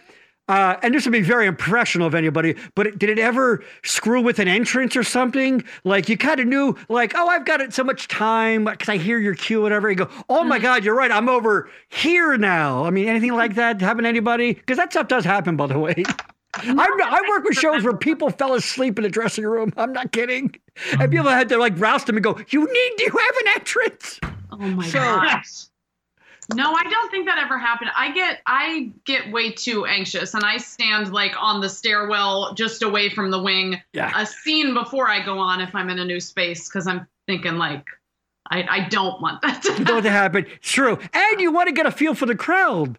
Uh, 0.49 0.77
and 0.83 0.95
this 0.95 1.05
would 1.05 1.13
be 1.13 1.23
very 1.23 1.47
impressional 1.47 2.07
of 2.07 2.15
anybody, 2.15 2.55
but 2.75 2.87
it, 2.87 2.99
did 2.99 3.11
it 3.11 3.19
ever 3.19 3.65
screw 3.83 4.21
with 4.21 4.39
an 4.39 4.47
entrance 4.47 4.97
or 4.97 5.03
something? 5.03 5.63
Like 5.85 6.09
you 6.09 6.17
kind 6.17 6.39
of 6.39 6.47
knew, 6.47 6.77
like, 6.89 7.15
oh, 7.17 7.27
I've 7.27 7.45
got 7.45 7.61
it 7.61 7.75
so 7.75 7.83
much 7.83 8.07
time 8.07 8.65
because 8.65 8.89
I 8.89 8.97
hear 8.97 9.19
your 9.19 9.35
cue, 9.35 9.61
whatever. 9.61 9.91
You 9.91 9.97
go, 9.97 10.09
oh 10.29 10.45
my 10.45 10.59
mm. 10.59 10.63
God, 10.63 10.85
you're 10.85 10.95
right. 10.95 11.11
I'm 11.11 11.29
over 11.29 11.69
here 11.89 12.37
now. 12.37 12.85
I 12.85 12.91
mean, 12.91 13.09
anything 13.09 13.33
like 13.33 13.53
mm. 13.53 13.57
that 13.57 13.81
happen 13.81 14.05
to 14.05 14.09
anybody? 14.09 14.55
Because 14.55 14.77
that 14.77 14.93
stuff 14.93 15.09
does 15.09 15.25
happen, 15.25 15.57
by 15.57 15.67
the 15.67 15.79
way. 15.79 16.05
I, 16.55 16.89
I 17.05 17.23
work 17.29 17.45
with 17.45 17.57
shows 17.57 17.83
where 17.83 17.97
people 17.97 18.31
fell 18.31 18.55
asleep 18.55 18.99
in 18.99 19.03
the 19.03 19.11
dressing 19.11 19.45
room. 19.45 19.73
I'm 19.77 19.93
not 19.93 20.13
kidding. 20.13 20.55
And 20.93 21.01
mm. 21.01 21.11
people 21.11 21.29
had 21.29 21.49
to 21.51 21.59
like 21.59 21.75
roust 21.77 22.07
them 22.07 22.17
and 22.17 22.25
go, 22.25 22.39
you 22.49 22.61
need 22.61 22.97
to 22.99 23.11
have 23.11 23.37
an 23.41 23.53
entrance. 23.57 24.21
Oh 24.53 24.59
my 24.59 24.87
So- 24.87 24.99
gosh. 25.01 25.66
No, 26.55 26.73
I 26.73 26.83
don't 26.85 27.11
think 27.11 27.27
that 27.27 27.39
ever 27.39 27.59
happened. 27.59 27.91
I 27.97 28.13
get 28.13 28.41
I 28.47 28.93
get 29.05 29.31
way 29.33 29.51
too 29.53 29.85
anxious 29.87 30.35
and 30.35 30.45
I 30.45 30.59
stand 30.59 31.13
like 31.13 31.33
on 31.41 31.61
the 31.61 31.69
stairwell 31.69 32.55
just 32.55 32.83
away 32.83 33.09
from 33.11 33.31
the 33.31 33.43
wing 33.43 33.81
Yeah. 33.93 34.13
a 34.15 34.25
scene 34.27 34.73
before 34.75 35.09
I 35.09 35.25
go 35.25 35.39
on 35.39 35.61
if 35.61 35.75
I'm 35.75 35.91
in 35.91 35.99
a 35.99 36.05
new 36.05 36.21
space 36.21 36.69
because 36.69 36.87
I'm 36.87 37.07
thinking 37.27 37.55
like 37.57 37.85
I, 38.49 38.63
I 38.71 38.89
don't 38.89 39.21
want 39.21 39.43
that 39.43 39.63
to 39.63 39.71
what 39.71 40.03
to 40.05 40.11
happen. 40.11 40.45
happen. 40.45 40.59
True. 40.61 40.99
And 41.13 41.41
you 41.41 41.51
want 41.51 41.67
to 41.67 41.73
get 41.73 41.85
a 41.87 41.91
feel 41.91 42.15
for 42.15 42.27
the 42.27 42.37
crowd. 42.37 42.97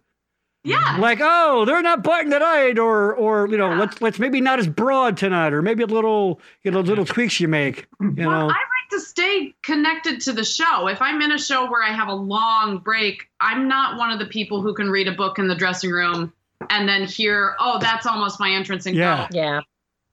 Yeah. 0.65 0.97
Like, 0.99 1.19
oh, 1.21 1.63
they're 1.63 1.81
not 1.81 2.03
butting 2.03 2.29
tonight, 2.31 2.77
or 2.77 3.13
or 3.15 3.47
you 3.47 3.57
know, 3.57 3.69
Yeah. 3.69 3.79
let's 3.79 4.01
let's 4.01 4.19
maybe 4.19 4.41
not 4.41 4.59
as 4.59 4.67
broad 4.67 5.15
tonight, 5.15 5.53
or 5.53 5.61
maybe 5.61 5.83
a 5.83 5.87
little 5.87 6.41
you 6.63 6.71
know 6.71 6.81
little 6.81 7.05
tweaks 7.05 7.39
you 7.39 7.47
make. 7.47 7.87
You 8.01 8.13
Well, 8.17 8.29
know. 8.29 8.49
I 8.49 8.61
to 8.97 9.05
stay 9.05 9.53
connected 9.63 10.19
to 10.21 10.33
the 10.33 10.43
show. 10.43 10.87
If 10.87 11.01
I'm 11.01 11.21
in 11.21 11.31
a 11.31 11.37
show 11.37 11.69
where 11.69 11.83
I 11.83 11.91
have 11.91 12.07
a 12.07 12.13
long 12.13 12.79
break, 12.79 13.29
I'm 13.39 13.67
not 13.67 13.97
one 13.97 14.11
of 14.11 14.19
the 14.19 14.25
people 14.25 14.61
who 14.61 14.73
can 14.73 14.89
read 14.89 15.07
a 15.07 15.11
book 15.11 15.39
in 15.39 15.47
the 15.47 15.55
dressing 15.55 15.91
room 15.91 16.33
and 16.69 16.89
then 16.89 17.05
hear, 17.05 17.55
oh, 17.59 17.79
that's 17.79 18.05
almost 18.05 18.39
my 18.39 18.51
entrance 18.51 18.85
and 18.85 18.95
Yeah. 18.95 19.27
go. 19.31 19.37
Yeah. 19.37 19.61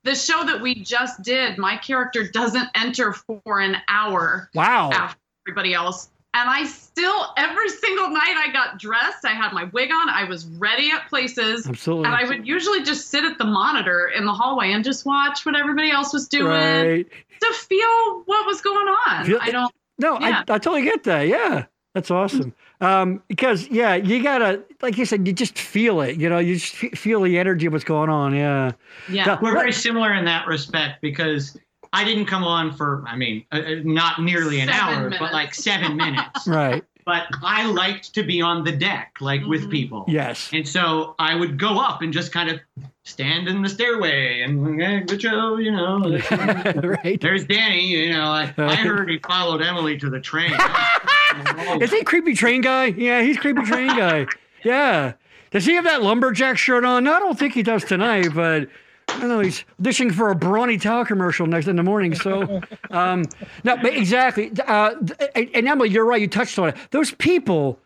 The 0.05 0.15
show 0.15 0.45
that 0.45 0.61
we 0.61 0.75
just 0.75 1.23
did, 1.23 1.57
my 1.57 1.79
character 1.79 2.29
doesn't 2.29 2.69
enter 2.75 3.15
for 3.15 3.61
an 3.61 3.79
hour 3.89 4.51
Wow. 4.55 4.91
after 4.93 5.19
everybody 5.49 5.73
else. 5.73 6.11
And 6.37 6.51
I 6.51 6.65
still, 6.67 7.27
every 7.37 7.69
single 7.69 8.11
night 8.11 8.35
I 8.37 8.53
got 8.53 8.79
dressed, 8.81 9.25
I 9.25 9.31
had 9.31 9.53
my 9.53 9.65
wig 9.73 9.91
on, 9.93 10.09
I 10.11 10.25
was 10.25 10.47
ready 10.47 10.91
at 10.91 11.09
places. 11.09 11.67
Absolutely. 11.67 12.07
And 12.07 12.15
I 12.15 12.25
would 12.25 12.45
usually 12.47 12.83
just 12.83 13.09
sit 13.09 13.25
at 13.25 13.39
the 13.39 13.45
monitor 13.45 14.09
in 14.09 14.25
the 14.25 14.33
hallway 14.33 14.73
and 14.73 14.83
just 14.85 15.07
watch 15.07 15.47
what 15.47 15.55
everybody 15.57 15.93
else 15.93 16.13
was 16.13 16.27
doing 16.27 16.47
right. 16.51 17.07
to 17.41 17.53
feel 17.55 18.23
what 18.27 18.47
was 18.47 18.61
going 18.61 18.89
on. 19.07 19.27
Feel- 19.27 19.39
I 19.41 19.51
don't. 19.51 19.73
No, 19.99 20.19
Yeah. 20.19 20.43
I, 20.49 20.55
I 20.55 20.59
totally 20.59 20.83
get 20.83 21.05
that. 21.05 21.29
Yeah. 21.29 21.67
That's 21.95 22.11
awesome. 22.11 22.53
Um, 22.81 23.23
because 23.29 23.69
yeah, 23.69 23.95
you 23.95 24.21
gotta, 24.21 24.65
like 24.83 24.99
you 24.99 25.05
said, 25.05 25.29
you 25.29 25.33
just 25.33 25.57
feel 25.57 26.01
it. 26.01 26.17
You 26.17 26.29
know, 26.29 26.39
you 26.39 26.57
just 26.57 26.75
fe- 26.75 26.91
feel 26.91 27.23
the 27.23 27.39
energy 27.39 27.67
of 27.67 27.73
what's 27.73 27.85
going 27.85 28.11
on. 28.11 28.35
Yeah. 28.35 28.73
Yeah. 29.09 29.27
Now- 29.27 29.39
We're 29.41 29.53
very 29.53 29.71
similar 29.73 30.13
in 30.13 30.25
that 30.25 30.49
respect 30.49 31.01
because 31.01 31.57
I 31.95 32.05
didn't 32.05 32.27
come 32.27 32.45
on 32.45 32.73
for, 32.77 33.05
I 33.07 33.17
mean, 33.17 33.45
uh, 33.53 33.57
uh, 33.57 33.75
not 33.85 34.21
nearly 34.21 34.61
an 34.61 34.69
Seven 34.69 34.81
hour, 34.83 35.03
minutes. 35.05 35.17
but 35.21 35.33
like 35.33 35.55
seven 35.55 35.97
minutes. 36.05 36.47
Right. 36.47 36.83
But 37.07 37.25
I 37.43 37.67
liked 37.67 38.15
to 38.15 38.23
be 38.23 38.41
on 38.41 38.65
the 38.65 38.73
deck, 38.73 39.17
like 39.21 39.45
with 39.45 39.67
Mhm. 39.67 39.71
people. 39.71 40.05
Yes. 40.09 40.49
And 40.55 40.67
so 40.67 41.15
I 41.19 41.35
would 41.35 41.59
go 41.59 41.79
up 41.79 42.01
and 42.03 42.13
just 42.13 42.33
kind 42.33 42.49
of 42.49 42.61
stand 43.03 43.47
in 43.47 43.61
the 43.61 43.69
stairway 43.69 44.41
and, 44.41 44.81
eh, 44.83 45.01
good 45.01 45.21
show, 45.21 45.59
you 45.59 45.71
know. 45.71 45.99
right. 47.05 47.21
There's 47.21 47.45
Danny, 47.45 47.87
you 47.89 48.13
know. 48.15 48.25
I, 48.25 48.55
I 48.57 48.75
heard 48.77 49.11
he 49.11 49.19
followed 49.19 49.61
Emily 49.63 49.99
to 49.99 50.09
the 50.11 50.21
train. 50.21 50.55
Is 51.83 51.91
he 51.91 52.03
creepy 52.05 52.35
train 52.35 52.61
guy? 52.61 52.87
Yeah, 52.87 53.23
he's 53.23 53.37
creepy 53.37 53.63
train 53.63 53.89
guy. 53.89 54.27
Yeah. 54.65 55.13
Does 55.51 55.67
he 55.67 55.75
have 55.75 55.85
that 55.85 56.03
lumberjack 56.03 56.57
shirt 56.59 56.85
on? 56.85 57.05
No, 57.05 57.13
I 57.15 57.19
don't 57.19 57.39
think 57.39 57.55
he 57.55 57.63
does 57.63 57.85
tonight, 57.85 58.29
but 58.35 58.69
I 59.15 59.21
don't 59.21 59.29
know 59.29 59.41
he's 59.41 59.65
auditioning 59.81 60.13
for 60.13 60.31
a 60.31 60.35
Brawny 60.35 60.77
Towel 60.77 61.05
commercial 61.05 61.47
next 61.47 61.69
in 61.69 61.77
the 61.77 61.83
morning. 61.83 62.15
So, 62.15 62.61
um, 62.91 63.25
no, 63.63 63.77
but 63.77 63.95
exactly. 63.95 64.53
Uh, 64.67 64.95
and 65.35 65.69
Emily, 65.69 65.89
you're 65.91 66.05
right. 66.05 66.21
You 66.21 66.29
touched 66.29 66.59
on 66.59 66.71
it. 66.71 66.77
Those 66.91 67.13
people 67.13 67.79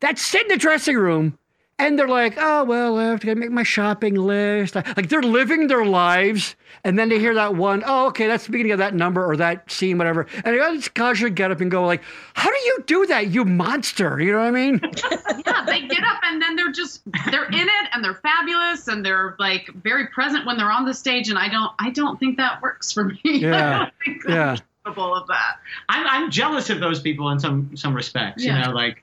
that 0.00 0.18
sit 0.18 0.42
in 0.42 0.48
the 0.48 0.56
dressing 0.56 0.96
room 0.96 1.38
and 1.78 1.98
they're 1.98 2.08
like, 2.08 2.34
oh, 2.38 2.64
well, 2.64 2.98
I 2.98 3.04
have 3.06 3.20
to 3.20 3.34
make 3.34 3.50
my 3.50 3.62
shopping 3.64 4.14
list. 4.14 4.74
Like 4.76 5.08
they're 5.08 5.22
living 5.22 5.66
their 5.66 5.84
lives. 5.84 6.54
And 6.84 6.98
then 6.98 7.08
they 7.08 7.18
hear 7.18 7.34
that 7.34 7.54
one, 7.56 7.82
oh, 7.86 8.06
okay, 8.08 8.26
that's 8.26 8.44
the 8.46 8.52
beginning 8.52 8.72
of 8.72 8.78
that 8.78 8.94
number 8.94 9.24
or 9.24 9.36
that 9.38 9.70
scene, 9.70 9.96
whatever. 9.98 10.26
And 10.44 10.54
they 10.54 10.58
just 10.76 10.94
casually 10.94 11.30
get 11.30 11.50
up 11.50 11.60
and 11.60 11.70
go 11.70 11.84
like, 11.86 12.02
how 12.34 12.50
do 12.50 12.56
you 12.56 12.84
do 12.86 13.06
that, 13.06 13.28
you 13.30 13.44
monster? 13.44 14.20
You 14.20 14.32
know 14.32 14.38
what 14.38 14.48
I 14.48 14.50
mean? 14.50 14.80
yeah, 15.46 15.64
they 15.66 15.86
get 15.88 16.04
up 16.04 16.20
and 16.24 16.40
then 16.42 16.56
they're 16.56 16.72
just 16.72 17.02
they're 17.30 17.46
in 17.46 17.54
it 17.54 17.88
and 17.92 18.04
they're 18.04 18.14
fabulous 18.14 18.86
and 18.88 19.04
they're 19.04 19.34
like 19.38 19.68
very 19.82 20.06
present 20.08 20.44
when 20.46 20.56
they're 20.58 20.70
on 20.70 20.84
the 20.84 20.94
stage 20.94 21.28
and 21.30 21.38
I 21.38 21.48
don't 21.48 21.72
I 21.78 21.90
don't 21.90 22.20
think 22.20 22.36
that 22.36 22.60
works 22.62 22.92
for 22.92 23.04
me. 23.04 23.20
I 23.24 23.30
Yeah. 23.30 23.78
don't 23.78 23.92
think 24.04 24.22
that- 24.24 24.32
Yeah. 24.32 24.56
capable 24.84 25.14
of 25.14 25.26
that. 25.28 25.56
I'm, 25.88 26.06
I'm 26.06 26.30
jealous 26.30 26.68
of 26.70 26.80
those 26.80 27.00
people 27.00 27.30
in 27.30 27.40
some 27.40 27.74
some 27.76 27.94
respects. 27.94 28.44
Yeah. 28.44 28.58
You 28.60 28.66
know, 28.66 28.72
like 28.74 29.02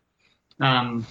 um, 0.60 1.08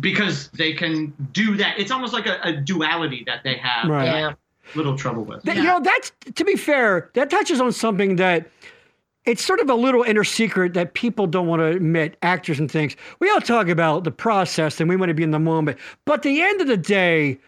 because 0.00 0.48
they 0.50 0.72
can 0.72 1.12
do 1.32 1.56
that. 1.56 1.78
It's 1.78 1.90
almost 1.90 2.12
like 2.12 2.26
a, 2.26 2.38
a 2.42 2.52
duality 2.52 3.24
that 3.26 3.42
they 3.44 3.54
have 3.54 3.88
Right. 3.88 4.04
Yeah. 4.06 4.32
little 4.74 4.96
trouble 4.96 5.24
with. 5.24 5.42
That- 5.44 5.56
You 5.56 5.62
know, 5.64 5.80
that's 5.80 6.12
to 6.34 6.44
be 6.44 6.56
fair, 6.56 7.10
that 7.14 7.30
touches 7.30 7.60
on 7.60 7.72
something 7.72 8.16
that 8.16 8.48
it's 9.24 9.44
sort 9.44 9.60
of 9.60 9.68
a 9.68 9.74
little 9.74 10.02
inner 10.02 10.24
secret 10.24 10.72
that 10.74 10.94
people 10.94 11.26
don't 11.26 11.46
want 11.46 11.60
to 11.60 11.66
admit, 11.66 12.16
actors 12.22 12.58
and 12.58 12.70
things. 12.70 12.96
We 13.20 13.28
all 13.30 13.40
talk 13.40 13.68
about 13.68 14.04
the 14.04 14.10
process 14.10 14.80
and 14.80 14.88
we 14.88 14.96
want 14.96 15.10
to 15.10 15.14
be 15.14 15.22
in 15.22 15.32
the 15.32 15.38
moment. 15.38 15.78
But 16.06 16.14
at 16.14 16.22
the 16.22 16.40
end 16.42 16.60
of 16.62 16.66
the 16.66 16.76
day, 16.78 17.38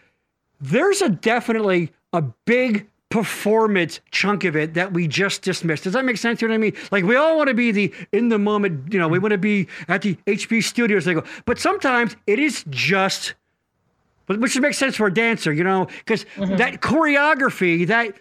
there's 0.59 1.01
a 1.01 1.09
definitely 1.09 1.91
a 2.13 2.21
big 2.45 2.87
performance 3.11 3.99
chunk 4.09 4.45
of 4.45 4.55
it 4.55 4.73
that 4.73 4.93
we 4.93 5.07
just 5.07 5.43
dismissed. 5.43 5.83
Does 5.83 5.93
that 5.93 6.05
make 6.05 6.17
sense? 6.17 6.41
You 6.41 6.47
know 6.47 6.53
what 6.53 6.55
I 6.55 6.61
mean? 6.61 6.75
Like 6.91 7.03
we 7.03 7.15
all 7.15 7.37
want 7.37 7.49
to 7.49 7.53
be 7.53 7.71
the 7.71 7.93
in 8.11 8.29
the 8.29 8.39
moment, 8.39 8.91
you 8.91 8.97
know, 8.97 9.07
we 9.07 9.19
want 9.19 9.33
to 9.33 9.37
be 9.37 9.67
at 9.87 10.01
the 10.01 10.15
HB 10.25 10.63
studios. 10.63 11.05
They 11.05 11.13
go, 11.13 11.23
but 11.45 11.59
sometimes 11.59 12.15
it 12.25 12.39
is 12.39 12.63
just 12.69 13.35
which 14.27 14.57
makes 14.59 14.77
sense 14.77 14.95
for 14.95 15.07
a 15.07 15.13
dancer, 15.13 15.51
you 15.51 15.63
know, 15.63 15.87
because 15.99 16.25
mm-hmm. 16.35 16.55
that 16.55 16.81
choreography, 16.81 17.85
that 17.87 18.15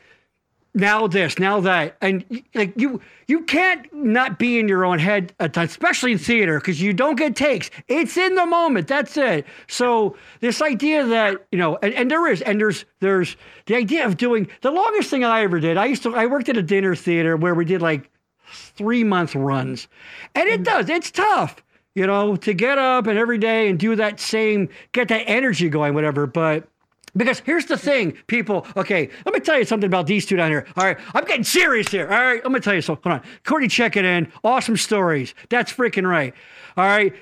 now 0.75 1.07
this, 1.07 1.39
now 1.39 1.61
that, 1.61 1.97
and 2.01 2.25
like 2.55 2.73
you, 2.77 3.01
you 3.27 3.41
can't 3.43 3.93
not 3.93 4.39
be 4.39 4.59
in 4.59 4.69
your 4.69 4.85
own 4.85 4.99
head 4.99 5.33
at 5.41 5.53
times, 5.53 5.71
especially 5.71 6.13
in 6.13 6.19
theater, 6.19 6.61
because 6.61 6.81
you 6.81 6.93
don't 6.93 7.17
get 7.17 7.35
takes. 7.35 7.71
It's 7.89 8.17
in 8.17 8.35
the 8.37 8.47
moment. 8.47 8.87
That's 8.87 9.17
it. 9.17 9.47
So 9.69 10.17
this 10.41 10.63
idea 10.63 11.05
that 11.07 11.45
you 11.51 11.59
know, 11.59 11.79
and, 11.83 11.93
and 11.95 12.11
there 12.11 12.27
is, 12.29 12.41
and 12.43 12.61
there's, 12.61 12.85
there's 13.01 13.37
the 13.67 13.77
idea 13.77 14.07
of 14.07 14.17
doing 14.17 14.49
the 14.63 14.71
longest 14.71 15.11
thing 15.11 15.25
I 15.25 15.43
ever 15.43 15.59
did. 15.59 15.77
I 15.77 15.87
used 15.87 16.03
to, 16.05 16.15
I 16.15 16.27
worked 16.27 16.49
at 16.49 16.57
a 16.57 16.63
dinner 16.63 16.95
theater 16.95 17.37
where 17.37 17.55
we 17.55 17.65
did 17.65 17.83
like 17.83 18.11
three 18.53 19.05
month 19.05 19.35
runs. 19.35 19.89
And 20.35 20.49
it 20.49 20.61
mm. 20.61 20.65
does, 20.65 20.89
it's 20.89 21.11
tough, 21.11 21.63
you 21.95 22.07
know, 22.07 22.37
to 22.37 22.55
get 22.55 22.79
up 22.79 23.07
and 23.07 23.19
every 23.19 23.39
day 23.39 23.69
and 23.69 23.79
do 23.79 23.97
that 23.97 24.21
same, 24.21 24.69
get 24.93 25.09
that 25.09 25.25
energy 25.27 25.69
going, 25.69 25.95
whatever. 25.95 26.27
But 26.27 26.69
because 27.17 27.41
here's 27.41 27.67
the 27.67 27.77
thing, 27.77 28.13
people. 28.27 28.67
Okay, 28.77 29.11
let 29.25 29.35
me 29.35 29.41
tell 29.41 29.59
you 29.59 29.65
something 29.65 29.87
about 29.87 30.07
these 30.07 30.27
two 30.27 30.37
down 30.37 30.51
here. 30.51 30.67
All 30.77 30.85
right, 30.85 30.99
I'm 31.15 31.25
getting 31.25 31.45
serious 31.45 31.89
here. 31.89 32.09
All 32.09 32.21
right, 32.21 32.43
let 32.43 32.53
me 32.53 32.61
tell 32.61 32.75
you 32.75 32.83
something. 32.83 33.11
Hold 33.11 33.23
on. 33.23 33.29
Courtney 33.45 33.69
check 33.69 33.97
it 33.97 34.05
in. 34.05 34.33
Awesome 34.45 34.77
stories. 34.77 35.35
That's 35.49 35.73
freaking 35.73 36.09
right. 36.09 36.35
All 36.77 36.87
right, 36.87 37.15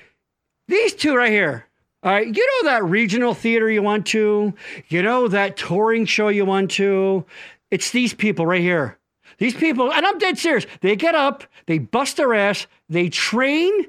these 0.67 0.93
two 0.93 1.15
right 1.15 1.31
here. 1.31 1.65
All 2.01 2.13
right, 2.13 2.25
you 2.25 2.63
know 2.63 2.69
that 2.69 2.85
regional 2.85 3.33
theater 3.33 3.69
you 3.69 3.83
went 3.83 4.05
to? 4.07 4.53
You 4.87 5.03
know 5.03 5.27
that 5.27 5.57
touring 5.57 6.05
show 6.05 6.29
you 6.29 6.45
went 6.45 6.71
to? 6.71 7.25
It's 7.71 7.91
these 7.91 8.13
people 8.13 8.45
right 8.45 8.61
here. 8.61 8.97
These 9.37 9.55
people, 9.55 9.91
and 9.91 10.05
I'm 10.05 10.17
dead 10.17 10.37
serious. 10.37 10.65
They 10.81 10.95
get 10.95 11.15
up, 11.15 11.43
they 11.65 11.77
bust 11.77 12.17
their 12.17 12.33
ass, 12.33 12.67
they 12.89 13.09
train, 13.09 13.87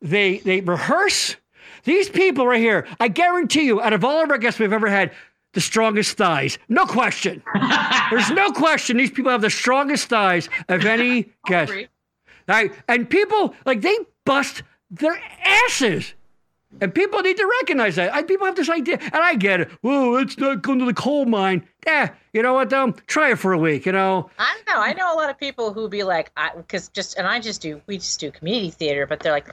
they 0.00 0.38
they 0.38 0.60
rehearse. 0.60 1.36
These 1.84 2.08
people 2.08 2.46
right 2.46 2.60
here, 2.60 2.86
I 2.98 3.08
guarantee 3.08 3.64
you, 3.64 3.80
out 3.80 3.92
of 3.92 4.04
all 4.04 4.22
of 4.22 4.30
our 4.30 4.38
guests 4.38 4.60
we've 4.60 4.72
ever 4.72 4.88
had, 4.88 5.12
the 5.58 5.62
strongest 5.62 6.16
thighs. 6.16 6.56
No 6.68 6.86
question. 6.86 7.42
There's 8.12 8.30
no 8.30 8.52
question. 8.52 8.96
These 8.96 9.10
people 9.10 9.32
have 9.32 9.40
the 9.40 9.50
strongest 9.50 10.08
thighs 10.08 10.48
of 10.68 10.84
any 10.84 11.32
guest. 11.46 11.72
Right? 12.46 12.72
And 12.86 13.10
people 13.10 13.56
like 13.66 13.80
they 13.80 13.98
bust 14.24 14.62
their 14.88 15.20
asses. 15.44 16.14
And 16.80 16.94
people 16.94 17.18
need 17.22 17.36
to 17.38 17.50
recognize 17.60 17.96
that. 17.96 18.14
I, 18.14 18.22
people 18.22 18.46
have 18.46 18.54
this 18.54 18.70
idea, 18.70 18.98
and 19.00 19.16
I 19.16 19.34
get 19.34 19.62
it. 19.62 19.70
Whoa, 19.80 20.10
let's 20.10 20.38
not 20.38 20.62
going 20.62 20.78
to 20.78 20.84
the 20.84 20.94
coal 20.94 21.24
mine. 21.24 21.66
Yeah, 21.84 22.10
you 22.32 22.42
know 22.42 22.52
what? 22.52 22.70
though? 22.70 22.92
try 23.08 23.32
it 23.32 23.38
for 23.40 23.52
a 23.52 23.58
week. 23.58 23.84
You 23.84 23.92
know, 23.92 24.30
I 24.38 24.54
don't 24.54 24.76
know. 24.76 24.80
I 24.80 24.92
know 24.92 25.12
a 25.12 25.16
lot 25.16 25.28
of 25.28 25.38
people 25.40 25.72
who 25.72 25.88
be 25.88 26.04
like, 26.04 26.30
because 26.56 26.88
just 26.90 27.18
and 27.18 27.26
I 27.26 27.40
just 27.40 27.62
do. 27.62 27.80
We 27.86 27.98
just 27.98 28.20
do 28.20 28.30
community 28.30 28.70
theater, 28.70 29.06
but 29.06 29.20
they're 29.20 29.32
like, 29.32 29.52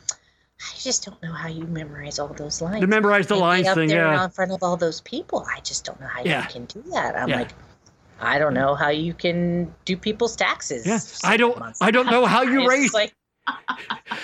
I 0.61 0.77
just 0.79 1.05
don't 1.05 1.21
know 1.21 1.33
how 1.33 1.47
you 1.49 1.65
memorize 1.65 2.17
all 2.19 2.29
those 2.29 2.61
lines. 2.61 2.79
to 2.81 2.87
memorize 2.87 3.27
the 3.27 3.35
And 3.35 3.41
be 3.41 3.45
lines 3.45 3.67
up 3.67 3.75
thing. 3.75 3.89
there 3.89 4.05
Yeah, 4.07 4.23
in 4.23 4.29
front 4.31 4.51
of 4.51 4.63
all 4.63 4.77
those 4.77 5.01
people. 5.01 5.45
I 5.53 5.59
just 5.61 5.83
don't 5.85 5.99
know 5.99 6.07
how 6.07 6.21
Yeah. 6.23 6.43
you 6.43 6.49
can 6.49 6.65
do 6.65 6.81
that. 6.93 7.15
I'm 7.17 7.29
Yeah. 7.29 7.37
like, 7.39 7.49
I 8.21 8.39
don't 8.39 8.53
know 8.53 8.75
how 8.75 8.89
you 8.89 9.13
can 9.13 9.73
do 9.83 9.97
people's 9.97 10.35
taxes. 10.35 10.85
yeah. 10.85 10.99
I 11.29 11.35
don't. 11.37 11.61
I 11.81 11.91
don't 11.91 12.05
know 12.07 12.25
how 12.25 12.41
you 12.43 12.67
raise. 12.69 12.93
like 12.93 13.13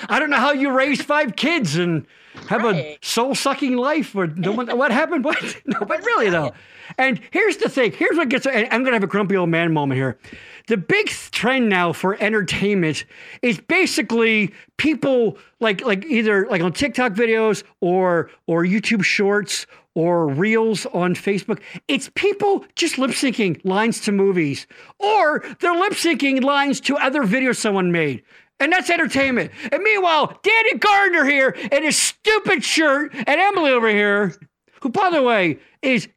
I 0.10 0.18
don't 0.20 0.30
know 0.30 0.38
how 0.38 0.52
you 0.54 0.72
raise 0.72 1.02
five 1.02 1.36
kids 1.36 1.76
and 1.76 2.08
have 2.48 2.66
a 2.66 2.98
soul 3.04 3.36
sucking 3.36 3.76
life. 3.78 4.16
Or 4.16 4.28
no 4.28 4.52
one, 4.54 4.68
what 4.78 4.92
happened? 4.92 5.26
What? 5.32 5.44
No, 5.66 5.80
but 5.82 6.04
really 6.06 6.30
though. 6.30 6.54
And 6.98 7.20
here's 7.32 7.58
the 7.58 7.70
thing. 7.70 7.92
Here's 7.92 8.18
what 8.18 8.30
gets. 8.30 8.46
I'm 8.48 8.84
gonna 8.84 8.94
have 8.94 9.04
a 9.04 9.08
grumpy 9.08 9.36
old 9.36 9.50
man 9.50 9.74
moment 9.74 9.98
here. 9.98 10.18
The 10.68 10.78
big 10.78 11.10
trend 11.10 11.70
now 11.70 11.94
for 11.94 12.22
entertainment 12.22 13.06
is 13.42 13.60
basically 13.60 14.54
people 14.78 15.38
like 15.60 15.84
like 15.86 16.06
either 16.06 16.48
like 16.50 16.62
on 16.62 16.74
TikTok 16.74 17.14
videos 17.14 17.64
or 17.82 18.30
or 18.48 18.64
YouTube 18.64 19.04
shorts 19.04 19.66
or 19.96 20.28
reels 20.28 20.86
on 20.88 21.16
Facebook. 21.16 21.60
It's 21.88 22.10
people 22.16 22.66
just 22.76 22.98
lip 22.98 23.12
syncing 23.12 23.60
lines 23.66 24.00
to 24.02 24.12
movies 24.12 24.68
or 25.00 25.44
they're 25.60 25.76
lip 25.76 25.94
syncing 25.94 26.44
lines 26.44 26.80
to 26.82 26.98
other 26.98 27.24
videos 27.24 27.58
someone 27.58 27.92
made. 27.92 28.24
And 28.62 28.72
that's 28.72 28.92
entertainment. 28.92 29.52
And 29.72 29.82
meanwhile, 29.82 30.40
Danny 30.44 30.78
Gardner 30.78 31.26
here 31.26 31.50
in 31.72 31.84
his 31.84 31.98
stupid 31.98 32.64
shirt, 32.64 33.12
and 33.14 33.28
Emily 33.28 33.72
over 33.72 33.90
here, 33.90 34.36
who, 34.82 34.90
by 34.90 35.10
the 35.10 35.24
way, 35.24 35.58
is 35.82 36.08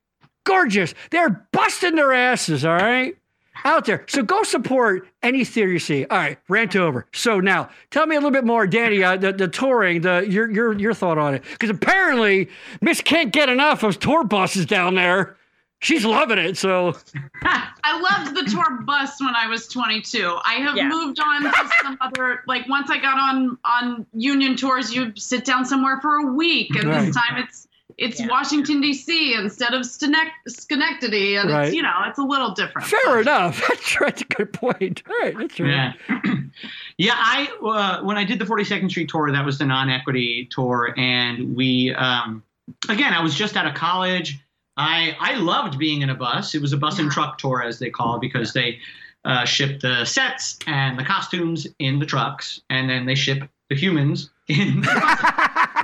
gorgeous. 0.45 0.95
They're 1.11 1.47
busting 1.53 1.95
their 1.97 2.13
asses, 2.13 2.65
all 2.65 2.75
right? 2.77 3.17
Out 3.65 3.87
there. 3.87 4.05
So 4.09 4.23
go 4.23 4.43
support 4.43 5.09
any 5.23 5.45
theater 5.45 5.73
you 5.73 5.79
see. 5.79 6.05
All 6.07 6.19
right, 6.19 6.39
rant 6.49 6.77
over. 6.77 7.07
So 7.15 7.41
now, 7.41 7.71
tell 7.91 8.05
me 8.07 8.15
a 8.15 8.19
little 8.19 8.31
bit 8.33 8.45
more, 8.45 8.67
Danny, 8.67 9.03
uh, 9.03 9.17
the, 9.17 9.33
the 9.33 9.49
touring, 9.49 10.03
the 10.03 10.27
your 10.29 10.51
your 10.51 10.73
your 10.79 10.93
thought 10.93 11.17
on 11.19 11.35
it. 11.35 11.45
Because 11.53 11.71
apparently, 11.71 12.49
Miss 12.83 13.01
can't 13.01 13.33
get 13.33 13.49
enough 13.49 13.83
of 13.83 13.99
tour 14.01 14.23
buses 14.25 14.67
down 14.67 14.97
there. 14.97 15.37
She's 15.81 16.05
loving 16.05 16.39
it. 16.39 16.57
So 16.59 16.95
I 17.43 18.01
loved 18.01 18.35
the 18.37 18.51
tour 18.51 18.81
bus 18.83 19.21
when 19.21 19.35
I 19.35 19.47
was 19.47 19.67
22. 19.69 20.37
I 20.45 20.55
have 20.55 20.77
Yeah. 20.77 20.89
moved 20.89 21.21
on 21.21 21.43
to 21.45 21.53
some 21.83 21.97
other 22.01 22.43
like 22.47 22.69
once 22.69 22.91
I 22.91 22.99
got 22.99 23.19
on 23.19 23.57
on 23.65 24.05
union 24.13 24.57
tours, 24.57 24.93
you 24.93 25.13
sit 25.17 25.45
down 25.45 25.65
somewhere 25.65 26.01
for 26.03 26.17
a 26.17 26.33
week, 26.33 26.75
and 26.77 26.89
Right. 26.89 27.07
this 27.07 27.15
time 27.17 27.37
it's 27.39 27.69
it's 27.99 28.21
Yeah. 28.21 28.27
Washington 28.29 28.81
D.C. 28.81 29.35
instead 29.35 29.75
of 29.75 29.85
Schenectady, 29.87 31.37
and 31.37 31.51
Right. 31.51 31.67
it's 31.67 31.75
you 31.75 31.83
know 31.83 31.93
it's 32.07 32.19
a 32.19 32.23
little 32.23 32.51
different. 32.53 32.89
fair 32.89 33.01
but- 33.07 33.21
enough. 33.21 33.61
That's, 33.69 33.97
that's 33.99 34.23
a 34.23 34.25
good 34.27 34.53
point. 34.53 35.03
All 35.09 35.15
right, 35.23 35.37
that's 35.37 35.59
right. 35.61 35.95
Yeah. 36.09 36.21
yeah, 36.99 37.15
I 37.17 37.49
uh, 37.63 38.05
when 38.05 38.17
I 38.17 38.25
did 38.25 38.39
the 38.39 38.45
42nd 38.45 38.91
Street 38.91 39.09
tour, 39.09 39.31
that 39.31 39.45
was 39.45 39.59
the 39.59 39.65
non-equity 39.67 40.49
tour, 40.51 40.95
and 40.97 41.55
we 41.57 41.95
um, 41.95 42.43
again, 42.89 43.13
I 43.13 43.23
was 43.23 43.35
just 43.35 43.57
out 43.57 43.67
of 43.67 43.75
college. 43.75 44.39
I 44.77 45.17
I 45.21 45.37
loved 45.37 45.79
being 45.79 46.03
in 46.03 46.11
a 46.11 46.15
bus. 46.15 46.55
It 46.55 46.61
was 46.61 46.73
a 46.73 46.77
bus 46.77 46.99
and 46.99 47.11
truck 47.11 47.39
tour, 47.39 47.63
as 47.63 47.79
they 47.79 47.91
call 47.91 48.17
it, 48.17 48.21
because 48.21 48.53
they 48.53 48.79
uh, 49.25 49.45
ship 49.45 49.81
the 49.81 50.05
sets 50.05 50.59
and 50.67 50.99
the 50.99 51.05
costumes 51.05 51.67
in 51.79 51.99
the 51.99 52.07
trucks, 52.07 52.61
and 52.71 52.91
then 52.91 53.07
they 53.07 53.15
ship 53.15 53.49
the 53.71 53.77
humans 53.77 54.31
in. 54.49 54.81
The 54.83 54.87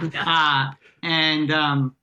buses. 0.02 0.14
uh, 0.26 0.70
and 1.02 1.50
um, 1.52 1.94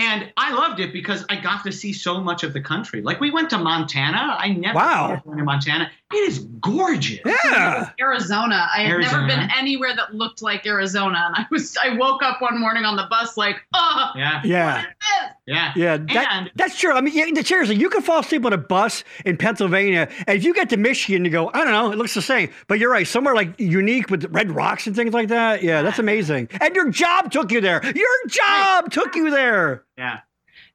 and 0.00 0.32
I 0.38 0.52
loved 0.54 0.80
it 0.80 0.94
because 0.94 1.26
I 1.28 1.36
got 1.36 1.62
to 1.64 1.72
see 1.72 1.92
so 1.92 2.20
much 2.22 2.42
of 2.42 2.54
the 2.54 2.60
country. 2.60 3.02
Like 3.02 3.20
we 3.20 3.30
went 3.30 3.50
to 3.50 3.58
Montana. 3.58 4.34
I 4.38 4.48
never 4.48 4.76
Wow. 4.76 5.20
thought 5.24 5.36
to 5.36 5.44
Montana. 5.44 5.90
It 6.12 6.28
is 6.28 6.40
gorgeous. 6.60 7.20
Yeah. 7.24 7.90
Arizona. 8.00 8.68
I 8.74 8.82
had 8.82 8.90
Arizona. 8.90 9.26
never 9.26 9.40
been 9.40 9.50
anywhere 9.56 9.94
that 9.94 10.12
looked 10.14 10.42
like 10.42 10.66
Arizona, 10.66 11.22
and 11.26 11.36
I 11.36 11.46
was 11.52 11.76
I 11.82 11.96
woke 11.96 12.22
up 12.22 12.42
one 12.42 12.58
morning 12.60 12.84
on 12.84 12.96
the 12.96 13.06
bus 13.08 13.36
like, 13.36 13.60
oh, 13.74 14.10
Yeah. 14.16 14.40
Yeah. 14.44 14.74
what 14.74 14.80
is 14.80 14.86
this? 14.86 15.30
Yeah. 15.46 15.72
Yeah, 15.76 15.96
that, 15.98 16.28
And- 16.32 16.50
that's 16.56 16.78
true. 16.78 16.92
I 16.92 17.00
mean, 17.00 17.14
yeah, 17.14 17.42
seriously, 17.42 17.76
you 17.76 17.88
can 17.90 18.02
fall 18.02 18.20
asleep 18.20 18.44
on 18.44 18.52
a 18.52 18.58
bus 18.58 19.04
in 19.24 19.36
Pennsylvania, 19.36 20.08
and 20.26 20.36
if 20.36 20.44
you 20.44 20.52
get 20.52 20.68
to 20.70 20.76
Michigan, 20.76 21.24
you 21.24 21.30
go, 21.30 21.48
I 21.54 21.58
don't 21.64 21.72
know, 21.72 21.92
it 21.92 21.98
looks 21.98 22.14
the 22.14 22.22
same. 22.22 22.50
But 22.66 22.78
you're 22.80 22.90
right, 22.90 23.06
somewhere 23.06 23.34
like 23.34 23.58
unique 23.60 24.10
with 24.10 24.24
red 24.34 24.50
rocks 24.50 24.86
and 24.88 24.96
things 24.96 25.14
like 25.14 25.28
that. 25.28 25.62
Yeah, 25.62 25.82
that's 25.82 25.98
amazing. 26.00 26.48
And 26.60 26.74
your 26.74 26.90
job 26.90 27.30
took 27.30 27.52
you 27.52 27.60
there. 27.60 27.80
Your 27.84 28.26
job 28.28 28.90
took 28.90 29.14
you 29.14 29.30
there. 29.30 29.84
Yeah. 29.96 30.20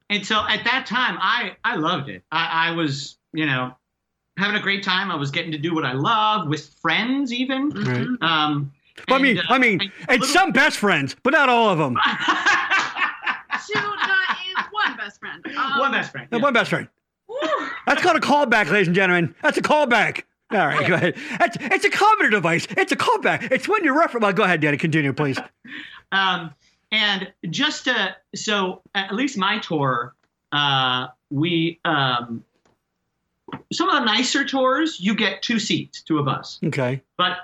And 0.08 0.24
so 0.24 0.36
at 0.48 0.64
that 0.64 0.86
time, 0.86 1.18
I 1.20 1.56
I 1.64 1.76
loved 1.76 2.08
it. 2.08 2.22
I, 2.30 2.68
I 2.68 2.70
was, 2.72 3.18
you 3.32 3.44
know, 3.46 3.74
having 4.36 4.56
a 4.56 4.62
great 4.62 4.82
time. 4.82 5.10
I 5.10 5.16
was 5.16 5.30
getting 5.30 5.52
to 5.52 5.58
do 5.58 5.74
what 5.74 5.84
I 5.84 5.92
love 5.92 6.48
with 6.48 6.68
friends, 6.80 7.32
even. 7.32 7.70
Right. 7.70 8.06
Um, 8.22 8.72
I 9.08 9.18
mean, 9.18 9.38
and, 9.38 9.50
uh, 9.50 9.54
I 9.54 9.58
mean, 9.58 9.80
and 10.08 10.20
little- 10.20 10.26
some 10.26 10.52
best 10.52 10.78
friends, 10.78 11.14
but 11.22 11.30
not 11.32 11.48
all 11.48 11.68
of 11.70 11.78
them. 11.78 11.96
Two, 13.66 13.80
not 13.80 14.36
one 14.70 14.96
best 14.96 15.18
friend. 15.20 15.44
Um, 15.56 15.78
One 15.80 15.92
best 15.92 16.12
friend. 16.12 16.28
Yeah, 16.30 16.38
yeah. 16.38 16.42
One 16.42 16.52
best 16.52 16.70
friend. 16.70 16.88
whew. 17.26 17.68
That's 17.86 18.00
called 18.02 18.16
a 18.16 18.20
callback, 18.20 18.70
ladies 18.70 18.86
and 18.86 18.94
gentlemen. 18.94 19.34
That's 19.42 19.58
a 19.58 19.62
callback. 19.62 20.22
All 20.52 20.58
right, 20.58 20.86
go 20.86 20.94
ahead. 20.94 21.16
That's, 21.38 21.56
it's 21.60 21.84
a 21.84 21.90
comedy 21.90 22.30
device. 22.30 22.66
It's 22.76 22.92
a 22.92 22.96
callback. 22.96 23.50
It's 23.50 23.66
when 23.66 23.82
you 23.82 23.98
reference. 23.98 24.22
Well, 24.22 24.32
go 24.32 24.44
ahead, 24.44 24.60
Danny. 24.60 24.76
Continue, 24.76 25.12
please. 25.12 25.38
Um, 26.12 26.54
and 26.92 27.32
just 27.50 27.86
to, 27.86 28.14
so 28.36 28.80
at 28.94 29.12
least 29.12 29.36
my 29.36 29.58
tour, 29.58 30.14
uh, 30.52 31.08
we 31.30 31.80
um, 31.84 32.44
some 33.72 33.88
of 33.88 33.94
the 34.00 34.04
nicer 34.04 34.44
tours 34.44 35.00
you 35.00 35.14
get 35.14 35.42
two 35.42 35.58
seats 35.58 36.02
to 36.02 36.18
a 36.18 36.22
bus, 36.22 36.58
Okay. 36.64 37.02
but 37.16 37.38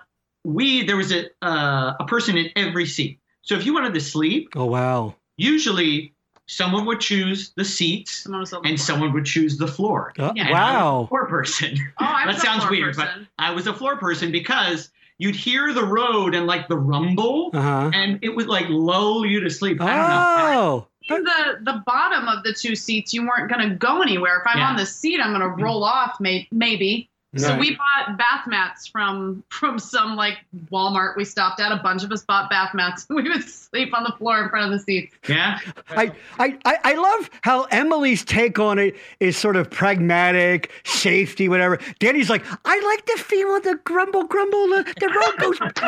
we 0.45 0.85
there 0.85 0.97
was 0.97 1.13
a 1.13 1.27
uh, 1.43 1.95
a 2.01 2.05
person 2.07 2.37
in 2.37 2.51
every 2.57 2.87
seat. 2.87 3.19
So 3.43 3.55
if 3.57 3.65
you 3.67 3.75
wanted 3.75 3.95
to 3.95 4.01
sleep, 4.01 4.51
Oh 4.57 4.65
wow. 4.67 5.15
usually 5.37 6.13
someone 6.47 6.85
would 6.87 7.01
choose 7.01 7.53
the 7.57 7.65
seats 7.65 8.25
Someone 8.25 8.41
was 8.41 8.51
the 8.51 8.61
and 8.61 8.79
someone 8.79 9.13
would 9.13 9.25
choose 9.25 9.57
the 9.59 9.69
floor. 9.69 10.13
Uh, 10.19 10.33
Yeah. 10.35 10.47
And 10.49 10.55
I 10.55 10.61
was 10.61 10.71
a 10.71 10.85
wow. 10.85 11.07
floor 11.07 11.27
person. 11.29 11.79
Oh, 12.01 12.05
I 12.05 12.27
was 12.27 12.37
that 12.37 12.43
sounds 12.43 12.61
floor 12.65 12.71
weird, 12.73 12.97
person. 12.97 13.29
but 13.39 13.45
I 13.45 13.53
was 13.53 13.67
a 13.67 13.73
floor 13.75 13.97
person 13.97 14.33
because 14.33 14.91
you'd 15.19 15.37
hear 15.37 15.73
the 15.73 15.85
road 15.85 16.35
and 16.35 16.47
like 16.47 16.67
the 16.69 16.77
rumble, 16.77 17.51
Uh 17.55 17.61
huh. 17.63 17.91
and 17.95 18.19
it 18.23 18.31
would 18.35 18.49
like 18.49 18.67
lull 18.69 19.25
you 19.25 19.41
to 19.41 19.51
sleep. 19.51 19.81
I 19.81 19.97
don't 19.97 20.09
know. 20.09 20.89
In 21.09 21.25
the 21.25 21.59
the 21.63 21.83
bottom 21.87 22.29
of 22.29 22.45
the 22.45 22.53
two 22.53 22.75
seats, 22.77 23.13
you 23.13 23.27
weren't 23.27 23.51
going 23.51 23.69
to 23.69 23.75
go 23.75 24.03
anywhere. 24.03 24.39
If 24.39 24.47
I'm 24.47 24.59
Yeah. 24.59 24.69
on 24.71 24.77
the 24.77 24.87
seat, 24.87 25.21
I'm 25.21 25.31
going 25.37 25.41
to 25.41 25.63
roll 25.63 25.85
off, 25.85 26.21
may, 26.21 26.49
maybe. 26.53 27.09
So 27.37 27.57
we 27.57 27.77
bought 27.77 28.19
bath 28.19 28.47
mats 28.47 28.87
from 28.87 29.43
from 29.49 29.79
some 29.79 30.17
like 30.17 30.39
Walmart 30.71 31.17
we 31.17 31.25
stopped 31.25 31.61
at. 31.61 31.73
A 31.73 31.77
bunch 31.77 32.05
of 32.05 32.13
us 32.13 32.23
bought 32.25 32.51
bath 32.51 32.75
mats. 32.75 33.07
We 33.23 33.29
would 33.29 33.45
sleep 33.45 33.97
on 33.97 34.05
the 34.05 34.13
floor 34.19 34.43
in 34.43 34.49
front 34.49 34.67
of 34.67 34.79
the 34.79 34.85
seats. 34.85 35.15
Yeah. 35.29 35.61
I, 35.91 36.13
I, 36.39 36.59
I 36.65 36.79
I 36.85 36.95
love 36.95 37.31
how 37.43 37.65
Emily's 37.65 38.25
take 38.25 38.59
on 38.59 38.79
it 38.79 38.97
is 39.21 39.37
sort 39.37 39.57
of 39.57 39.71
pragmatic, 39.71 40.71
safety, 40.85 41.49
whatever. 41.49 41.79
Danny's 42.01 42.29
like, 42.29 42.45
I 42.65 42.81
like 42.81 43.07
the 43.07 43.23
feel 43.23 43.57
of 43.57 43.63
the 43.63 43.79
grumble, 43.85 44.25
grumble. 44.25 44.69
The, 44.69 44.95
the 44.99 45.09
road 45.09 45.39
goes. 45.39 45.59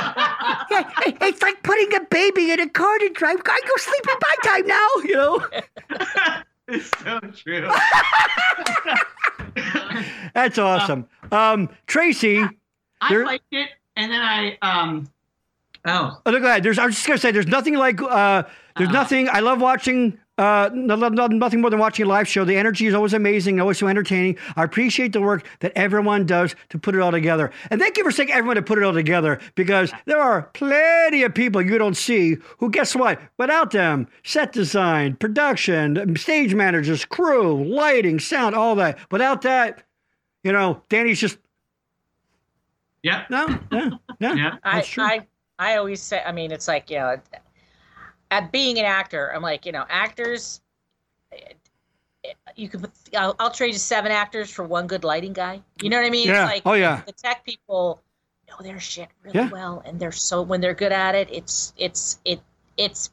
yeah, 0.70 1.26
it's 1.26 1.42
like 1.42 1.62
putting 1.62 1.92
a 1.94 2.00
baby 2.04 2.52
in 2.52 2.60
a 2.60 2.68
car 2.68 2.98
to 2.98 3.08
drive. 3.10 3.40
I 3.44 3.60
go 3.66 3.76
sleep 3.76 4.08
at 4.08 4.18
my 4.22 4.36
time 4.44 4.66
now, 4.66 4.88
you 5.04 5.14
know? 5.14 6.42
it's 6.68 6.90
so 7.02 7.20
true. 7.20 7.68
That's 10.34 10.58
awesome. 10.58 11.06
Um, 11.30 11.68
Tracy, 11.86 12.42
I 13.00 13.08
There- 13.08 13.24
liked 13.26 13.44
it, 13.52 13.68
and 13.96 14.10
then 14.10 14.20
I 14.22 14.58
um. 14.62 15.08
Oh, 15.86 16.18
oh, 16.24 16.30
go 16.32 16.38
ahead. 16.38 16.62
There's, 16.62 16.78
I 16.78 16.86
was 16.86 16.94
just 16.94 17.06
gonna 17.06 17.18
say, 17.18 17.30
there's 17.30 17.46
nothing 17.46 17.74
like, 17.74 18.00
uh, 18.00 18.44
there's 18.78 18.88
Uh-huh. 18.88 18.92
nothing. 18.98 19.28
I 19.28 19.40
love 19.40 19.60
watching. 19.60 20.18
Uh, 20.36 20.68
no, 20.74 20.96
no, 20.96 21.08
no- 21.08 21.28
nothing 21.28 21.60
more 21.60 21.70
than 21.70 21.78
watching 21.78 22.06
a 22.06 22.08
live 22.08 22.26
show. 22.26 22.44
The 22.44 22.56
energy 22.56 22.86
is 22.86 22.94
always 22.94 23.12
amazing, 23.12 23.60
always 23.60 23.78
so 23.78 23.86
entertaining. 23.86 24.36
I 24.56 24.64
appreciate 24.64 25.12
the 25.12 25.20
work 25.20 25.46
that 25.60 25.72
everyone 25.76 26.26
does 26.26 26.56
to 26.70 26.78
put 26.78 26.96
it 26.96 27.00
all 27.00 27.12
together. 27.12 27.52
And 27.70 27.80
thank 27.80 27.96
you 27.96 28.02
for 28.02 28.10
saying 28.10 28.32
everyone 28.32 28.56
to 28.56 28.62
put 28.62 28.78
it 28.78 28.84
all 28.84 28.92
together 28.92 29.38
because 29.54 29.92
there 30.06 30.20
are 30.20 30.42
plenty 30.54 31.22
of 31.22 31.34
people 31.34 31.62
you 31.62 31.78
don't 31.78 31.96
see 31.96 32.36
who, 32.58 32.68
guess 32.68 32.96
what? 32.96 33.20
Without 33.38 33.70
them, 33.70 34.08
set 34.24 34.52
design, 34.52 35.14
production, 35.16 36.16
stage 36.16 36.54
managers, 36.54 37.04
crew, 37.04 37.64
lighting, 37.64 38.18
sound, 38.18 38.56
all 38.56 38.74
that. 38.74 38.98
Without 39.12 39.42
that, 39.42 39.84
you 40.42 40.50
know, 40.52 40.82
Danny's 40.88 41.20
just 41.20 41.38
yeah, 43.04 43.24
no, 43.28 43.46
yeah, 43.70 43.90
yeah. 44.18 44.34
yeah. 44.34 44.56
I, 44.64 44.76
That's 44.76 44.88
true. 44.88 45.04
I 45.04 45.26
I 45.58 45.76
always 45.76 46.00
say 46.00 46.22
I 46.24 46.32
mean 46.32 46.50
it's 46.50 46.66
like 46.66 46.90
you 46.90 46.96
know 46.98 47.20
at 48.34 48.50
being 48.52 48.78
an 48.78 48.84
actor 48.84 49.32
I'm 49.34 49.42
like 49.42 49.64
you 49.64 49.72
know 49.72 49.84
actors 49.88 50.60
you 52.56 52.68
could 52.68 52.80
put 52.80 52.90
I'll, 53.16 53.36
I'll 53.38 53.50
trade 53.50 53.72
you 53.72 53.78
seven 53.78 54.10
actors 54.10 54.50
for 54.50 54.64
one 54.64 54.86
good 54.86 55.04
lighting 55.04 55.32
guy 55.32 55.60
you 55.80 55.88
know 55.90 55.98
what 55.98 56.06
I 56.06 56.10
mean 56.10 56.26
Yeah. 56.28 56.44
it's 56.44 56.52
like 56.54 56.62
Oh, 56.66 56.72
yeah. 56.72 57.02
the 57.06 57.12
tech 57.12 57.44
people 57.44 58.00
know 58.48 58.56
their 58.62 58.80
shit 58.80 59.08
really 59.22 59.38
Yeah. 59.38 59.48
well 59.50 59.82
and 59.84 59.98
they're 60.00 60.12
so 60.12 60.42
when 60.42 60.60
they're 60.60 60.74
good 60.74 60.92
at 60.92 61.14
it 61.14 61.28
it's 61.30 61.72
it's 61.76 62.18
it 62.24 62.40
it's 62.76 63.10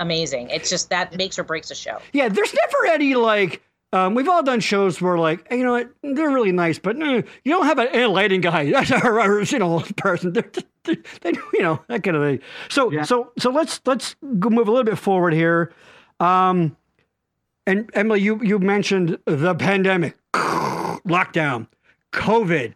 amazing 0.00 0.50
it's 0.50 0.68
just 0.70 0.90
that 0.90 1.16
makes 1.16 1.38
or 1.38 1.44
breaks 1.44 1.70
a 1.70 1.74
show 1.74 1.98
Yeah, 2.12 2.28
there's 2.28 2.54
never 2.54 2.92
any 2.94 3.14
like. 3.14 3.62
Um, 3.94 4.14
we've 4.14 4.28
all 4.28 4.42
done 4.42 4.60
shows 4.60 5.00
where 5.02 5.18
like, 5.18 5.46
hey, 5.48 5.58
you 5.58 5.64
know 5.64 5.72
what, 5.72 5.90
they're 6.02 6.30
really 6.30 6.52
nice, 6.52 6.78
but 6.78 6.96
eh, 7.00 7.22
you 7.44 7.52
don't 7.52 7.66
have 7.66 7.78
a, 7.78 8.04
a 8.04 8.06
lighting 8.08 8.40
guy. 8.40 8.70
That's 8.70 8.90
our, 8.90 9.20
our, 9.20 9.42
you 9.42 9.58
know 9.58 9.80
person. 9.96 10.32
They're, 10.32 10.50
they're, 10.84 10.96
they, 11.20 11.32
you 11.52 11.62
know 11.62 11.82
that 11.88 12.02
kind 12.02 12.16
of 12.16 12.22
thing. 12.22 12.40
So 12.70 12.90
Yeah. 12.90 13.02
so 13.02 13.32
so 13.38 13.50
let's 13.50 13.80
let's 13.84 14.16
move 14.22 14.66
a 14.68 14.70
little 14.70 14.84
bit 14.84 14.98
forward 14.98 15.34
here. 15.34 15.72
Um, 16.20 16.76
and 17.66 17.90
Emily, 17.94 18.20
you 18.20 18.40
you 18.42 18.58
mentioned 18.58 19.18
the 19.26 19.54
pandemic, 19.54 20.16
lockdown, 20.34 21.66
COVID. 22.12 22.74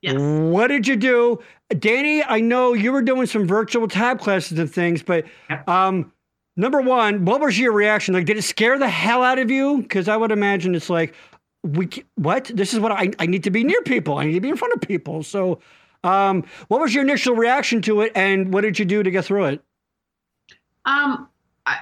Yes. 0.00 0.14
What 0.18 0.68
did 0.68 0.86
you 0.86 0.96
do, 0.96 1.40
Danny? 1.78 2.22
I 2.22 2.40
know 2.40 2.72
you 2.72 2.92
were 2.92 3.02
doing 3.02 3.26
some 3.26 3.46
virtual 3.46 3.88
tap 3.88 4.20
classes 4.20 4.58
and 4.58 4.70
things, 4.70 5.02
but 5.02 5.24
um, 5.66 6.12
number 6.58 6.82
one, 6.82 7.24
what 7.24 7.40
was 7.40 7.58
your 7.58 7.72
reaction? 7.72 8.12
Like, 8.12 8.26
did 8.26 8.36
it 8.36 8.42
scare 8.42 8.78
the 8.78 8.88
hell 8.88 9.22
out 9.22 9.38
of 9.38 9.50
you? 9.50 9.80
Because 9.80 10.08
I 10.08 10.16
would 10.16 10.32
imagine 10.32 10.74
it's 10.74 10.90
like, 10.90 11.14
we 11.62 11.88
what? 12.16 12.50
This 12.54 12.74
is 12.74 12.80
what 12.80 12.92
I 12.92 13.10
I 13.18 13.26
need 13.26 13.44
to 13.44 13.50
be 13.50 13.64
near 13.64 13.80
people. 13.82 14.18
I 14.18 14.26
need 14.26 14.34
to 14.34 14.40
be 14.40 14.50
in 14.50 14.56
front 14.56 14.74
of 14.74 14.80
people. 14.80 15.22
So, 15.22 15.60
um, 16.04 16.44
what 16.68 16.80
was 16.80 16.94
your 16.94 17.02
initial 17.02 17.34
reaction 17.34 17.82
to 17.82 18.02
it, 18.02 18.12
and 18.14 18.52
what 18.52 18.60
did 18.60 18.78
you 18.78 18.84
do 18.84 19.02
to 19.02 19.10
get 19.10 19.24
through 19.24 19.46
it? 19.46 19.64
Um, 20.84 21.28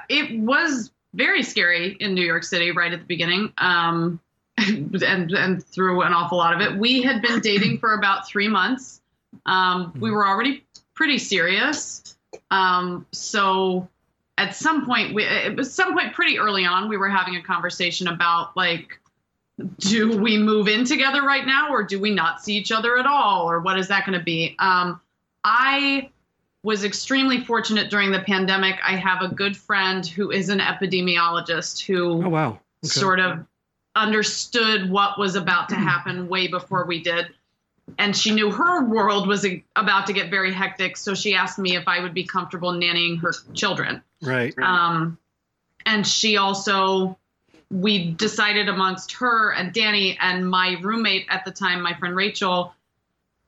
it 0.09 0.41
was 0.41 0.93
very 1.15 1.43
scary 1.43 1.97
in 2.01 2.15
New 2.15 2.25
York 2.25 2.45
City 2.45 2.71
right 2.71 2.93
at 2.93 3.01
the 3.01 3.05
beginning. 3.05 3.53
Um, 3.59 4.19
and 4.59 4.95
and 5.03 5.65
through 5.65 6.03
an 6.03 6.15
awful 6.15 6.39
lot 6.39 6.55
of 6.55 6.61
it, 6.63 6.79
we 6.79 7.03
had 7.03 7.21
been 7.21 7.41
dating 7.41 7.79
for 7.79 7.93
about 7.93 8.27
three 8.27 8.49
months. 8.49 9.03
Um, 9.45 9.93
we 10.01 10.11
were 10.11 10.27
already 10.27 10.65
pretty 10.95 11.19
serious. 11.19 12.17
Um, 12.51 13.07
so 13.13 13.89
at 14.39 14.55
some 14.55 14.85
point, 14.85 15.15
we 15.15 15.25
it 15.25 15.57
was 15.57 15.73
some 15.73 15.95
point 15.95 16.13
pretty 16.13 16.39
early 16.39 16.65
on, 16.65 16.89
we 16.89 16.97
were 16.97 17.09
having 17.09 17.37
a 17.37 17.43
conversation 17.43 18.09
about 18.09 18.57
like, 18.57 18.99
do 19.79 20.19
we 20.19 20.37
move 20.37 20.69
in 20.69 20.85
together 20.85 21.23
right 21.23 21.47
now, 21.47 21.71
or 21.71 21.83
do 21.83 21.99
we 21.99 22.11
not 22.15 22.43
see 22.43 22.55
each 22.57 22.71
other 22.71 22.99
at 22.99 23.07
all, 23.07 23.51
or 23.51 23.61
what 23.61 23.79
is 23.79 23.89
that 23.89 24.05
going 24.05 24.19
to 24.19 24.25
be? 24.25 24.55
Um, 24.59 25.01
I 25.45 26.11
was 26.63 26.85
extremely 26.85 27.41
fortunate 27.41 27.91
during 27.91 28.11
the 28.11 28.21
pandemic. 28.21 28.79
I 28.87 28.97
have 28.97 29.23
a 29.23 29.29
good 29.29 29.57
friend 29.57 30.05
who 30.07 30.31
is 30.31 30.49
an 30.49 30.59
epidemiologist 30.59 31.85
who 31.85 32.25
Oh 32.25 32.29
wow. 32.29 32.49
Okay. 32.85 32.89
sort 32.89 33.21
of 33.21 33.47
understood 33.95 34.91
what 34.91 35.19
was 35.19 35.37
about 35.37 35.71
to 35.71 35.77
happen 35.77 36.29
way 36.29 36.49
before 36.49 36.85
we 36.85 37.03
did. 37.03 37.29
And 37.99 38.17
she 38.17 38.33
knew 38.33 38.51
her 38.51 38.85
world 38.85 39.29
was 39.29 39.45
a- 39.45 39.65
about 39.77 40.07
to 40.07 40.13
get 40.13 40.31
very 40.31 40.53
hectic. 40.53 40.97
So 40.97 41.15
she 41.15 41.35
asked 41.35 41.59
me 41.59 41.77
if 41.77 41.87
I 41.87 42.01
would 42.01 42.15
be 42.15 42.25
comfortable 42.25 42.73
nannying 42.73 43.21
her 43.21 43.33
children. 43.55 44.03
Right. 44.23 44.55
Um, 44.59 45.19
and 45.85 46.07
she 46.07 46.37
also, 46.37 47.17
we 47.71 48.11
decided 48.13 48.69
amongst 48.69 49.13
her 49.13 49.53
and 49.53 49.73
Danny 49.73 50.19
and 50.21 50.49
my 50.49 50.77
roommate 50.83 51.27
at 51.29 51.45
the 51.45 51.53
time, 51.53 51.81
my 51.81 51.95
friend 51.95 52.17
Rachel, 52.17 52.75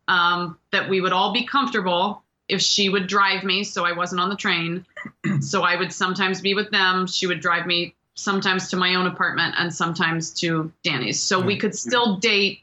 um, 0.07 0.59
that 0.70 0.89
we 0.89 1.01
would 1.01 1.12
all 1.12 1.32
be 1.32 1.45
comfortable 1.45 2.22
if 2.49 2.62
she 2.62 2.89
would 2.89 3.07
drive 3.07 3.45
me 3.45 3.62
so 3.64 3.84
I 3.84 3.93
wasn't 3.93 4.20
on 4.20 4.30
the 4.30 4.36
train. 4.36 4.86
so 5.41 5.62
I 5.62 5.76
would 5.76 5.93
sometimes 5.93 6.41
be 6.41 6.55
with 6.55 6.70
them. 6.70 7.07
She 7.07 7.26
would 7.26 7.41
drive 7.41 7.66
me 7.66 7.95
sometimes 8.14 8.68
to 8.70 8.76
my 8.76 8.95
own 8.95 9.07
apartment 9.07 9.55
and 9.59 9.72
sometimes 9.72 10.32
to 10.34 10.72
Danny's. 10.82 11.20
So 11.20 11.41
we 11.41 11.57
could 11.57 11.74
still 11.74 12.16
date 12.16 12.62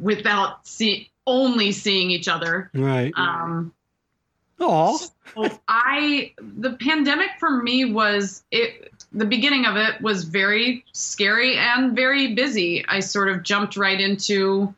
without 0.00 0.66
see 0.66 1.10
only 1.26 1.72
seeing 1.72 2.10
each 2.10 2.28
other. 2.28 2.70
Right. 2.74 3.12
Um, 3.16 3.72
Oh. 4.58 4.96
so 5.34 5.60
I 5.68 6.32
the 6.38 6.70
pandemic 6.80 7.28
for 7.38 7.50
me 7.62 7.84
was 7.84 8.42
it 8.50 8.90
the 9.12 9.26
beginning 9.26 9.66
of 9.66 9.76
it 9.76 10.00
was 10.00 10.24
very 10.24 10.82
scary 10.92 11.58
and 11.58 11.94
very 11.94 12.34
busy. 12.34 12.82
I 12.88 13.00
sort 13.00 13.28
of 13.28 13.42
jumped 13.42 13.76
right 13.76 14.00
into 14.00 14.74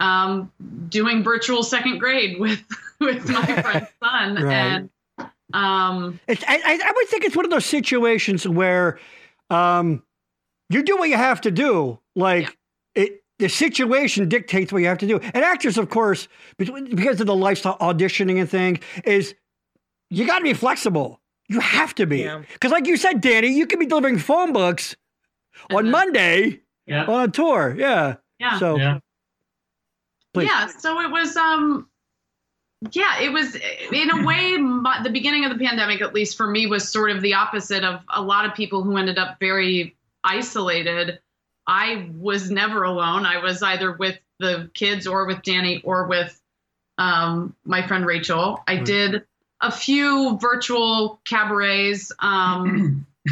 um, 0.00 0.50
doing 0.88 1.22
virtual 1.22 1.62
second 1.62 1.98
grade 1.98 2.40
with 2.40 2.64
with 3.00 3.28
my 3.28 3.44
friend's 3.62 3.88
son 4.02 4.34
Right. 4.42 4.54
and 4.54 4.90
um, 5.52 6.18
It's, 6.26 6.42
I, 6.48 6.80
I 6.82 6.92
would 6.96 7.08
think 7.08 7.24
it's 7.24 7.36
one 7.36 7.44
of 7.44 7.50
those 7.50 7.66
situations 7.66 8.48
where 8.48 8.98
um, 9.50 10.02
you 10.70 10.82
do 10.82 10.96
what 10.96 11.10
you 11.10 11.16
have 11.18 11.42
to 11.42 11.50
do. 11.50 11.98
Like 12.16 12.56
the 13.38 13.48
situation 13.48 14.28
dictates 14.28 14.72
what 14.72 14.80
you 14.82 14.88
have 14.88 14.98
to 14.98 15.06
do. 15.06 15.18
And 15.18 15.44
actors, 15.44 15.78
of 15.78 15.88
course, 15.90 16.28
because 16.58 17.20
of 17.20 17.26
the 17.26 17.34
lifestyle 17.34 17.78
auditioning 17.78 18.38
and 18.40 18.48
thing, 18.48 18.80
is 19.04 19.34
you 20.10 20.26
got 20.26 20.38
to 20.38 20.44
be 20.44 20.52
flexible. 20.54 21.20
You 21.48 21.60
have 21.60 21.94
to 21.96 22.06
be 22.06 22.18
Yeah. 22.20 22.42
because, 22.52 22.70
like 22.70 22.86
you 22.86 22.96
said, 22.96 23.20
Danny, 23.20 23.48
you 23.48 23.66
could 23.66 23.78
be 23.78 23.86
delivering 23.86 24.18
phone 24.18 24.52
books 24.52 24.94
on 25.70 25.78
And 25.78 25.86
then- 25.86 25.92
Monday 25.92 26.60
Yeah. 26.86 27.04
on 27.06 27.28
a 27.28 27.32
tour. 27.32 27.74
Yeah. 27.78 28.16
yeah 28.38 28.58
So 28.58 28.76
Yeah. 28.76 28.98
please. 30.34 30.46
Yeah, 30.46 30.66
so 30.66 31.00
it 31.00 31.10
was 31.10 31.36
um 31.36 31.88
yeah, 32.92 33.20
it 33.20 33.32
was 33.32 33.54
in 33.92 34.10
a 34.10 34.24
way 34.26 34.56
my, 34.56 35.00
the 35.04 35.10
beginning 35.10 35.44
of 35.44 35.56
the 35.56 35.64
pandemic 35.64 36.00
at 36.02 36.12
least 36.14 36.36
for 36.36 36.48
me 36.48 36.66
was 36.66 36.88
sort 36.88 37.10
of 37.12 37.22
the 37.22 37.34
opposite 37.34 37.84
of 37.84 38.00
a 38.08 38.20
lot 38.20 38.44
of 38.44 38.54
people 38.54 38.82
who 38.82 38.96
ended 38.96 39.18
up 39.18 39.38
very 39.38 39.96
isolated. 40.24 41.20
I 41.66 42.10
was 42.14 42.50
never 42.50 42.82
alone. 42.82 43.24
I 43.26 43.38
was 43.38 43.62
either 43.62 43.92
with 43.92 44.18
the 44.38 44.70
kids 44.74 45.06
or 45.06 45.26
with 45.26 45.42
Danny 45.42 45.80
or 45.84 46.06
with 46.06 46.38
um, 46.98 47.54
my 47.64 47.86
friend 47.86 48.04
Rachel. 48.06 48.60
I 48.66 48.76
did 48.76 49.22
a 49.60 49.70
few 49.70 50.38
virtual 50.38 51.20
cabarets 51.24 52.12
um, 52.18 53.06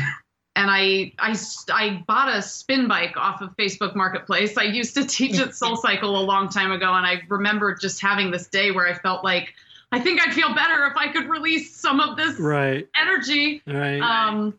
and 0.56 0.70
I, 0.70 1.12
I 1.18 1.36
I 1.72 2.04
bought 2.06 2.34
a 2.34 2.42
spin 2.42 2.86
bike 2.88 3.16
off 3.16 3.40
of 3.40 3.56
Facebook 3.56 3.96
Marketplace. 3.96 4.56
I 4.56 4.64
used 4.64 4.94
to 4.94 5.04
teach 5.04 5.38
at 5.38 5.54
Soul 5.56 5.76
Cycle 5.76 6.18
a 6.20 6.22
long 6.24 6.48
time 6.48 6.72
ago, 6.72 6.92
and 6.92 7.06
I 7.06 7.22
remember 7.28 7.74
just 7.74 8.00
having 8.00 8.30
this 8.30 8.46
day 8.48 8.70
where 8.70 8.86
I 8.86 8.94
felt 8.94 9.24
like 9.24 9.54
I 9.92 10.00
think 10.00 10.20
I'd 10.20 10.34
feel 10.34 10.54
better 10.54 10.86
if 10.86 10.96
I 10.96 11.08
could 11.08 11.28
release 11.28 11.74
some 11.74 11.98
of 12.00 12.16
this 12.16 12.38
Right. 12.38 12.88
energy. 12.96 13.62
Right. 13.66 14.00
Um, 14.00 14.58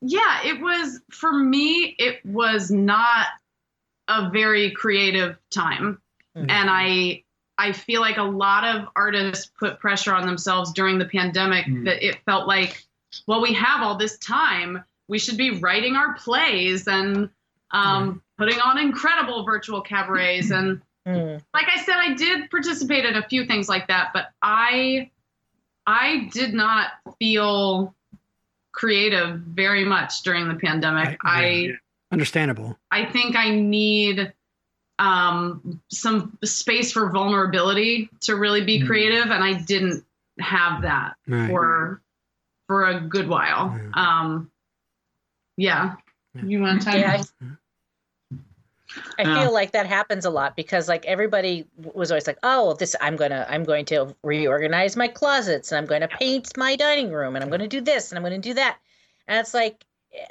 yeah, 0.00 0.40
it 0.44 0.60
was 0.60 1.00
for 1.10 1.32
me. 1.32 1.94
It 1.98 2.24
was 2.24 2.70
not 2.70 3.26
a 4.08 4.30
very 4.30 4.70
creative 4.70 5.36
time, 5.50 6.00
Mhm. 6.36 6.46
and 6.50 6.70
I 6.70 7.24
I 7.60 7.72
feel 7.72 8.00
like 8.00 8.18
a 8.18 8.22
lot 8.22 8.62
of 8.64 8.88
artists 8.94 9.50
put 9.58 9.80
pressure 9.80 10.14
on 10.14 10.24
themselves 10.26 10.72
during 10.72 10.98
the 10.98 11.04
pandemic 11.06 11.66
Mm. 11.66 11.86
that 11.86 12.06
it 12.06 12.22
felt 12.24 12.46
like, 12.46 12.84
well, 13.26 13.40
we 13.42 13.52
have 13.54 13.82
all 13.82 13.96
this 13.96 14.16
time, 14.18 14.84
we 15.08 15.18
should 15.18 15.36
be 15.36 15.58
writing 15.58 15.96
our 15.96 16.14
plays 16.14 16.86
and 16.86 17.30
um, 17.72 18.22
putting 18.38 18.60
on 18.60 18.78
incredible 18.78 19.44
virtual 19.44 19.82
cabarets 19.82 20.50
and 20.52 20.80
Mm. 21.06 21.42
like 21.54 21.66
I 21.74 21.80
said, 21.82 21.96
I 21.96 22.14
did 22.14 22.50
participate 22.50 23.04
in 23.06 23.16
a 23.16 23.26
few 23.28 23.44
things 23.46 23.68
like 23.68 23.88
that, 23.88 24.10
but 24.12 24.30
I 24.42 25.10
I 25.86 26.28
did 26.32 26.52
not 26.54 26.90
feel 27.18 27.94
creative 28.78 29.40
very 29.40 29.84
much 29.84 30.22
during 30.22 30.46
the 30.48 30.54
pandemic. 30.54 31.22
Right, 31.24 31.44
I 31.44 31.48
yeah. 31.50 31.72
Understandable. 32.12 32.78
I 32.90 33.04
think 33.04 33.36
I 33.36 33.50
need 33.50 34.32
um, 35.00 35.80
some 35.90 36.38
space 36.44 36.90
for 36.92 37.10
vulnerability 37.10 38.08
to 38.22 38.36
really 38.36 38.64
be 38.64 38.80
Mm. 38.80 38.86
creative, 38.86 39.26
and 39.30 39.44
I 39.44 39.54
didn't 39.54 40.04
have 40.40 40.82
that 40.82 41.16
Right. 41.26 41.48
for 41.50 42.00
for 42.68 42.86
a 42.86 43.00
good 43.00 43.28
while. 43.28 43.76
Yeah. 43.76 43.90
Um, 43.94 44.50
yeah. 45.56 45.96
Yeah. 46.34 46.42
You 46.44 46.60
want 46.60 46.82
to 46.82 46.98
Yeah, 46.98 47.16
talk? 47.18 47.26
I 49.18 49.24
Yeah. 49.24 49.34
feel 49.34 49.52
like 49.52 49.72
that 49.72 49.86
happens 49.86 50.24
a 50.24 50.30
lot 50.30 50.54
because 50.56 50.88
like 50.88 51.04
everybody 51.06 51.66
was 51.76 52.10
always 52.10 52.26
like, 52.26 52.38
"Oh, 52.42 52.74
this 52.74 52.94
I'm 53.00 53.16
gonna 53.16 53.46
I'm 53.48 53.64
going 53.64 53.84
to 53.86 54.14
reorganize 54.22 54.96
my 54.96 55.08
closets 55.08 55.72
and 55.72 55.78
I'm 55.78 55.86
going 55.86 56.02
to 56.02 56.08
paint 56.08 56.56
my 56.56 56.76
dining 56.76 57.10
room 57.12 57.34
and 57.34 57.42
I'm 57.42 57.50
going 57.50 57.60
to 57.60 57.68
do 57.68 57.80
this 57.80 58.10
and 58.10 58.18
I'm 58.18 58.22
going 58.22 58.40
to 58.40 58.48
do 58.48 58.54
that," 58.54 58.78
and 59.26 59.38
it's 59.38 59.54
like, 59.54 59.84
eh, 60.14 60.24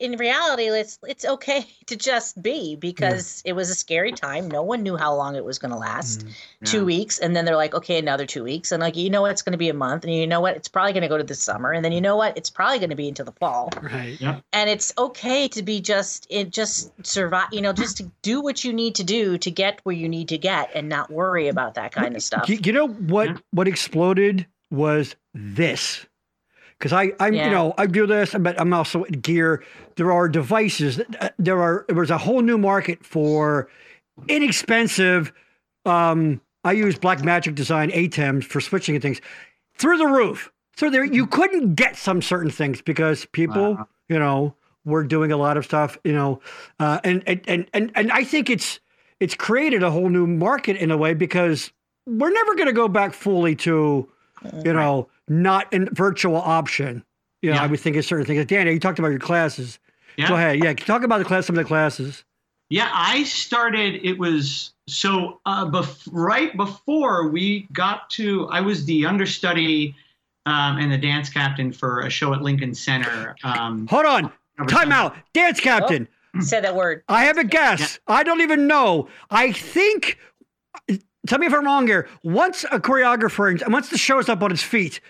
in 0.00 0.16
reality, 0.16 0.64
it's 0.64 0.98
it's 1.06 1.24
okay 1.24 1.66
to 1.86 1.94
just 1.96 2.42
be 2.42 2.74
because 2.74 3.42
it 3.44 3.52
was 3.52 3.70
a 3.70 3.74
scary 3.74 4.12
time. 4.12 4.50
No 4.50 4.62
one 4.62 4.82
knew 4.82 4.96
how 4.96 5.14
long 5.14 5.36
it 5.36 5.44
was 5.44 5.58
going 5.58 5.70
to 5.70 5.76
last. 5.78 6.26
Mm. 6.26 6.32
Two 6.64 6.84
weeks, 6.84 7.18
and 7.18 7.34
then 7.36 7.44
they're 7.44 7.56
like, 7.56 7.74
"Okay, 7.74 7.98
another 7.98 8.26
two 8.26 8.42
weeks," 8.44 8.72
and 8.72 8.82
like, 8.82 8.96
you 8.96 9.08
know 9.08 9.22
what, 9.22 9.30
it's 9.30 9.42
going 9.42 9.52
to 9.52 9.58
be 9.58 9.68
a 9.70 9.74
month, 9.74 10.04
and 10.04 10.12
you 10.12 10.26
know 10.26 10.40
what, 10.40 10.56
it's 10.56 10.68
probably 10.68 10.92
going 10.92 11.02
to 11.02 11.08
go 11.08 11.16
to 11.16 11.24
the 11.24 11.34
summer, 11.34 11.72
and 11.72 11.84
then 11.84 11.92
you 11.92 12.00
know 12.00 12.16
what, 12.16 12.36
it's 12.36 12.50
probably 12.50 12.78
going 12.78 12.90
to 12.90 12.96
be 12.96 13.08
into 13.08 13.24
the 13.24 13.32
fall 13.32 13.70
Right. 13.80 14.20
Yeah. 14.20 14.40
and 14.52 14.68
it's 14.68 14.92
okay 14.98 15.48
to 15.48 15.62
be 15.62 15.80
just 15.80 16.26
it 16.30 16.50
just 16.50 16.92
survive 17.06 17.48
you 17.52 17.60
know 17.60 17.72
just 17.72 17.96
to 17.98 18.10
do 18.22 18.40
what 18.42 18.62
you 18.64 18.72
need 18.72 18.94
to 18.96 19.04
do 19.04 19.38
to 19.38 19.50
get 19.50 19.80
where 19.84 19.94
you 19.94 20.08
need 20.08 20.28
to 20.28 20.38
get 20.38 20.70
and 20.74 20.88
not 20.88 21.10
worry 21.10 21.48
about 21.48 21.74
that 21.74 21.92
kind 21.92 22.14
of 22.16 22.22
stuff 22.22 22.48
You, 22.48 22.58
you 22.62 22.72
know 22.72 22.88
what? 22.88 23.28
Yeah. 23.28 23.36
What 23.52 23.68
exploded 23.68 24.46
was 24.70 25.16
this. 25.34 26.06
Because 26.80 26.94
I, 26.94 27.12
I'm, 27.20 27.34
Yeah. 27.34 27.44
you 27.44 27.50
know, 27.50 27.74
I 27.76 27.84
do 27.86 28.06
this, 28.06 28.34
but 28.40 28.58
I'm 28.58 28.72
also 28.72 29.04
in 29.04 29.20
gear. 29.20 29.62
There 29.96 30.10
are 30.10 30.28
devices. 30.28 30.96
that- 30.96 31.22
uh, 31.22 31.28
There 31.38 31.60
are. 31.60 31.84
There 31.88 31.96
was 31.96 32.10
a 32.10 32.16
whole 32.18 32.40
new 32.40 32.56
market 32.56 33.04
for 33.04 33.68
inexpensive. 34.28 35.32
Um, 35.84 36.40
I 36.64 36.72
use 36.72 36.98
Blackmagic 36.98 37.54
Design 37.54 37.90
ATEMs 37.90 38.44
for 38.44 38.60
switching 38.60 38.94
and 38.94 39.02
things 39.02 39.20
through 39.76 39.98
the 39.98 40.06
roof. 40.06 40.50
So 40.76 40.88
there, 40.88 41.04
you 41.04 41.26
couldn't 41.26 41.74
get 41.74 41.96
some 41.96 42.22
certain 42.22 42.50
things 42.50 42.80
because 42.80 43.26
people, 43.26 43.74
Wow. 43.74 43.88
you 44.08 44.18
know, 44.18 44.54
were 44.86 45.04
doing 45.04 45.32
a 45.32 45.36
lot 45.36 45.56
of 45.58 45.64
stuff, 45.66 45.98
you 46.04 46.12
know, 46.12 46.40
uh, 46.78 47.00
and, 47.04 47.22
and 47.26 47.40
and 47.46 47.66
and 47.74 47.92
and 47.94 48.10
I 48.10 48.24
think 48.24 48.48
it's 48.48 48.80
it's 49.20 49.34
created 49.34 49.82
a 49.82 49.90
whole 49.90 50.08
new 50.08 50.26
market 50.26 50.76
in 50.76 50.90
a 50.90 50.96
way 50.96 51.12
because 51.12 51.70
we're 52.06 52.30
never 52.32 52.54
going 52.54 52.66
to 52.68 52.72
go 52.72 52.88
back 52.88 53.12
fully 53.12 53.54
to, 53.56 54.08
you 54.64 54.72
know, 54.72 55.08
not 55.30 55.72
a 55.72 55.86
virtual 55.92 56.36
option. 56.36 57.02
You 57.40 57.50
know, 57.50 57.56
Yeah. 57.56 57.62
I 57.62 57.66
would 57.68 57.80
think 57.80 57.96
of 57.96 58.04
certain 58.04 58.26
things. 58.26 58.38
Like, 58.38 58.48
Danny, 58.48 58.72
you 58.72 58.80
talked 58.80 58.98
about 58.98 59.08
your 59.08 59.18
classes. 59.20 59.78
Yeah. 60.18 60.28
Go 60.28 60.34
ahead. 60.34 60.62
Yeah, 60.62 60.74
talk 60.74 61.02
about 61.04 61.18
the 61.18 61.24
class, 61.24 61.46
some 61.46 61.56
of 61.56 61.64
the 61.64 61.68
classes. 61.68 62.24
Yeah, 62.68 62.90
I 62.92 63.24
started. 63.24 64.04
It 64.06 64.18
was 64.18 64.72
so 64.86 65.40
uh, 65.46 65.66
bef- 65.66 66.06
right 66.12 66.54
before 66.56 67.28
we 67.28 67.66
got 67.72 68.10
to. 68.10 68.46
I 68.48 68.60
was 68.60 68.84
the 68.84 69.06
understudy 69.06 69.94
um, 70.46 70.78
and 70.78 70.92
the 70.92 70.98
dance 70.98 71.30
captain 71.30 71.72
for 71.72 72.00
a 72.00 72.10
show 72.10 72.34
at 72.34 72.42
Lincoln 72.42 72.74
Center. 72.74 73.34
Um, 73.44 73.86
Hold 73.88 74.06
on. 74.06 74.32
Time 74.68 74.92
out. 74.92 75.16
Dance 75.32 75.58
captain. 75.60 76.06
say 76.40 76.60
that 76.60 76.76
word 76.76 77.02
I 77.08 77.24
have 77.24 77.38
a 77.38 77.44
guess. 77.44 77.98
I 78.06 78.22
don't 78.22 78.40
even 78.40 78.66
know. 78.66 79.08
I 79.30 79.52
think. 79.52 80.18
Tell 81.26 81.38
me 81.38 81.46
if 81.46 81.52
I'm 81.54 81.64
wrong 81.64 81.86
here. 81.86 82.08
Once 82.22 82.64
a 82.64 82.78
choreographer, 82.80 83.68
once 83.70 83.88
the 83.90 83.98
show's 83.98 84.28
up 84.28 84.42
on 84.42 84.50
its 84.52 84.62
feet, 84.62 85.00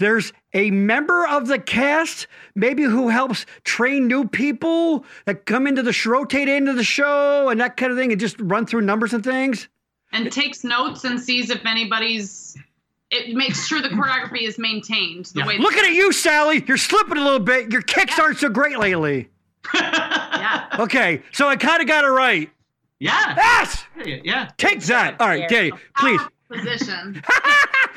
there's 0.00 0.32
a 0.52 0.72
member 0.72 1.24
of 1.28 1.46
the 1.46 1.58
cast, 1.60 2.26
maybe 2.56 2.82
who 2.82 3.08
helps 3.08 3.46
train 3.62 4.08
new 4.08 4.26
people 4.26 5.04
that 5.26 5.46
come 5.46 5.68
into 5.68 5.82
the 5.82 5.92
sh- 5.92 6.06
rotate 6.06 6.48
into 6.48 6.72
the 6.72 6.82
show 6.82 7.48
and 7.48 7.60
that 7.60 7.76
kind 7.76 7.92
of 7.92 7.96
thing, 7.98 8.10
and 8.10 8.20
just 8.20 8.36
run 8.40 8.66
through 8.66 8.80
numbers 8.80 9.12
and 9.12 9.22
things. 9.22 9.68
and 10.12 10.30
takes 10.32 10.64
notes 10.64 11.04
and 11.04 11.20
sees 11.20 11.50
if 11.50 11.64
anybody's. 11.64 12.56
It 13.12 13.34
makes 13.36 13.66
sure 13.66 13.80
the 13.82 13.88
choreography 13.90 14.42
is 14.42 14.58
maintained 14.58 15.26
the 15.26 15.40
Yeah. 15.40 15.46
way. 15.46 15.58
Look 15.58 15.74
at 15.74 15.88
you, 15.92 16.12
Sally. 16.12 16.64
You're 16.66 16.76
slipping 16.76 17.16
a 17.16 17.22
little 17.24 17.38
bit. 17.40 17.70
Your 17.72 17.82
kicks 17.82 18.18
aren't 18.18 18.38
so 18.38 18.48
great 18.48 18.78
lately. 18.78 19.28
Yeah. 19.74 20.66
Okay, 20.78 21.22
so 21.32 21.46
I 21.48 21.56
kind 21.56 21.82
of 21.82 21.86
got 21.88 22.04
it 22.04 22.08
right. 22.08 22.50
yeah, 22.98 23.34
Yes, 23.36 23.84
yeah. 24.24 24.48
take 24.56 24.80
that. 24.84 25.20
All 25.20 25.28
right, 25.28 25.46
Danny, 25.48 25.70
please. 25.98 26.20
Power 26.50 26.58
Position. 26.62 27.22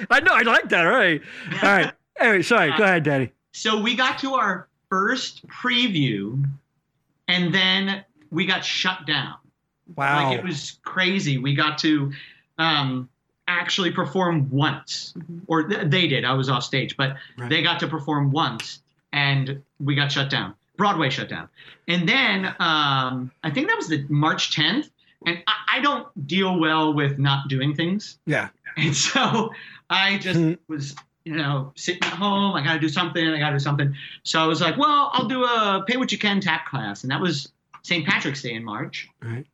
I 0.10 0.20
know, 0.22 0.34
I 0.34 0.42
like 0.42 0.70
that. 0.70 0.86
All 0.86 0.92
right, 0.92 1.22
all 1.62 1.70
right. 1.70 1.92
Anyway, 2.20 2.42
sorry. 2.44 2.72
Go 2.78 2.84
ahead, 2.84 3.04
Daddy. 3.04 3.32
So 3.52 3.82
we 3.82 3.96
got 3.96 4.20
to 4.20 4.34
our 4.36 4.68
first 4.90 5.46
preview, 5.48 6.44
and 7.28 7.54
then 7.54 8.04
we 8.32 8.46
got 8.46 8.64
shut 8.64 9.06
down. 9.06 9.36
Wow. 9.96 10.30
Like 10.30 10.40
it 10.40 10.44
was 10.44 10.80
crazy. 10.84 11.38
We 11.38 11.56
got 11.56 11.78
to 11.80 12.12
um, 12.58 13.10
actually 13.48 13.92
perform 13.92 14.50
once, 14.50 15.14
or 15.48 15.64
th- 15.64 15.90
they 15.90 16.08
did. 16.08 16.26
I 16.26 16.34
was 16.34 16.50
off 16.50 16.64
stage, 16.64 16.96
but 16.98 17.16
Right. 17.38 17.50
they 17.50 17.62
got 17.62 17.80
to 17.82 17.88
perform 17.88 18.32
once, 18.32 18.82
and 19.12 19.62
we 19.80 19.96
got 19.96 20.12
shut 20.12 20.30
down. 20.30 20.56
Broadway 20.76 21.12
shut 21.12 21.30
down, 21.30 21.50
and 21.88 22.10
then 22.10 22.46
um, 22.60 23.32
I 23.44 23.52
think 23.52 23.68
that 23.68 23.78
was 23.78 23.88
the 23.90 24.04
March 24.10 24.56
10th. 24.56 24.90
And 25.26 25.44
I, 25.48 25.78
I 25.78 25.80
don't 25.82 26.28
deal 26.28 26.60
well 26.60 26.94
with 26.94 27.18
not 27.20 27.48
doing 27.48 27.76
things, 27.76 28.18
yeah. 28.26 28.50
and 28.78 28.96
so 28.96 29.52
I 29.90 30.18
just 30.18 30.40
Mhm. 30.40 30.58
was. 30.68 30.96
You 31.26 31.38
know, 31.38 31.72
sitting 31.78 32.04
at 32.04 32.12
home, 32.12 32.54
I 32.54 32.62
got 32.62 32.74
to 32.74 32.80
do 32.82 32.90
something. 32.90 33.26
I 33.26 33.40
got 33.40 33.52
to 33.52 33.56
do 33.56 33.60
something. 33.60 33.96
So 34.24 34.42
I 34.44 34.46
was 34.46 34.60
like, 34.60 34.76
"Well, 34.76 35.10
I'll 35.14 35.30
do 35.30 35.46
a 35.46 35.82
pay 35.88 35.96
what 35.96 36.12
you 36.12 36.18
can 36.18 36.42
tap 36.42 36.66
class," 36.68 37.04
and 37.04 37.12
that 37.12 37.22
was 37.22 37.50
St. 37.84 38.06
Patrick's 38.06 38.42
Day 38.42 38.56
in 38.56 38.66
March. 38.66 39.08
Right. 39.22 39.46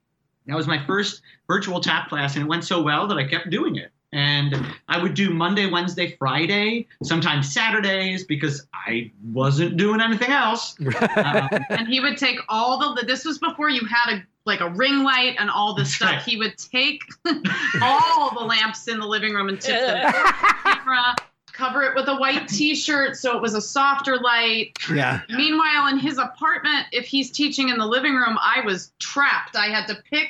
That 0.47 0.55
was 0.55 0.65
my 0.65 0.84
first 0.88 1.22
virtual 1.47 1.80
tap 1.80 2.09
class, 2.09 2.34
and 2.36 2.43
it 2.45 2.47
went 2.47 2.63
so 2.63 2.82
well 2.82 3.05
that 3.05 3.20
I 3.20 3.24
kept 3.24 3.51
doing 3.51 3.76
it. 3.76 3.91
And 4.11 4.55
I 4.88 4.99
would 4.99 5.13
do 5.13 5.30
Monday, 5.30 5.70
Wednesday, 5.70 6.15
Friday, 6.17 6.88
sometimes 7.03 7.53
Saturdays 7.53 8.24
because 8.24 8.65
I 8.74 9.11
wasn't 9.24 9.78
doing 9.78 10.01
anything 10.01 10.32
else. 10.32 10.76
Um, 11.15 11.49
and 11.70 11.88
he 11.88 11.99
would 11.99 12.17
take 12.17 12.39
all 12.49 12.80
the. 12.95 13.03
This 13.05 13.26
was 13.26 13.38
before 13.38 13.70
you 13.70 13.82
had 13.86 14.15
a 14.15 14.24
like 14.50 14.60
a 14.62 14.70
ring 14.70 15.04
light 15.04 15.36
and 15.39 15.50
all 15.50 15.74
this 15.74 15.95
stuff. 15.95 16.10
right. 16.12 16.22
He 16.22 16.36
would 16.38 16.58
take 16.58 17.02
all 17.82 18.34
the 18.38 18.45
lamps 18.45 18.88
in 18.88 19.00
the 19.00 19.08
living 19.08 19.34
room 19.34 19.50
and 19.50 19.60
tip 19.62 19.80
them 19.80 20.12
the 20.12 20.34
camera, 20.64 21.16
cover 21.54 21.84
it 21.84 21.95
with 21.95 22.08
a 22.08 22.16
white 22.16 22.47
T-shirt 22.47 23.16
so 23.16 23.36
it 23.36 23.41
was 23.41 23.54
a 23.54 23.62
softer 23.62 24.18
light. 24.18 24.78
yeah. 24.93 25.22
Meanwhile, 25.30 25.88
in 25.88 26.00
his 26.00 26.18
apartment, 26.18 26.88
if 26.91 27.06
he's 27.06 27.32
teaching 27.32 27.70
in 27.70 27.78
the 27.78 27.86
living 27.86 28.16
room, 28.16 28.38
I 28.41 28.62
was 28.66 28.91
trapped. 29.00 29.56
I 29.56 29.68
had 29.68 29.88
to 29.88 29.95
pick 30.12 30.30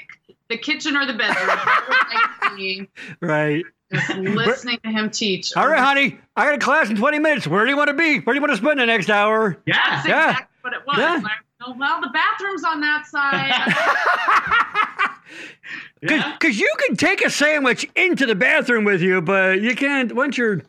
the 0.50 0.58
kitchen 0.58 0.96
or 0.98 1.06
the 1.06 1.14
bedroom. 1.14 1.48
Where 1.48 1.56
was 1.58 2.06
I 2.12 2.54
being? 2.56 2.88
Right. 3.22 3.64
Just 3.92 4.10
listening 4.18 4.78
to 4.84 4.90
him 4.92 5.10
teach. 5.10 5.56
All 5.56 5.68
right, 5.68 5.80
honey. 5.80 6.20
I 6.36 6.46
got 6.46 6.54
a 6.56 6.60
class 6.60 6.90
in 6.92 6.96
20 6.96 7.18
minutes. 7.20 7.48
Where 7.48 7.66
do 7.66 7.72
you 7.72 7.78
want 7.78 7.88
to 7.88 7.96
be? 7.96 8.20
Where 8.20 8.34
do 8.34 8.38
you 8.38 8.42
want 8.42 8.52
to 8.52 8.58
spend 8.58 8.80
the 8.80 8.86
next 8.86 9.10
hour? 9.10 9.58
yeah. 9.66 9.76
That's 9.96 10.08
Yeah. 10.08 10.30
exactly 10.30 10.58
what 10.62 10.74
it 10.74 10.80
was. 10.86 10.98
Yeah. 11.00 11.22
And 11.60 11.68
I 11.68 11.72
go, 11.72 11.80
well, 11.80 12.02
the 12.02 12.10
bathroom's 12.10 12.64
on 12.64 12.82
that 12.82 13.06
side. 13.06 13.52
yeah. 16.02 16.38
Because 16.40 16.60
you 16.60 16.72
can 16.88 16.96
take 16.96 17.24
a 17.24 17.30
sandwich 17.30 17.86
into 17.96 18.26
the 18.26 18.36
bathroom 18.36 18.84
with 18.84 19.02
you, 19.02 19.22
but 19.22 19.62
you 19.62 19.76
can't 19.76 20.14
once 20.16 20.38
you're, 20.38 20.62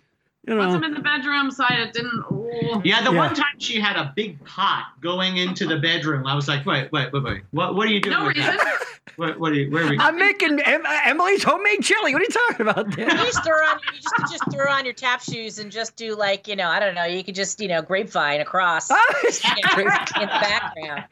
you 0.54 0.58
Once 0.58 0.72
know. 0.72 0.78
I'm 0.78 0.84
in 0.84 0.94
the 0.94 1.00
bedroom 1.00 1.50
so 1.50 1.64
it 1.70 1.92
didn't. 1.92 2.24
Oh. 2.30 2.82
Yeah, 2.84 3.02
the 3.02 3.12
Yeah. 3.12 3.18
one 3.18 3.34
time 3.34 3.54
she 3.58 3.80
had 3.80 3.96
a 3.96 4.12
big 4.16 4.42
pot 4.44 4.84
going 5.00 5.36
into 5.38 5.66
the 5.66 5.78
bedroom, 5.78 6.26
I 6.26 6.34
was 6.34 6.48
like, 6.48 6.66
wait, 6.66 6.90
wait, 6.92 7.12
wait, 7.12 7.22
wait. 7.22 7.42
What, 7.52 7.74
what 7.74 7.86
are 7.86 7.90
you 7.90 8.00
doing? 8.00 8.16
No 8.18 8.26
with 8.26 8.36
reason. 8.36 8.56
that? 8.56 8.84
What, 9.16 9.38
what 9.40 9.52
are 9.52 9.54
you, 9.56 9.70
where 9.70 9.84
are 9.86 9.90
we? 9.90 9.98
I'm 9.98 10.16
making 10.16 10.60
em- 10.60 10.84
Emily's 10.86 11.42
homemade 11.42 11.82
chili. 11.82 12.14
What 12.14 12.22
are 12.22 12.24
you 12.24 12.28
talking 12.48 12.66
about? 12.68 12.86
you 12.98 13.04
Dan? 13.06 13.16
just 13.18 13.44
throw 13.44 13.54
on 13.56 13.78
you 13.92 14.00
just 14.00 14.14
could 14.14 14.26
just 14.30 14.44
throw 14.52 14.70
on 14.72 14.84
your 14.84 14.94
tap 14.94 15.20
shoes 15.22 15.58
and 15.58 15.70
just 15.70 15.96
do 15.96 16.14
like 16.14 16.46
you 16.48 16.54
know 16.56 16.68
I 16.68 16.78
don't 16.80 16.94
know 16.94 17.04
you 17.04 17.22
could 17.24 17.34
just 17.34 17.60
you 17.60 17.68
know 17.68 17.82
grapevine 17.82 18.40
across 18.40 18.88
you 18.88 18.96
know, 19.26 19.78
in 19.78 19.84
the 19.86 20.26
background 20.26 21.04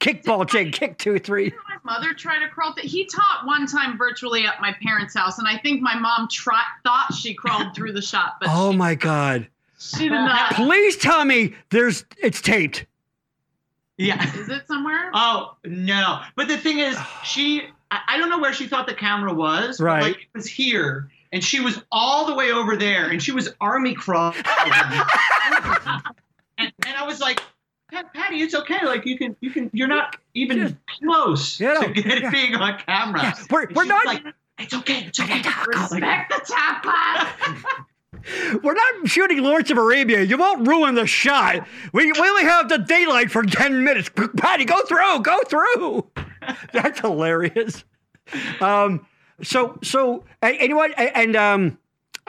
Kickball 0.00 0.48
change. 0.48 0.74
Kick 0.78 0.98
two, 0.98 1.18
three. 1.18 1.52
My 1.84 1.92
mother 1.98 2.14
try 2.14 2.38
to 2.38 2.48
crawl? 2.48 2.74
Th- 2.74 2.90
he 2.90 3.04
taught 3.06 3.44
one 3.46 3.66
time 3.66 3.96
virtually 3.98 4.46
at 4.46 4.60
my 4.60 4.74
parents' 4.82 5.14
house, 5.14 5.38
and 5.38 5.46
I 5.46 5.58
think 5.58 5.80
my 5.82 5.94
mom 5.98 6.28
tri- 6.30 6.60
thought 6.82 7.12
she 7.14 7.34
crawled 7.34 7.74
through 7.74 7.92
the 7.92 8.02
shot, 8.02 8.34
but 8.42 8.48
Oh 8.50 8.72
she, 8.72 8.76
my 8.76 8.94
God! 8.94 9.46
she 9.78 10.08
did 10.08 10.12
not. 10.12 10.54
Please 10.54 10.96
tell 10.96 11.24
me 11.24 11.54
there's 11.70 12.04
it's 12.20 12.40
taped. 12.40 12.86
Yeah. 13.98 14.22
Is 14.36 14.48
it 14.48 14.66
somewhere? 14.66 15.10
Oh 15.14 15.56
no! 15.64 16.20
But 16.34 16.48
the 16.48 16.56
thing 16.58 16.78
is, 16.80 16.96
she 17.24 17.62
I, 17.90 18.00
I 18.08 18.18
don't 18.18 18.30
know 18.30 18.38
where 18.38 18.52
she 18.52 18.66
thought 18.66 18.86
the 18.86 18.94
camera 18.94 19.32
was. 19.32 19.78
but, 19.78 19.84
Right. 19.84 20.02
Like 20.02 20.16
it 20.16 20.28
was 20.34 20.46
here, 20.46 21.10
and 21.32 21.42
she 21.44 21.60
was 21.60 21.82
all 21.92 22.26
the 22.26 22.34
way 22.34 22.50
over 22.52 22.76
there, 22.76 23.10
and 23.10 23.22
she 23.22 23.32
was 23.32 23.48
army 23.60 23.94
crawling. 23.94 24.36
and, 26.58 26.72
and 26.86 26.96
I 26.96 27.04
was 27.06 27.20
like, 27.20 27.40
Patty, 28.14 28.40
it's 28.42 28.54
okay. 28.54 28.84
Like 28.84 29.04
you 29.06 29.18
can, 29.18 29.36
you 29.40 29.50
can. 29.50 29.70
You're 29.72 29.88
not 29.88 30.16
even 30.34 30.58
Just- 30.58 30.74
close 31.02 31.60
Yeah, 31.60 31.74
to 31.74 31.88
no, 31.88 31.92
get 31.92 32.22
yeah. 32.22 32.30
being 32.30 32.54
on 32.54 32.78
camera. 32.78 33.22
Yeah, 33.22 33.34
we're 33.50 33.64
And 33.64 33.76
we're 33.76 33.84
not 33.84 34.06
Like, 34.06 34.24
it's 34.58 34.72
okay. 34.74 35.04
It's 35.06 35.20
okay. 35.20 35.42
Respect 35.66 36.32
the 36.32 36.40
tap 36.46 36.82
class. 36.82 37.28
we're 38.62 38.74
not 38.74 39.08
shooting 39.08 39.42
Lawrence 39.42 39.70
of 39.70 39.78
Arabia. 39.78 40.22
You 40.22 40.36
won't 40.38 40.66
ruin 40.66 40.94
the 40.94 41.06
shot. 41.06 41.66
We 41.92 42.10
we 42.12 42.18
only 42.28 42.44
have 42.44 42.68
the 42.68 42.78
daylight 42.78 43.30
for 43.30 43.42
ten 43.42 43.84
minutes. 43.84 44.10
Patty, 44.36 44.64
go 44.64 44.82
through, 44.84 45.20
go 45.22 45.38
through. 45.46 46.06
That's 46.72 47.00
hilarious. 47.00 47.84
Um, 48.60 49.06
so 49.42 49.78
so 49.82 50.24
and, 50.40 50.52
and 50.54 50.62
you 50.62 50.68
know 50.70 50.76
what? 50.76 50.92
And 50.98 51.36
um, 51.36 51.78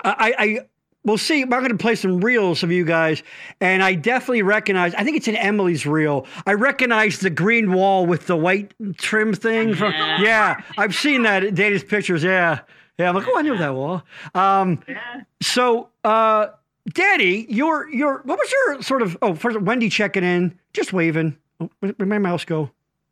I 0.03 0.33
I. 0.37 0.59
We'll 1.05 1.17
see. 1.17 1.41
I'm 1.41 1.49
going 1.49 1.67
to 1.67 1.75
play 1.75 1.95
some 1.95 2.21
reels 2.21 2.63
of 2.63 2.71
you 2.71 2.85
guys, 2.85 3.23
and 3.59 3.83
I 3.83 3.93
definitely 3.93 4.41
recognize. 4.41 4.95
I 4.95 5.03
think 5.03 5.17
it's 5.17 5.27
in 5.27 5.35
Emily's 5.35 5.85
reel. 5.85 6.25
I 6.45 6.53
recognize 6.53 7.19
the 7.19 7.29
green 7.29 7.73
wall 7.73 8.05
with 8.05 8.25
the 8.25 8.37
white 8.37 8.73
trim 8.95 9.33
thing. 9.33 9.75
From, 9.75 9.91
Yeah. 9.91 10.61
I've 10.77 10.95
seen 10.95 11.23
that 11.23 11.43
in 11.43 11.55
Dana's 11.55 11.83
pictures. 11.83 12.23
Yeah, 12.23 12.59
yeah. 12.97 13.09
I'm 13.09 13.15
like, 13.15 13.25
oh, 13.27 13.37
I 13.37 13.41
knew 13.41 13.57
that 13.57 13.73
wall. 13.73 14.03
Um, 14.35 14.83
Yeah. 14.87 15.21
so, 15.41 15.89
uh, 16.03 16.47
Daddy, 16.89 17.45
your 17.49 17.89
your 17.89 18.21
what 18.25 18.37
was 18.37 18.51
your 18.51 18.81
sort 18.81 19.01
of? 19.01 19.17
Oh, 19.21 19.35
first 19.35 19.59
Wendy 19.61 19.89
checking 19.89 20.23
in, 20.23 20.57
just 20.73 20.91
waving. 20.93 21.37
Oh, 21.59 21.69
where, 21.79 21.91
where'd 21.93 22.09
my 22.09 22.17
mouse 22.19 22.43
go? 22.45 22.71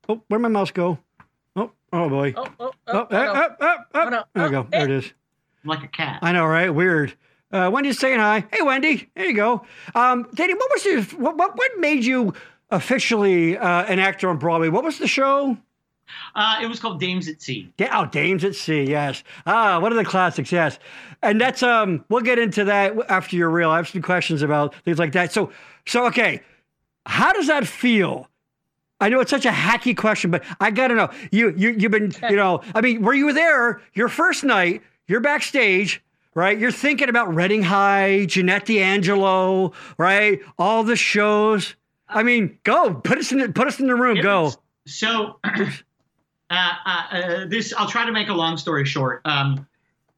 Oh, 0.09 0.21
where'd 0.27 0.41
my 0.41 0.49
mouse 0.49 0.71
go? 0.71 0.97
Oh, 1.55 1.71
oh 1.93 2.09
boy. 2.09 2.33
Oh, 2.35 2.45
oh, 2.59 2.71
oh, 2.87 2.93
Oh, 2.93 3.07
oh, 3.09 3.15
no. 3.15 3.31
up, 3.33 3.57
up, 3.61 3.61
up. 3.61 3.87
Oh. 3.93 4.09
There 4.09 4.25
we 4.35 4.41
Oh, 4.43 4.49
go. 4.63 4.67
There 4.71 4.85
it 4.85 4.91
is. 4.91 5.13
Like 5.63 5.83
a 5.83 5.87
cat. 5.87 6.19
I 6.21 6.31
know, 6.33 6.45
right? 6.45 6.69
Weird. 6.69 7.13
Uh, 7.51 7.69
Wendy's 7.71 7.99
saying 7.99 8.19
hi. 8.19 8.45
Hey, 8.51 8.61
Wendy. 8.61 9.09
There 9.15 9.25
you 9.25 9.35
go. 9.35 9.65
Um, 9.95 10.27
Danny, 10.33 10.53
what 10.53 10.69
was 10.71 10.83
your 10.85 11.01
what 11.21 11.37
what, 11.37 11.55
what 11.55 11.71
made 11.79 12.03
you 12.03 12.33
officially 12.71 13.57
uh, 13.57 13.83
an 13.85 13.99
actor 13.99 14.29
on 14.29 14.37
Broadway? 14.37 14.69
What 14.69 14.83
was 14.83 14.97
the 14.99 15.07
show? 15.07 15.57
Uh, 16.35 16.59
it 16.61 16.67
was 16.67 16.79
called 16.79 16.99
Dames 16.99 17.27
at 17.27 17.41
Sea. 17.41 17.71
Yeah, 17.77 17.97
oh, 17.99 18.05
Dames 18.05 18.43
at 18.43 18.55
Sea. 18.55 18.83
Yes. 18.83 19.23
Ah, 19.45 19.79
one 19.79 19.91
of 19.91 19.97
the 19.97 20.03
classics. 20.05 20.51
Yes, 20.51 20.77
and 21.21 21.39
that's 21.39 21.63
um. 21.63 22.03
We'll 22.09 22.21
get 22.21 22.37
into 22.39 22.65
that 22.65 22.93
after 23.09 23.35
your 23.35 23.49
reel. 23.49 23.69
I 23.69 23.77
have 23.77 23.87
some 23.87 24.01
questions 24.01 24.41
about 24.41 24.75
things 24.83 24.99
like 24.99 25.13
that. 25.13 25.31
So, 25.31 25.51
so 25.87 26.05
okay, 26.07 26.41
how 27.05 27.31
does 27.33 27.47
that 27.47 27.65
feel? 27.67 28.27
I 28.99 29.09
know 29.09 29.19
it's 29.19 29.31
such 29.31 29.45
a 29.45 29.51
hacky 29.51 29.95
question, 29.97 30.31
but 30.31 30.43
I 30.59 30.69
gotta 30.71 30.95
know. 30.95 31.09
You 31.31 31.53
you 31.55 31.71
you've 31.71 31.91
been 31.91 32.11
you 32.29 32.35
know. 32.35 32.61
I 32.75 32.81
mean, 32.81 33.01
were 33.01 33.13
you 33.13 33.31
there 33.33 33.81
your 33.93 34.09
first 34.09 34.43
night? 34.43 34.81
You're 35.07 35.21
backstage. 35.21 36.01
Right, 36.33 36.57
you're 36.57 36.71
thinking 36.71 37.09
about 37.09 37.35
Reading 37.35 37.61
High, 37.61 38.23
Jeanette 38.25 38.65
D'Angelo, 38.65 39.73
right? 39.97 40.39
All 40.57 40.81
the 40.85 40.95
shows. 40.95 41.75
I 42.07 42.23
mean, 42.23 42.57
go 42.63 42.93
put 42.93 43.17
us 43.17 43.33
in 43.33 43.39
the, 43.39 43.49
put 43.49 43.67
us 43.67 43.81
in 43.81 43.87
the 43.87 43.95
room. 43.95 44.15
It 44.15 44.21
Go. 44.21 44.43
was- 44.43 44.57
So, 44.87 45.39
uh, 46.51 46.73
uh, 46.85 46.89
uh, 47.11 47.45
this 47.47 47.73
I'll 47.77 47.87
try 47.87 48.05
to 48.05 48.11
make 48.11 48.27
a 48.29 48.33
long 48.33 48.57
story 48.57 48.85
short. 48.85 49.21
Um, 49.25 49.65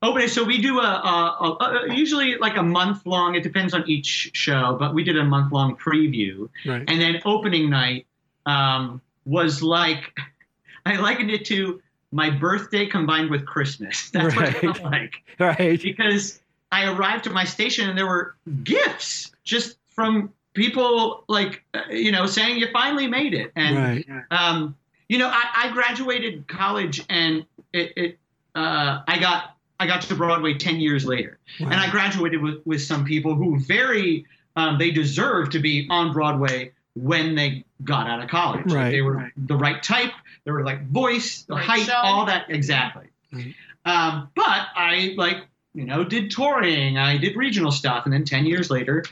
opening. 0.02 0.28
So 0.28 0.44
we 0.44 0.62
do 0.62 0.80
a, 0.80 0.84
a, 0.84 1.58
a, 1.62 1.88
a 1.90 1.94
usually 1.94 2.36
like 2.38 2.58
a 2.58 2.64
month 2.64 3.06
long. 3.06 3.36
It 3.36 3.44
depends 3.44 3.74
on 3.74 3.88
each 3.88 4.32
show, 4.34 4.76
but 4.78 4.94
we 4.94 5.04
did 5.04 5.18
a 5.18 5.24
month 5.24 5.54
long 5.54 5.76
preview, 5.78 6.50
Right. 6.66 6.84
and 6.88 7.00
then 7.00 7.22
opening 7.24 7.70
night 7.70 8.06
um, 8.46 9.02
was 9.26 9.62
like 9.64 10.18
I 10.86 10.98
likened 10.98 11.32
it 11.32 11.46
to 11.46 11.82
my 12.12 12.30
birthday 12.30 12.86
combined 12.86 13.30
with 13.32 13.46
Christmas. 13.46 14.10
That's 14.14 14.36
what 14.36 14.50
it 14.50 14.54
Right. 14.56 14.62
felt 14.78 14.84
like 14.84 15.14
Right. 15.40 15.82
because 15.82 16.42
I 16.72 16.86
arrived 16.92 17.28
at 17.28 17.34
my 17.34 17.44
station 17.46 17.88
and 17.90 17.98
there 17.98 18.08
were 18.08 18.36
gifts 18.64 19.32
just 19.44 19.78
from 19.90 20.34
people 20.54 21.24
like 21.28 21.64
uh, 21.74 21.82
you 21.90 22.12
know 22.12 22.26
saying 22.28 22.58
you 22.60 22.68
finally 22.74 23.08
made 23.08 23.34
it 23.34 23.52
and 23.56 23.76
Right. 23.78 24.06
um, 24.32 24.76
you 25.10 25.18
know 25.18 25.28
I, 25.28 25.44
I 25.66 25.72
graduated 25.74 26.48
college 26.48 27.04
and 27.10 27.46
it, 27.74 27.94
it 27.98 28.20
uh, 28.56 29.02
I 29.08 29.18
got 29.20 29.56
I 29.80 29.88
got 29.88 30.02
to 30.04 30.16
Broadway 30.16 30.54
ten 30.56 30.80
years 30.80 31.06
later 31.06 31.40
and 31.60 31.74
I 31.74 31.90
graduated 31.90 32.42
with, 32.42 32.66
with 32.66 32.82
some 32.82 33.04
people 33.06 33.36
who 33.36 33.60
very 33.60 34.26
um, 34.56 34.78
they 34.78 34.92
deserve 34.92 35.50
to 35.52 35.60
be 35.60 35.88
on 35.90 36.14
Broadway 36.14 36.72
when 36.96 37.36
they 37.36 37.66
got 37.84 38.08
out 38.08 38.22
of 38.22 38.30
college 38.30 38.66
Like, 38.68 38.76
Right. 38.76 38.92
they 38.92 39.02
were 39.02 39.32
the 39.36 39.56
right 39.58 39.82
type 39.82 40.12
they 40.46 40.52
were 40.52 40.64
like 40.64 40.88
voice 40.88 41.44
the 41.44 41.56
Right 41.56 41.66
height 41.66 41.86
show. 41.88 41.96
all 41.96 42.26
that 42.28 42.46
exactly 42.50 43.08
Right. 43.32 43.56
um, 43.86 44.30
but 44.36 44.68
I 44.76 45.14
like 45.18 45.38
you 45.74 45.86
know 45.86 46.04
did 46.04 46.30
touring 46.32 46.98
I 47.00 47.18
did 47.18 47.36
regional 47.36 47.72
stuff 47.72 48.06
and 48.06 48.14
then 48.14 48.24
ten 48.26 48.46
years 48.46 48.70
later 48.70 49.04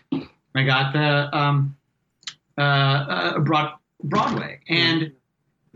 I 0.56 0.64
got 0.64 0.94
the 0.94 1.36
um, 1.38 1.76
uh, 2.58 2.62
uh, 2.62 3.40
Broad- 3.40 3.74
Broadway 4.04 4.60
and 4.70 5.12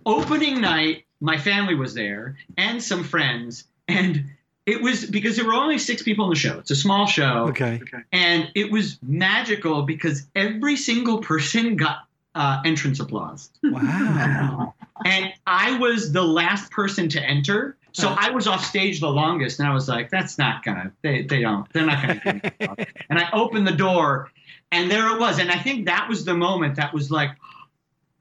opening 0.05 0.61
night 0.61 1.05
my 1.21 1.37
family 1.37 1.75
was 1.75 1.93
there 1.93 2.37
and 2.57 2.81
some 2.83 3.03
friends 3.03 3.65
and 3.87 4.25
it 4.65 4.81
was 4.81 5.05
because 5.05 5.35
there 5.35 5.45
were 5.45 5.53
only 5.53 5.77
six 5.77 6.01
people 6.03 6.25
in 6.25 6.29
the 6.29 6.35
show 6.35 6.59
it's 6.59 6.71
a 6.71 6.75
small 6.75 7.05
show 7.07 7.47
Okay. 7.49 7.81
and 8.11 8.49
it 8.55 8.71
was 8.71 8.97
magical 9.01 9.83
because 9.83 10.27
every 10.35 10.75
single 10.75 11.19
person 11.19 11.75
got 11.75 11.99
uh, 12.35 12.61
entrance 12.65 12.99
applause 12.99 13.49
Wow. 13.63 14.73
and 15.05 15.33
I 15.47 15.77
was 15.77 16.11
the 16.11 16.21
last 16.23 16.69
person 16.71 17.07
to 17.09 17.21
enter. 17.21 17.77
So 17.93 18.09
I 18.17 18.29
was 18.31 18.45
off 18.45 18.61
stage 18.65 18.99
the 18.99 19.09
longest, 19.09 19.59
and 19.59 19.69
I 19.69 19.73
was 19.73 19.87
like, 19.87 20.09
"That's 20.09 20.37
not 20.37 20.63
gonna. 20.65 20.91
They, 21.01 21.21
they 21.23 21.39
don't. 21.39 21.65
They're 21.71 21.85
not 21.85 22.01
gonna." 22.01 22.19
Give 22.21 22.33
me 22.35 22.41
applause." 22.59 22.87
and 23.09 23.17
I 23.19 23.29
opened 23.31 23.65
the 23.65 23.71
door, 23.71 24.31
and 24.73 24.91
there 24.91 25.13
it 25.15 25.17
was. 25.19 25.39
And 25.39 25.49
I 25.49 25.57
think 25.59 25.85
that 25.85 26.09
was 26.09 26.25
the 26.25 26.33
moment 26.33 26.75
that 26.75 26.93
was 26.93 27.09
like, 27.09 27.29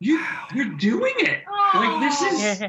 "You, 0.05 0.21
you're 0.55 0.75
doing 0.77 1.15
it. 1.19 1.45
Like 1.75 2.01
this 2.01 2.21
is, 2.23 2.63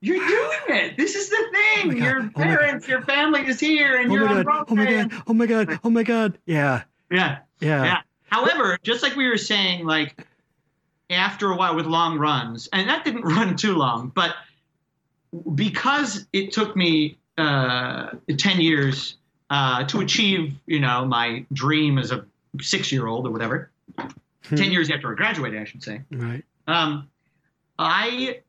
you're 0.00 0.26
doing 0.26 0.60
it. 0.68 0.96
This 0.96 1.14
is 1.14 1.28
the 1.28 1.36
Oh 1.36 1.50
thing. 1.52 1.88
God. 1.90 1.96
Your 1.98 2.22
Oh 2.22 2.28
parents, 2.30 2.88
your 2.88 3.02
family 3.02 3.46
is 3.46 3.60
here, 3.60 4.00
and 4.00 4.10
Oh 4.10 4.14
you're 4.14 4.24
my 4.26 4.34
on 4.38 4.44
god. 4.44 4.64
Oh 4.68 4.74
my 4.74 4.86
god. 4.86 5.22
Oh 5.26 5.32
my 5.34 5.46
god. 5.46 5.80
Oh 5.84 5.90
my 5.90 6.02
god. 6.02 6.38
Yeah. 6.46 6.82
Yeah. 7.10 7.38
Yeah. 7.60 7.84
Yeah. 7.84 7.98
However, 8.30 8.78
just 8.82 9.02
like 9.02 9.14
we 9.16 9.28
were 9.28 9.36
saying, 9.36 9.84
like 9.84 10.26
after 11.10 11.50
a 11.50 11.56
while 11.56 11.74
with 11.76 11.86
long 11.86 12.18
runs, 12.18 12.68
and 12.72 12.88
that 12.88 13.04
didn't 13.04 13.22
run 13.36 13.56
too 13.56 13.74
long, 13.76 14.10
but 14.14 14.34
because 15.54 16.26
it 16.32 16.52
took 16.52 16.76
me 16.76 17.18
uh, 17.38 18.10
10 18.36 18.60
years 18.60 19.16
uh, 19.50 19.84
to 19.84 20.00
achieve, 20.00 20.54
you 20.66 20.80
know, 20.80 21.04
my 21.04 21.44
dream 21.52 21.98
as 21.98 22.10
a 22.10 22.24
six 22.60 22.90
year 22.90 23.06
old 23.06 23.26
or 23.26 23.30
whatever, 23.30 23.70
Hmm. 24.48 24.56
10 24.56 24.72
years 24.72 24.90
after 24.90 25.12
I 25.12 25.14
graduated, 25.16 25.60
I 25.60 25.64
should 25.64 25.82
say, 25.82 26.00
Right. 26.10 26.42
Um, 26.70 27.08
I, 27.78 28.40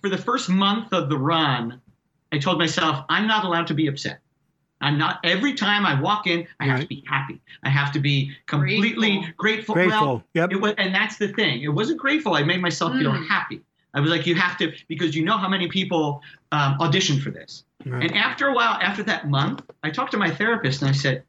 for 0.00 0.08
the 0.08 0.18
first 0.18 0.48
month 0.48 0.92
of 0.92 1.08
the 1.08 1.18
run, 1.18 1.80
I 2.32 2.38
told 2.38 2.58
myself, 2.58 3.04
I'm 3.08 3.26
not 3.26 3.44
allowed 3.44 3.66
to 3.68 3.74
be 3.74 3.86
upset. 3.88 4.20
I'm 4.80 4.98
not, 4.98 5.20
every 5.24 5.54
time 5.54 5.86
I 5.86 5.98
walk 6.00 6.26
in, 6.26 6.46
I 6.60 6.66
have 6.66 6.80
to 6.80 6.86
be 6.86 7.02
happy. 7.06 7.40
I 7.62 7.70
have 7.70 7.92
to 7.92 7.98
be 8.00 8.36
completely 8.46 9.32
grateful. 9.36 9.74
Well, 9.74 9.86
Grateful. 9.88 10.24
Yep. 10.34 10.52
it 10.52 10.56
was, 10.60 10.74
and 10.76 10.94
that's 10.94 11.16
the 11.16 11.28
thing. 11.28 11.62
It 11.62 11.68
wasn't 11.68 11.98
grateful. 11.98 12.34
I 12.34 12.42
made 12.42 12.60
myself 12.60 12.92
feel 12.98 13.10
Mm. 13.12 13.26
happy. 13.26 13.62
I 13.94 14.00
was 14.00 14.10
like, 14.10 14.26
you 14.26 14.34
have 14.34 14.58
to, 14.58 14.72
because 14.88 15.16
you 15.16 15.24
know 15.24 15.38
how 15.38 15.48
many 15.48 15.68
people 15.68 16.20
um, 16.52 16.76
audition 16.80 17.18
for 17.20 17.30
this. 17.30 17.64
Right. 17.86 18.02
And 18.04 18.14
after 18.14 18.48
a 18.48 18.54
while, 18.54 18.74
after 18.82 19.02
that 19.04 19.30
month, 19.30 19.62
I 19.82 19.88
talked 19.90 20.10
to 20.12 20.18
my 20.18 20.30
therapist 20.30 20.82
and 20.82 20.90
I 20.90 20.92
said, 20.92 21.22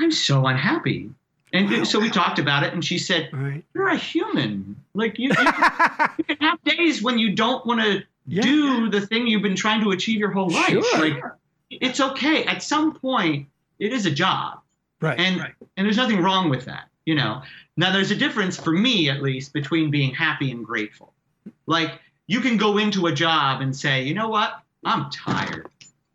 I'm 0.00 0.10
so 0.10 0.46
unhappy. 0.46 1.10
And 1.52 1.70
Wow. 1.70 1.84
so 1.84 2.00
we 2.00 2.08
talked 2.10 2.38
about 2.38 2.62
it, 2.62 2.72
and 2.72 2.84
she 2.84 2.98
said, 2.98 3.28
Right. 3.32 3.62
You're 3.74 3.88
a 3.88 3.96
human. 3.96 4.76
Like, 4.94 5.18
you, 5.18 5.28
you, 5.28 5.34
can, 5.34 6.10
you 6.18 6.24
can 6.24 6.36
have 6.40 6.62
days 6.64 7.02
when 7.02 7.18
you 7.18 7.34
don't 7.34 7.64
want 7.66 7.80
to 7.80 8.02
Yeah. 8.26 8.42
do 8.42 8.88
the 8.88 9.00
thing 9.06 9.26
you've 9.26 9.42
been 9.42 9.56
trying 9.56 9.82
to 9.82 9.90
achieve 9.90 10.18
your 10.18 10.30
whole 10.30 10.48
life. 10.50 10.68
Sure. 10.68 10.98
Like, 11.00 11.22
it's 11.70 12.00
okay. 12.00 12.44
At 12.44 12.62
some 12.62 12.94
point, 12.94 13.48
it 13.78 13.92
is 13.92 14.06
a 14.06 14.10
job 14.10 14.60
Right. 15.00 15.18
and 15.18 15.40
and 15.76 15.84
there's 15.86 15.96
nothing 15.96 16.20
wrong 16.22 16.48
with 16.48 16.64
that 16.66 16.84
you 17.06 17.16
know 17.16 17.42
now 17.76 17.92
there's 17.92 18.12
a 18.12 18.14
difference 18.14 18.56
for 18.56 18.70
me 18.70 19.10
at 19.10 19.20
least 19.20 19.52
between 19.52 19.90
being 19.90 20.14
happy 20.14 20.52
and 20.52 20.64
grateful 20.64 21.12
like 21.66 21.90
you 22.28 22.40
can 22.40 22.56
go 22.56 22.78
into 22.78 23.08
a 23.08 23.12
job 23.12 23.60
and 23.62 23.74
say 23.74 24.04
you 24.04 24.14
know 24.14 24.28
what 24.28 24.60
i'm 24.84 25.10
tired 25.10 25.66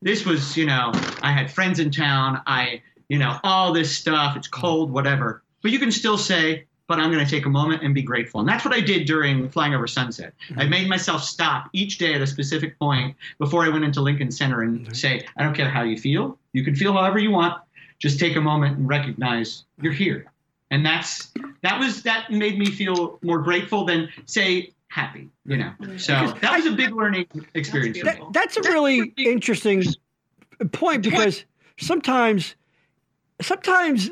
this 0.01 0.25
was 0.25 0.55
you 0.55 0.65
know 0.65 0.91
i 1.21 1.33
had 1.33 1.51
friends 1.51 1.79
in 1.81 1.91
town 1.91 2.41
i 2.47 2.81
you 3.09 3.17
know 3.17 3.39
all 3.43 3.73
this 3.73 3.95
stuff 3.95 4.35
it's 4.35 4.47
cold 4.47 4.91
whatever 4.91 5.43
but 5.61 5.71
you 5.71 5.79
can 5.79 5.91
still 5.91 6.17
say 6.17 6.65
but 6.87 6.99
I'm 6.99 7.11
going 7.11 7.23
to 7.23 7.29
take 7.29 7.45
a 7.45 7.49
moment 7.49 7.83
and 7.83 7.93
be 7.93 8.01
grateful. 8.01 8.39
And 8.39 8.47
that's 8.47 8.63
what 8.63 8.73
I 8.73 8.79
did 8.79 9.05
during 9.05 9.49
Flying 9.49 9.75
Over 9.75 9.87
Sunset. 9.87 10.33
I 10.51 10.61
mm-hmm. 10.61 10.69
made 10.69 10.89
myself 10.89 11.21
stop 11.21 11.69
each 11.73 11.97
day 11.97 12.13
at 12.13 12.21
a 12.21 12.27
specific 12.27 12.79
point 12.79 13.15
before 13.39 13.65
I 13.65 13.69
went 13.69 13.83
into 13.83 14.01
Lincoln 14.01 14.31
Center 14.31 14.61
and 14.61 14.79
mm-hmm. 14.79 14.93
say, 14.93 15.25
I 15.35 15.43
don't 15.43 15.53
care 15.53 15.69
how 15.69 15.83
you 15.83 15.97
feel. 15.97 16.39
You 16.53 16.63
can 16.63 16.75
feel 16.75 16.93
however 16.93 17.19
you 17.19 17.31
want. 17.31 17.61
Just 17.99 18.19
take 18.19 18.35
a 18.35 18.41
moment 18.41 18.77
and 18.77 18.87
recognize 18.87 19.65
you're 19.81 19.93
here. 19.93 20.31
And 20.71 20.85
that's 20.85 21.31
that 21.63 21.79
was 21.79 22.03
that 22.03 22.31
made 22.31 22.59
me 22.59 22.67
feel 22.67 23.19
more 23.21 23.39
grateful 23.39 23.85
than 23.85 24.09
say 24.25 24.73
happy, 24.89 25.29
you 25.45 25.57
know. 25.57 25.71
Mm-hmm. 25.81 25.97
So 25.97 26.13
that 26.41 26.55
was 26.55 26.65
a 26.65 26.71
big 26.71 26.93
learning 26.93 27.27
experience. 27.53 28.01
That, 28.03 28.19
that's 28.33 28.57
a 28.57 28.61
really 28.63 29.13
interesting 29.17 29.83
point 30.73 31.03
because 31.03 31.45
sometimes, 31.79 32.55
sometimes 33.41 34.09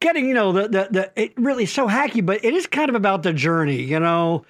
getting 0.00 0.26
you 0.26 0.34
know 0.34 0.52
the 0.52 0.62
the, 0.62 0.88
the 0.90 1.12
it 1.16 1.32
really 1.36 1.64
is 1.64 1.72
so 1.72 1.88
hacky, 1.88 2.24
but 2.24 2.44
it 2.44 2.54
is 2.54 2.66
kind 2.66 2.88
of 2.88 2.94
about 2.94 3.22
the 3.22 3.32
journey, 3.32 3.82
you 3.82 4.00
know. 4.00 4.44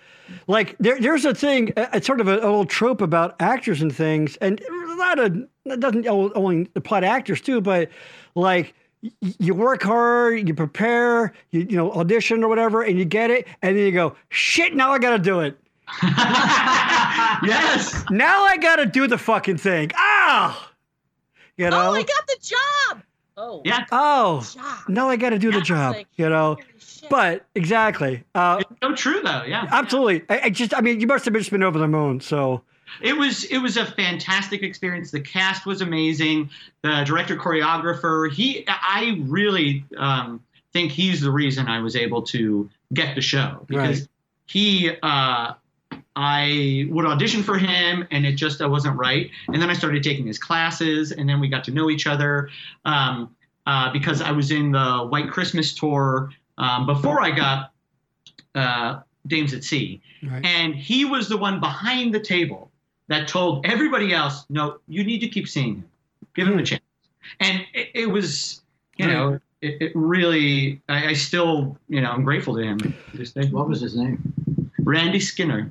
Like 0.46 0.76
there, 0.78 1.01
there's 1.01 1.24
a 1.24 1.34
thing, 1.34 1.72
uh, 1.76 1.88
it's 1.92 2.07
sort 2.07 2.20
of 2.20 2.28
a, 2.28 2.34
a 2.34 2.46
little 2.46 2.64
trope 2.64 3.01
about 3.01 3.34
actors 3.40 3.82
and 3.82 3.92
things, 3.92 4.36
and 4.36 4.61
a 4.61 4.94
lot 4.96 5.18
of 5.18 5.44
that 5.66 5.80
doesn't 5.80 6.07
only 6.07 6.68
apply 6.76 7.01
to 7.01 7.07
actors 7.07 7.40
too, 7.40 7.61
but 7.61 7.88
like 8.36 8.72
you 9.20 9.55
work 9.55 9.82
hard, 9.82 10.46
you 10.46 10.55
prepare, 10.55 11.32
you 11.51 11.66
you 11.68 11.76
know 11.76 11.90
audition 11.92 12.44
or 12.44 12.48
whatever, 12.48 12.82
and 12.82 12.96
you 12.98 13.05
get 13.05 13.30
it, 13.30 13.48
and 13.62 13.76
then 13.76 13.84
you 13.84 13.92
go, 13.92 14.14
shit, 14.28 14.74
now 14.74 14.92
I 14.92 14.98
got 14.98 15.16
to 15.16 15.18
do 15.18 15.40
it. 15.40 15.59
yes. 17.42 18.05
Now 18.11 18.44
I 18.44 18.57
got 18.57 18.76
to 18.76 18.86
do 18.86 19.09
the 19.09 19.18
fucking 19.18 19.57
thing. 19.57 19.90
Ah, 19.96 20.70
you 21.57 21.68
know. 21.68 21.90
Oh, 21.90 21.94
I 21.94 22.03
got 22.03 22.26
the 22.28 22.36
job. 22.40 23.03
Oh, 23.43 23.62
Yeah. 23.64 23.86
Oh, 23.91 24.47
now 24.86 25.09
I 25.09 25.16
got 25.16 25.30
to 25.30 25.38
do 25.38 25.49
the 25.51 25.55
Yeah, 25.57 25.61
it's 25.61 25.68
job, 25.68 25.95
like, 25.97 26.09
you 26.16 26.28
know. 26.28 26.59
But 27.09 27.47
exactly, 27.55 28.22
uh, 28.34 28.59
It's 28.61 28.70
so 28.82 28.95
true 28.95 29.20
though. 29.22 29.45
Yeah. 29.45 29.66
absolutely. 29.70 30.22
I, 30.28 30.41
I 30.45 30.51
just, 30.51 30.74
I 30.76 30.82
mean, 30.82 31.01
you 31.01 31.07
must 31.07 31.24
have 31.24 31.32
just 31.34 31.51
been 31.51 31.62
over 31.62 31.78
the 31.78 31.88
moon. 31.88 32.20
So 32.20 32.61
It 33.01 33.16
was 33.16 33.45
it 33.45 33.59
was 33.59 33.76
a 33.78 33.86
fantastic 33.86 34.62
experience. 34.62 35.11
The 35.11 35.20
cast 35.22 35.64
was 35.64 35.80
amazing. 35.80 36.51
The 36.82 37.03
director 37.07 37.36
choreographer, 37.36 38.30
he 38.30 38.64
I 38.68 39.18
really 39.22 39.84
um, 39.97 40.43
think 40.74 40.93
he's 40.93 41.22
the 41.22 41.30
reason 41.30 41.66
I 41.68 41.80
was 41.80 41.97
able 41.97 42.20
to 42.22 42.68
get 42.93 43.14
the 43.14 43.22
show 43.22 43.64
because 43.66 44.01
Right. 44.01 44.09
he 44.47 44.91
uh, 45.03 45.55
I 46.17 46.87
would 46.91 47.07
audition 47.07 47.43
for 47.43 47.57
him 47.57 48.07
and 48.11 48.27
it 48.27 48.33
just 48.33 48.61
uh, 48.61 48.69
wasn't 48.69 48.97
right. 48.97 49.31
And 49.49 49.63
then 49.63 49.71
I 49.71 49.75
started 49.75 50.03
taking 50.03 50.27
his 50.27 50.39
classes 50.39 51.13
and 51.13 51.29
then 51.29 51.41
we 51.41 51.49
got 51.49 51.65
to 51.65 51.71
know 51.71 51.91
each 51.91 52.07
other 52.07 52.51
um, 52.85 53.35
uh, 53.67 53.93
because 53.93 54.21
I 54.21 54.33
was 54.33 54.51
in 54.51 54.73
the 54.73 55.07
White 55.09 55.31
Christmas 55.31 55.75
tour 55.75 56.31
um, 56.59 56.87
before 56.87 57.23
I 57.23 57.31
got 57.31 57.73
uh, 58.55 59.01
Dames 59.27 59.55
at 59.55 59.65
Sea. 59.65 60.01
Right. 60.23 60.45
And 60.45 60.75
he 60.75 61.05
was 61.05 61.29
the 61.29 61.37
one 61.37 61.61
behind 61.61 62.13
the 62.15 62.21
table 62.21 62.71
that 63.09 63.29
told 63.29 63.67
everybody 63.67 64.13
else, 64.13 64.45
no, 64.49 64.79
you 64.89 65.05
need 65.05 65.21
to 65.21 65.29
keep 65.29 65.49
seeing 65.49 65.77
him. 65.77 65.85
Give 66.35 66.49
him 66.49 66.59
a 66.59 66.65
chance. 66.65 66.83
And 67.39 67.65
it, 67.73 67.89
it 67.95 68.07
was, 68.07 68.63
you 68.97 69.07
know, 69.07 69.41
it, 69.61 69.83
it 69.83 69.93
really, 69.95 70.81
I, 70.89 71.09
I 71.09 71.13
still, 71.15 71.77
you 71.89 72.01
know, 72.01 72.11
I'm 72.11 72.25
grateful 72.25 72.55
to 72.57 72.63
him. 72.63 72.79
to 72.79 72.95
this 73.15 73.33
day. 73.33 73.47
What 73.49 73.69
was 73.69 73.81
his 73.81 73.97
name? 73.97 74.33
Randy 74.79 75.21
Skinner. 75.21 75.71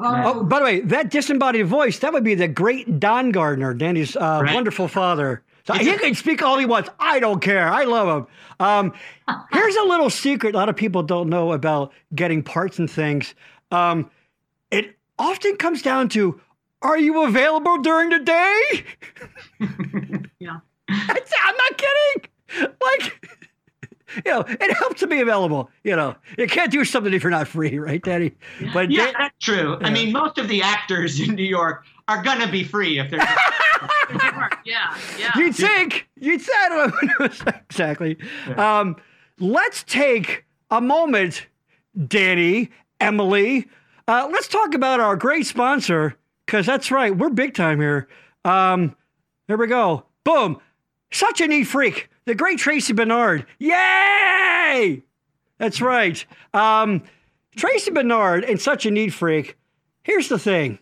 Oh, 0.00 0.44
by 0.44 0.58
the 0.58 0.64
way, 0.64 0.80
that 0.80 1.10
disembodied 1.10 1.66
voice, 1.66 1.98
that 2.00 2.12
would 2.12 2.24
be 2.24 2.34
the 2.34 2.48
great 2.48 3.00
Don 3.00 3.30
Gardner, 3.30 3.74
Danny's 3.74 4.16
uh, 4.16 4.40
Right. 4.42 4.54
wonderful 4.54 4.88
father. 4.88 5.42
So 5.66 5.74
he 5.74 5.96
can 5.98 6.14
speak 6.14 6.42
all 6.42 6.58
he 6.58 6.66
wants. 6.66 6.88
I 6.98 7.20
don't 7.20 7.40
care. 7.40 7.68
I 7.68 7.84
love 7.84 8.08
him. 8.08 8.26
Um, 8.66 8.92
here's 9.52 9.76
a 9.76 9.82
little 9.84 10.10
secret 10.10 10.54
a 10.54 10.58
lot 10.58 10.68
of 10.68 10.76
people 10.76 11.02
don't 11.02 11.28
know 11.28 11.52
about 11.52 11.92
getting 12.14 12.42
parts 12.42 12.78
and 12.78 12.90
things. 12.90 13.34
Um, 13.70 14.10
it 14.70 14.96
often 15.18 15.56
comes 15.56 15.82
down 15.82 16.08
to 16.10 16.40
are 16.82 16.98
you 16.98 17.24
available 17.24 17.78
during 17.78 18.08
the 18.10 18.18
day? 18.20 18.84
Yeah. 20.40 20.58
I'm 20.88 21.56
not 21.56 21.76
kidding. 21.76 22.30
Like, 22.82 23.26
you 24.16 24.22
know, 24.32 24.40
it 24.48 24.76
helps 24.76 25.00
to 25.00 25.06
be 25.06 25.20
available. 25.20 25.70
You 25.84 25.96
know, 25.96 26.16
you 26.38 26.46
can't 26.46 26.70
do 26.70 26.84
something 26.84 27.12
if 27.12 27.22
you're 27.22 27.30
not 27.30 27.48
free, 27.48 27.78
right, 27.78 28.02
Danny? 28.02 28.32
But 28.72 28.90
Yeah, 28.90 29.06
Dan- 29.06 29.14
that's 29.18 29.38
true. 29.44 29.78
I 29.80 29.90
mean, 29.90 30.12
most 30.12 30.38
of 30.38 30.48
the 30.48 30.62
actors 30.62 31.20
in 31.20 31.34
New 31.34 31.44
York 31.44 31.84
are 32.08 32.22
going 32.22 32.40
to 32.40 32.48
be 32.48 32.64
free 32.64 32.98
if 32.98 33.10
they're. 33.10 33.20
Sure. 34.10 34.50
Yeah. 34.66 34.94
Yeah. 35.18 35.30
You'd 35.36 35.54
think. 35.54 36.08
You'd 36.16 36.40
say. 36.42 36.52
I 36.54 36.68
don't 36.68 37.20
know 37.20 37.52
exactly. 37.70 38.18
Um, 38.56 38.96
let's 39.38 39.84
take 39.84 40.44
a 40.70 40.80
moment, 40.82 41.46
Danny, 42.08 42.70
Emily. 43.00 43.68
Uh, 44.06 44.28
let's 44.30 44.48
talk 44.48 44.74
about 44.74 45.00
our 45.00 45.16
great 45.16 45.46
sponsor, 45.46 46.16
because 46.44 46.66
that's 46.66 46.90
right. 46.90 47.16
We're 47.16 47.30
big 47.30 47.54
time 47.54 47.80
here. 47.80 48.08
Um, 48.44 48.96
here 49.46 49.56
we 49.56 49.66
go. 49.68 50.04
Boom. 50.24 50.58
Such 51.12 51.40
a 51.40 51.46
neat 51.46 51.64
freak. 51.64 52.09
The 52.26 52.34
great 52.34 52.58
Tracy 52.58 52.92
Bernard. 52.92 53.46
Yay! 53.58 55.02
That's 55.58 55.80
right. 55.80 56.24
Um, 56.54 57.02
Tracy 57.56 57.90
Bernard 57.90 58.44
and 58.44 58.60
such 58.60 58.86
a 58.86 58.90
neat 58.90 59.10
freak. 59.10 59.56
Here's 60.02 60.28
the 60.28 60.38
thing. 60.38 60.78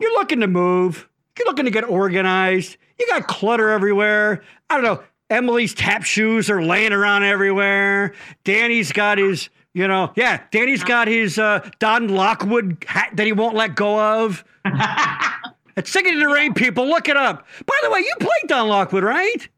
You're 0.00 0.12
looking 0.12 0.40
to 0.40 0.46
move. 0.46 1.08
You're 1.38 1.46
looking 1.46 1.64
to 1.64 1.70
get 1.70 1.84
organized. 1.84 2.76
You 2.98 3.06
got 3.08 3.26
clutter 3.26 3.70
everywhere. 3.70 4.42
I 4.68 4.74
don't 4.74 4.84
know. 4.84 5.02
Emily's 5.30 5.74
tap 5.74 6.02
shoes 6.02 6.50
are 6.50 6.62
laying 6.62 6.92
around 6.92 7.22
everywhere. 7.22 8.14
Danny's 8.44 8.90
got 8.90 9.18
his, 9.18 9.48
you 9.72 9.86
know, 9.86 10.12
yeah, 10.16 10.42
Danny's 10.50 10.82
got 10.82 11.06
his 11.06 11.38
uh, 11.38 11.68
Don 11.78 12.08
Lockwood 12.08 12.84
hat 12.86 13.10
that 13.14 13.26
he 13.26 13.32
won't 13.32 13.54
let 13.54 13.76
go 13.76 14.24
of. 14.24 14.44
it's 15.76 15.90
Singing 15.90 16.14
in 16.14 16.18
the 16.20 16.28
Rain, 16.28 16.52
people. 16.52 16.86
Look 16.88 17.08
it 17.08 17.16
up. 17.16 17.46
By 17.64 17.78
the 17.84 17.90
way, 17.90 18.00
you 18.00 18.12
played 18.18 18.48
Don 18.48 18.68
Lockwood, 18.68 19.04
right? 19.04 19.48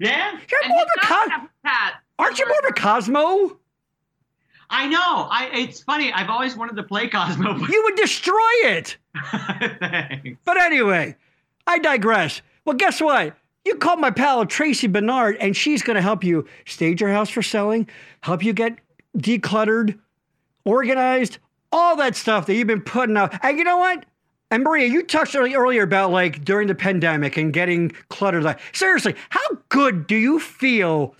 Yeah, 0.00 0.32
You're 0.50 0.60
And 0.64 0.70
more 0.70 0.82
of 0.82 0.88
a 1.02 1.06
co- 1.06 1.48
cat. 1.64 1.94
Aren't 2.18 2.38
you 2.38 2.46
more 2.48 2.58
of 2.58 2.64
a 2.68 2.72
Cosmo? 2.72 3.56
I 4.68 4.86
know. 4.88 5.28
I. 5.30 5.50
It's 5.52 5.80
funny. 5.82 6.12
I've 6.12 6.28
always 6.30 6.56
wanted 6.56 6.76
to 6.76 6.82
play 6.82 7.08
Cosmo. 7.08 7.58
But 7.58 7.68
You 7.68 7.82
would 7.84 7.96
destroy 7.96 8.36
it. 8.64 8.96
But 10.44 10.56
anyway, 10.60 11.16
I 11.66 11.78
digress. 11.78 12.42
Well, 12.64 12.76
guess 12.76 13.00
what? 13.00 13.36
You 13.64 13.76
call 13.76 13.96
my 13.96 14.10
pal 14.10 14.46
Tracy 14.46 14.86
Bernard, 14.86 15.36
and 15.40 15.56
she's 15.56 15.82
going 15.82 15.96
to 15.96 16.02
help 16.02 16.24
you 16.24 16.46
stage 16.66 17.00
your 17.00 17.10
house 17.10 17.28
for 17.30 17.42
selling, 17.42 17.88
help 18.22 18.42
you 18.42 18.52
get 18.52 18.78
decluttered, 19.16 19.98
organized, 20.64 21.38
all 21.72 21.96
that 21.96 22.16
stuff 22.16 22.46
that 22.46 22.54
you've 22.54 22.66
been 22.66 22.80
putting 22.80 23.16
out. 23.16 23.34
And 23.44 23.58
you 23.58 23.64
know 23.64 23.78
what? 23.78 24.06
And 24.50 24.64
Maria, 24.64 24.88
you 24.88 25.02
touched 25.04 25.36
earlier 25.36 25.82
about 25.82 26.10
like 26.10 26.44
during 26.44 26.66
the 26.66 26.74
pandemic 26.74 27.36
and 27.36 27.52
getting 27.52 27.90
cluttered. 28.08 28.42
Like 28.42 28.60
seriously, 28.72 29.14
how 29.28 29.40
good 29.68 30.06
do 30.06 30.16
you 30.16 30.40
feel? 30.40 31.14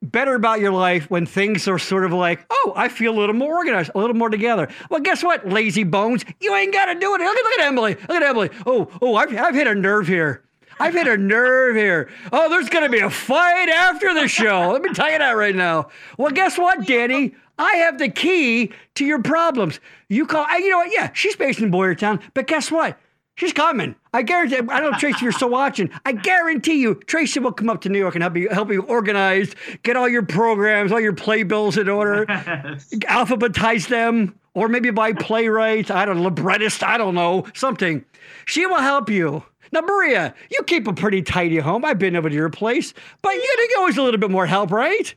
Better 0.00 0.36
about 0.36 0.60
your 0.60 0.70
life 0.70 1.10
when 1.10 1.26
things 1.26 1.66
are 1.66 1.76
sort 1.76 2.04
of 2.04 2.12
like, 2.12 2.46
oh, 2.50 2.72
I 2.76 2.88
feel 2.88 3.12
a 3.12 3.18
little 3.18 3.34
more 3.34 3.56
organized, 3.56 3.90
a 3.96 3.98
little 3.98 4.14
more 4.14 4.28
together. 4.28 4.68
Well, 4.90 5.00
guess 5.00 5.24
what, 5.24 5.48
lazy 5.48 5.82
bones? 5.82 6.24
You 6.40 6.54
ain't 6.54 6.72
got 6.72 6.84
to 6.84 6.94
do 6.94 7.16
it. 7.16 7.18
Look 7.18 7.36
at, 7.36 7.44
look 7.44 7.58
at 7.58 7.66
Emily. 7.66 7.94
Look 7.94 8.10
at 8.10 8.22
Emily. 8.22 8.50
Oh, 8.64 8.88
oh, 9.02 9.16
I've, 9.16 9.36
I've 9.36 9.56
hit 9.56 9.66
a 9.66 9.74
nerve 9.74 10.06
here. 10.06 10.44
I've 10.78 10.94
hit 10.94 11.08
a 11.08 11.16
nerve 11.16 11.74
here. 11.74 12.08
Oh, 12.30 12.48
there's 12.48 12.68
going 12.68 12.84
to 12.84 12.90
be 12.90 13.00
a 13.00 13.10
fight 13.10 13.68
after 13.68 14.14
the 14.14 14.28
show. 14.28 14.70
Let 14.70 14.82
me 14.82 14.94
tell 14.94 15.10
you 15.10 15.18
that 15.18 15.32
right 15.32 15.56
now. 15.56 15.88
Well, 16.16 16.30
guess 16.30 16.56
what, 16.56 16.86
Danny? 16.86 17.34
I 17.58 17.76
have 17.76 17.98
the 17.98 18.08
key 18.08 18.72
to 18.94 19.04
your 19.04 19.22
problems. 19.22 19.80
You 20.08 20.26
call, 20.26 20.46
and 20.46 20.62
you 20.62 20.70
know 20.70 20.78
what? 20.78 20.92
Yeah, 20.92 21.10
she's 21.12 21.36
based 21.36 21.60
in 21.60 21.70
Boyertown, 21.70 22.22
but 22.34 22.46
guess 22.46 22.70
what? 22.70 22.98
She's 23.38 23.52
coming. 23.52 23.94
I 24.12 24.22
guarantee. 24.22 24.56
I 24.56 24.80
don't 24.80 24.90
know, 24.90 24.98
Tracy, 24.98 25.18
you're 25.22 25.30
still 25.30 25.50
watching. 25.50 25.90
I 26.04 26.10
guarantee 26.10 26.80
you, 26.80 26.96
Tracy 27.06 27.38
will 27.38 27.52
come 27.52 27.70
up 27.70 27.80
to 27.82 27.88
New 27.88 27.98
York 27.98 28.16
and 28.16 28.22
help 28.22 28.36
you 28.36 28.48
help 28.48 28.72
you 28.72 28.82
organize, 28.82 29.54
get 29.84 29.96
all 29.96 30.08
your 30.08 30.24
programs, 30.24 30.90
all 30.90 30.98
your 30.98 31.12
playbills 31.12 31.78
in 31.78 31.88
order, 31.88 32.26
alphabetize 32.26 33.86
them, 33.86 34.36
or 34.54 34.68
maybe 34.68 34.90
by 34.90 35.12
playwright. 35.12 35.88
I 35.88 36.04
don't 36.04 36.16
know, 36.16 36.24
librettist. 36.24 36.82
I 36.82 36.98
don't 36.98 37.14
know 37.14 37.46
something. 37.54 38.04
She 38.46 38.66
will 38.66 38.80
help 38.80 39.08
you. 39.08 39.44
Now, 39.70 39.82
Maria, 39.82 40.34
you 40.50 40.62
keep 40.64 40.88
a 40.88 40.92
pretty 40.92 41.22
tidy 41.22 41.58
home. 41.58 41.84
I've 41.84 41.98
been 41.98 42.16
over 42.16 42.28
to 42.28 42.34
your 42.34 42.50
place, 42.50 42.92
but 43.22 43.34
you 43.34 43.68
you 43.70 43.76
always 43.78 43.98
a 43.98 44.02
little 44.02 44.18
bit 44.18 44.32
more 44.32 44.46
help, 44.46 44.72
right? 44.72 45.14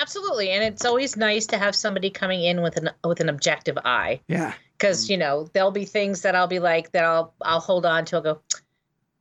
Absolutely, 0.00 0.50
and 0.50 0.64
it's 0.64 0.84
always 0.84 1.16
nice 1.16 1.46
to 1.48 1.58
have 1.58 1.74
somebody 1.76 2.10
coming 2.10 2.42
in 2.42 2.62
with 2.62 2.76
an 2.76 2.90
with 3.04 3.20
an 3.20 3.28
objective 3.28 3.76
eye, 3.84 4.20
Yeah. 4.28 4.54
because 4.78 5.10
you 5.10 5.16
know 5.18 5.48
there'll 5.52 5.70
be 5.70 5.84
things 5.84 6.22
that 6.22 6.34
I'll 6.34 6.46
be 6.46 6.58
like 6.58 6.92
that 6.92 7.04
I'll 7.04 7.34
I'll 7.42 7.60
hold 7.60 7.84
on 7.84 8.04
to. 8.06 8.16
I'll 8.16 8.22
go, 8.22 8.40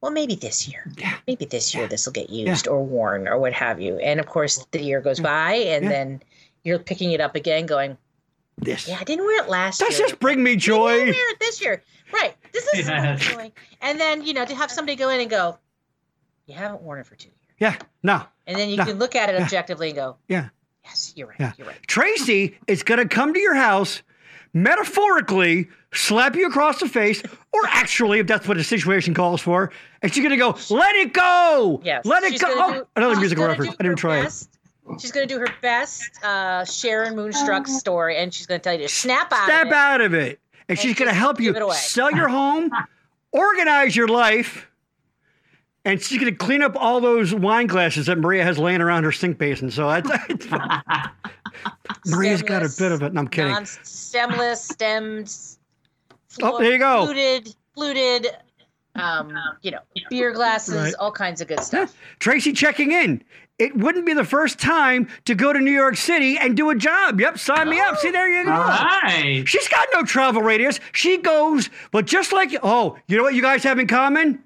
well, 0.01 0.11
maybe 0.11 0.36
this 0.36 0.67
year, 0.69 0.89
Yeah. 0.97 1.17
maybe 1.27 1.43
this 1.45 1.75
year 1.75 1.88
this 1.88 2.05
will 2.05 2.13
get 2.13 2.30
used 2.30 2.67
or 2.67 2.84
worn 2.84 3.27
or 3.27 3.38
what 3.38 3.51
have 3.53 3.82
you. 3.82 3.97
And 3.97 4.19
of 4.21 4.25
course, 4.27 4.65
the 4.71 4.82
year 4.82 5.01
goes 5.01 5.19
by, 5.19 5.53
and 5.55 5.84
Yeah. 5.84 5.89
then 5.89 6.23
you're 6.63 6.80
picking 6.80 7.11
it 7.11 7.19
up 7.19 7.36
again, 7.36 7.65
going, 7.65 7.97
This. 8.57 8.88
yeah, 8.88 8.97
I 8.99 9.03
didn't 9.03 9.25
wear 9.25 9.43
it 9.43 9.49
last 9.49 9.80
Does 9.80 9.99
year. 9.99 10.07
this 10.07 10.15
bring 10.17 10.38
me 10.38 10.51
Maybe 10.51 10.71
I'll 10.71 10.77
joy? 10.77 10.97
wear 11.11 11.32
it 11.32 11.39
this 11.41 11.59
year, 11.61 11.84
right? 12.13 12.36
This 12.53 12.65
is 12.73 12.88
Yes. 12.88 13.21
joy. 13.21 13.51
And 13.82 13.99
then 13.99 14.23
you 14.25 14.34
know 14.34 14.45
to 14.45 14.55
have 14.55 14.71
somebody 14.71 14.95
go 14.95 15.09
in 15.09 15.19
and 15.19 15.30
go, 15.30 15.57
you 16.45 16.55
haven't 16.55 16.82
worn 16.82 16.99
it 17.01 17.05
for 17.05 17.15
two 17.15 17.27
years, 17.30 17.55
Yeah. 17.59 17.75
No. 18.01 18.23
and 18.47 18.57
then 18.57 18.69
you 18.69 18.77
No. 18.77 18.86
can 18.86 18.97
look 18.97 19.15
at 19.15 19.27
it 19.30 19.36
Yeah. 19.38 19.43
objectively 19.43 19.89
and 19.89 19.95
go, 19.97 20.15
Yeah. 20.30 20.49
You 20.90 20.92
Yes, 20.92 21.14
you're 21.16 21.28
right. 21.28 21.38
Yeah. 21.40 21.52
You're 21.58 21.68
right. 21.68 21.88
Tracy 21.88 22.58
is 22.68 22.84
going 22.84 23.00
to 23.00 23.08
come 23.08 23.34
to 23.34 23.40
your 23.40 23.56
house, 23.56 24.02
metaphorically 24.54 25.68
slap 25.94 26.36
you 26.36 26.48
across 26.48 26.80
the 26.80 26.88
face, 26.88 27.22
or 27.54 27.62
actually, 27.68 28.20
if 28.20 28.28
that's 28.28 28.48
what 28.48 28.58
the 28.58 28.64
situation 28.64 29.14
calls 29.14 29.42
for, 29.42 29.72
and 30.02 30.14
she's 30.14 30.24
going 30.24 30.32
to 30.32 30.38
go, 30.38 30.56
"Let 30.74 30.96
it 30.96 31.14
go, 31.14 31.82
Yes. 31.84 32.06
let 32.06 32.24
it 32.24 32.32
She's 32.34 32.42
go." 32.42 32.48
Oh, 32.52 32.74
do- 32.74 32.88
another 32.96 33.16
musical 33.18 33.46
reference. 33.46 33.72
I 33.80 33.84
didn't 33.84 33.92
her 33.92 33.96
try 33.96 34.20
it. 34.26 34.48
She's 35.00 35.12
going 35.12 35.28
to 35.28 35.34
do 35.34 35.40
her 35.40 35.48
best 35.62 36.10
uh, 36.24 36.66
Cher 36.66 37.04
in 37.04 37.16
Moonstruck 37.16 37.68
story, 37.68 38.18
and 38.18 38.34
she's 38.34 38.48
going 38.48 38.60
to 38.60 38.64
tell 38.64 38.74
you 38.74 38.80
to 38.80 38.88
snap 38.90 39.32
out 39.32 39.46
Step 39.46 39.68
of 39.68 39.72
it. 39.72 39.74
out 39.76 40.02
of 40.02 40.14
it, 40.16 40.40
and 40.68 40.80
she's 40.80 40.96
going 40.96 41.10
to 41.10 41.14
help 41.16 41.40
you 41.40 41.50
give 41.54 41.58
it 41.58 41.62
away. 41.62 41.76
sell 41.76 42.12
your 42.12 42.28
home, 42.28 42.72
organize 43.32 43.96
your 43.96 44.08
life. 44.08 44.68
And 45.86 46.01
she's 46.01 46.19
going 46.19 46.32
to 46.32 46.38
clean 46.38 46.61
up 46.61 46.75
all 46.75 46.99
those 46.99 47.34
wine 47.34 47.67
glasses 47.67 48.07
that 48.07 48.17
Maria 48.17 48.43
has 48.43 48.57
laying 48.57 48.82
around 48.82 49.05
her 49.05 49.11
sink 49.11 49.38
basin. 49.38 49.71
So 49.71 49.88
that's, 49.88 50.09
it's 50.30 50.45
fine. 50.45 50.82
Maria's 52.05 52.41
got 52.41 52.63
a 52.63 52.69
bit 52.77 52.91
of 52.91 53.01
it. 53.01 53.13
No, 53.13 53.21
I'm 53.21 53.27
kidding. 53.27 53.51
Non- 53.53 53.65
stemless, 53.65 54.61
stemmed. 54.61 55.34
Oh, 56.41 56.59
there 56.59 56.73
you 56.73 56.80
go. 56.80 57.05
Fluted, 57.05 57.55
fluted. 57.73 58.27
Um, 58.95 59.34
you 59.61 59.71
know, 59.71 59.80
beer 60.09 60.34
glasses, 60.34 60.75
Right. 60.75 60.93
all 60.99 61.11
kinds 61.11 61.39
of 61.41 61.47
good 61.47 61.61
stuff. 61.61 61.95
Tracy 62.19 62.51
checking 62.51 62.91
in. 62.91 63.23
It 63.57 63.75
wouldn't 63.75 64.05
be 64.05 64.13
the 64.13 64.23
first 64.25 64.59
time 64.59 65.07
to 65.25 65.36
go 65.36 65.51
to 65.53 65.59
New 65.59 65.71
York 65.71 65.95
City 65.95 66.38
and 66.38 66.55
do 66.55 66.69
a 66.69 66.75
job. 66.75 67.19
Yep, 67.19 67.38
sign 67.39 67.69
me 67.69 67.80
up. 67.80 67.97
See, 67.97 68.09
there 68.11 68.30
you 68.30 68.45
go. 68.45 68.51
All 68.51 68.57
right. 68.59 69.43
She's 69.45 69.67
got 69.67 69.88
no 69.93 70.03
travel 70.03 70.41
radius. 70.41 70.80
She 70.93 71.17
goes, 71.17 71.69
but 71.91 72.05
just 72.07 72.32
like, 72.34 72.51
oh, 72.63 72.97
you 73.07 73.17
know 73.17 73.23
what 73.23 73.34
you 73.36 73.41
guys 73.41 73.63
have 73.63 73.80
in 73.80 73.88
common? 73.88 74.43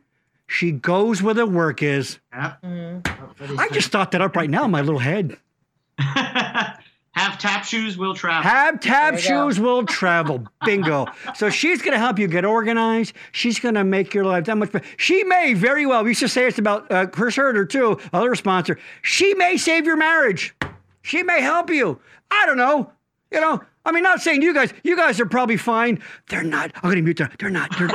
She 0.54 0.72
goes 0.72 1.24
where 1.24 1.34
the 1.34 1.48
work 1.48 1.82
is. 1.82 2.20
Yep. 2.32 2.62
Mm-hmm. 2.62 3.60
I 3.60 3.70
just 3.70 3.92
thought 3.92 4.12
that 4.12 4.22
up 4.22 4.36
right 4.36 4.50
now 4.50 4.66
in 4.66 4.72
my 4.72 4.82
little 4.82 5.00
head. 5.00 5.36
Have 5.98 7.40
tap 7.40 7.64
shoes, 7.66 7.98
will 7.98 8.14
travel. 8.14 8.44
Have 8.44 8.80
tab 8.80 9.16
There 9.16 9.24
you 9.24 9.30
go. 9.30 9.50
shoes 9.50 9.60
will 9.60 9.84
travel. 9.84 10.46
Bingo. 10.64 11.08
So 11.34 11.50
she's 11.50 11.82
going 11.82 11.94
to 11.94 11.98
help 11.98 12.20
you 12.20 12.28
get 12.28 12.46
organized. 12.46 13.16
She's 13.32 13.60
going 13.60 13.74
to 13.74 13.84
make 13.84 14.14
your 14.14 14.26
life 14.26 14.46
that 14.46 14.56
much 14.56 14.72
better. 14.72 14.86
She 14.98 15.24
may 15.24 15.56
very 15.56 15.88
well, 15.88 16.04
we 16.04 16.12
used 16.12 16.20
to 16.20 16.30
say 16.30 16.46
it's 16.48 16.60
about 16.60 16.92
uh, 16.92 17.08
Chris 17.08 17.36
Herder 17.36 17.66
too, 17.66 18.00
other 18.14 18.36
sponsor. 18.36 18.78
She 19.02 19.34
may 19.34 19.58
save 19.58 19.88
your 19.88 19.98
marriage. 19.98 20.56
She 21.02 21.24
may 21.24 21.42
help 21.42 21.72
you. 21.72 22.00
I 22.30 22.46
don't 22.46 22.58
know. 22.58 22.92
You 23.32 23.42
know, 23.42 23.60
I 23.86 23.92
mean, 23.92 24.04
not 24.04 24.22
saying 24.22 24.44
you 24.44 24.54
guys, 24.54 24.72
you 24.84 24.96
guys 24.96 25.20
are 25.20 25.26
probably 25.26 25.58
fine. 25.58 26.00
They're 26.30 26.44
not. 26.44 26.72
I'm 26.76 26.82
going 26.84 26.98
to 26.98 27.02
mute 27.02 27.18
them. 27.18 27.32
They're 27.40 27.50
not. 27.50 27.76
They're, 27.78 27.90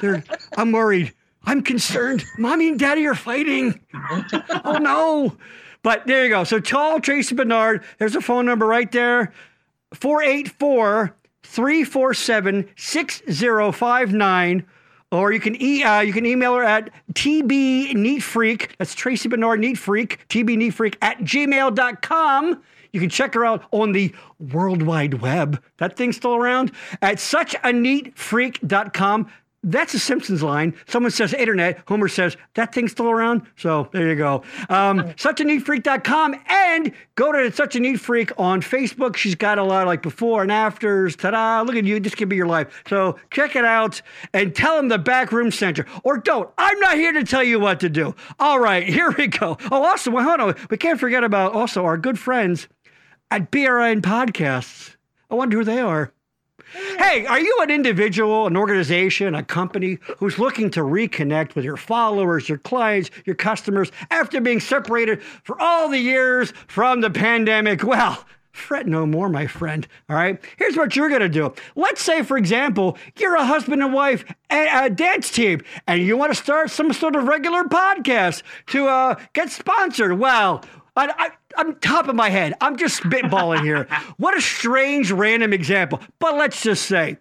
they're, 0.00 0.24
I'm 0.56 0.70
worried. 0.70 1.12
I'm 1.46 1.62
concerned. 1.62 2.24
Mommy 2.38 2.68
and 2.68 2.78
daddy 2.78 3.06
are 3.06 3.14
fighting. 3.14 3.80
oh 4.64 4.78
no. 4.80 5.36
But 5.82 6.06
there 6.06 6.24
you 6.24 6.30
go. 6.30 6.44
So 6.44 6.58
tall 6.58 7.00
Tracy 7.00 7.34
Bernard. 7.34 7.84
There's 7.98 8.16
a 8.16 8.20
phone 8.20 8.46
number 8.46 8.66
right 8.66 8.90
there. 8.90 9.32
484 9.94 11.14
347 11.44 12.68
6059. 12.76 14.66
Or 15.12 15.32
you 15.32 15.38
can 15.38 15.54
e- 15.62 15.84
uh, 15.84 16.00
you 16.00 16.12
can 16.12 16.26
email 16.26 16.56
her 16.56 16.64
at 16.64 16.90
tbneatfreak. 17.12 18.70
That's 18.78 18.94
Tracy 18.96 19.28
Bernard 19.28 19.60
Neatfreak, 19.60 20.18
tbneatfreak 20.28 20.96
at 21.00 21.18
gmail.com. 21.20 22.62
You 22.92 23.00
can 23.00 23.08
check 23.08 23.34
her 23.34 23.44
out 23.44 23.62
on 23.70 23.92
the 23.92 24.12
World 24.52 24.82
Wide 24.82 25.14
Web. 25.20 25.62
That 25.76 25.96
thing's 25.96 26.16
still 26.16 26.34
around 26.34 26.72
at 27.02 27.18
suchaneatfreak.com. 27.18 29.30
That's 29.66 29.94
a 29.94 29.98
Simpsons 29.98 30.44
line. 30.44 30.74
Someone 30.86 31.10
says 31.10 31.34
internet. 31.34 31.82
Homer 31.88 32.06
says 32.06 32.36
that 32.54 32.72
thing's 32.72 32.92
still 32.92 33.10
around. 33.10 33.42
So 33.56 33.88
there 33.92 34.08
you 34.08 34.14
go. 34.14 34.44
Um, 34.68 35.00
suchaneatfreak.com 35.14 36.36
and 36.48 36.92
go 37.16 37.32
to 37.32 37.50
Such 37.50 37.74
a 37.74 37.80
Neat 37.80 37.98
Freak 37.98 38.30
on 38.38 38.62
Facebook. 38.62 39.16
She's 39.16 39.34
got 39.34 39.58
a 39.58 39.64
lot 39.64 39.82
of 39.82 39.88
like 39.88 40.02
before 40.02 40.42
and 40.42 40.52
afters. 40.52 41.16
Ta-da! 41.16 41.62
Look 41.62 41.74
at 41.74 41.84
you. 41.84 41.98
This 41.98 42.14
could 42.14 42.28
be 42.28 42.36
your 42.36 42.46
life. 42.46 42.84
So 42.88 43.18
check 43.32 43.56
it 43.56 43.64
out 43.64 44.00
and 44.32 44.54
tell 44.54 44.76
them 44.76 44.86
the 44.86 44.98
back 44.98 45.32
room 45.32 45.50
center. 45.50 45.84
Or 46.04 46.16
don't. 46.16 46.48
I'm 46.56 46.78
not 46.78 46.94
here 46.94 47.12
to 47.12 47.24
tell 47.24 47.42
you 47.42 47.58
what 47.58 47.80
to 47.80 47.88
do. 47.88 48.14
All 48.38 48.60
right, 48.60 48.88
here 48.88 49.10
we 49.18 49.26
go. 49.26 49.58
Oh, 49.72 49.82
also, 49.82 50.12
well, 50.12 50.24
hold 50.24 50.40
on. 50.40 50.54
We 50.70 50.76
can't 50.76 51.00
forget 51.00 51.24
about 51.24 51.54
also 51.54 51.84
our 51.84 51.98
good 51.98 52.20
friends 52.20 52.68
at 53.32 53.50
BRN 53.50 54.00
Podcasts. 54.02 54.94
I 55.28 55.34
wonder 55.34 55.58
who 55.58 55.64
they 55.64 55.80
are. 55.80 56.12
Hey, 56.72 57.26
are 57.26 57.38
you 57.38 57.58
an 57.62 57.70
individual, 57.70 58.46
an 58.46 58.56
organization, 58.56 59.34
a 59.34 59.42
company 59.42 59.98
who's 60.18 60.38
looking 60.38 60.70
to 60.70 60.80
reconnect 60.80 61.54
with 61.54 61.64
your 61.64 61.76
followers, 61.76 62.48
your 62.48 62.58
clients, 62.58 63.10
your 63.24 63.36
customers 63.36 63.92
after 64.10 64.40
being 64.40 64.58
separated 64.58 65.22
for 65.22 65.60
all 65.60 65.88
the 65.88 65.98
years 65.98 66.52
from 66.66 67.00
the 67.00 67.10
pandemic? 67.10 67.84
Well, 67.84 68.24
fret 68.50 68.88
no 68.88 69.06
more, 69.06 69.28
my 69.28 69.46
friend. 69.46 69.86
All 70.08 70.16
right. 70.16 70.42
Here's 70.56 70.76
what 70.76 70.96
you're 70.96 71.08
going 71.08 71.20
to 71.20 71.28
do. 71.28 71.54
Let's 71.76 72.02
say, 72.02 72.22
for 72.22 72.36
example, 72.36 72.98
you're 73.16 73.36
a 73.36 73.44
husband 73.44 73.82
and 73.82 73.92
wife 73.92 74.24
a, 74.50 74.86
a 74.86 74.90
dance 74.90 75.30
team 75.30 75.60
and 75.86 76.02
you 76.02 76.16
want 76.16 76.32
to 76.32 76.42
start 76.42 76.70
some 76.70 76.92
sort 76.92 77.14
of 77.14 77.24
regular 77.24 77.64
podcast 77.64 78.42
to 78.68 78.88
uh, 78.88 79.16
get 79.34 79.50
sponsored. 79.50 80.18
Well, 80.18 80.64
I, 80.96 81.12
I, 81.16 81.30
I'm 81.56 81.74
top 81.76 82.08
of 82.08 82.14
my 82.14 82.28
head. 82.30 82.54
I'm 82.60 82.76
just 82.76 83.02
spitballing 83.02 83.62
here. 83.62 83.86
what 84.16 84.36
a 84.36 84.40
strange 84.40 85.10
random 85.10 85.52
example. 85.52 86.00
But 86.18 86.36
let's 86.36 86.62
just 86.62 86.86
say, 86.86 87.18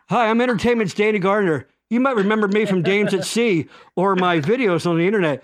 hi, 0.09 0.31
I'm 0.31 0.41
Entertainment's 0.41 0.95
Danny 0.95 1.19
Gardner. 1.19 1.67
You 1.89 1.99
might 1.99 2.15
remember 2.15 2.47
me 2.47 2.65
from 2.65 2.85
Dames 2.85 3.13
at 3.13 3.25
Sea 3.25 3.67
or 3.97 4.15
my 4.15 4.39
videos 4.39 4.87
on 4.87 4.99
the 4.99 5.05
internet. 5.05 5.43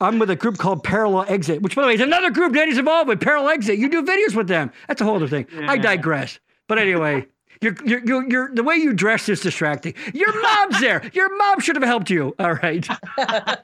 I'm 0.00 0.20
with 0.20 0.30
a 0.30 0.36
group 0.36 0.58
called 0.58 0.84
Parallel 0.84 1.24
Exit, 1.26 1.60
which, 1.60 1.74
by 1.74 1.82
the 1.82 1.88
way, 1.88 1.94
is 1.94 2.00
another 2.00 2.30
group 2.30 2.54
Danny's 2.54 2.78
involved 2.78 3.08
with, 3.08 3.20
Parallel 3.20 3.48
Exit. 3.48 3.80
You 3.80 3.88
do 3.88 4.04
videos 4.04 4.36
with 4.36 4.46
them. 4.46 4.70
That's 4.86 5.00
a 5.00 5.04
whole 5.04 5.16
other 5.16 5.26
thing. 5.26 5.48
I 5.66 5.76
digress. 5.76 6.38
But 6.68 6.78
anyway, 6.78 7.26
you're, 7.60 7.74
you're, 7.84 8.04
you're, 8.04 8.30
you're, 8.30 8.54
the 8.54 8.62
way 8.62 8.76
you 8.76 8.92
dress 8.92 9.28
is 9.28 9.40
distracting. 9.40 9.94
Your 10.14 10.40
mom's 10.40 10.80
there. 10.80 11.10
Your 11.12 11.36
mom 11.36 11.58
should 11.58 11.74
have 11.74 11.84
helped 11.84 12.10
you. 12.10 12.32
All 12.38 12.54
right. 12.54 12.86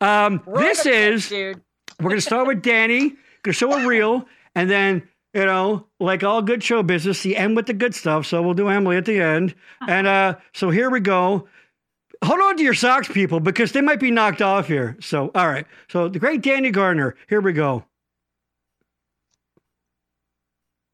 Um, 0.00 0.42
this 0.56 0.84
is, 0.84 1.28
dude. 1.28 1.60
we're 2.00 2.08
going 2.08 2.16
to 2.16 2.20
start 2.20 2.48
with 2.48 2.60
Danny, 2.60 3.14
to 3.44 3.52
show 3.52 3.72
a 3.72 3.86
reel, 3.86 4.26
and 4.56 4.68
then 4.68 5.08
you 5.34 5.46
know, 5.46 5.86
like 5.98 6.22
all 6.22 6.42
good 6.42 6.62
show 6.62 6.82
business, 6.82 7.22
the 7.22 7.36
end 7.36 7.56
with 7.56 7.66
the 7.66 7.72
good 7.72 7.94
stuff. 7.94 8.26
So 8.26 8.42
we'll 8.42 8.54
do 8.54 8.68
Emily 8.68 8.96
at 8.96 9.04
the 9.04 9.20
end. 9.20 9.54
And 9.88 10.06
uh, 10.06 10.36
so 10.52 10.70
here 10.70 10.90
we 10.90 11.00
go. 11.00 11.48
Hold 12.24 12.40
on 12.40 12.56
to 12.56 12.62
your 12.62 12.74
socks, 12.74 13.08
people, 13.08 13.40
because 13.40 13.72
they 13.72 13.80
might 13.80 13.98
be 13.98 14.12
knocked 14.12 14.40
off 14.40 14.68
here. 14.68 14.96
So, 15.00 15.32
all 15.34 15.48
right. 15.48 15.66
So 15.88 16.08
the 16.08 16.20
great 16.20 16.40
Danny 16.40 16.70
Gardner. 16.70 17.16
Here 17.28 17.40
we 17.40 17.52
go. 17.52 17.84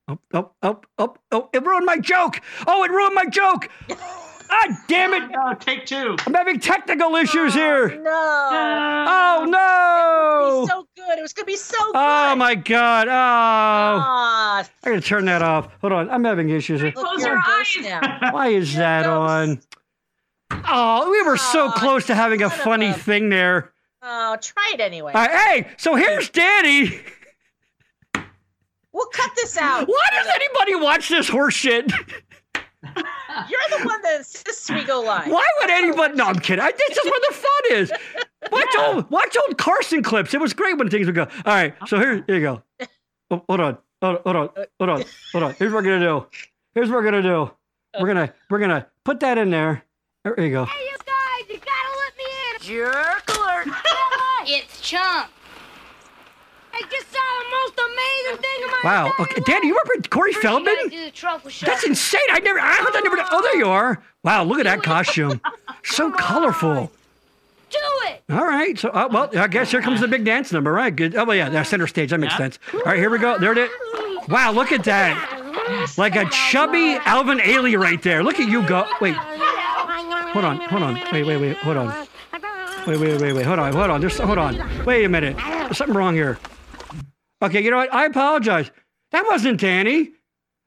Oh, 0.09 0.19
oh, 0.32 0.51
oh, 0.62 0.81
oh, 0.98 1.15
oh, 1.32 1.51
it 1.52 1.62
ruined 1.62 1.85
my 1.85 1.98
joke. 1.98 2.40
Oh, 2.66 2.82
it 2.82 2.90
ruined 2.90 3.15
my 3.15 3.27
joke. 3.27 3.69
ah, 4.51 4.85
damn 4.89 5.15
it. 5.15 5.31
No, 5.31 5.55
take 5.55 5.87
two. 5.87 6.16
I'm 6.27 6.35
having 6.35 6.59
technical 6.61 7.15
issues 7.16 7.55
here. 7.55 7.89
No. 8.01 8.11
Oh, 8.11 9.45
no. 9.47 9.49
It 9.49 9.51
no. 9.51 10.61
was 10.61 10.69
so 10.69 10.87
good. 10.97 11.19
It 11.19 11.23
was 11.23 11.33
gonna 11.33 11.47
be 11.47 11.57
so 11.57 11.77
good. 11.87 11.93
Oh, 11.95 12.35
my 12.37 12.55
God. 12.55 13.09
Oh. 13.09 13.12
Ah, 13.12 14.69
I 14.85 14.89
gotta 14.89 15.01
turn 15.01 15.25
that 15.27 15.43
off. 15.43 15.69
Hold 15.81 15.93
on. 15.93 16.11
I'm 16.11 16.25
having 16.25 16.49
issues. 16.51 16.81
here. 16.81 16.93
look, 16.95 17.05
Close 17.05 17.23
your 17.25 17.39
eyes. 17.39 17.77
now. 17.83 18.01
Why 18.33 18.49
is 18.49 18.75
that 18.77 19.07
on? 19.07 19.61
Oh, 20.51 21.11
we 21.11 21.23
were 21.23 21.37
so 21.37 21.70
close 21.73 22.07
to 22.07 22.15
having 22.15 22.43
a 22.43 22.51
funny 22.51 22.89
a- 22.91 22.95
thing 22.95 23.29
there. 23.29 23.73
Oh, 24.03 24.37
try 24.41 24.73
it 24.75 24.81
anyway. 24.81 25.12
Uh, 25.15 25.29
hey, 25.29 25.66
so 25.77 25.95
here's 25.95 26.31
Danny. 26.31 27.01
We'll 28.93 29.07
cut 29.09 29.31
this 29.37 29.57
out. 29.57 29.87
Why 29.87 30.07
does 30.12 30.27
anybody 30.35 30.75
watch 30.77 31.09
this 31.09 31.29
horse 31.29 31.55
shit? 31.55 31.93
You're 33.49 33.79
the 33.79 33.87
one 33.87 34.03
that 34.03 34.16
insists 34.19 34.70
we 34.70 34.85
go 34.85 35.01
live. 35.01 35.29
Why 35.31 35.47
would 35.61 35.70
anybody? 35.70 36.15
No, 36.15 36.25
I'm 36.25 36.39
kidding. 36.39 36.65
I, 36.65 36.73
this 36.73 36.99
is 36.99 37.05
where 37.05 37.20
the 37.29 37.35
fun 37.35 37.79
is. 37.79 37.93
Watch 38.53 38.75
old, 38.79 39.11
watch 39.11 39.37
old 39.47 39.59
Carson 39.59 40.03
clips. 40.03 40.35
It 40.35 40.41
was 40.41 40.53
great 40.53 40.79
when 40.79 40.89
things 40.91 41.07
would 41.07 41.15
go. 41.15 41.25
All 41.45 41.55
right, 41.55 41.75
so 41.87 41.99
here, 41.99 42.25
here 42.27 42.37
you 42.37 42.41
go. 42.41 42.62
Oh, 43.31 43.43
hold 43.49 43.61
on, 43.61 43.79
hold, 44.03 44.20
hold 44.25 44.37
on, 44.37 44.49
hold 44.79 44.91
on, 44.91 45.05
hold 45.33 45.45
on. 45.45 45.55
Here's 45.55 45.73
what 45.73 45.85
we're 45.85 45.91
gonna 45.91 46.01
do. 46.01 46.27
Here's 46.75 46.89
what 46.89 46.97
we're 46.97 47.05
gonna 47.05 47.23
do. 47.23 47.51
We're 48.01 48.07
gonna 48.07 48.33
we're 48.49 48.59
gonna 48.61 48.87
put 49.05 49.20
that 49.20 49.39
in 49.39 49.51
there. 49.51 49.85
There 50.25 50.41
you 50.41 50.51
go. 50.51 50.65
Hey, 50.65 50.85
you 50.85 50.97
guys, 50.99 51.49
you 51.49 51.59
gotta 51.59 51.99
let 51.99 52.16
me 52.16 52.25
in. 52.55 52.61
Jerk 52.61 53.37
alert. 53.37 53.69
it's 54.47 54.81
Chunk. 54.81 55.31
I 56.80 56.82
just 56.90 57.10
saw 57.12 57.18
the 57.18 57.50
most 57.50 57.90
amazing 57.90 58.42
thing 58.42 58.62
in 58.62 58.68
my 58.70 58.80
Wow. 58.84 59.06
entire 59.06 59.22
Okay, 59.26 59.42
Danny, 59.46 59.66
you 59.68 59.78
remember 59.84 60.09
Corey 60.09 60.32
life. 60.32 60.42
First, 60.42 60.44
you 60.44 60.50
gotta 60.64 60.64
Feldman? 60.66 60.88
do 60.90 61.05
the 61.06 61.10
truffle 61.10 61.50
show. 61.50 61.66
That's 61.66 61.84
insane. 61.84 62.20
I 62.30 62.38
never. 62.40 62.60
I, 62.60 62.76
I 62.94 63.00
never. 63.00 63.16
Oh, 63.32 63.42
there 63.42 63.56
you 63.56 63.68
are. 63.68 64.02
Wow, 64.22 64.44
look 64.44 64.59
at 64.60 64.64
that 64.64 64.82
costume. 64.82 65.40
So 65.84 66.10
colorful. 66.12 66.90
Do 67.70 67.78
it. 68.06 68.22
All 68.30 68.46
right. 68.46 68.78
So, 68.78 68.88
uh, 68.90 69.09
well, 69.10 69.28
I 69.36 69.46
guess 69.48 69.70
here 69.70 69.82
comes 69.82 70.00
the 70.00 70.09
big 70.09 70.24
dance 70.24 70.52
number. 70.52 70.72
Right. 70.72 70.94
Good. 70.94 71.14
Oh, 71.16 71.24
well, 71.24 71.36
yeah. 71.36 71.50
That's 71.50 71.68
center 71.68 71.86
stage. 71.86 72.10
That 72.10 72.18
makes 72.18 72.32
Yeah. 72.34 72.38
sense. 72.38 72.59
All 72.72 72.80
right. 72.80 72.96
Here 72.98 73.10
we 73.10 73.18
go. 73.18 73.38
There 73.38 73.52
it 73.52 73.59
is. 73.59 73.70
Wow. 74.28 74.52
Look 74.52 74.72
at 74.72 74.84
that. 74.84 75.94
Like 75.98 76.16
a 76.16 76.24
chubby 76.30 76.94
Alvin 77.05 77.38
Ailey 77.38 77.78
right 77.78 78.02
there. 78.02 78.22
Look 78.24 78.40
at 78.40 78.48
you 78.48 78.66
go. 78.66 78.86
Wait. 79.02 79.14
Hold 79.14 80.44
on. 80.46 80.56
Hold 80.60 80.82
on. 80.82 80.94
Wait. 81.12 81.24
Wait. 81.26 81.36
Wait. 81.36 81.56
Hold 81.59 81.76
on. 81.76 82.06
Wait. 82.86 82.98
Wait. 82.98 83.20
Wait. 83.20 83.32
Wait. 83.34 83.44
Hold 83.46 83.59
on. 83.59 83.72
Hold 83.74 83.90
on. 83.90 84.00
There's. 84.00 84.18
Hold 84.18 84.38
on. 84.38 84.84
Wait 84.86 85.05
a 85.05 85.09
minute. 85.09 85.36
There's 85.36 85.76
something 85.76 85.96
wrong 85.96 86.14
here. 86.14 86.38
Okay. 87.43 87.62
You 87.62 87.70
know 87.70 87.77
what? 87.78 87.93
I 87.93 88.06
apologize. 88.06 88.70
That 89.12 89.24
wasn't 89.27 89.60
Danny. 89.60 90.10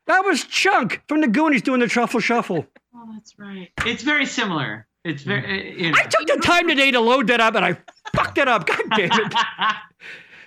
That 0.07 0.21
was 0.21 0.43
Chunk 0.45 1.01
from 1.07 1.21
the 1.21 1.27
Goonies 1.27 1.61
doing 1.61 1.79
the 1.79 1.87
truffle 1.87 2.19
shuffle. 2.19 2.65
Oh, 2.95 3.09
that's 3.13 3.37
right. 3.37 3.69
It's 3.85 4.03
very 4.03 4.25
similar. 4.25 4.87
It's 5.03 5.23
very. 5.23 5.43
uh, 5.45 5.73
You 5.77 5.91
know. 5.91 5.97
I 5.99 6.03
took 6.03 6.27
the 6.27 6.41
time 6.43 6.67
today 6.67 6.91
to 6.91 6.99
load 6.99 7.27
that 7.27 7.39
up 7.39 7.55
and 7.55 7.63
I 7.65 7.77
fucked 8.15 8.37
it 8.37 8.47
up. 8.47 8.65
God 8.67 8.81
damn 8.95 9.11
it. 9.11 9.33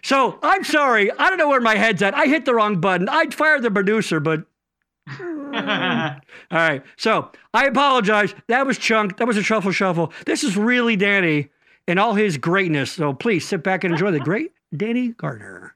So 0.03 0.39
I'm 0.43 0.65
sorry. 0.65 1.11
I 1.13 1.31
don't 1.31 1.39
know 1.39 1.49
where 1.49 1.63
my 1.63 1.77
head's 1.77 2.03
at. 2.03 2.13
I 2.13 2.27
hit 2.27 2.45
the 2.45 2.55
wrong 2.55 2.79
button. 2.79 3.09
I'd 3.09 3.33
fire 3.33 3.59
the 3.59 3.71
producer, 3.71 4.21
but 4.21 4.45
all 5.19 6.19
right. 6.53 6.83
So 6.99 7.31
I 7.55 7.65
apologize. 7.67 8.35
That 8.49 8.67
was 8.67 8.77
Chunk. 8.77 9.17
That 9.17 9.27
was 9.27 9.39
a 9.39 9.43
truffle 9.43 9.73
shuffle. 9.73 10.13
This 10.27 10.45
is 10.45 10.59
really 10.59 10.97
Danny 10.97 11.49
and 11.89 11.99
all 11.99 12.13
his 12.15 12.37
greatness. 12.37 12.93
So 12.93 13.15
please 13.15 13.49
sit 13.49 13.63
back 13.63 13.83
and 13.85 13.95
enjoy 13.95 14.11
the 14.11 14.21
great 14.21 14.53
Danny 14.77 15.09
Gardner. 15.09 15.75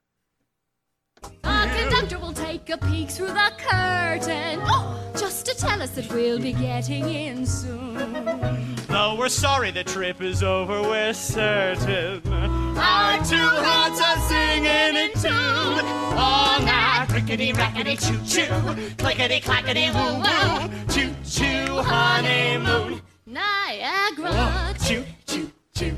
Our 2.70 2.76
conductor 2.76 2.86
will 2.86 2.90
take 2.90 2.90
a 2.90 3.06
peek 3.06 3.10
through 3.10 3.28
the 3.28 3.52
curtain. 3.58 4.60
Oh, 4.64 5.12
just 5.16 5.46
to 5.46 5.54
tell 5.54 5.80
us 5.80 5.90
that 5.90 6.12
we'll 6.12 6.38
be 6.38 6.52
getting 6.52 7.08
in 7.08 7.46
soon. 7.46 8.76
Though 8.88 9.16
we're 9.18 9.28
sorry 9.28 9.70
the 9.70 9.84
trip 9.84 10.20
is 10.20 10.42
over, 10.42 10.82
we're 10.82 11.14
certain. 11.14 12.22
Our 12.26 13.18
two 13.24 13.36
hearts 13.36 14.00
are 14.00 14.18
singing 14.28 14.96
in 14.96 15.12
tune. 15.14 15.86
All 16.16 16.60
night, 16.60 17.06
rickety 17.12 17.52
rackety 17.52 17.96
choo 17.96 18.18
choo, 18.26 18.94
clickety 18.98 19.40
clackety 19.40 19.90
woo 19.90 20.18
woo, 20.18 20.68
choo 20.88 21.14
choo 21.24 21.82
honeymoon. 21.82 23.00
Niagara. 23.26 24.74
Choo 24.84 25.04
choo 25.26 25.50
choo 25.74 25.96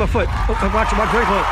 my 0.00 0.06
foot. 0.06 0.28
Oh, 0.48 0.56
watch, 0.72 0.90
watch, 0.96 1.10
very 1.12 1.26
close. 1.26 1.49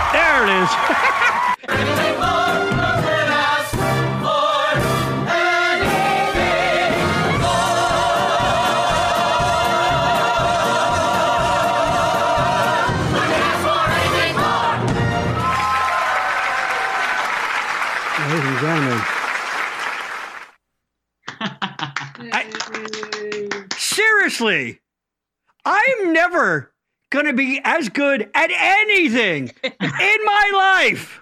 At 28.38 28.50
anything 28.52 29.50
in 29.64 30.18
my 30.24 30.50
life. 30.54 31.20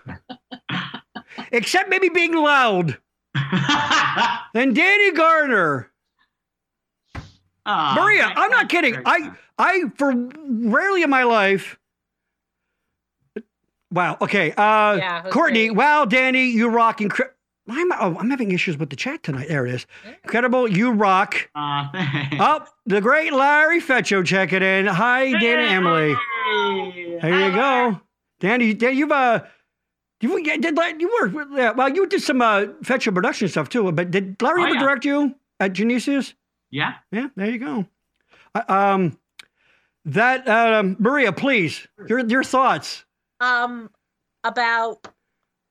except 1.53 1.89
maybe 1.89 2.09
being 2.11 2.35
loud. 2.35 2.99
Then 4.55 4.73
Danny 4.75 5.13
Gardner. 5.13 5.91
Aw, 7.67 7.95
Maria, 7.97 8.33
I'm 8.37 8.51
not 8.51 8.69
kidding. 8.69 8.97
I. 9.05 9.33
I 9.59 9.85
for 9.97 10.13
rarely 10.49 11.03
in 11.03 11.09
my 11.11 11.23
life. 11.25 11.79
Wow. 13.91 14.19
Okay. 14.21 14.53
Uh, 14.53 14.97
Yeah, 14.97 15.23
Courtney. 15.31 15.69
great. 15.69 15.77
Wow, 15.79 16.05
Danny, 16.05 16.47
you 16.51 16.69
rock. 16.69 16.99
Incre- 17.01 17.31
Why 17.67 17.81
am 17.81 17.93
I, 17.93 17.99
oh, 18.01 18.17
I'm 18.19 18.31
having 18.31 18.53
issues 18.53 18.79
with 18.79 18.91
the 18.91 18.97
chat 18.97 19.23
tonight. 19.23 19.49
There 19.49 19.67
it 19.67 19.75
is. 19.75 19.87
Incredible. 20.25 20.69
You 20.69 20.93
rock. 20.93 21.51
Aw, 21.55 21.91
thanks. 21.93 22.37
Oh, 22.41 22.65
the 22.87 23.01
great 23.01 23.33
Larry 23.33 23.81
Fetcho 23.81 24.25
checking 24.25 24.63
in. 24.63 24.87
Hi, 24.87 25.33
Danny 25.33 25.47
and 25.49 25.87
Emily. 25.87 26.15
Hey. 26.15 27.19
There 27.21 27.49
you 27.51 27.55
go. 27.55 28.01
Danny, 28.39 28.73
Dan, 28.75 28.97
you've 28.97 29.11
uh, 29.11 29.43
you 30.21 30.41
yeah, 30.45 30.57
did 30.59 30.77
like 30.77 31.01
you 31.01 31.11
work 31.21 31.33
with 31.33 31.49
yeah, 31.59 31.73
well, 31.73 31.89
you 31.89 32.07
did 32.07 32.23
some 32.23 32.41
uh 32.41 32.67
Fetcho 32.85 33.13
production 33.13 33.49
stuff 33.49 33.69
too. 33.69 33.91
But 33.93 34.11
did 34.11 34.41
Larry 34.41 34.63
Oh, 34.63 34.67
ever 34.67 34.75
yeah. 34.75 34.81
direct 34.81 35.05
you 35.05 35.35
at 35.59 35.73
Genesius? 35.73 36.35
Yeah. 36.71 36.95
Yeah, 37.11 37.29
there 37.37 37.51
you 37.51 37.59
go. 37.59 37.87
Uh, 38.55 38.63
um, 38.69 39.19
that 40.05 40.47
um, 40.49 40.97
Maria, 41.01 41.33
please, 41.33 41.87
your 42.09 42.21
your 42.27 42.45
thoughts. 42.45 43.05
Um, 43.41 43.91
about 44.45 45.09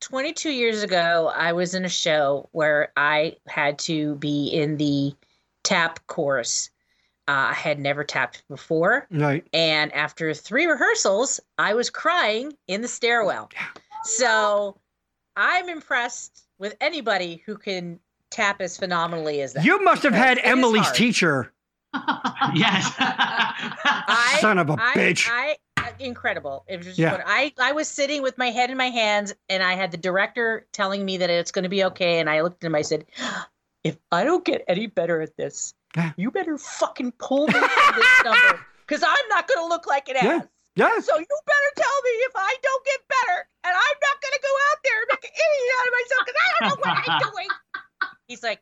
22 0.02 0.50
years 0.50 0.84
ago, 0.84 1.32
I 1.34 1.54
was 1.54 1.74
in 1.74 1.86
a 1.86 1.90
show 1.90 2.50
where 2.52 2.92
I 2.96 3.38
had 3.48 3.80
to 3.80 4.16
be 4.16 4.48
in 4.48 4.78
the 4.78 5.14
tap 5.64 6.00
chorus. 6.08 6.70
Uh, 7.28 7.50
I 7.50 7.54
had 7.54 7.80
never 7.80 8.04
tapped 8.04 8.44
before. 8.50 9.08
Right. 9.10 9.46
And 9.52 9.92
after 9.94 10.34
three 10.34 10.68
rehearsals, 10.68 11.40
I 11.58 11.74
was 11.74 11.90
crying 11.90 12.54
in 12.68 12.82
the 12.82 12.88
stairwell. 12.88 13.50
So 14.04 14.78
I'm 15.36 15.68
impressed 15.70 16.44
with 16.60 16.76
anybody 16.80 17.42
who 17.46 17.58
can 17.58 18.00
tap 18.30 18.62
as 18.62 18.78
phenomenally 18.78 19.42
as 19.42 19.54
that. 19.54 19.66
You 19.66 19.84
must 19.84 20.04
have 20.04 20.14
had 20.14 20.36
Because 20.36 20.46
it 20.52 20.52
is 20.52 20.58
Emily's 20.58 20.92
teacher. 20.92 21.52
yes. 22.54 22.94
I, 23.00 24.38
Son 24.40 24.60
of 24.60 24.70
a 24.70 24.74
I- 24.74 24.94
bitch. 24.94 25.28
I, 25.32 25.58
incredible. 26.00 26.64
It 26.68 26.78
was 26.78 26.86
just 26.88 27.00
Yeah. 27.00 27.12
what 27.12 27.24
I 27.26 27.54
I 27.60 27.72
was 27.72 27.88
sitting 27.88 28.22
with 28.22 28.38
my 28.38 28.50
head 28.52 28.70
in 28.70 28.78
my 28.78 28.90
hands, 28.90 29.34
and 29.50 29.62
I 29.64 29.74
had 29.74 29.92
the 29.92 29.98
director 29.98 30.66
telling 30.72 31.06
me 31.06 31.18
that 31.18 31.30
it's 31.30 31.52
going 31.52 31.64
to 31.64 31.70
be 31.70 31.84
okay, 31.86 32.20
and 32.20 32.30
I 32.30 32.42
looked 32.42 32.64
at 32.64 32.68
him. 32.68 32.76
I 32.76 32.82
said, 32.82 33.06
"If 33.84 33.98
I 34.12 34.24
don't 34.24 34.44
get 34.46 34.64
any 34.68 34.88
better 34.88 35.22
at 35.22 35.36
this, 35.38 35.74
Yeah. 35.96 36.12
you 36.18 36.32
better 36.32 36.58
fucking 36.58 37.14
pull 37.14 37.48
me 37.48 37.54
from 37.54 37.96
this 37.96 38.24
number, 38.24 38.60
because 38.88 39.04
I'm 39.04 39.28
not 39.30 39.48
going 39.48 39.60
to 39.60 39.68
look 39.68 39.88
like 39.88 40.10
an 40.10 40.16
Yeah. 40.16 40.36
ass. 40.38 40.46
Yeah. 40.76 41.00
So 41.00 41.18
you 41.18 41.26
better 41.46 41.72
tell 41.78 42.02
me 42.04 42.10
if 42.28 42.32
I 42.36 42.56
don't 42.62 42.86
get 42.86 43.00
better, 43.08 43.48
and 43.64 43.74
I'm 43.74 43.98
not 44.02 44.22
going 44.22 44.34
to 44.34 44.42
go 44.42 44.54
out 44.72 44.78
there 44.84 45.00
and 45.00 45.08
make 45.12 45.24
an 45.24 45.32
idiot 45.34 45.74
out 45.80 45.88
of 45.88 45.94
myself 45.94 46.22
because 46.26 46.42
I 46.42 46.48
don't 46.60 46.70
know 46.70 46.78
what 46.82 46.98
I'm 47.08 47.20
doing." 47.32 47.48
He's 48.28 48.44
like, 48.44 48.62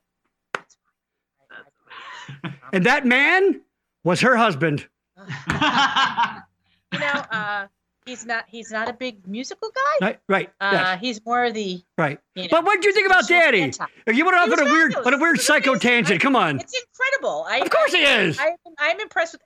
And 2.73 2.85
that 2.85 3.05
man 3.05 3.61
was 4.03 4.19
her 4.21 4.35
husband. 4.35 4.87
you 6.93 6.99
know, 6.99 7.05
uh, 7.31 7.67
he's 8.05 8.25
not 8.25 8.45
he's 8.47 8.71
not 8.71 8.87
a 8.89 8.93
big 8.93 9.27
musical 9.27 9.69
guy. 9.73 10.05
Right. 10.05 10.19
Right. 10.29 10.49
Uh, 10.61 10.69
yes, 10.73 10.99
he's 11.01 11.25
more 11.25 11.51
the 11.51 11.81
right. 11.97 12.19
you 12.35 12.43
know, 12.43 12.47
But 12.51 12.63
what 12.65 12.75
did 12.75 12.85
you 12.85 12.93
think 12.93 13.07
about 13.07 13.23
visual 13.27 13.41
Daddy? 13.41 13.61
anti- 13.63 13.85
You 14.07 14.23
went 14.25 14.37
off 14.37 14.47
He 14.47 14.53
on 14.53 14.59
a 14.59 14.63
weird, 14.71 14.93
fabulous. 14.93 15.07
on 15.07 15.13
a 15.13 15.17
weird 15.17 15.35
It 15.35 15.39
was 15.39 15.45
psycho 15.47 15.71
amazing. 15.71 15.89
tangent. 15.89 16.21
Come 16.21 16.35
on. 16.35 16.59
It's 16.59 16.73
incredible. 16.79 17.45
I, 17.49 17.57
Of 17.57 17.69
course 17.69 17.93
I, 17.93 17.97
he 17.97 18.03
is. 18.03 18.37
I, 18.39 18.55
I'm 18.79 18.99
impressed 18.99 19.33
with 19.33 19.41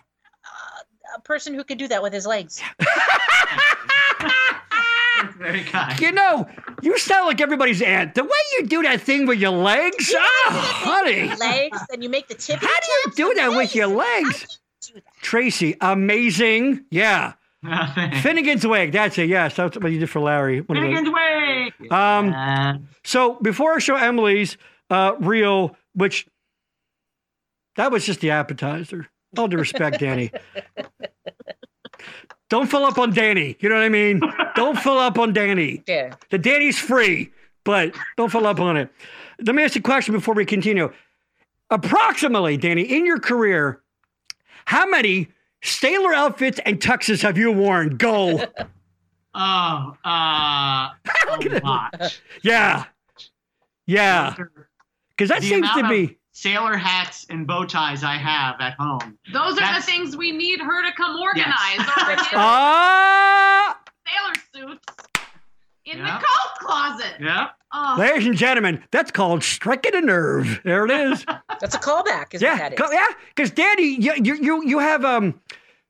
uh, 0.45 1.17
a 1.17 1.21
person 1.21 1.53
who 1.53 1.63
can 1.63 1.77
do 1.77 1.87
that 1.87 2.01
with 2.03 2.13
his 2.13 2.25
legs. 2.27 2.61
Very 5.37 5.63
kind. 5.63 5.99
You 5.99 6.11
know, 6.11 6.47
you 6.81 6.97
sound 6.97 7.27
like 7.27 7.41
everybody's 7.41 7.81
aunt. 7.81 8.15
The 8.15 8.23
way 8.23 8.29
you 8.57 8.65
do 8.67 8.81
that 8.83 9.01
thing 9.01 9.25
with 9.27 9.39
your 9.39 9.51
legs, 9.51 10.11
oh, 10.15 10.45
honey. 10.49 11.27
legs, 11.35 11.79
and 11.91 12.03
you 12.03 12.09
make 12.09 12.27
the 12.27 12.33
tip. 12.35 12.59
How 12.59 12.67
do 12.67 12.87
you 12.91 13.11
do 13.15 13.33
that 13.35 13.49
with 13.55 13.75
your 13.75 13.87
legs? 13.87 14.59
Tracy, 15.21 15.75
amazing. 15.81 16.85
Yeah. 16.91 17.33
Thanks. 17.63 18.19
Finnegan's 18.21 18.65
Wig. 18.65 18.91
That's 18.91 19.17
it. 19.17 19.29
Yes, 19.29 19.55
that's 19.55 19.77
what 19.77 19.91
you 19.91 19.99
did 19.99 20.09
for 20.09 20.19
Larry. 20.19 20.61
One 20.61 20.77
of. 20.77 20.83
Finnegan's 20.83 21.09
way. 21.09 21.71
Um, 21.91 22.87
So 23.03 23.39
before 23.41 23.73
I 23.75 23.79
show 23.79 23.95
Emily's 23.95 24.57
uh, 24.89 25.13
reel, 25.19 25.75
which 25.93 26.27
that 27.75 27.91
was 27.91 28.05
just 28.05 28.21
the 28.21 28.31
appetizer. 28.31 29.07
All 29.37 29.47
due 29.47 29.57
respect, 29.57 29.99
Danny. 30.01 30.31
Don't 32.49 32.69
fill 32.71 32.85
up 32.85 32.97
on 32.97 33.13
Danny. 33.13 33.57
You 33.59 33.67
know 33.69 33.75
what 33.75 33.83
I 33.83 33.89
mean? 33.89 34.21
Don't 34.55 34.77
fill 34.79 34.97
up 34.97 35.19
on 35.19 35.33
Danny. 35.33 35.83
Yeah. 35.85 36.13
The 36.29 36.37
Danny's 36.37 36.79
free, 36.79 37.31
but 37.65 37.93
don't 38.15 38.31
fill 38.31 38.47
up 38.47 38.59
on 38.61 38.77
it. 38.77 38.89
Let 39.45 39.53
me 39.53 39.63
ask 39.63 39.75
you 39.75 39.79
a 39.79 39.83
question 39.83 40.13
before 40.13 40.33
we 40.33 40.45
continue. 40.45 40.91
Approximately, 41.69 42.55
Danny, 42.57 42.83
in 42.83 43.05
your 43.05 43.19
career, 43.19 43.81
how 44.65 44.85
many 44.87 45.27
sailor 45.63 46.13
outfits 46.13 46.59
and 46.65 46.79
tuxes 46.79 47.21
have 47.21 47.37
you 47.37 47.51
worn? 47.51 47.97
Go. 47.97 48.37
oh, 49.35 49.97
uh, 50.05 50.07
a 50.07 50.93
lot. 51.63 52.19
Yeah. 52.43 52.85
Yeah. 53.85 54.35
Because 55.09 55.29
that 55.29 55.41
The 55.41 55.47
seems 55.49 55.67
to 55.71 55.79
amount 55.79 55.85
of 55.85 55.89
be. 56.09 56.17
sailor 56.31 56.75
hats 56.77 57.25
and 57.29 57.47
bow 57.47 57.65
ties 57.65 58.03
I 58.03 58.15
have 58.15 58.55
at 58.59 58.73
home. 58.79 59.17
Those 59.33 59.53
are 59.53 59.59
That's- 59.61 59.85
the 59.85 59.91
things 59.91 60.15
we 60.17 60.31
need 60.31 60.59
her 60.59 60.83
to 60.83 60.91
come 60.95 61.19
organize. 61.19 61.79
Or 61.79 62.05
That's 62.05 62.21
in 62.31 62.37
Ah! 62.37 63.77
sailor 64.07 64.33
suits 64.75 64.85
in 65.87 65.97
Yeah. 65.99 66.05
the 66.19 66.25
coat 66.25 66.67
closet. 66.67 67.13
Yeah. 67.19 67.47
Oh, 67.73 67.95
Ladies 67.99 68.27
and 68.27 68.37
gentlemen, 68.37 68.83
that's 68.91 69.11
called 69.11 69.43
striking 69.43 69.93
a 69.95 70.01
nerve. 70.01 70.61
There 70.63 70.85
it 70.85 70.91
is. 70.91 71.25
That's 71.59 71.75
a 71.75 71.79
callback, 71.79 72.33
is 72.33 72.41
yeah, 72.41 72.51
what 72.69 72.77
that 72.77 72.85
is. 72.85 72.89
yeah. 72.93 73.07
Because 73.35 73.51
Danny, 73.51 73.95
you, 73.99 74.13
you 74.23 74.35
you 74.35 74.63
you 74.67 74.79
have 74.79 75.03
um, 75.03 75.41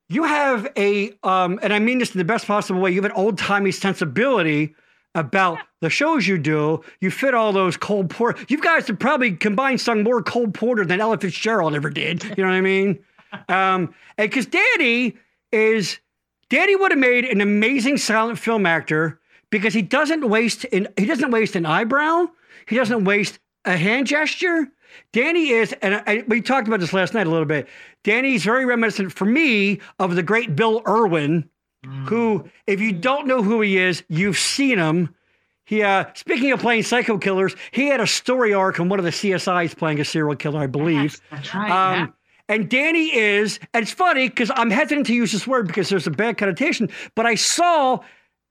you 0.09 0.23
have 0.23 0.71
a 0.77 1.11
um, 1.23 1.59
and 1.61 1.71
I 1.73 1.79
mean 1.79 1.99
this 1.99 2.13
in 2.15 2.17
the 2.17 2.23
best 2.25 2.47
possible 2.47 2.79
way. 2.79 2.91
You 2.91 3.01
have 3.01 3.11
an 3.11 3.17
old 3.17 3.37
timey 3.37 3.71
sensibility 3.71 4.73
about 5.13 5.59
the 5.81 5.89
shows 5.89 6.25
you 6.27 6.37
do. 6.37 6.81
You 7.01 7.11
fit 7.11 7.33
all 7.35 7.51
those 7.51 7.75
Cole 7.77 8.05
Porter. 8.05 8.43
You 8.47 8.59
guys 8.59 8.87
have 8.87 8.97
probably 8.97 9.33
combined 9.33 9.81
sung 9.81 10.03
more 10.03 10.23
Cole 10.23 10.47
Porter 10.47 10.85
than 10.85 10.99
Ella 11.01 11.17
Fitzgerald 11.17 11.75
ever 11.75 11.89
did. 11.89 12.23
You 12.23 12.43
know 12.43 12.49
what 12.49 12.55
I 12.55 12.61
mean? 12.61 12.99
Um, 13.49 13.93
and 14.17 14.29
because 14.29 14.45
Danny 14.45 15.13
is 15.51 15.99
Danny 16.49 16.77
would 16.77 16.91
have 16.91 16.99
made 16.99 17.25
an 17.25 17.41
amazing 17.41 17.97
silent 17.97 18.39
film 18.39 18.65
actor 18.65 19.19
because 19.49 19.73
he 19.73 19.81
doesn't 19.81 20.27
waste 20.27 20.65
an 20.71 20.87
he 20.97 21.05
doesn't 21.05 21.31
waste 21.31 21.55
an 21.55 21.65
eyebrow. 21.65 22.27
He 22.67 22.75
doesn't 22.75 23.03
waste 23.03 23.39
a 23.65 23.77
hand 23.77 24.07
gesture. 24.07 24.67
Danny 25.11 25.49
is, 25.49 25.73
and 25.81 25.95
I, 26.07 26.23
we 26.27 26.41
talked 26.41 26.67
about 26.67 26.79
this 26.79 26.93
last 26.93 27.13
night 27.13 27.27
a 27.27 27.29
little 27.29 27.45
bit. 27.45 27.67
Danny's 28.03 28.43
very 28.43 28.65
reminiscent 28.65 29.11
for 29.11 29.25
me 29.25 29.81
of 29.99 30.15
the 30.15 30.23
great 30.23 30.55
Bill 30.55 30.81
Irwin, 30.87 31.49
who, 32.05 32.49
if 32.65 32.79
you 32.79 32.93
don't 32.93 33.27
know 33.27 33.43
who 33.43 33.61
he 33.61 33.77
is, 33.77 34.03
you've 34.07 34.37
seen 34.37 34.77
him. 34.77 35.13
He, 35.65 35.83
uh, 35.83 36.05
speaking 36.15 36.51
of 36.53 36.61
playing 36.61 36.83
psycho 36.83 37.17
killers, 37.17 37.55
he 37.71 37.87
had 37.87 37.99
a 37.99 38.07
story 38.07 38.53
arc 38.53 38.79
on 38.79 38.87
one 38.87 38.99
of 38.99 39.05
the 39.05 39.11
CSIs 39.11 39.77
playing 39.77 39.99
a 39.99 40.05
serial 40.05 40.35
killer, 40.35 40.61
I 40.61 40.67
believe. 40.67 41.19
That's 41.29 41.53
right. 41.53 41.99
Um, 41.99 42.13
and 42.49 42.69
Danny 42.69 43.13
is, 43.13 43.59
and 43.73 43.83
it's 43.83 43.91
funny 43.91 44.29
because 44.29 44.49
I'm 44.55 44.71
hesitant 44.71 45.07
to 45.07 45.13
use 45.13 45.33
this 45.33 45.45
word 45.45 45.67
because 45.67 45.89
there's 45.89 46.07
a 46.07 46.11
bad 46.11 46.37
connotation, 46.37 46.89
but 47.15 47.25
I 47.25 47.35
saw, 47.35 47.99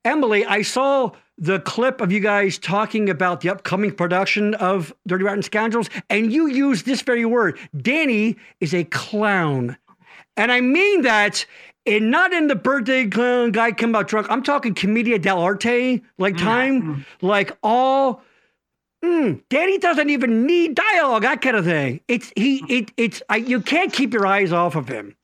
Emily, 0.07 0.47
I 0.47 0.63
saw 0.63 1.11
the 1.37 1.59
clip 1.59 2.01
of 2.01 2.13
you 2.13 2.21
guys 2.21 2.59
talking 2.59 3.11
about 3.11 3.41
the 3.41 3.51
upcoming 3.51 3.93
production 3.93 4.55
of 4.55 4.95
Dirty 5.07 5.25
Rotten 5.25 5.43
Scoundrels, 5.43 5.91
and 6.09 6.33
you 6.33 6.47
used 6.47 6.87
this 6.87 7.03
very 7.03 7.25
word. 7.25 7.59
Danny 7.77 8.37
is 8.61 8.73
a 8.73 8.85
clown. 8.85 9.77
And 10.37 10.53
I 10.53 10.61
mean 10.61 11.03
that 11.03 11.45
and 11.87 12.11
not 12.11 12.33
in 12.33 12.47
the 12.47 12.55
birthday 12.55 13.09
clown 13.09 13.51
guy 13.51 13.73
come 13.73 13.97
out 13.97 14.07
drunk. 14.07 14.29
I'm 14.31 14.45
talking 14.45 14.75
commedia 14.75 15.19
dell'arte, 15.19 16.03
like 16.19 16.37
time, 16.37 17.05
like 17.21 17.57
all 17.65 18.23
Mm, 19.05 19.43
Danny 19.51 19.79
doesn't 19.79 20.09
even 20.09 20.47
need 20.47 20.75
dialogue, 20.75 21.23
that 21.23 21.43
kind 21.43 21.57
of 21.57 21.65
thing. 21.65 22.01
It's 22.09 22.33
he, 22.35 22.65
it, 22.69 22.91
it's 22.97 23.23
I, 23.29 23.37
you 23.37 23.61
can't 23.61 23.93
keep 23.93 24.13
your 24.13 24.27
eyes 24.27 24.53
off 24.53 24.75
of 24.75 24.89
him. 24.89 25.16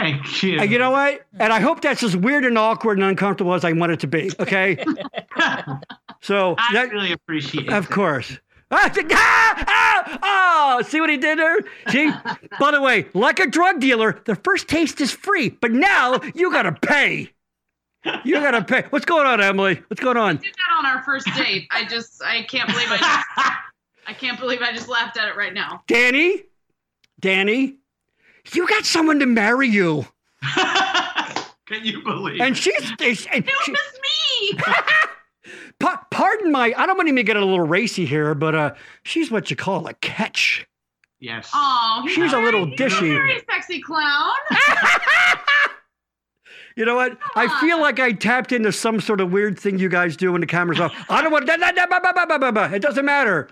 Thank 0.00 0.42
you. 0.42 0.60
And 0.60 0.70
you 0.70 0.78
know 0.78 0.90
what? 0.90 1.22
And 1.38 1.52
I 1.52 1.60
hope 1.60 1.80
that's 1.80 2.02
as 2.02 2.14
weird 2.14 2.44
and 2.44 2.58
awkward 2.58 2.98
and 2.98 3.06
uncomfortable 3.06 3.54
as 3.54 3.64
I 3.64 3.72
want 3.72 3.92
it 3.92 4.00
to 4.00 4.06
be. 4.06 4.30
Okay. 4.38 4.76
so 6.20 6.54
I 6.58 6.68
that, 6.74 6.90
really 6.92 7.12
appreciate 7.12 7.68
it. 7.68 7.72
of 7.72 7.86
it. 7.86 7.90
course. 7.90 8.38
Ah, 8.70 8.92
ah, 9.10 10.18
ah, 10.22 10.76
oh, 10.78 10.82
see 10.82 11.00
what 11.00 11.08
he 11.08 11.16
did 11.16 11.38
there? 11.38 11.60
See? 11.88 12.10
By 12.60 12.72
the 12.72 12.80
way, 12.82 13.06
like 13.14 13.40
a 13.40 13.46
drug 13.46 13.80
dealer, 13.80 14.20
the 14.26 14.34
first 14.34 14.68
taste 14.68 15.00
is 15.00 15.12
free, 15.12 15.48
but 15.48 15.72
now 15.72 16.20
you 16.34 16.52
gotta 16.52 16.72
pay. 16.72 17.32
You 18.22 18.34
gotta 18.34 18.62
pay. 18.62 18.84
What's 18.90 19.06
going 19.06 19.26
on, 19.26 19.40
Emily? 19.40 19.82
What's 19.88 20.02
going 20.02 20.18
on? 20.18 20.36
did 20.36 20.52
that 20.52 20.78
on 20.78 20.84
our 20.84 21.02
first 21.04 21.26
date. 21.36 21.68
I 21.70 21.86
just, 21.86 22.22
I 22.22 22.42
can't 22.42 22.68
believe 22.68 22.88
I 22.90 22.98
just, 22.98 23.58
I 24.08 24.12
can't 24.12 24.38
believe 24.38 24.60
I 24.60 24.72
just 24.72 24.88
laughed 24.88 25.16
at 25.16 25.28
it 25.28 25.36
right 25.36 25.54
now. 25.54 25.82
Danny, 25.86 26.42
Danny, 27.18 27.78
you 28.54 28.66
got 28.68 28.84
someone 28.84 29.18
to 29.20 29.26
marry 29.26 29.68
you. 29.68 30.06
Can 31.66 31.84
you 31.84 32.02
believe? 32.02 32.40
And 32.40 32.56
she's, 32.56 32.92
and 33.00 33.16
she- 33.16 33.28
It 33.32 33.44
was 33.46 34.00
me. 34.52 34.58
pa- 35.80 36.06
pardon 36.10 36.52
my, 36.52 36.72
I 36.76 36.86
don't 36.86 36.96
want 36.96 37.08
to 37.08 37.12
even 37.12 37.24
get 37.26 37.36
a 37.36 37.44
little 37.44 37.66
racy 37.66 38.06
here, 38.06 38.34
but 38.34 38.54
uh, 38.54 38.74
she's 39.02 39.30
what 39.30 39.50
you 39.50 39.56
call 39.56 39.86
a 39.88 39.94
catch. 39.94 40.66
Yes. 41.18 41.50
Oh, 41.54 42.02
he's 42.04 42.12
She's 42.12 42.32
a 42.32 42.38
little 42.38 42.66
very- 42.66 42.76
he's 42.76 42.80
a 42.80 42.84
dishy. 43.00 43.14
very 43.14 43.40
sexy 43.50 43.80
clown. 43.80 44.32
You 46.78 46.84
know 46.84 46.94
what? 46.94 47.16
I 47.34 47.58
feel 47.62 47.80
like 47.80 47.98
I 48.00 48.12
tapped 48.12 48.52
into 48.52 48.70
some 48.70 49.00
sort 49.00 49.22
of 49.22 49.32
weird 49.32 49.58
thing 49.58 49.78
you 49.78 49.88
guys 49.88 50.14
do 50.14 50.30
when 50.32 50.42
the 50.42 50.46
camera's 50.46 50.78
off. 50.78 50.92
I 51.08 51.22
don't 51.22 51.32
want 51.32 51.46
that. 51.46 52.72
It 52.74 52.82
doesn't 52.82 53.04
matter. 53.06 53.48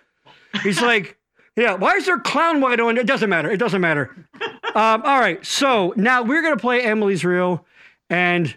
He's 0.63 0.83
like, 0.83 1.17
yeah, 1.57 1.73
why 1.73 1.93
is 1.95 2.05
there 2.05 2.19
clown 2.19 2.61
white 2.61 2.81
on? 2.81 2.99
It 2.99 3.07
doesn't 3.07 3.31
matter. 3.31 3.51
It 3.51 3.57
doesn't 3.57 3.81
matter. 3.81 4.15
Um, 4.75 5.03
all 5.03 5.21
right. 5.21 5.45
So 5.47 5.95
now 5.97 6.23
we're 6.23 6.43
to 6.57 6.61
play 6.61 6.83
Emily's 6.83 7.25
Reel 7.25 7.65
and 8.11 8.57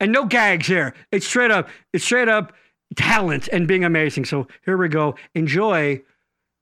and 0.00 0.12
no 0.12 0.26
gags 0.26 0.66
here. 0.66 0.94
It's 1.10 1.26
straight 1.26 1.50
up, 1.50 1.68
it's 1.92 2.04
straight 2.04 2.28
up 2.28 2.52
talent 2.94 3.48
and 3.52 3.66
being 3.66 3.84
amazing. 3.84 4.26
So 4.26 4.46
here 4.64 4.76
we 4.76 4.88
go. 4.88 5.14
Enjoy 5.34 6.02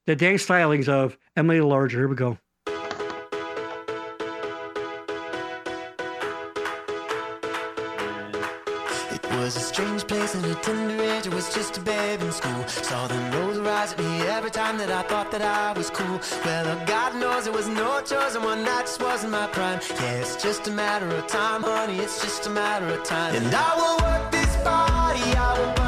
the 0.06 0.14
dance 0.14 0.46
stylings 0.46 0.88
of 0.88 1.18
Emily 1.36 1.58
the 1.58 1.66
Larger. 1.66 1.98
Here 1.98 2.08
we 2.08 2.14
go. 2.14 2.38
It 9.12 9.30
was 9.32 9.56
a 9.56 9.60
strange 9.60 10.06
place 10.06 10.34
and 10.34 10.44
a 10.46 10.54
tender 10.56 10.96
was 11.30 11.52
just 11.54 11.76
a 11.78 11.80
babe 11.80 12.22
in 12.22 12.32
school. 12.32 12.66
Saw 12.66 13.06
the 13.08 13.20
me 13.98 14.22
every 14.22 14.50
time 14.50 14.78
that 14.78 14.90
I 14.90 15.02
thought 15.02 15.30
that 15.30 15.42
I 15.42 15.72
was 15.78 15.90
cool. 15.90 16.18
Well, 16.44 16.66
uh, 16.66 16.84
God 16.86 17.14
knows 17.14 17.46
it 17.46 17.52
was 17.52 17.68
no 17.68 18.00
choice, 18.00 18.34
and 18.34 18.44
one 18.44 18.62
night 18.64 18.86
just 18.86 19.00
wasn't 19.00 19.32
my 19.32 19.46
prime. 19.46 19.80
Yeah, 19.90 20.22
it's 20.22 20.36
just 20.42 20.66
a 20.66 20.72
matter 20.72 21.08
of 21.08 21.26
time, 21.26 21.62
honey. 21.62 21.98
It's 21.98 22.20
just 22.20 22.46
a 22.46 22.50
matter 22.50 22.86
of 22.86 23.04
time. 23.04 23.34
And 23.36 23.54
I 23.54 23.70
will 23.80 23.98
work 24.06 24.32
this 24.32 24.56
body, 24.64 25.22
I 25.36 25.52
will 25.58 25.85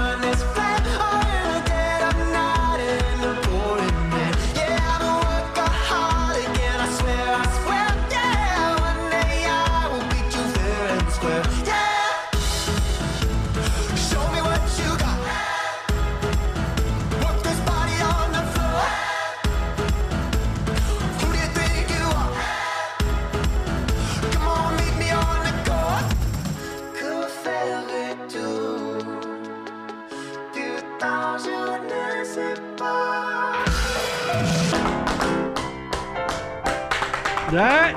That. 37.50 37.94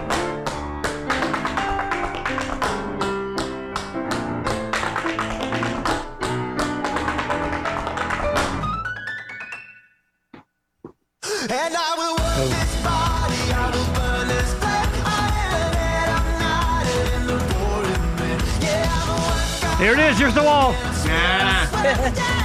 And 11.50 11.76
I 11.76 11.96
will 11.98 12.16
work 12.16 12.48
this 12.48 12.76
body, 12.82 13.52
I 13.52 13.72
will 13.74 13.94
burn 13.94 14.28
this 14.30 14.54
flame. 14.54 14.88
I 15.04 15.28
am 15.36 15.72
dead 15.74 16.10
of 16.16 16.24
night 16.40 16.88
and 16.96 17.12
in 17.14 17.28
the 17.28 17.38
pouring 17.54 18.04
rain. 18.22 18.40
Yeah, 18.62 18.88
I'm 18.90 19.10
a 19.10 19.20
workaholic. 19.20 19.80
Here 19.80 19.94
it 19.94 20.00
is. 20.00 20.18
Here's 20.18 20.34
the 20.34 20.44
wall. 20.44 20.72
Yeah. 21.06 22.38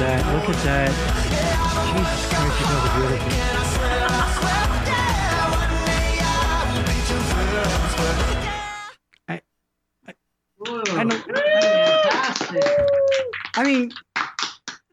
at 0.00 0.22
that. 0.22 0.34
Look 0.34 0.48
at 0.54 0.62
that. 0.64 0.90
Jesus 1.90 2.26
Christ, 2.30 2.60
you 2.60 2.66
guys 2.66 2.84
are 2.86 2.94
beautiful. 3.00 3.32
I, 9.28 9.42
I 10.90 11.04
know. 11.04 11.18
I 13.54 13.64
mean, 13.64 13.92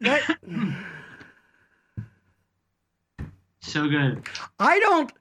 that, 0.00 0.22
So 3.60 3.88
good. 3.88 4.22
I 4.58 4.78
don't. 4.80 5.12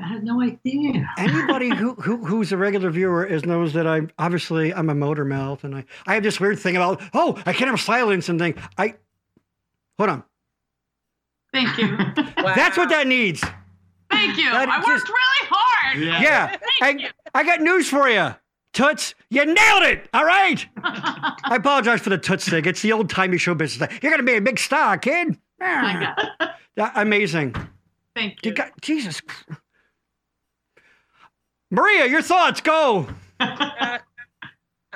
I 0.00 0.06
had 0.06 0.22
no 0.22 0.42
idea. 0.42 1.08
Anybody 1.16 1.74
who, 1.74 1.94
who 1.94 2.18
who's 2.24 2.52
a 2.52 2.58
regular 2.58 2.90
viewer 2.90 3.24
is 3.24 3.46
knows 3.46 3.72
that 3.72 3.86
I'm 3.86 4.10
obviously 4.18 4.74
I'm 4.74 4.90
a 4.90 4.94
motor 4.94 5.24
mouth, 5.24 5.64
and 5.64 5.74
I 5.74 5.86
I 6.06 6.14
have 6.14 6.22
this 6.22 6.38
weird 6.38 6.58
thing 6.58 6.76
about 6.76 7.00
oh 7.14 7.40
I 7.46 7.54
can't 7.54 7.70
have 7.70 7.80
silence 7.80 8.28
and 8.28 8.38
thing. 8.38 8.54
I 8.76 8.96
hold 9.98 10.10
on. 10.10 10.24
Thank 11.52 11.76
you. 11.78 11.96
That's 12.36 12.76
what 12.76 12.88
that 12.90 13.06
needs. 13.06 13.42
Thank 14.10 14.36
you. 14.38 14.50
That 14.50 14.68
I 14.68 14.76
worked 14.78 14.88
just- 14.88 15.08
really 15.08 15.48
hard. 15.50 15.98
Yeah. 15.98 16.20
Yeah, 16.22 16.56
I, 16.82 17.10
I 17.34 17.44
got 17.44 17.60
news 17.60 17.88
for 17.88 18.08
you. 18.08 18.34
Toots, 18.74 19.14
you 19.30 19.44
nailed 19.44 19.82
it. 19.84 20.08
All 20.12 20.24
right. 20.24 20.64
I 20.82 21.56
apologize 21.56 22.00
for 22.00 22.10
the 22.10 22.18
Toots 22.18 22.48
thing. 22.48 22.64
It's 22.66 22.82
the 22.82 22.92
old 22.92 23.08
timey 23.10 23.38
show 23.38 23.54
business. 23.54 23.88
thing. 23.88 23.98
You're 24.02 24.10
going 24.12 24.24
to 24.24 24.30
be 24.30 24.36
a 24.36 24.40
big 24.42 24.58
star, 24.58 24.98
kid. 24.98 25.38
My 25.58 26.14
God. 26.38 26.50
Yeah, 26.76 26.92
amazing. 26.94 27.54
Thank 28.14 28.44
You 28.44 28.50
you. 28.50 28.56
got 28.56 28.78
Jesus. 28.82 29.20
Maria, 31.70 32.06
your 32.06 32.22
thoughts. 32.22 32.60
Go. 32.60 33.08
Uh, 33.40 33.98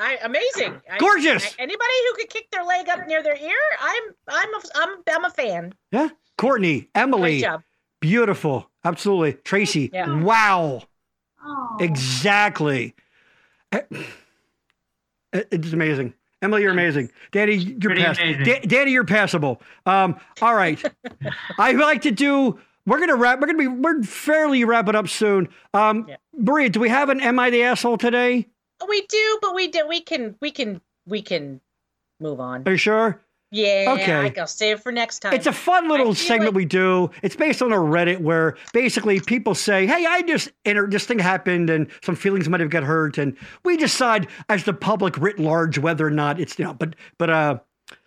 I 0.02 0.18
amazing. 0.22 0.80
Gorgeous. 0.98 1.44
I- 1.46 1.62
anybody 1.62 1.92
who 2.08 2.14
could 2.16 2.28
kick 2.30 2.50
their 2.50 2.64
leg 2.64 2.88
up 2.88 3.06
near 3.06 3.22
their 3.22 3.36
ear, 3.36 3.56
I'm 3.80 4.02
I'm 4.28 4.54
a, 4.54 4.60
I'm 4.74 4.88
I'm 5.08 5.24
a 5.24 5.30
fan. 5.30 5.74
Yeah. 5.92 6.08
Courtney, 6.38 6.88
Emily, 6.94 7.32
Great 7.38 7.42
job. 7.42 7.62
beautiful. 8.00 8.68
Absolutely. 8.84 9.34
Tracy, 9.44 9.90
Yeah. 9.92 10.20
wow. 10.22 10.82
Oh. 11.44 11.76
Exactly. 11.80 12.94
Eh, 13.72 13.80
It's 15.32 15.72
amazing. 15.72 16.14
Emily, 16.42 16.62
you're 16.62 16.72
amazing. 16.72 17.10
Daddy, 17.30 17.54
you're 17.56 17.78
Pretty 17.94 18.02
pass- 18.02 18.16
Da- 18.18 18.60
Daddy, 18.66 18.90
you're 18.90 19.04
passable. 19.04 19.62
Um, 19.86 20.16
all 20.40 20.54
right. 20.54 20.82
I 21.58 21.72
would 21.72 21.80
like 21.80 22.02
to 22.02 22.10
do. 22.10 22.58
We're 22.84 22.98
gonna 22.98 23.14
wrap. 23.14 23.40
We're 23.40 23.46
gonna 23.46 23.58
be. 23.58 23.68
We're 23.68 24.02
fairly 24.02 24.64
wrapping 24.64 24.96
up 24.96 25.06
soon. 25.08 25.48
Um, 25.72 26.06
Yeah. 26.08 26.16
Maria, 26.36 26.68
do 26.68 26.80
we 26.80 26.88
have 26.88 27.10
an 27.10 27.20
"Am 27.20 27.38
I 27.38 27.50
the 27.50 27.62
asshole" 27.62 27.96
today? 27.96 28.48
We 28.88 29.02
do, 29.06 29.38
but 29.42 29.54
we 29.54 29.68
do. 29.68 29.86
We 29.88 30.00
can 30.00 30.36
we 30.40 30.50
can 30.50 30.80
we 31.06 31.22
can 31.22 31.60
move 32.20 32.40
on. 32.40 32.62
Are 32.66 32.72
you 32.72 32.76
sure? 32.76 33.20
Yeah. 33.50 33.94
Okay. 34.00 34.32
I'll 34.40 34.46
save 34.46 34.78
it 34.78 34.82
for 34.82 34.90
next 34.92 35.18
time. 35.18 35.34
It's 35.34 35.46
a 35.46 35.52
fun 35.52 35.86
little 35.86 36.14
segment 36.14 36.50
like- 36.52 36.54
we 36.56 36.64
do. 36.64 37.10
It's 37.22 37.36
based 37.36 37.60
on 37.60 37.70
a 37.70 37.76
Reddit 37.76 38.18
where 38.20 38.56
basically 38.72 39.20
people 39.20 39.54
say, 39.54 39.86
"Hey, 39.86 40.06
I 40.06 40.22
just 40.22 40.50
enter 40.64 40.86
this 40.86 41.04
thing 41.04 41.18
happened, 41.18 41.68
and 41.68 41.86
some 42.02 42.16
feelings 42.16 42.48
might 42.48 42.60
have 42.60 42.70
got 42.70 42.82
hurt," 42.82 43.18
and 43.18 43.36
we 43.64 43.76
decide 43.76 44.26
as 44.48 44.64
the 44.64 44.72
public 44.72 45.18
writ 45.18 45.38
large 45.38 45.78
whether 45.78 46.06
or 46.06 46.10
not 46.10 46.40
it's 46.40 46.58
you 46.58 46.64
know. 46.64 46.72
But 46.72 46.96
but 47.18 47.28
uh, 47.28 47.58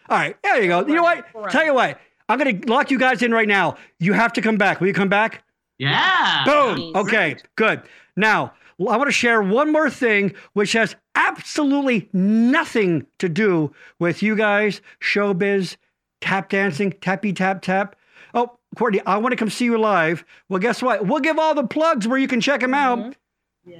all 0.10 0.18
right, 0.18 0.36
there 0.44 0.60
you 0.62 0.68
go. 0.68 0.86
You 0.88 0.96
know 0.96 1.04
what? 1.04 1.26
We'll 1.34 1.44
run 1.44 1.50
it. 1.50 1.54
Tell 1.54 1.66
you 1.66 1.74
what, 1.76 2.00
I'm 2.28 2.40
gonna 2.40 2.60
lock 2.66 2.90
you 2.90 2.98
guys 2.98 3.22
in 3.22 3.32
right 3.32 3.48
now. 3.48 3.78
You 4.00 4.14
have 4.14 4.34
to 4.34 4.42
come 4.42 4.58
back. 4.58 4.80
Will 4.80 4.88
you 4.88 4.94
come 4.94 5.10
back? 5.10 5.44
Yeah. 5.78 6.44
Boom. 6.46 6.76
Please. 6.76 6.96
Okay, 6.96 7.36
good. 7.56 7.84
Now, 8.16 8.54
I 8.80 8.98
want 8.98 9.08
to 9.08 9.14
share 9.14 9.42
one 9.42 9.72
more 9.72 9.90
thing, 9.90 10.34
which 10.54 10.74
has 10.74 10.96
absolutely 11.16 12.10
nothing 12.12 13.08
to 13.20 13.30
do 13.30 13.74
with 14.00 14.22
you 14.22 14.36
guys, 14.36 14.82
showbiz, 15.02 15.78
tap 16.20 16.50
dancing, 16.50 16.92
tappy 16.92 17.32
tap 17.32 17.62
tap. 17.62 17.96
Oh, 18.34 18.58
Courtney, 18.76 19.02
I 19.06 19.18
want 19.18 19.32
to 19.32 19.38
come 19.38 19.50
see 19.50 19.66
you 19.66 19.78
live. 19.78 20.26
Well, 20.50 20.60
guess 20.60 20.82
what? 20.82 21.06
We'll 21.06 21.22
give 21.22 21.40
all 21.40 21.56
the 21.56 21.66
plugs 21.66 22.08
where 22.08 22.18
you 22.18 22.28
can 22.28 22.42
check 22.42 22.60
them 22.60 22.74
out. 22.74 23.16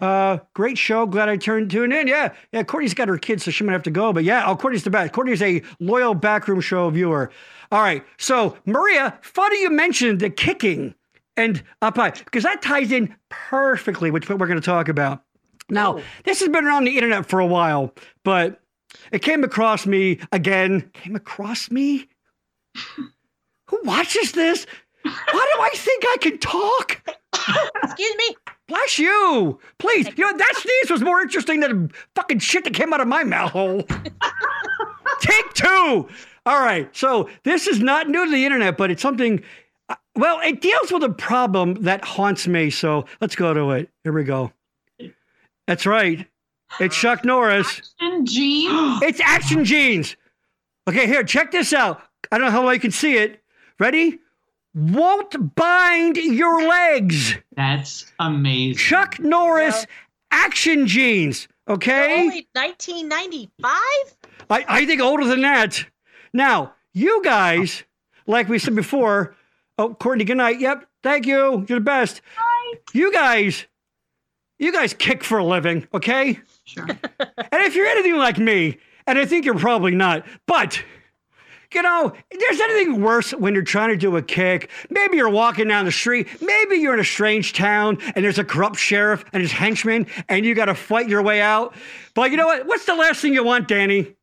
Uh, 0.02 0.40
great 0.54 0.78
show. 0.78 1.06
Glad 1.06 1.30
I 1.30 1.38
turned 1.38 1.70
tuned 1.70 1.94
in. 1.94 2.08
Yeah, 2.08 2.34
yeah. 2.52 2.64
Courtney's 2.64 2.94
got 2.94 3.08
her 3.08 3.18
kids, 3.18 3.44
so 3.44 3.52
she 3.52 3.64
might 3.64 3.74
have 3.74 3.84
to 3.84 3.92
go. 3.92 4.14
But 4.14 4.24
yeah, 4.24 4.44
oh, 4.48 4.56
Courtney's 4.56 4.84
the 4.84 4.90
best. 4.90 5.14
Courtney's 5.14 5.42
a 5.42 5.62
loyal 5.80 6.16
backroom 6.16 6.60
show 6.62 6.90
viewer. 6.90 7.30
All 7.72 7.82
right. 7.82 8.04
So 8.18 8.58
Maria, 8.66 9.20
funny 9.22 9.62
you 9.62 9.70
mentioned 9.70 10.22
the 10.22 10.30
kicking 10.30 10.96
and 11.38 11.64
up 11.82 11.98
high 11.98 12.12
because 12.12 12.44
that 12.44 12.62
ties 12.62 12.92
in 12.92 13.16
perfectly 13.30 14.12
with 14.12 14.30
what 14.30 14.40
we're 14.40 14.48
going 14.48 14.60
to 14.60 14.66
talk 14.66 14.88
about. 14.90 15.24
Now, 15.70 15.98
oh. 15.98 16.04
this 16.24 16.40
has 16.40 16.50
been 16.50 16.66
around 16.66 16.86
the 16.86 16.96
internet 16.96 17.26
for 17.26 17.40
a 17.40 17.46
while, 17.46 17.94
but 18.24 18.62
it 19.12 19.22
came 19.22 19.44
across 19.44 19.86
me 19.86 20.20
again. 20.32 20.90
Came 20.94 21.16
across 21.16 21.72
me. 21.72 22.08
Who 23.68 23.80
watches 23.84 24.34
this? 24.34 24.66
Why 25.04 25.12
do 25.56 25.62
I 25.62 25.70
think 25.74 26.04
I 26.08 26.18
can 26.20 26.38
talk? 26.40 27.02
Excuse 27.84 28.16
me. 28.18 28.36
Bless 28.68 28.98
you. 28.98 29.60
Please. 29.78 30.08
You 30.18 30.32
know, 30.32 30.38
that 30.38 30.54
sneeze 30.62 30.92
was 30.92 31.02
more 31.02 31.22
interesting 31.22 31.60
than 31.60 31.88
the 31.88 31.94
fucking 32.16 32.40
shit 32.40 32.64
that 32.64 32.74
came 32.74 32.94
out 32.94 33.02
of 33.02 33.08
my 33.08 33.24
mouth 33.24 33.52
hole. 33.52 33.84
Take 35.20 35.54
two. 35.54 36.08
All 36.46 36.60
right. 36.60 36.96
So 36.96 37.30
this 37.44 37.68
is 37.68 37.80
not 37.80 38.10
new 38.10 38.26
to 38.26 38.32
the 38.32 38.46
internet, 38.46 38.78
but 38.78 38.92
it's 38.92 39.02
something. 39.02 39.44
I- 40.16 40.20
Well, 40.20 40.40
it 40.42 40.62
deals 40.62 40.92
with 40.92 41.04
a 41.04 41.10
problem 41.10 41.76
that 41.84 42.04
haunts 42.06 42.48
me. 42.48 42.70
So 42.70 43.06
let's 43.22 43.36
go 43.36 43.54
to 43.54 43.72
it. 43.72 43.90
Here 44.04 44.14
we 44.14 44.24
go. 44.24 44.52
That's 45.68 45.86
right. 45.86 46.28
It's 46.80 46.96
Chuck 46.96 47.24
Norris. 47.26 47.94
And 48.00 48.28
jeans. 48.28 49.00
It's 49.04 49.20
Action 49.22 49.64
Jeans. 49.66 50.16
Okay, 50.88 51.08
here, 51.08 51.24
check 51.24 51.52
this 51.52 51.74
out. 51.74 52.02
I 52.32 52.38
don't 52.38 52.46
know 52.48 52.52
how 52.52 52.64
well 52.66 52.74
you 52.74 52.80
can 52.80 52.92
see 52.92 53.18
it. 53.18 53.42
Ready? 53.80 54.20
Won't 54.76 55.56
bind 55.56 56.18
your 56.18 56.68
legs. 56.68 57.36
That's 57.56 58.12
amazing. 58.20 58.78
Chuck 58.78 59.20
Norris 59.20 59.86
Action 60.32 60.86
Jeans. 60.86 61.48
Okay? 61.68 62.22
Only 62.22 62.48
1995. 62.54 63.72
I, 64.50 64.66
I 64.68 64.86
think 64.86 65.02
older 65.02 65.26
than 65.26 65.42
that. 65.42 65.86
Now, 66.34 66.74
you 66.94 67.24
guys, 67.24 67.84
like 68.28 68.48
we 68.50 68.60
said 68.60 68.76
before, 68.76 69.36
oh, 69.78 69.94
Courtney, 69.94 70.24
good 70.24 70.38
night. 70.38 70.60
Yep, 70.60 70.86
thank 71.04 71.26
you. 71.26 71.66
You're 71.68 71.80
the 71.80 71.86
best. 71.86 72.22
Bye. 72.36 72.80
You 72.94 73.12
guys, 73.12 73.66
you 74.60 74.72
guys 74.72 74.94
kick 74.94 75.24
for 75.24 75.38
a 75.38 75.46
living, 75.46 75.88
okay? 75.94 76.40
Sure. 76.66 76.88
And 77.52 77.64
if 77.64 77.76
you're 77.76 77.86
anything 77.86 78.18
like 78.18 78.38
me, 78.38 78.80
and 79.08 79.18
I 79.18 79.26
think 79.26 79.46
you're 79.46 79.58
probably 79.58 79.96
not, 79.96 80.26
but 80.46 80.82
you 81.74 81.82
know, 81.82 82.14
there's 82.32 82.60
anything 82.62 83.02
worse 83.02 83.32
when 83.32 83.54
you're 83.54 83.64
trying 83.64 83.90
to 83.90 83.98
do 83.98 84.16
a 84.16 84.22
kick. 84.22 84.70
Maybe 84.90 85.18
you're 85.18 85.30
walking 85.30 85.68
down 85.68 85.86
the 85.86 85.92
street. 85.92 86.28
Maybe 86.42 86.78
you're 86.78 86.94
in 86.94 87.00
a 87.00 87.06
strange 87.06 87.54
town 87.54 87.98
and 88.16 88.24
there's 88.24 88.40
a 88.40 88.44
corrupt 88.44 88.78
sheriff 88.78 89.26
and 89.34 89.42
his 89.42 89.52
henchmen 89.52 90.08
and 90.30 90.46
you 90.46 90.56
got 90.56 90.66
to 90.66 90.76
fight 90.76 91.10
your 91.10 91.22
way 91.22 91.42
out. 91.42 91.76
But 92.14 92.32
you 92.32 92.38
know 92.38 92.46
what? 92.46 92.66
What's 92.66 92.86
the 92.86 92.96
last 92.96 93.22
thing 93.22 93.34
you 93.34 93.44
want, 93.44 93.68
Danny? 93.68 94.16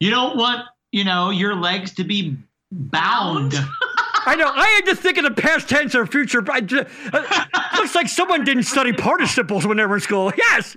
You 0.00 0.10
don't 0.10 0.36
want, 0.36 0.66
you 0.90 1.04
know, 1.04 1.30
your 1.30 1.54
legs 1.54 1.92
to 1.94 2.04
be 2.04 2.36
bound. 2.72 3.54
I 4.26 4.36
know. 4.36 4.48
I 4.48 4.66
had 4.68 4.86
to 4.86 4.96
think 4.96 5.18
of 5.18 5.24
the 5.24 5.30
past 5.30 5.68
tense 5.68 5.94
or 5.94 6.06
future. 6.06 6.44
I 6.50 6.60
ju- 6.60 6.84
uh, 7.12 7.44
looks 7.76 7.94
like 7.94 8.08
someone 8.08 8.44
didn't 8.44 8.64
study 8.64 8.92
participles 8.92 9.66
when 9.66 9.76
they 9.76 9.86
were 9.86 9.96
in 9.96 10.00
school. 10.00 10.32
Yes, 10.36 10.76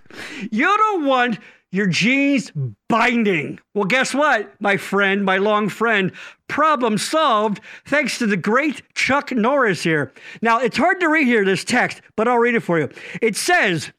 you 0.51 0.65
don't 0.65 1.05
want 1.05 1.39
your 1.71 1.87
jeans 1.87 2.51
binding. 2.87 3.59
Well, 3.73 3.85
guess 3.85 4.13
what, 4.13 4.53
my 4.61 4.77
friend, 4.77 5.23
my 5.25 5.37
long 5.37 5.69
friend? 5.69 6.11
Problem 6.47 6.97
solved 6.97 7.59
thanks 7.85 8.17
to 8.19 8.25
the 8.25 8.37
great 8.37 8.81
Chuck 8.93 9.31
Norris 9.31 9.83
here. 9.83 10.13
Now, 10.41 10.59
it's 10.59 10.77
hard 10.77 10.99
to 11.01 11.09
read 11.09 11.27
here, 11.27 11.43
this 11.43 11.63
text, 11.63 12.01
but 12.15 12.27
I'll 12.27 12.37
read 12.37 12.55
it 12.55 12.61
for 12.61 12.79
you. 12.79 12.89
It 13.21 13.35
says, 13.35 13.91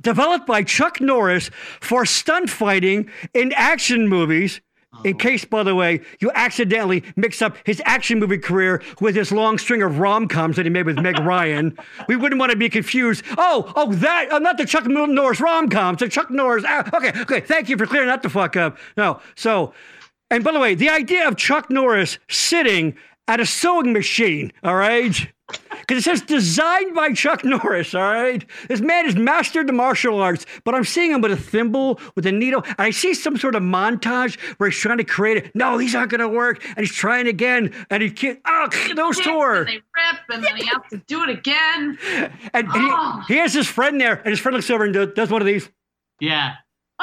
developed 0.00 0.46
by 0.46 0.62
Chuck 0.62 1.00
Norris 1.00 1.50
for 1.80 2.06
stunt 2.06 2.48
fighting 2.50 3.10
in 3.34 3.52
action 3.52 4.08
movies. 4.08 4.60
In 5.04 5.18
case, 5.18 5.44
by 5.44 5.62
the 5.62 5.74
way, 5.74 6.00
you 6.20 6.30
accidentally 6.34 7.02
mix 7.16 7.42
up 7.42 7.56
his 7.64 7.82
action 7.84 8.18
movie 8.18 8.38
career 8.38 8.82
with 9.00 9.16
his 9.16 9.32
long 9.32 9.58
string 9.58 9.82
of 9.82 9.98
rom 9.98 10.28
coms 10.28 10.56
that 10.56 10.66
he 10.66 10.70
made 10.70 10.86
with 10.86 10.98
Meg 10.98 11.18
Ryan, 11.22 11.76
we 12.08 12.16
wouldn't 12.16 12.38
want 12.38 12.52
to 12.52 12.58
be 12.58 12.68
confused. 12.68 13.24
Oh, 13.36 13.72
oh, 13.74 13.92
that, 13.94 14.30
uh, 14.30 14.38
not 14.38 14.58
the 14.58 14.66
Chuck 14.66 14.86
Norris 14.86 15.40
rom 15.40 15.68
coms, 15.68 16.00
the 16.00 16.08
Chuck 16.08 16.30
Norris. 16.30 16.64
ah, 16.66 16.88
okay, 16.94 17.12
okay, 17.22 17.40
thank 17.40 17.68
you 17.68 17.76
for 17.76 17.86
clearing 17.86 18.08
that 18.08 18.22
the 18.22 18.30
fuck 18.30 18.56
up. 18.56 18.76
No, 18.96 19.20
so, 19.34 19.72
and 20.30 20.44
by 20.44 20.52
the 20.52 20.60
way, 20.60 20.74
the 20.74 20.90
idea 20.90 21.26
of 21.26 21.36
Chuck 21.36 21.70
Norris 21.70 22.18
sitting 22.28 22.94
at 23.28 23.40
a 23.40 23.46
sewing 23.46 23.92
machine, 23.92 24.52
all 24.62 24.74
right? 24.76 25.28
Because 25.80 25.98
it 25.98 26.02
says 26.02 26.22
designed 26.22 26.94
by 26.94 27.12
Chuck 27.12 27.44
Norris, 27.44 27.94
all 27.94 28.00
right? 28.02 28.44
This 28.68 28.80
man 28.80 29.04
has 29.04 29.16
mastered 29.16 29.66
the 29.66 29.72
martial 29.74 30.20
arts, 30.22 30.46
but 30.64 30.74
I'm 30.74 30.84
seeing 30.84 31.10
him 31.10 31.20
with 31.20 31.30
a 31.32 31.36
thimble, 31.36 32.00
with 32.16 32.24
a 32.26 32.32
needle, 32.32 32.62
and 32.64 32.74
I 32.78 32.90
see 32.90 33.12
some 33.12 33.36
sort 33.36 33.54
of 33.54 33.62
montage 33.62 34.38
where 34.58 34.70
he's 34.70 34.78
trying 34.78 34.96
to 34.98 35.04
create 35.04 35.36
it. 35.36 35.54
No, 35.54 35.76
these 35.76 35.94
aren't 35.94 36.10
going 36.10 36.20
to 36.20 36.28
work. 36.28 36.64
And 36.68 36.78
he's 36.78 36.94
trying 36.94 37.26
again, 37.26 37.72
and 37.90 38.02
he 38.02 38.10
can't. 38.10 38.40
Oh, 38.46 38.68
those 38.96 39.16
Kick, 39.16 39.26
tore. 39.26 39.56
and 39.56 39.68
they 39.68 39.74
rip, 39.74 40.20
and 40.30 40.42
then 40.42 40.56
he 40.56 40.64
has 40.66 40.80
to 40.90 40.98
do 41.06 41.22
it 41.24 41.28
again. 41.30 41.98
And, 42.12 42.32
and 42.54 42.68
Oh. 42.74 43.22
he, 43.28 43.34
he 43.34 43.40
has 43.40 43.52
his 43.52 43.66
friend 43.66 44.00
there, 44.00 44.14
and 44.14 44.28
his 44.28 44.38
friend 44.40 44.54
looks 44.56 44.70
over 44.70 44.84
and 44.84 44.94
do- 44.94 45.12
does 45.12 45.30
one 45.30 45.42
of 45.42 45.46
these. 45.46 45.68
Yeah. 46.18 46.54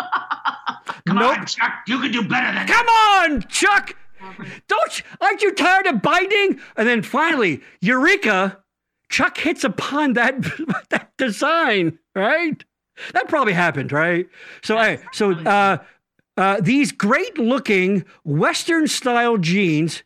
Come 1.08 1.18
Nope. 1.18 1.38
on, 1.40 1.46
Chuck. 1.46 1.72
You 1.88 2.00
can 2.00 2.12
do 2.12 2.22
better 2.24 2.48
than 2.48 2.66
that. 2.66 2.68
Come 2.68 2.88
on, 2.88 3.42
Chuck! 3.50 3.96
Don't 4.68 5.00
you, 5.00 5.04
aren't 5.22 5.42
you 5.42 5.54
tired 5.54 5.88
of 5.88 6.02
binding? 6.02 6.60
And 6.76 6.88
then 6.88 7.02
finally, 7.02 7.62
Eureka, 7.82 8.60
Chuck 9.10 9.38
hits 9.38 9.64
upon 9.64 10.14
that 10.14 10.42
that 10.90 11.12
design, 11.18 12.00
right? 12.16 12.64
That 13.14 13.28
probably 13.28 13.54
happened, 13.54 13.92
right? 13.92 14.28
So, 14.62 14.78
hey, 14.78 15.00
so 15.14 15.32
uh, 15.32 15.78
uh, 16.38 16.62
these 16.62 16.92
great 16.92 17.38
looking 17.38 18.06
Western 18.24 18.88
style 18.88 19.38
jeans. 19.38 20.04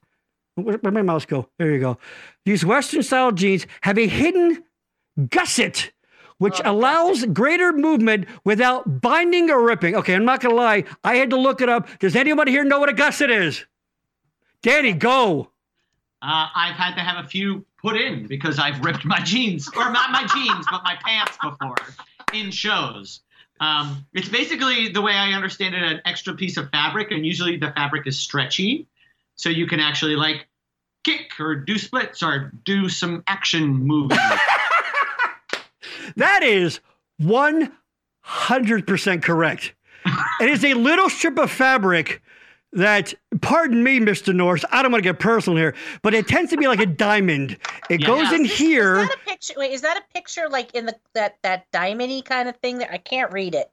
Where, 0.56 0.78
where'd 0.78 0.94
my 0.94 1.02
mouse 1.02 1.26
go? 1.26 1.50
There 1.58 1.72
you 1.72 1.80
go. 1.80 1.98
These 2.46 2.64
Western 2.66 3.04
style 3.04 3.32
jeans 3.32 3.66
have 3.82 3.98
a 3.98 4.08
hidden 4.08 4.64
gusset, 5.30 5.92
which 6.38 6.62
allows 6.64 7.26
greater 7.26 7.74
movement 7.74 8.28
without 8.46 9.02
binding 9.02 9.50
or 9.50 9.66
ripping. 9.66 9.96
Okay, 9.96 10.14
I'm 10.14 10.26
not 10.26 10.40
gonna 10.40 10.56
lie. 10.56 10.84
I 11.04 11.16
had 11.16 11.30
to 11.32 11.38
look 11.38 11.62
it 11.62 11.70
up. 11.70 11.88
Does 12.00 12.16
anybody 12.16 12.52
here 12.52 12.64
know 12.64 12.80
what 12.80 12.90
a 12.90 12.94
gusset 12.94 13.32
is? 13.32 13.66
Danny, 14.64 14.94
go. 14.94 15.50
Uh, 16.22 16.48
I've 16.56 16.76
had 16.76 16.96
to 16.96 17.02
have 17.02 17.24
a 17.24 17.28
few 17.28 17.66
put 17.82 17.98
in 17.98 18.28
because 18.28 18.58
I've 18.58 18.84
ripped 18.84 19.06
my 19.06 19.20
jeans, 19.20 19.70
or 19.76 19.92
not 19.92 20.12
my 20.12 20.26
jeans, 20.26 20.66
but 20.72 20.84
my 20.84 20.98
pants 21.06 21.38
before 21.42 21.76
in 22.34 22.50
shows. 22.50 23.20
Um, 23.60 24.06
it's 24.14 24.30
basically 24.30 24.90
the 24.90 25.02
way 25.02 25.14
I 25.14 25.34
understand 25.34 25.76
it, 25.76 25.84
an 25.84 26.02
extra 26.06 26.34
piece 26.34 26.58
of 26.58 26.70
fabric, 26.72 27.12
and 27.12 27.26
usually 27.26 27.58
the 27.58 27.72
fabric 27.72 28.08
is 28.08 28.18
stretchy, 28.18 28.88
so 29.36 29.50
you 29.50 29.68
can 29.68 29.80
actually 29.80 30.16
like 30.16 30.48
kick 31.04 31.40
or 31.40 31.56
do 31.56 31.78
splits 31.78 32.24
or 32.24 32.52
do 32.64 32.90
some 32.90 33.24
action 33.28 33.68
movies. 33.68 34.18
That 36.16 36.44
is 36.44 36.80
100% 37.22 39.24
correct. 39.24 39.74
it 40.42 40.50
is 40.50 40.66
a 40.66 40.74
little 40.74 41.10
strip 41.10 41.38
of 41.40 41.52
fabric 41.52 42.22
that, 42.74 43.14
pardon 43.42 43.84
me, 43.84 44.00
Mr. 44.00 44.34
Norris, 44.34 44.66
I 44.72 44.82
don't 44.82 44.92
want 44.92 45.04
to 45.04 45.10
get 45.10 45.20
personal 45.20 45.58
here, 45.58 45.76
but 46.02 46.14
it 46.14 46.28
tends 46.28 46.50
to 46.52 46.58
be 46.58 46.68
like 46.68 46.80
a 46.80 46.86
diamond. 47.08 47.58
It 47.90 48.02
Yeah. 48.02 48.08
goes 48.08 48.32
in 48.32 48.46
Is- 48.46 48.58
here. 48.58 49.00
Is 49.00 49.08
that 49.10 49.16
a 49.16 49.30
picture? 49.30 49.54
Wait, 49.58 49.72
is 49.72 49.82
that 49.82 49.98
a 49.98 50.14
picture 50.14 50.50
like 50.50 50.74
in 50.76 50.86
the 50.86 50.96
that 51.14 51.38
that 51.44 51.72
diamondy 51.72 52.24
kind 52.24 52.50
of 52.50 52.56
thing? 52.58 52.80
That 52.80 52.92
I 52.92 52.98
can't 52.98 53.32
read 53.32 53.56
it, 53.56 53.72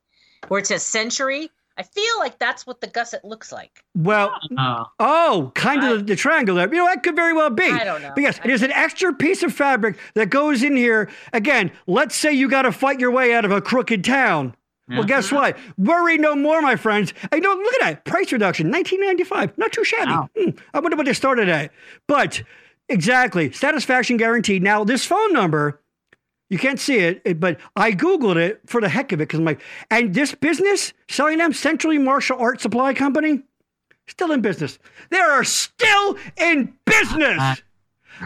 where 0.49 0.61
it 0.61 0.67
says 0.67 0.83
century. 0.85 1.51
I 1.79 1.83
feel 1.83 2.19
like 2.19 2.39
that's 2.39 2.67
what 2.67 2.83
the 2.83 2.89
gusset 2.89 3.25
looks 3.25 3.51
like. 3.53 3.83
Well, 3.95 4.35
Uh, 4.59 4.85
oh, 4.99 5.51
kind 5.55 5.83
of 5.83 6.01
the, 6.01 6.05
the 6.05 6.17
triangle 6.17 6.57
there. 6.57 6.69
You 6.69 6.79
know, 6.79 6.85
that 6.85 7.03
could 7.03 7.17
very 7.17 7.33
well 7.33 7.49
be. 7.49 7.71
I 7.71 7.85
don't 7.85 8.03
know. 8.03 8.13
But 8.15 8.23
yes, 8.23 8.39
it 8.45 8.51
is 8.51 8.63
an 8.63 8.71
extra 8.73 9.15
piece 9.15 9.43
of 9.43 9.55
fabric 9.55 9.97
that 10.15 10.29
goes 10.29 10.63
in 10.63 10.77
here. 10.77 11.09
Again, 11.33 11.71
let's 11.87 12.15
say 12.17 12.33
you 12.33 12.51
got 12.51 12.63
to 12.63 12.73
fight 12.73 13.01
your 13.01 13.11
way 13.13 13.33
out 13.33 13.47
of 13.47 13.51
a 13.51 13.63
crooked 13.63 14.05
town. 14.05 14.55
Well, 14.91 15.05
guess 15.05 15.31
what? 15.33 15.57
Worry 15.79 16.19
no 16.19 16.35
more, 16.35 16.61
my 16.61 16.77
friends. 16.77 17.15
I 17.33 17.39
know. 17.39 17.55
Look 17.55 17.75
at 17.75 17.81
that 17.81 18.05
price 18.05 18.33
reduction, 18.33 18.71
nineteen 18.71 19.01
ninety 19.01 19.25
five. 19.25 19.57
Not 19.57 19.73
too 19.73 19.85
shabby. 19.85 20.11
Wow. 20.11 20.29
Hmm, 20.37 20.51
I 20.75 20.81
wonder 20.81 20.97
what 20.97 21.07
they 21.07 21.13
started 21.13 21.49
at. 21.49 21.71
But 22.07 22.43
exactly, 22.89 23.53
satisfaction 23.53 24.17
guaranteed. 24.17 24.63
Now, 24.63 24.85
this 24.85 25.05
phone 25.05 25.33
number, 25.33 25.81
you 26.49 26.59
can't 26.59 26.81
see 26.81 26.97
it, 26.99 27.23
it- 27.25 27.39
but 27.41 27.59
I 27.77 27.93
googled 27.93 28.37
it 28.37 28.61
for 28.67 28.81
the 28.81 28.89
heck 28.89 29.13
of 29.13 29.21
it 29.21 29.29
because 29.29 29.39
I'm 29.39 29.45
like, 29.45 29.61
and 29.91 30.13
this 30.15 30.35
business 30.35 30.93
selling 31.09 31.39
them 31.39 31.53
Century 31.53 31.99
Martial 31.99 32.37
Art 32.39 32.61
Supply 32.61 32.93
Company, 32.95 33.43
still 34.09 34.33
in 34.33 34.41
business. 34.41 34.79
They 35.11 35.19
are 35.19 35.45
still 35.45 36.17
in 36.37 36.75
business. 36.85 37.63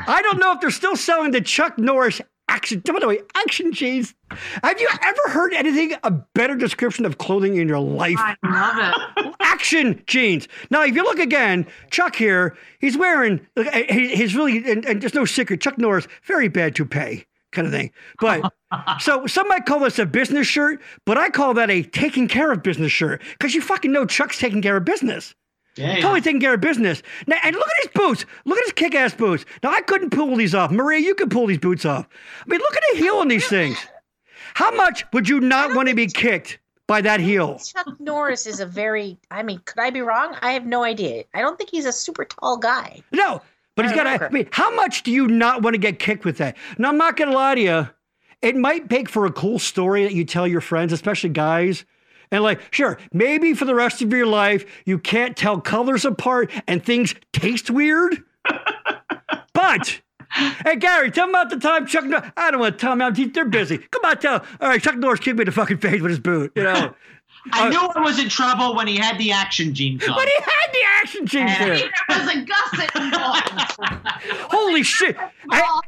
I 0.06 0.22
don't 0.22 0.38
know 0.40 0.52
if 0.52 0.60
they're 0.60 0.70
still 0.70 0.96
selling 0.96 1.30
the 1.32 1.40
Chuck 1.40 1.78
Norris 1.78 2.20
action. 2.48 2.80
By 2.86 2.98
the 3.00 3.08
way, 3.08 3.20
action 3.34 3.72
jeans. 3.72 4.14
Have 4.62 4.80
you 4.80 4.88
ever 5.02 5.20
heard 5.30 5.52
anything 5.54 5.94
a 6.02 6.10
better 6.10 6.54
description 6.56 7.04
of 7.04 7.18
clothing 7.18 7.56
in 7.56 7.68
your 7.68 7.80
life? 7.80 8.16
I 8.18 8.36
love 8.44 8.94
it. 9.18 9.34
action 9.40 10.02
jeans. 10.06 10.48
Now, 10.70 10.82
if 10.84 10.94
you 10.94 11.02
look 11.02 11.18
again, 11.18 11.66
Chuck 11.90 12.16
here, 12.16 12.56
he's 12.80 12.96
wearing, 12.96 13.46
eh, 13.56 13.92
he- 13.92 14.14
he's 14.16 14.34
really, 14.34 14.58
and, 14.70 14.84
and 14.84 15.00
there's 15.00 15.14
no 15.14 15.24
secret, 15.24 15.60
Chuck 15.60 15.78
Norris, 15.78 16.06
very 16.24 16.48
bad 16.48 16.74
toupee 16.74 17.26
kind 17.52 17.66
of 17.66 17.72
thing. 17.72 17.90
But 18.20 18.52
so 19.00 19.26
some 19.26 19.46
might 19.48 19.64
call 19.66 19.78
this 19.80 19.98
a 19.98 20.06
business 20.06 20.46
shirt, 20.46 20.80
but 21.06 21.16
I 21.16 21.30
call 21.30 21.54
that 21.54 21.70
a 21.70 21.82
taking 21.82 22.26
care 22.28 22.50
of 22.50 22.62
business 22.62 22.90
shirt 22.92 23.22
because 23.38 23.54
you 23.54 23.60
fucking 23.62 23.92
know 23.92 24.04
Chuck's 24.06 24.38
taking 24.38 24.60
care 24.62 24.76
of 24.76 24.84
business. 24.84 25.34
Yeah, 25.76 25.96
Totally 26.00 26.20
taking 26.20 26.40
care 26.40 26.54
of 26.54 26.60
business. 26.60 27.02
Now, 27.26 27.36
and 27.42 27.54
look 27.56 27.66
at 27.66 27.82
his 27.82 27.92
boots. 27.94 28.26
Look 28.44 28.58
at 28.58 28.64
his 28.64 28.72
kick-ass 28.72 29.14
boots. 29.14 29.44
Now, 29.62 29.70
I 29.70 29.80
couldn't 29.82 30.10
pull 30.10 30.36
these 30.36 30.54
off. 30.54 30.70
Maria, 30.70 31.00
you 31.00 31.14
could 31.14 31.30
pull 31.30 31.46
these 31.46 31.58
boots 31.58 31.84
off. 31.84 32.06
I 32.40 32.44
mean, 32.48 32.60
look 32.60 32.76
at 32.76 32.82
the 32.92 32.98
heel 32.98 33.16
on 33.16 33.28
these 33.28 33.46
things. 33.48 33.76
How 34.54 34.70
much 34.74 35.04
would 35.12 35.28
you 35.28 35.40
not 35.40 35.74
want 35.74 35.88
to 35.88 35.94
be 35.94 36.06
kicked 36.06 36.58
by 36.86 37.00
that 37.00 37.18
heel? 37.20 37.58
Chuck 37.58 37.88
Norris 37.98 38.46
is 38.46 38.60
a 38.60 38.66
very. 38.66 39.18
I 39.30 39.42
mean, 39.42 39.60
could 39.64 39.80
I 39.80 39.90
be 39.90 40.00
wrong? 40.00 40.36
I 40.42 40.52
have 40.52 40.64
no 40.66 40.84
idea. 40.84 41.24
I 41.34 41.40
don't 41.40 41.58
think 41.58 41.70
he's 41.70 41.86
a 41.86 41.92
super 41.92 42.24
tall 42.24 42.56
guy. 42.56 43.02
No, 43.10 43.42
but 43.74 43.84
he's 43.84 43.92
I 43.92 43.96
got 43.96 44.04
don't 44.04 44.12
to. 44.12 44.18
know. 44.20 44.26
I 44.26 44.30
mean, 44.30 44.48
how 44.52 44.72
much 44.76 45.02
do 45.02 45.10
you 45.10 45.26
not 45.26 45.62
want 45.62 45.74
to 45.74 45.78
get 45.78 45.98
kicked 45.98 46.24
with 46.24 46.38
that? 46.38 46.56
Now, 46.78 46.90
I'm 46.90 46.98
not 46.98 47.16
going 47.16 47.30
to 47.30 47.36
lie 47.36 47.56
to 47.56 47.60
you. 47.60 47.88
It 48.42 48.54
might 48.54 48.88
make 48.90 49.08
for 49.08 49.26
a 49.26 49.32
cool 49.32 49.58
story 49.58 50.04
that 50.04 50.12
you 50.12 50.24
tell 50.24 50.46
your 50.46 50.60
friends, 50.60 50.92
especially 50.92 51.30
guys. 51.30 51.84
And 52.34 52.42
like, 52.42 52.60
sure, 52.72 52.98
maybe 53.12 53.54
for 53.54 53.64
the 53.64 53.74
rest 53.76 54.02
of 54.02 54.12
your 54.12 54.26
life, 54.26 54.64
you 54.84 54.98
can't 54.98 55.36
tell 55.36 55.60
colors 55.60 56.04
apart 56.04 56.50
and 56.66 56.84
things 56.84 57.14
taste 57.32 57.70
weird. 57.70 58.24
but 59.52 60.00
Hey 60.64 60.74
Gary, 60.74 61.12
tell 61.12 61.26
them 61.26 61.30
about 61.36 61.50
the 61.50 61.58
time 61.60 61.86
Chuck. 61.86 62.04
Nor- 62.06 62.32
I 62.36 62.50
don't 62.50 62.58
want 62.58 62.76
to 62.76 62.80
tell 62.84 62.96
them. 62.96 63.30
They're 63.32 63.44
busy. 63.44 63.78
Come 63.78 64.04
on, 64.04 64.18
tell. 64.18 64.44
All 64.60 64.68
right, 64.68 64.82
Chuck 64.82 64.96
Norris 64.96 65.20
kicked 65.20 65.36
me 65.36 65.42
in 65.42 65.46
the 65.46 65.52
fucking 65.52 65.78
face 65.78 66.00
with 66.02 66.10
his 66.10 66.18
boot. 66.18 66.50
You 66.56 66.64
know, 66.64 66.92
I 67.52 67.66
uh, 67.66 67.70
knew 67.70 67.78
I 67.94 68.00
was 68.00 68.18
in 68.18 68.28
trouble 68.28 68.74
when 68.74 68.88
he 68.88 68.96
had 68.96 69.16
the 69.16 69.30
action 69.30 69.72
jeans 69.74 70.02
on. 70.08 70.14
but 70.16 70.26
he 70.26 70.34
had 70.34 70.72
the 70.72 70.80
action 71.00 71.26
jeans 71.26 71.50
And- 71.52 71.70
there. 71.70 71.90
There 72.08 72.18
was 72.18 72.34
a 72.34 72.44
gusset 72.44 72.96
involved. 72.96 73.52
Holy 74.50 74.82
shit! 74.82 75.16
I- 75.50 75.80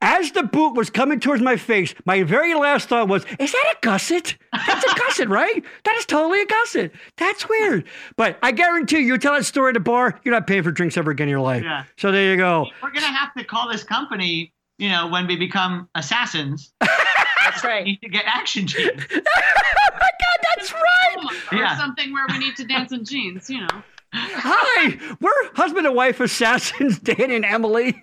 as 0.00 0.30
the 0.32 0.42
boot 0.44 0.74
was 0.74 0.90
coming 0.90 1.18
towards 1.20 1.42
my 1.42 1.56
face, 1.56 1.94
my 2.04 2.22
very 2.22 2.54
last 2.54 2.88
thought 2.88 3.08
was, 3.08 3.24
"Is 3.38 3.52
that 3.52 3.74
a 3.74 3.76
gusset? 3.80 4.36
That's 4.66 4.84
a 4.84 4.94
gusset, 4.96 5.28
right? 5.28 5.64
That 5.84 5.94
is 5.96 6.06
totally 6.06 6.40
a 6.42 6.46
gusset. 6.46 6.92
That's 7.16 7.48
weird." 7.48 7.84
But 8.16 8.38
I 8.42 8.52
guarantee 8.52 8.98
you, 8.98 9.06
you 9.06 9.18
tell 9.18 9.34
that 9.34 9.44
story 9.44 9.70
at 9.70 9.76
a 9.76 9.80
bar, 9.80 10.18
you're 10.24 10.34
not 10.34 10.46
paying 10.46 10.62
for 10.62 10.70
drinks 10.70 10.96
ever 10.96 11.10
again 11.10 11.26
in 11.28 11.30
your 11.30 11.40
life. 11.40 11.62
Yeah. 11.64 11.84
So 11.96 12.12
there 12.12 12.30
you 12.30 12.36
go. 12.36 12.66
We're 12.82 12.90
gonna 12.92 13.06
have 13.06 13.34
to 13.34 13.44
call 13.44 13.68
this 13.70 13.82
company, 13.82 14.52
you 14.78 14.88
know, 14.88 15.08
when 15.08 15.26
we 15.26 15.36
become 15.36 15.88
assassins. 15.94 16.72
That's 16.80 17.62
we 17.62 17.68
right. 17.68 17.84
need 17.84 18.00
to 18.02 18.08
get 18.08 18.24
action 18.26 18.66
jeans. 18.66 19.02
oh 19.10 19.20
my 19.20 20.00
God, 20.00 20.38
that's 20.56 20.72
right. 20.72 21.16
Or 21.52 21.56
Yeah. 21.58 21.76
something 21.78 22.12
where 22.12 22.24
we 22.28 22.38
need 22.38 22.56
to 22.56 22.64
dance 22.64 22.92
in 22.92 23.04
jeans, 23.04 23.48
you 23.48 23.60
know. 23.60 23.82
Hi, 24.12 24.98
we're 25.20 25.30
husband 25.54 25.86
and 25.86 25.94
wife 25.94 26.20
assassins, 26.20 26.98
Dan 27.02 27.30
and 27.30 27.44
Emily. 27.44 28.02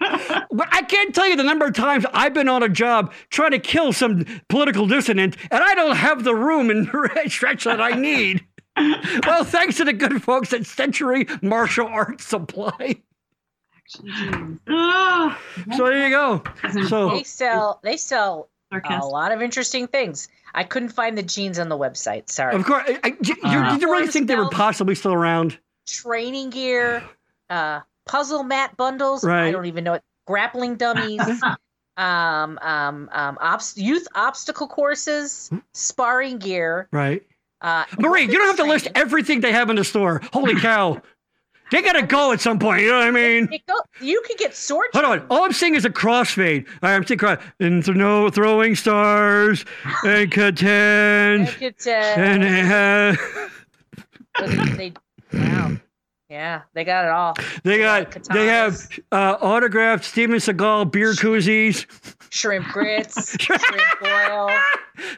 Well, 0.50 0.68
I 0.70 0.82
can't 0.82 1.12
tell 1.14 1.26
you 1.28 1.34
the 1.36 1.42
number 1.42 1.66
of 1.66 1.74
times 1.74 2.06
I've 2.12 2.32
been 2.32 2.48
on 2.48 2.62
a 2.62 2.68
job 2.68 3.12
trying 3.30 3.50
to 3.50 3.58
kill 3.58 3.92
some 3.92 4.24
political 4.48 4.86
dissident, 4.86 5.36
and 5.50 5.62
I 5.64 5.74
don't 5.74 5.96
have 5.96 6.22
the 6.22 6.34
room 6.34 6.70
and 6.70 6.88
stretch 7.30 7.64
that 7.64 7.80
I 7.80 7.90
need. 7.90 8.44
Well, 8.76 9.42
thanks 9.44 9.76
to 9.78 9.84
the 9.84 9.92
good 9.92 10.22
folks 10.22 10.52
at 10.52 10.64
Century 10.66 11.26
Martial 11.42 11.86
Arts 11.88 12.24
Supply. 12.24 12.96
So 13.86 14.02
there 14.66 16.08
you 16.08 16.10
go. 16.10 16.42
So 16.88 17.10
They 17.10 17.22
sell 17.24 17.80
they 17.82 17.96
sell 17.96 18.48
a 18.72 18.98
lot 19.06 19.32
of 19.32 19.42
interesting 19.42 19.86
things. 19.88 20.28
I 20.54 20.64
couldn't 20.64 20.90
find 20.90 21.18
the 21.18 21.22
jeans 21.22 21.58
on 21.58 21.68
the 21.68 21.76
website. 21.78 22.30
Sorry. 22.30 22.54
of 22.54 22.64
course, 22.64 22.84
I, 22.86 23.00
I, 23.02 23.16
you, 23.22 23.34
Uh, 23.42 23.72
did 23.72 23.82
you 23.82 23.90
really 23.90 24.06
think 24.06 24.28
they 24.28 24.36
were 24.36 24.48
possibly 24.50 24.94
still 24.94 25.12
around? 25.12 25.58
Training 25.86 26.50
gear, 26.50 27.02
uh, 27.50 27.80
puzzle 28.06 28.42
mat 28.42 28.76
bundles. 28.76 29.24
I 29.24 29.50
don't 29.50 29.66
even 29.66 29.84
know 29.84 29.94
it. 29.94 30.02
Grappling 30.26 30.76
dummies. 30.76 31.20
um, 31.96 32.58
um, 32.62 33.08
um, 33.12 33.38
obst- 33.40 33.76
youth 33.76 34.06
obstacle 34.14 34.68
courses, 34.68 35.50
sparring 35.72 36.38
gear. 36.38 36.88
Right. 36.92 37.22
Uh, 37.60 37.84
Marie, 37.98 38.22
you 38.22 38.32
don't 38.32 38.46
have 38.46 38.56
to 38.56 38.64
list 38.64 38.88
everything 38.94 39.40
they 39.40 39.52
have 39.52 39.70
in 39.70 39.76
the 39.76 39.84
store. 39.84 40.20
Holy 40.32 40.54
cow. 40.60 41.00
They 41.70 41.80
gotta 41.80 42.02
go 42.02 42.30
at 42.32 42.40
some 42.40 42.58
point, 42.58 42.82
you 42.82 42.88
know 42.88 42.98
what 42.98 43.08
I 43.08 43.10
mean? 43.10 43.48
You, 44.00 44.22
could 44.26 44.36
get 44.36 44.54
sword. 44.54 44.88
Hold 44.92 45.04
on. 45.06 45.26
All 45.30 45.44
I'm 45.44 45.52
seeing 45.52 45.74
is 45.74 45.86
a 45.86 45.90
crossfade. 45.90 46.66
All 46.68 46.90
right, 46.90 46.94
I'm 46.94 47.06
seeing 47.06 47.18
cross 47.18 47.42
and 47.58 47.82
th- 47.82 47.96
no 47.96 48.28
throwing 48.28 48.76
stars 48.76 49.64
and 50.04 50.20
You 50.20 50.28
could, 50.28 50.62
and 50.66 51.48
uh, 52.70 53.16
they, 54.76 54.92
wow. 55.32 55.76
Yeah, 56.34 56.62
they 56.72 56.82
got 56.82 57.04
it 57.04 57.10
all. 57.12 57.34
they 57.62 57.78
got 57.78 58.10
Katanas. 58.10 58.32
they 58.34 58.46
have 58.46 58.98
uh, 59.12 59.36
autographed 59.40 60.04
Steven 60.04 60.38
Seagal 60.38 60.90
beer 60.90 61.12
koozies, 61.12 61.86
Shrimp 62.30 62.66
grits, 62.72 63.36
shrimp 63.40 63.62
boil, 64.00 64.50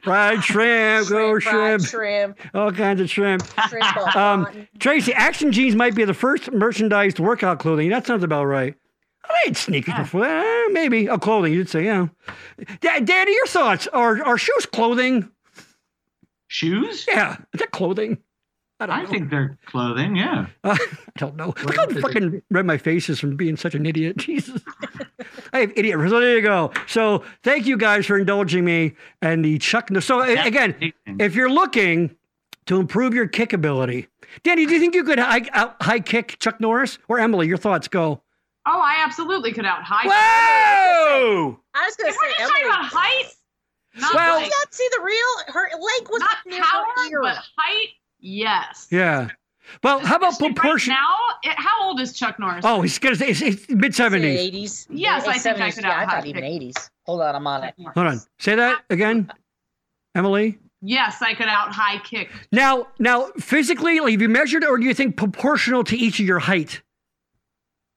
fried 0.02 0.44
shrimp, 0.44 1.08
go 1.08 1.40
fried 1.40 1.80
shrimp, 1.80 1.86
shrimp, 1.86 2.54
all 2.54 2.70
kinds 2.70 3.00
of 3.00 3.08
shrimp. 3.08 3.42
shrimp 3.70 3.96
Um. 4.16 4.68
Tracy, 4.78 5.14
Action 5.14 5.52
Jeans 5.52 5.74
might 5.74 5.94
be 5.94 6.04
the 6.04 6.12
first 6.12 6.52
merchandised 6.52 7.18
workout 7.18 7.60
clothing. 7.60 7.88
That 7.88 8.06
sounds 8.06 8.22
about 8.22 8.44
right. 8.44 8.74
I 9.24 9.42
had 9.46 9.56
sneakers 9.56 9.94
before 9.94 10.20
that. 10.20 10.66
Eh, 10.68 10.72
maybe. 10.72 11.08
Oh, 11.08 11.16
clothing, 11.18 11.54
you'd 11.54 11.70
say, 11.70 11.86
yeah. 11.86 12.08
Da- 12.80 13.00
Daddy, 13.00 13.32
your 13.32 13.46
thoughts? 13.46 13.86
Are, 13.86 14.22
are 14.22 14.36
shoes 14.36 14.66
clothing? 14.66 15.30
shoes? 16.48 17.06
Yeah. 17.08 17.36
Is 17.54 17.60
that 17.60 17.70
clothing? 17.72 18.18
I 18.78 18.86
don't 18.86 18.96
I 18.98 19.02
know. 19.04 19.08
think 19.08 19.30
they're 19.30 19.56
clothing. 19.66 20.16
Yeah. 20.16 20.46
Uh, 20.62 20.76
I 20.92 20.96
don't 21.16 21.36
know. 21.36 21.54
Look 21.64 21.76
how 21.76 21.86
fucking 21.88 22.42
red 22.50 22.66
my 22.66 22.76
face 22.76 23.08
is 23.08 23.18
from 23.18 23.36
being 23.36 23.56
such 23.56 23.74
an 23.74 23.86
idiot. 23.86 24.16
Jesus. 24.18 24.60
I 25.52 25.60
have 25.60 25.72
idiot. 25.76 25.98
So 26.10 26.20
there 26.20 26.36
you 26.36 26.42
go. 26.42 26.72
So 26.86 27.24
thank 27.42 27.66
you 27.66 27.76
guys 27.78 28.04
for 28.06 28.18
indulging 28.18 28.64
me 28.64 28.94
and 29.22 29.44
the 29.44 29.58
Chuck. 29.58 29.88
So 30.00 30.22
a- 30.22 30.46
again, 30.46 30.92
if 31.18 31.34
you're 31.34 31.48
looking 31.50 32.14
to 32.66 32.78
improve 32.78 33.14
your 33.14 33.26
kick 33.28 33.52
ability, 33.54 34.08
Danny, 34.42 34.66
do 34.66 34.74
you 34.74 34.80
think 34.80 34.94
you 34.94 35.04
could 35.04 35.18
high, 35.18 35.46
out, 35.52 35.76
high 35.80 36.00
kick 36.00 36.36
Chuck 36.40 36.60
Norris 36.60 36.98
or 37.08 37.18
Emily? 37.18 37.46
Your 37.46 37.56
thoughts 37.56 37.88
go. 37.88 38.20
Oh, 38.66 38.80
I 38.80 38.96
absolutely 38.98 39.52
could 39.52 39.64
out 39.64 39.82
high. 39.84 40.04
Whoa! 40.06 41.60
I 41.74 41.84
was 41.86 41.96
going 41.96 42.10
to 42.12 42.14
If 42.14 42.18
we're 42.20 42.30
say, 42.30 42.36
talking 42.44 42.62
Emily, 42.64 42.70
about 42.74 42.84
height, 42.92 43.32
not 43.94 44.14
Well- 44.14 44.40
did 44.40 44.50
not 44.50 44.74
see 44.74 44.88
the 44.96 45.02
real? 45.02 45.54
Her 45.54 45.68
leg 45.72 46.08
was 46.10 46.20
not 46.20 46.30
up 46.32 46.36
near 46.46 46.62
power, 46.62 46.84
her 46.96 47.10
ear. 47.10 47.20
but 47.22 47.36
height, 47.56 47.88
yes. 48.18 48.88
Yeah. 48.90 49.30
Well, 49.82 49.98
how 49.98 50.16
about 50.16 50.32
Especially 50.32 50.54
proportion? 50.54 50.92
Right 50.92 51.00
now, 51.44 51.50
it, 51.50 51.56
how 51.58 51.88
old 51.88 52.00
is 52.00 52.12
Chuck 52.12 52.38
Norris? 52.38 52.64
Oh, 52.64 52.82
he's 52.82 52.98
gonna 52.98 53.16
say 53.16 53.28
it's, 53.30 53.42
it's 53.42 53.68
mid 53.68 53.94
seventies. 53.94 54.38
Eighties. 54.38 54.86
Yes, 54.90 55.26
I 55.26 55.38
think 55.38 55.60
I 55.60 55.70
could 55.72 55.82
Yeah, 55.84 55.90
I 55.90 56.02
out 56.02 56.08
thought 56.08 56.22
high 56.22 56.28
even 56.28 56.44
eighties. 56.44 56.74
Hold 57.04 57.20
on, 57.22 57.34
I'm 57.34 57.46
on 57.46 57.64
it. 57.64 57.74
Hold 57.94 58.06
on. 58.06 58.20
Say 58.38 58.54
that 58.54 58.84
again, 58.90 59.30
Emily. 60.14 60.58
Yes, 60.82 61.20
I 61.20 61.34
could 61.34 61.48
out 61.48 61.72
high 61.72 61.98
kick. 61.98 62.30
Now, 62.52 62.86
now, 63.00 63.30
physically, 63.38 63.98
like, 63.98 64.12
have 64.12 64.22
you 64.22 64.28
measured, 64.28 64.64
or 64.64 64.78
do 64.78 64.84
you 64.84 64.94
think 64.94 65.16
proportional 65.16 65.82
to 65.84 65.96
each 65.96 66.20
of 66.20 66.26
your 66.26 66.38
height? 66.38 66.82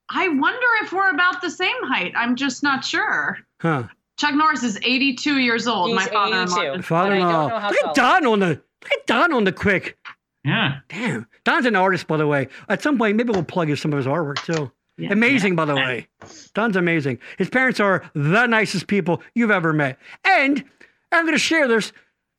I 0.10 0.28
wonder 0.30 0.66
if 0.82 0.92
we're 0.92 1.12
about 1.12 1.42
the 1.42 1.52
same 1.52 1.76
height. 1.84 2.14
I'm 2.16 2.36
just 2.36 2.64
not 2.64 2.84
sure. 2.84 3.38
Huh. 3.62 3.84
Chuck 4.18 4.34
Norris 4.34 4.64
is 4.64 4.78
82 4.82 5.38
years 5.38 5.68
old. 5.68 5.90
He's 5.90 5.96
my 5.98 6.06
father-in-law. 6.08 6.60
82. 6.62 6.78
just- 6.78 6.88
Father-in-law. 6.88 7.44
Look 7.46 7.54
at 7.54 7.80
tall. 7.84 7.94
Don 7.94 8.26
on 8.26 8.40
the 8.40 8.62
look 8.84 8.92
at 8.92 9.06
Don 9.08 9.34
on 9.34 9.44
the 9.44 9.52
quick. 9.52 9.98
Yeah. 10.44 10.80
Damn, 10.90 11.28
Don's 11.44 11.66
an 11.66 11.76
artist, 11.76 12.08
by 12.08 12.18
the 12.18 12.28
way. 12.28 12.48
At 12.70 12.82
some 12.82 12.98
point, 12.98 13.18
maybe 13.18 13.32
we'll 13.32 13.44
plug 13.44 13.68
his- 13.68 13.82
some 13.82 13.92
of 13.94 13.98
his 13.98 14.06
artwork 14.08 14.44
too. 14.46 14.72
Yeah. 14.98 15.12
Amazing, 15.14 15.56
by 15.56 15.66
the 15.66 15.76
way. 15.76 16.08
Don's 16.54 16.76
amazing. 16.76 17.20
His 17.38 17.50
parents 17.50 17.80
are 17.80 18.04
the 18.14 18.46
nicest 18.48 18.88
people 18.88 19.22
you've 19.34 19.52
ever 19.52 19.72
met. 19.72 19.98
And 20.26 20.64
I'm 21.12 21.24
going 21.24 21.36
to 21.36 21.40
share 21.40 21.68
this. 21.70 21.94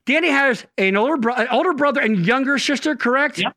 Danny 0.05 0.29
has 0.29 0.67
an 0.77 0.97
older, 0.97 1.17
bro- 1.17 1.35
an 1.35 1.49
older 1.49 1.73
brother 1.73 2.01
and 2.01 2.27
younger 2.27 2.59
sister, 2.59 2.97
correct? 2.97 3.39
Yep. 3.39 3.55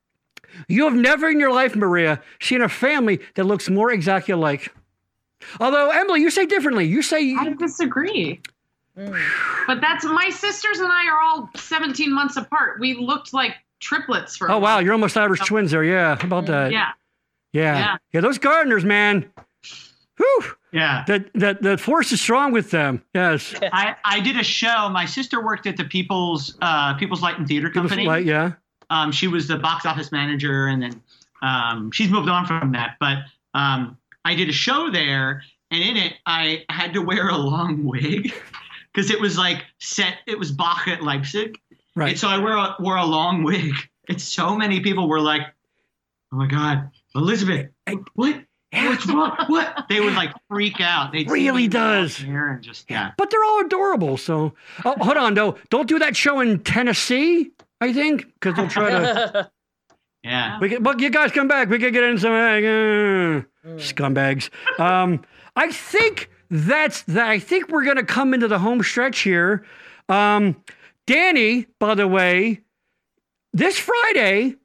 You 0.70 0.84
have 0.86 0.94
never 0.94 1.28
in 1.30 1.40
your 1.40 1.52
life, 1.52 1.76
Maria, 1.76 2.22
seen 2.40 2.62
a 2.62 2.70
family 2.70 3.20
that 3.36 3.44
looks 3.46 3.70
more 3.70 3.92
exactly 3.92 4.34
alike. 4.34 4.74
Although, 5.60 5.90
Emily, 5.90 6.22
you 6.22 6.30
say 6.30 6.46
differently. 6.46 6.86
You 6.86 7.02
say 7.02 7.36
I 7.38 7.54
disagree. 7.60 8.40
Mm. 8.98 9.20
But 9.68 9.82
that's 9.82 10.06
my 10.06 10.30
sisters 10.30 10.80
and 10.80 10.92
I 10.92 11.08
are 11.08 11.20
all 11.22 11.50
17 11.56 12.14
months 12.14 12.38
apart. 12.38 12.80
We 12.80 12.94
looked 12.96 13.34
like 13.34 13.56
triplets 13.80 14.38
for. 14.38 14.52
Oh 14.52 14.60
wow, 14.60 14.80
you're 14.80 14.94
almost 14.94 15.18
Irish 15.18 15.40
twins 15.42 15.72
there. 15.72 15.84
Yeah, 15.84 16.16
how 16.16 16.28
about 16.28 16.46
that? 16.48 16.72
Yeah. 16.72 16.90
yeah, 17.54 17.78
Yeah. 17.78 17.98
yeah. 18.14 18.22
Those 18.22 18.38
Gardners, 18.40 18.84
man. 18.84 19.32
Whew. 20.18 20.44
Yeah. 20.72 21.04
That 21.08 21.34
the 21.34 21.58
the 21.60 21.78
force 21.78 22.12
is 22.12 22.22
strong 22.22 22.52
with 22.52 22.72
them. 22.72 23.02
Yes. 23.14 23.54
I, 23.72 23.96
I 24.06 24.20
did 24.20 24.38
a 24.40 24.44
show. 24.44 24.90
My 24.90 25.06
sister 25.06 25.44
worked 25.44 25.66
at 25.68 25.78
the 25.78 25.86
People's 25.86 26.56
uh, 26.62 26.94
People's 26.96 27.22
Light 27.22 27.38
and 27.38 27.48
Theater 27.48 27.70
Company. 27.70 28.06
Like, 28.06 28.26
yeah. 28.26 28.54
Um, 28.90 29.12
she 29.12 29.28
was 29.28 29.48
the 29.48 29.58
box 29.58 29.86
office 29.86 30.12
manager, 30.12 30.68
and 30.68 30.82
then 30.84 31.02
um, 31.42 31.92
she's 31.92 32.10
moved 32.10 32.30
on 32.30 32.46
from 32.46 32.72
that. 32.74 32.98
But 33.00 33.20
um, 33.56 33.98
I 34.26 34.36
did 34.36 34.50
a 34.50 34.54
show 34.54 34.92
there, 34.92 35.42
and 35.72 35.82
in 35.84 35.98
it, 35.98 36.14
I 36.28 36.64
had 36.70 36.94
to 36.94 37.00
wear 37.02 37.30
a 37.30 37.38
long 37.38 37.84
wig 37.86 38.34
because 38.94 39.10
it 39.12 39.20
was 39.20 39.38
like 39.38 39.64
set. 39.80 40.18
It 40.28 40.38
was 40.38 40.52
Bach 40.52 40.88
at 40.88 41.02
Leipzig, 41.04 41.60
Right. 41.96 42.10
and 42.12 42.20
so 42.20 42.28
I 42.28 42.38
wear 42.38 42.56
a, 42.56 42.76
wore 42.80 42.98
a 42.98 43.06
long 43.06 43.44
wig. 43.44 43.74
And 44.10 44.22
so 44.22 44.56
many 44.56 44.82
people 44.82 45.08
were 45.08 45.22
like, 45.22 45.42
"Oh 46.34 46.38
my 46.38 46.48
God, 46.48 46.90
Elizabeth, 47.16 47.70
what? 48.16 48.44
What's 48.74 49.06
wrong? 49.08 49.36
What?" 49.48 49.86
They 49.90 50.00
would 50.02 50.14
like 50.14 50.32
freak 50.50 50.82
out. 50.82 51.12
They 51.14 51.24
Really 51.24 51.68
does. 51.68 52.18
Here 52.18 52.50
and 52.50 52.62
just 52.64 52.90
yeah. 52.92 53.12
But 53.18 53.30
they're 53.30 53.44
all 53.44 53.62
adorable. 53.62 54.18
So, 54.18 54.54
oh, 54.84 54.96
hold 55.00 55.18
on, 55.18 55.34
though. 55.36 55.58
Don't 55.70 55.88
do 55.88 56.00
that 56.00 56.16
show 56.18 56.40
in 56.42 56.60
Tennessee. 56.64 57.52
I 57.80 57.94
think 57.94 58.26
because 58.34 58.56
they'll 58.56 58.68
try 58.68 58.90
to. 58.90 59.52
Yeah. 60.26 60.58
We 60.62 60.70
can, 60.70 60.82
but 60.84 61.02
you 61.02 61.10
guys 61.10 61.32
come 61.34 61.50
back. 61.50 61.68
We 61.68 61.80
can 61.80 61.92
get 61.92 62.04
in 62.06 62.18
some 62.18 62.32
like, 62.32 62.64
uh, 62.64 63.46
Mm. 63.66 63.78
scumbags. 63.78 64.50
Um, 64.80 65.22
I 65.56 65.70
think 65.72 66.30
that's 66.54 67.02
that. 67.04 67.28
I 67.30 67.40
think 67.40 67.70
we're 67.70 67.84
gonna 67.84 68.04
come 68.06 68.34
into 68.34 68.48
the 68.48 68.60
home 68.60 68.82
stretch 68.84 69.20
here. 69.22 69.66
Um, 70.08 70.56
Danny, 71.08 71.66
by 71.80 71.96
the 71.96 72.08
way, 72.08 72.62
this 73.54 73.78
Friday, 73.80 74.56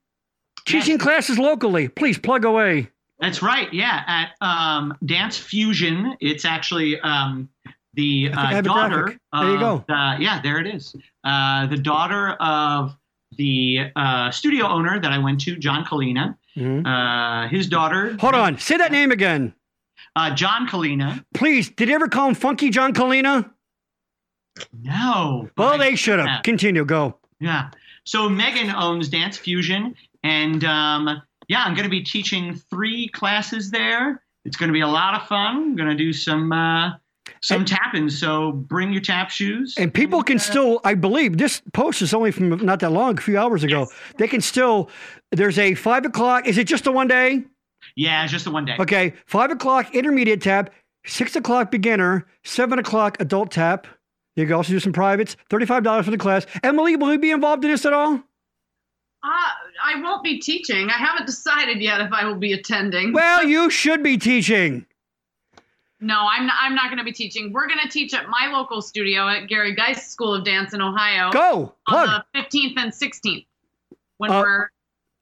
teaching 0.67 0.99
classes 0.99 1.39
locally. 1.39 1.89
Please 1.89 2.19
plug 2.19 2.45
away. 2.45 2.91
That's 3.19 3.43
right. 3.43 3.73
Yeah, 3.73 4.05
at 4.07 4.31
um, 4.47 4.97
Dance 5.05 5.37
Fusion, 5.39 6.15
it's 6.21 6.45
actually 6.45 7.01
um, 7.01 7.49
the 7.95 8.31
I 8.33 8.53
think 8.53 8.55
I 8.55 8.59
uh, 8.59 8.61
daughter. 8.61 9.03
graphic. 9.03 9.21
There 9.33 9.51
you 9.53 9.59
go. 9.59 9.85
the- 9.89 10.17
yeah, 10.21 10.41
there 10.43 10.59
it 10.61 10.67
is. 10.69 10.95
Uh, 11.25 11.67
the 11.67 11.79
daughter 11.79 12.31
of 12.41 12.97
the 13.37 13.91
uh, 13.97 14.31
studio 14.31 14.67
owner 14.69 15.01
that 15.01 15.11
I 15.13 15.19
went 15.19 15.41
to, 15.43 15.57
John 15.57 15.85
Colina. 15.85 16.37
Mhm. 16.57 16.87
Uh, 16.87 17.49
his 17.49 17.67
daughter. 17.69 18.17
Hold 18.21 18.35
on. 18.35 18.59
Say 18.59 18.77
that 18.77 18.93
name 18.93 19.11
again. 19.13 19.55
Uh, 20.17 20.35
John 20.35 20.67
Kalina. 20.69 21.25
Please, 21.35 21.71
did 21.71 21.89
you 21.89 21.95
ever 21.95 22.09
call 22.09 22.29
him 22.29 22.35
Funky 22.35 22.71
John 22.71 22.93
Kalina? 22.93 23.51
No. 24.83 25.49
Well, 25.57 25.79
they 25.79 25.95
should 25.95 26.19
have. 26.19 26.43
Continue. 26.43 26.85
Go. 26.85 27.19
Yeah. 27.41 27.71
So 28.05 28.29
Megan 28.29 28.75
owns 28.75 29.09
Dance 29.09 29.37
Fusion, 29.39 29.95
and 30.23 30.65
um, 30.65 31.23
yeah, 31.49 31.63
I'm 31.65 31.75
going 31.75 31.85
to 31.85 31.91
be 31.91 32.03
teaching 32.03 32.55
three 32.71 33.09
classes 33.09 33.71
there. 33.71 34.23
It's 34.45 34.57
going 34.57 34.69
to 34.69 34.73
be 34.73 34.81
a 34.81 34.89
lot 34.89 35.15
of 35.15 35.29
fun. 35.29 35.57
I'm 35.57 35.77
going 35.77 35.89
to 35.91 35.95
do 35.95 36.13
some 36.13 36.51
uh, 36.51 36.93
some 37.43 37.65
tapping. 37.65 38.09
So 38.11 38.53
bring 38.53 38.93
your 38.93 39.03
tap 39.03 39.31
shoes. 39.31 39.75
And 39.79 39.93
people 39.93 40.23
can 40.23 40.39
still, 40.39 40.81
I 40.85 40.95
believe, 40.95 41.37
this 41.39 41.63
post 41.73 42.03
is 42.03 42.15
only 42.15 42.33
from 42.33 42.49
not 42.65 42.81
that 42.81 42.91
long, 42.91 43.19
a 43.19 43.21
few 43.21 43.39
hours 43.39 43.63
ago. 43.63 43.87
They 44.17 44.27
can 44.27 44.41
still, 44.41 44.91
there's 45.31 45.59
a 45.59 45.75
five 45.75 46.05
o'clock. 46.05 46.47
Is 46.47 46.59
it 46.59 46.67
just 46.67 46.87
a 46.87 46.93
one 46.93 47.09
day? 47.09 47.45
Yeah, 47.99 48.23
it's 48.23 48.31
just 48.33 48.45
the 48.45 48.53
one 48.53 48.65
day. 48.65 48.77
Okay. 48.79 49.13
Five 49.27 49.51
o'clock 49.51 49.93
intermediate 49.93 50.41
tap, 50.41 50.71
six 51.05 51.35
o'clock 51.35 51.73
beginner, 51.73 52.27
seven 52.45 52.79
o'clock 52.79 53.17
adult 53.21 53.51
tap. 53.51 53.89
You 54.37 54.47
can 54.47 54.55
also 54.55 54.71
do 54.71 54.79
some 54.79 54.93
privates, 54.93 55.37
$35 55.51 56.05
for 56.05 56.13
the 56.13 56.17
class. 56.17 56.47
Emily, 56.63 56.95
will 56.95 57.13
you 57.13 57.19
be 57.19 57.33
involved 57.33 57.65
in 57.65 57.73
this 57.73 57.85
at 57.85 57.93
all? 57.93 58.15
Uh, 58.15 58.21
I 59.85 60.01
won't 60.01 60.23
be 60.23 60.39
teaching. 60.39 60.89
I 60.91 60.93
haven't 60.97 61.27
decided 61.27 61.81
yet 61.83 62.01
if 62.01 62.13
I 62.13 62.25
will 62.25 62.37
be 62.37 62.53
attending. 62.53 63.13
Well, 63.13 63.43
you 63.43 63.69
should 63.69 64.01
be 64.05 64.17
teaching. 64.17 64.87
No, 66.01 66.21
I'm 66.31 66.47
not, 66.47 66.55
I'm 66.61 66.77
not 66.77 66.85
going 66.87 66.99
to 66.99 67.05
be 67.05 67.11
teaching. 67.11 67.53
We're 67.53 67.67
going 67.67 67.81
to 67.83 67.89
teach 67.89 68.15
at 68.15 68.29
my 68.29 68.49
local 68.53 68.81
studio 68.81 69.29
at 69.29 69.49
Gary 69.49 69.75
Geist 69.75 70.13
School 70.13 70.33
of 70.35 70.45
Dance 70.45 70.73
in 70.73 70.81
Ohio. 70.81 71.33
Go. 71.33 71.75
on 71.89 72.23
the 72.33 72.41
15th 72.41 72.75
and 72.77 72.93
16th 72.93 73.47
when 74.19 74.31
Uh, 74.31 74.41
we're, 74.41 74.63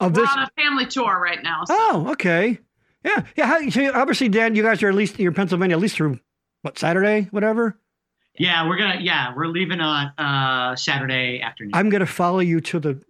Of 0.01 0.15
we're 0.15 0.23
this. 0.25 0.31
on 0.31 0.41
a 0.43 0.51
family 0.63 0.85
tour 0.85 1.19
right 1.19 1.43
now. 1.43 1.65
So. 1.65 1.75
Oh, 1.75 2.09
okay. 2.11 2.59
Yeah. 3.07 3.25
Yeah. 3.37 3.47
How, 3.47 3.71
so 3.71 3.93
obviously, 3.95 4.29
Dan, 4.29 4.55
you 4.55 4.63
guys 4.63 4.83
are 4.83 4.89
at 4.89 4.95
least, 4.95 5.19
you're 5.19 5.31
in 5.31 5.35
Pennsylvania, 5.35 5.77
at 5.77 5.81
least 5.81 5.97
through 5.97 6.21
what, 6.63 6.79
Saturday, 6.79 7.29
whatever? 7.31 7.79
Yeah, 8.39 8.69
we're 8.69 8.77
gonna. 8.77 9.01
Yeah, 9.01 9.33
we're 9.35 9.47
leaving 9.47 9.81
on 9.81 10.09
uh, 10.19 10.77
Saturday 10.77 11.41
afternoon. 11.41 11.71
I'm 11.75 11.89
going 11.89 12.01
to 12.01 12.07
follow 12.07 12.41
you 12.41 12.61
to 12.61 12.79
the 12.79 13.01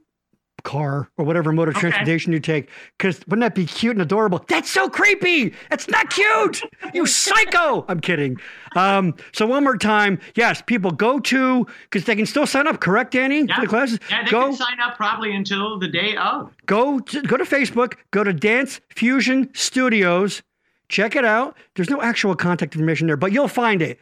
car 0.66 1.08
or 1.16 1.24
whatever 1.24 1.52
mode 1.52 1.68
of 1.68 1.76
Okay. 1.76 1.88
transportation 1.88 2.32
you 2.32 2.40
take. 2.40 2.68
Because 2.98 3.20
wouldn't 3.26 3.40
that 3.40 3.54
be 3.54 3.64
cute 3.64 3.92
and 3.94 4.02
adorable? 4.02 4.44
That's 4.48 4.68
so 4.70 4.90
creepy. 4.90 5.54
That's 5.70 5.88
not 5.88 6.10
cute. 6.10 6.60
You 6.92 7.06
psycho. 7.06 7.84
I'm 7.88 8.00
kidding. 8.00 8.36
Um, 8.74 9.14
so 9.32 9.46
one 9.46 9.64
more 9.64 9.78
time, 9.78 10.18
yes, 10.34 10.60
people 10.66 10.90
go 10.90 11.18
to 11.20 11.66
because 11.84 12.04
they 12.04 12.16
can 12.16 12.26
still 12.26 12.46
sign 12.46 12.66
up. 12.66 12.80
Correct, 12.80 13.12
Danny, 13.12 13.44
yeah. 13.46 13.54
for 13.54 13.60
the 13.62 13.68
classes. 13.68 14.00
Yeah, 14.10 14.24
they 14.24 14.30
go 14.30 14.48
can 14.48 14.56
sign 14.56 14.80
up 14.80 14.96
probably 14.96 15.34
until 15.34 15.78
the 15.78 15.88
day 15.88 16.16
of. 16.16 16.52
go 16.66 16.98
to, 16.98 17.22
go 17.22 17.36
to 17.36 17.44
Facebook. 17.44 17.94
Go 18.10 18.24
to 18.24 18.32
Dance 18.34 18.80
Fusion 18.90 19.48
Studios. 19.54 20.42
Check 20.88 21.16
it 21.16 21.24
out. 21.24 21.56
There's 21.74 21.90
no 21.90 22.02
actual 22.02 22.34
contact 22.34 22.74
information 22.74 23.06
there, 23.06 23.16
but 23.16 23.32
you'll 23.32 23.48
find 23.48 23.80
it. 23.82 23.98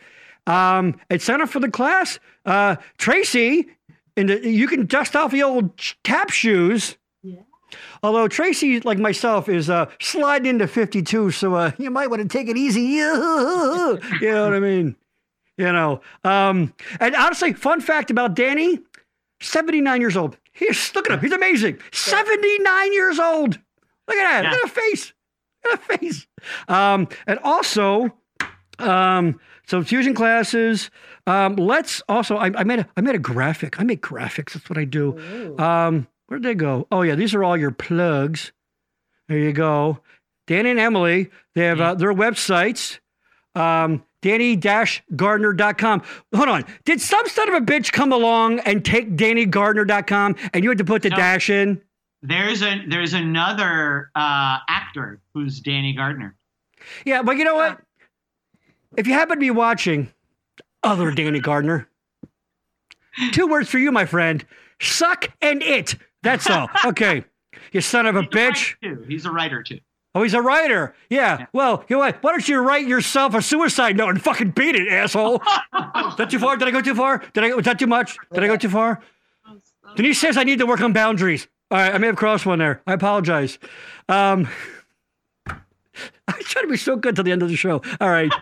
Um, 0.46 0.98
and 1.08 1.22
sign 1.22 1.40
up 1.40 1.48
for 1.48 1.60
the 1.60 1.70
class. 1.70 2.18
Uh, 2.44 2.76
Tracy, 2.98 3.66
and 4.16 4.30
you 4.30 4.66
can 4.66 4.86
dust 4.86 5.16
off 5.16 5.32
the 5.32 5.42
old 5.42 5.70
tap 6.02 6.30
shoes. 6.30 6.96
Yeah. 7.22 7.42
Although 8.02 8.28
Tracy, 8.28 8.80
like 8.80 8.98
myself, 8.98 9.48
is 9.48 9.68
uh, 9.68 9.86
sliding 10.00 10.50
into 10.50 10.66
52, 10.66 11.30
so 11.32 11.54
uh, 11.54 11.72
you 11.78 11.90
might 11.90 12.10
want 12.10 12.22
to 12.22 12.28
take 12.28 12.48
it 12.48 12.56
easy. 12.56 12.82
you 12.82 13.00
know 13.00 13.98
what 14.20 14.54
I 14.54 14.60
mean? 14.60 14.96
You 15.56 15.72
know. 15.72 16.00
Um, 16.22 16.72
and 17.00 17.14
honestly, 17.14 17.52
fun 17.52 17.80
fact 17.80 18.10
about 18.10 18.34
Danny 18.34 18.78
79 19.40 20.00
years 20.00 20.16
old. 20.16 20.36
He's, 20.52 20.94
look 20.94 21.10
at 21.10 21.14
him. 21.14 21.20
He's 21.20 21.32
amazing. 21.32 21.78
79 21.92 22.92
years 22.92 23.18
old. 23.18 23.58
Look 24.06 24.16
at 24.16 24.42
that. 24.42 24.52
Look 24.52 24.64
at 24.64 24.74
the 24.74 24.80
face. 24.80 25.12
Look 25.64 25.74
at 25.74 25.88
the 25.88 25.98
face. 25.98 26.26
Um, 26.68 27.08
and 27.26 27.38
also, 27.42 28.14
um, 28.78 29.40
so 29.66 29.82
fusion 29.82 30.14
classes. 30.14 30.90
Um, 31.26 31.56
let's 31.56 32.02
also. 32.08 32.36
I, 32.36 32.50
I 32.58 32.64
made 32.64 32.80
a 32.80 32.88
I 32.96 33.00
made 33.00 33.14
a 33.14 33.18
graphic. 33.18 33.80
I 33.80 33.84
make 33.84 34.02
graphics. 34.02 34.52
That's 34.52 34.68
what 34.68 34.78
I 34.78 34.84
do. 34.84 35.58
Um, 35.58 36.06
where'd 36.26 36.42
they 36.42 36.54
go? 36.54 36.86
Oh 36.92 37.02
yeah, 37.02 37.14
these 37.14 37.34
are 37.34 37.42
all 37.42 37.56
your 37.56 37.70
plugs. 37.70 38.52
There 39.28 39.38
you 39.38 39.52
go. 39.52 40.00
Dan 40.46 40.66
and 40.66 40.78
Emily. 40.78 41.30
They 41.54 41.64
have 41.64 41.80
uh, 41.80 41.94
their 41.94 42.12
websites. 42.12 42.98
Um, 43.54 44.04
Danny-Gardner.com. 44.20 46.02
Hold 46.34 46.48
on. 46.48 46.64
Did 46.84 47.00
some 47.00 47.26
son 47.28 47.48
of 47.48 47.54
a 47.54 47.64
bitch 47.64 47.92
come 47.92 48.12
along 48.12 48.60
and 48.60 48.84
take 48.84 49.16
DannyGardner.com 49.16 50.36
and 50.52 50.62
you 50.64 50.70
had 50.70 50.78
to 50.78 50.84
put 50.84 51.02
the 51.02 51.10
No. 51.10 51.16
dash 51.16 51.50
in? 51.50 51.80
There's 52.22 52.62
a 52.62 52.82
there's 52.88 53.12
another 53.12 54.10
uh, 54.14 54.58
actor 54.68 55.20
who's 55.34 55.60
Danny 55.60 55.92
Gardner. 55.92 56.34
Yeah, 57.04 57.22
but 57.22 57.36
you 57.36 57.44
know 57.44 57.54
what? 57.54 57.80
If 58.96 59.06
you 59.06 59.12
happen 59.12 59.36
to 59.36 59.40
be 59.40 59.50
watching, 59.50 60.10
other 60.84 61.10
Danny 61.10 61.40
Gardner, 61.40 61.88
two 63.32 63.46
words 63.46 63.68
for 63.68 63.78
you, 63.78 63.90
my 63.92 64.04
friend: 64.04 64.44
suck 64.80 65.28
and 65.40 65.62
it. 65.62 65.96
That's 66.22 66.48
all. 66.48 66.68
Okay, 66.84 67.24
you 67.72 67.80
son 67.80 68.06
of 68.06 68.16
a 68.16 68.22
bitch. 68.22 68.74
Too. 68.82 69.04
He's 69.08 69.24
a 69.24 69.30
writer 69.30 69.62
too. 69.62 69.80
Oh, 70.16 70.22
he's 70.22 70.34
a 70.34 70.40
writer. 70.42 70.94
Yeah. 71.10 71.46
Well, 71.52 71.84
you 71.88 71.96
know 71.96 72.00
what? 72.00 72.22
Why 72.22 72.30
don't 72.30 72.48
you 72.48 72.60
write 72.60 72.86
yourself 72.86 73.34
a 73.34 73.42
suicide 73.42 73.96
note 73.96 74.10
and 74.10 74.22
fucking 74.22 74.50
beat 74.50 74.76
it, 74.76 74.86
asshole? 74.88 75.36
Is 75.36 76.16
that 76.16 76.28
too 76.30 76.38
far? 76.38 76.56
Did 76.56 76.68
I 76.68 76.70
go 76.70 76.80
too 76.80 76.94
far? 76.94 77.18
Did 77.32 77.42
I? 77.42 77.54
Was 77.54 77.64
that 77.64 77.78
too 77.80 77.88
much? 77.88 78.16
Did 78.32 78.44
I 78.44 78.46
go 78.46 78.56
too 78.56 78.68
far? 78.68 79.00
Denise 79.96 80.20
says 80.20 80.36
I 80.36 80.44
need 80.44 80.58
to 80.60 80.66
work 80.66 80.80
on 80.80 80.92
boundaries. 80.92 81.48
All 81.70 81.78
right, 81.78 81.94
I 81.94 81.98
may 81.98 82.06
have 82.06 82.16
crossed 82.16 82.46
one 82.46 82.58
there. 82.58 82.80
I 82.86 82.92
apologize. 82.92 83.58
Um, 84.08 84.48
I 85.46 86.32
try 86.40 86.62
to 86.62 86.68
be 86.68 86.76
so 86.76 86.96
good 86.96 87.14
till 87.16 87.24
the 87.24 87.32
end 87.32 87.42
of 87.42 87.48
the 87.48 87.56
show. 87.56 87.82
All 88.00 88.10
right. 88.10 88.32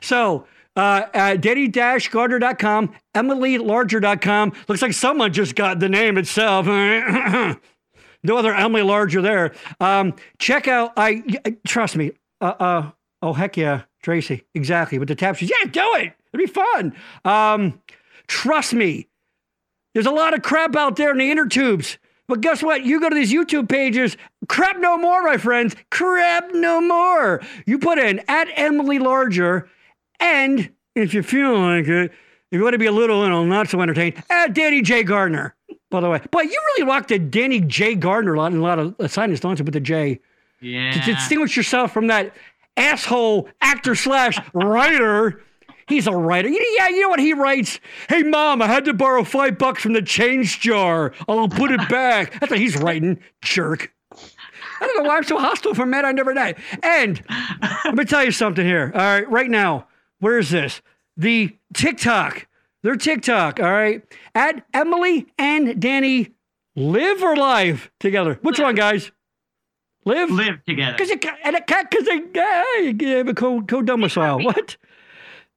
so, 0.00 0.46
uh, 0.76 1.06
at 1.14 1.40
Danny-Gardner.com, 1.40 2.94
EmilyLarger.com. 3.14 4.52
Looks 4.68 4.82
like 4.82 4.92
someone 4.92 5.32
just 5.32 5.54
got 5.54 5.80
the 5.80 5.88
name 5.88 6.18
itself. 6.18 6.66
no 8.24 8.36
other 8.36 8.54
Emily 8.54 8.82
Larger 8.82 9.22
there. 9.22 9.52
Um, 9.80 10.14
check 10.38 10.68
out, 10.68 10.92
I 10.96 11.22
trust 11.66 11.96
me. 11.96 12.12
Uh, 12.40 12.54
uh, 12.58 12.90
oh, 13.22 13.32
heck 13.32 13.56
yeah, 13.56 13.82
Tracy. 14.02 14.44
Exactly. 14.54 14.98
With 14.98 15.08
the 15.08 15.14
tap 15.14 15.36
shoes. 15.36 15.50
Yeah, 15.50 15.70
do 15.70 15.94
it. 15.96 16.12
It'd 16.32 16.46
be 16.46 16.52
fun. 16.52 16.94
Um, 17.24 17.80
trust 18.26 18.74
me. 18.74 19.08
There's 19.94 20.06
a 20.06 20.10
lot 20.10 20.34
of 20.34 20.42
crap 20.42 20.74
out 20.74 20.96
there 20.96 21.12
in 21.12 21.18
the 21.18 21.30
inner 21.30 21.46
tubes. 21.46 21.98
But 22.26 22.40
guess 22.40 22.62
what? 22.62 22.84
You 22.84 23.00
go 23.00 23.10
to 23.10 23.14
these 23.14 23.32
YouTube 23.32 23.68
pages, 23.68 24.16
crap 24.48 24.78
no 24.78 24.96
more, 24.96 25.22
my 25.22 25.36
friends. 25.36 25.76
Crap 25.90 26.52
no 26.52 26.80
more. 26.80 27.42
You 27.66 27.78
put 27.78 27.98
in 27.98 28.20
at 28.28 28.48
Emily 28.56 28.98
Larger, 28.98 29.68
and 30.20 30.70
if 30.94 31.14
you 31.14 31.22
feel 31.22 31.58
like 31.58 31.88
it, 31.88 32.10
if 32.50 32.58
you 32.58 32.62
want 32.62 32.74
to 32.74 32.78
be 32.78 32.86
a 32.86 32.92
little, 32.92 33.22
you 33.24 33.30
know, 33.30 33.44
not 33.44 33.68
so 33.68 33.80
entertained, 33.80 34.22
at 34.30 34.54
Danny 34.54 34.82
J. 34.82 35.02
Gardner. 35.02 35.54
By 35.90 36.00
the 36.00 36.10
way, 36.10 36.20
but 36.30 36.44
you 36.44 36.60
really 36.76 36.88
rocked 36.88 37.08
the 37.10 37.18
Danny 37.18 37.60
J. 37.60 37.94
Gardner 37.94 38.34
a 38.34 38.38
lot 38.38 38.52
in 38.52 38.58
a 38.58 38.62
lot 38.62 38.78
of 38.80 38.96
assignments, 38.98 39.40
don't 39.40 39.58
you, 39.58 39.64
with 39.64 39.74
the 39.74 39.80
J? 39.80 40.20
Yeah. 40.60 40.90
To 40.92 41.14
distinguish 41.14 41.56
yourself 41.56 41.92
from 41.92 42.08
that 42.08 42.34
asshole 42.76 43.48
actor 43.60 43.94
slash 43.94 44.38
writer. 44.52 45.42
He's 45.86 46.06
a 46.06 46.12
writer. 46.12 46.48
Yeah, 46.48 46.88
you 46.88 47.02
know 47.02 47.10
what 47.10 47.20
he 47.20 47.34
writes? 47.34 47.78
Hey, 48.08 48.22
mom, 48.22 48.62
I 48.62 48.66
had 48.66 48.86
to 48.86 48.94
borrow 48.94 49.22
five 49.22 49.58
bucks 49.58 49.82
from 49.82 49.92
the 49.92 50.02
change 50.02 50.60
jar. 50.60 51.12
I'll 51.28 51.48
put 51.48 51.70
it 51.70 51.88
back. 51.88 52.40
That's 52.40 52.50
what 52.50 52.58
he's 52.58 52.76
writing, 52.76 53.20
jerk. 53.42 53.92
I 54.12 54.86
don't 54.86 55.02
know 55.02 55.08
why 55.08 55.18
I'm 55.18 55.24
so 55.24 55.38
hostile 55.38 55.74
for 55.74 55.86
men 55.86 56.04
I 56.04 56.12
never 56.12 56.34
met. 56.34 56.58
And 56.82 57.22
let 57.84 57.94
me 57.94 58.04
tell 58.04 58.24
you 58.24 58.32
something 58.32 58.64
here. 58.64 58.90
All 58.94 59.00
right, 59.00 59.30
right 59.30 59.50
now, 59.50 59.86
where 60.24 60.38
is 60.38 60.48
this? 60.48 60.80
The 61.18 61.54
TikTok. 61.74 62.46
Their 62.82 62.96
TikTok. 62.96 63.60
All 63.60 63.70
right, 63.70 64.02
at 64.34 64.64
Emily 64.72 65.26
and 65.38 65.78
Danny 65.80 66.30
live 66.74 67.22
or 67.22 67.36
live 67.36 67.90
together. 68.00 68.38
Which 68.40 68.58
one, 68.58 68.74
guys? 68.74 69.12
Live. 70.06 70.30
Live 70.30 70.64
together. 70.64 70.96
Because 70.96 71.10
and 71.44 71.54
it 71.56 71.66
can't 71.66 71.90
because 71.90 72.06
they 72.06 72.40
uh, 72.40 73.16
have 73.18 73.28
a 73.28 73.34
co 73.34 73.60
co 73.62 73.82
domicile. 73.82 74.40
What? 74.42 74.78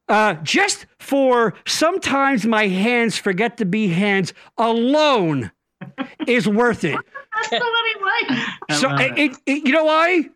Uh, 0.09 0.33
just 0.43 0.85
for 0.99 1.53
sometimes 1.65 2.45
my 2.45 2.67
hands 2.67 3.17
forget 3.17 3.55
to 3.57 3.65
be 3.65 3.87
hands 3.87 4.33
alone 4.57 5.51
is 6.27 6.45
worth 6.47 6.83
it. 6.83 6.97
That's 7.35 7.49
the 7.49 8.35
likes. 8.69 8.79
So 8.81 8.89
it, 8.95 9.17
it, 9.17 9.37
it- 9.45 9.65
you 9.65 9.71
know 9.73 9.85
why? 9.85 10.29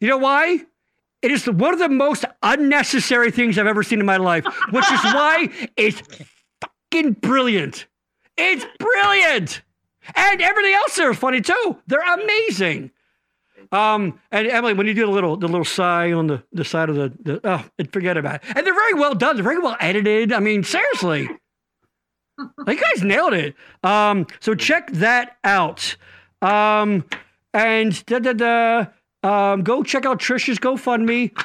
You 0.00 0.08
know 0.08 0.18
why? 0.18 0.64
It 1.22 1.30
is 1.30 1.46
one 1.46 1.72
of 1.72 1.80
the 1.80 1.88
most 1.88 2.24
unnecessary 2.42 3.30
things 3.30 3.58
I've 3.58 3.66
ever 3.66 3.82
seen 3.82 4.00
in 4.00 4.06
my 4.06 4.18
life, 4.18 4.44
which 4.70 4.90
is 4.90 5.02
why 5.04 5.48
it's 5.76 6.02
fucking 6.60 7.14
brilliant. 7.14 7.86
It's 8.36 8.64
brilliant, 8.78 9.62
and 10.14 10.40
everything 10.40 10.74
else 10.74 10.94
there 10.96 11.10
is 11.10 11.18
funny 11.18 11.40
too. 11.40 11.78
They're 11.88 12.14
amazing. 12.14 12.92
Um, 13.72 14.20
and 14.30 14.46
Emily, 14.46 14.72
when 14.72 14.86
you 14.86 14.94
do 14.94 15.06
the 15.06 15.12
little 15.12 15.36
the 15.36 15.48
little 15.48 15.64
sigh 15.64 16.12
on 16.12 16.28
the, 16.28 16.42
the 16.52 16.64
side 16.64 16.88
of 16.88 16.96
the, 16.96 17.12
the 17.20 17.40
oh, 17.44 17.64
forget 17.92 18.16
about 18.16 18.36
it. 18.36 18.42
And 18.56 18.66
they're 18.66 18.74
very 18.74 18.94
well 18.94 19.14
done. 19.14 19.36
They're 19.36 19.44
very 19.44 19.58
well 19.58 19.76
edited. 19.80 20.32
I 20.32 20.40
mean, 20.40 20.62
seriously. 20.64 21.28
You 22.68 22.76
guys 22.80 23.02
nailed 23.02 23.32
it. 23.32 23.56
Um, 23.82 24.28
so 24.38 24.54
check 24.54 24.92
that 24.92 25.38
out. 25.42 25.96
Um, 26.40 27.04
and 27.52 28.06
da 28.06 28.20
da 28.20 28.32
da. 28.32 28.86
Um, 29.28 29.62
go 29.62 29.82
check 29.82 30.06
out 30.06 30.18
Trisha's 30.20 30.58
GoFundMe. 30.58 31.36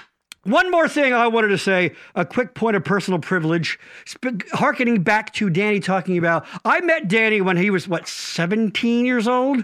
One 0.43 0.69
more 0.71 0.87
thing 0.89 1.13
I 1.13 1.27
wanted 1.27 1.49
to 1.49 1.57
say, 1.57 1.93
a 2.15 2.25
quick 2.25 2.53
point 2.53 2.75
of 2.75 2.83
personal 2.83 3.19
privilege, 3.19 3.79
sp- 4.05 4.43
harkening 4.51 5.01
back 5.01 5.33
to 5.35 5.49
Danny 5.49 5.79
talking 5.79 6.17
about. 6.17 6.45
I 6.65 6.81
met 6.81 7.07
Danny 7.07 7.39
when 7.41 7.55
he 7.57 7.69
was, 7.69 7.87
what, 7.87 8.07
17 8.07 9.05
years 9.05 9.27
old? 9.27 9.63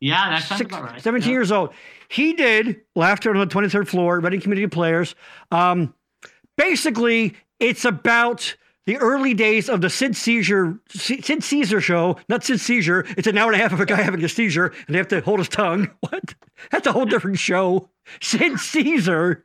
Yeah, 0.00 0.30
that 0.30 0.42
sounds 0.44 0.58
Six- 0.58 0.74
about 0.74 0.84
right. 0.92 1.02
17 1.02 1.28
Yeah. 1.30 1.34
years 1.36 1.52
old. 1.52 1.70
He 2.08 2.32
did 2.34 2.80
Laughter 2.96 3.30
on 3.30 3.38
the 3.38 3.46
23rd 3.46 3.86
floor, 3.88 4.20
Reading 4.20 4.40
Community 4.40 4.66
Players. 4.68 5.14
Um, 5.50 5.94
basically, 6.56 7.34
it's 7.60 7.84
about 7.84 8.56
the 8.86 8.96
early 8.98 9.34
days 9.34 9.68
of 9.68 9.80
the 9.80 9.90
Sid 9.90 10.16
Caesar 10.16 10.78
Sid 10.88 11.42
Caesar 11.42 11.80
show, 11.80 12.16
not 12.28 12.44
Sid 12.44 12.60
Caesar. 12.60 13.04
It's 13.16 13.26
an 13.26 13.38
hour 13.38 13.50
and 13.52 13.60
a 13.60 13.62
half 13.62 13.72
of 13.72 13.80
a 13.80 13.86
guy 13.86 14.00
having 14.02 14.24
a 14.24 14.28
seizure 14.28 14.72
and 14.86 14.94
they 14.94 14.98
have 14.98 15.08
to 15.08 15.20
hold 15.20 15.40
his 15.40 15.48
tongue. 15.48 15.90
What? 16.00 16.34
That's 16.70 16.86
a 16.86 16.92
whole 16.92 17.06
different 17.06 17.38
show. 17.38 17.88
Sid 18.20 18.58
Caesar. 18.58 19.44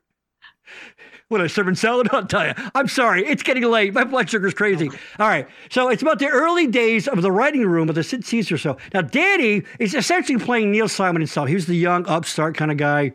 What 1.30 1.41
a 1.41 1.48
serving 1.48 1.76
salad, 1.76 2.10
I'll 2.14 2.26
tell 2.26 2.48
you. 2.48 2.53
I'm 2.74 2.88
sorry, 2.88 3.26
it's 3.26 3.44
getting 3.44 3.64
late. 3.64 3.94
My 3.94 4.03
blood 4.03 4.30
sugar's 4.30 4.53
crazy. 4.53 4.90
All 5.20 5.28
right, 5.28 5.48
so 5.70 5.90
it's 5.90 6.02
about 6.02 6.20
the 6.20 6.28
early 6.28 6.68
days 6.68 7.07
of 7.07 7.22
the 7.22 7.32
writing 7.32 7.66
room 7.66 7.88
of 7.88 7.95
the 7.95 8.03
Sid 8.03 8.26
Caesar 8.26 8.57
show. 8.57 8.78
Now, 8.94 9.02
Danny 9.02 9.64
is 9.80 9.94
essentially 9.94 10.40
playing 10.40 10.72
Neil 10.72 10.90
Simon 10.90 11.22
himself. 11.22 11.48
He 11.48 11.56
was 11.56 11.68
the 11.68 11.76
young 11.76 12.07
upstart 12.07 12.57
kind 12.57 12.72
of 12.72 12.78
guy, 12.78 13.14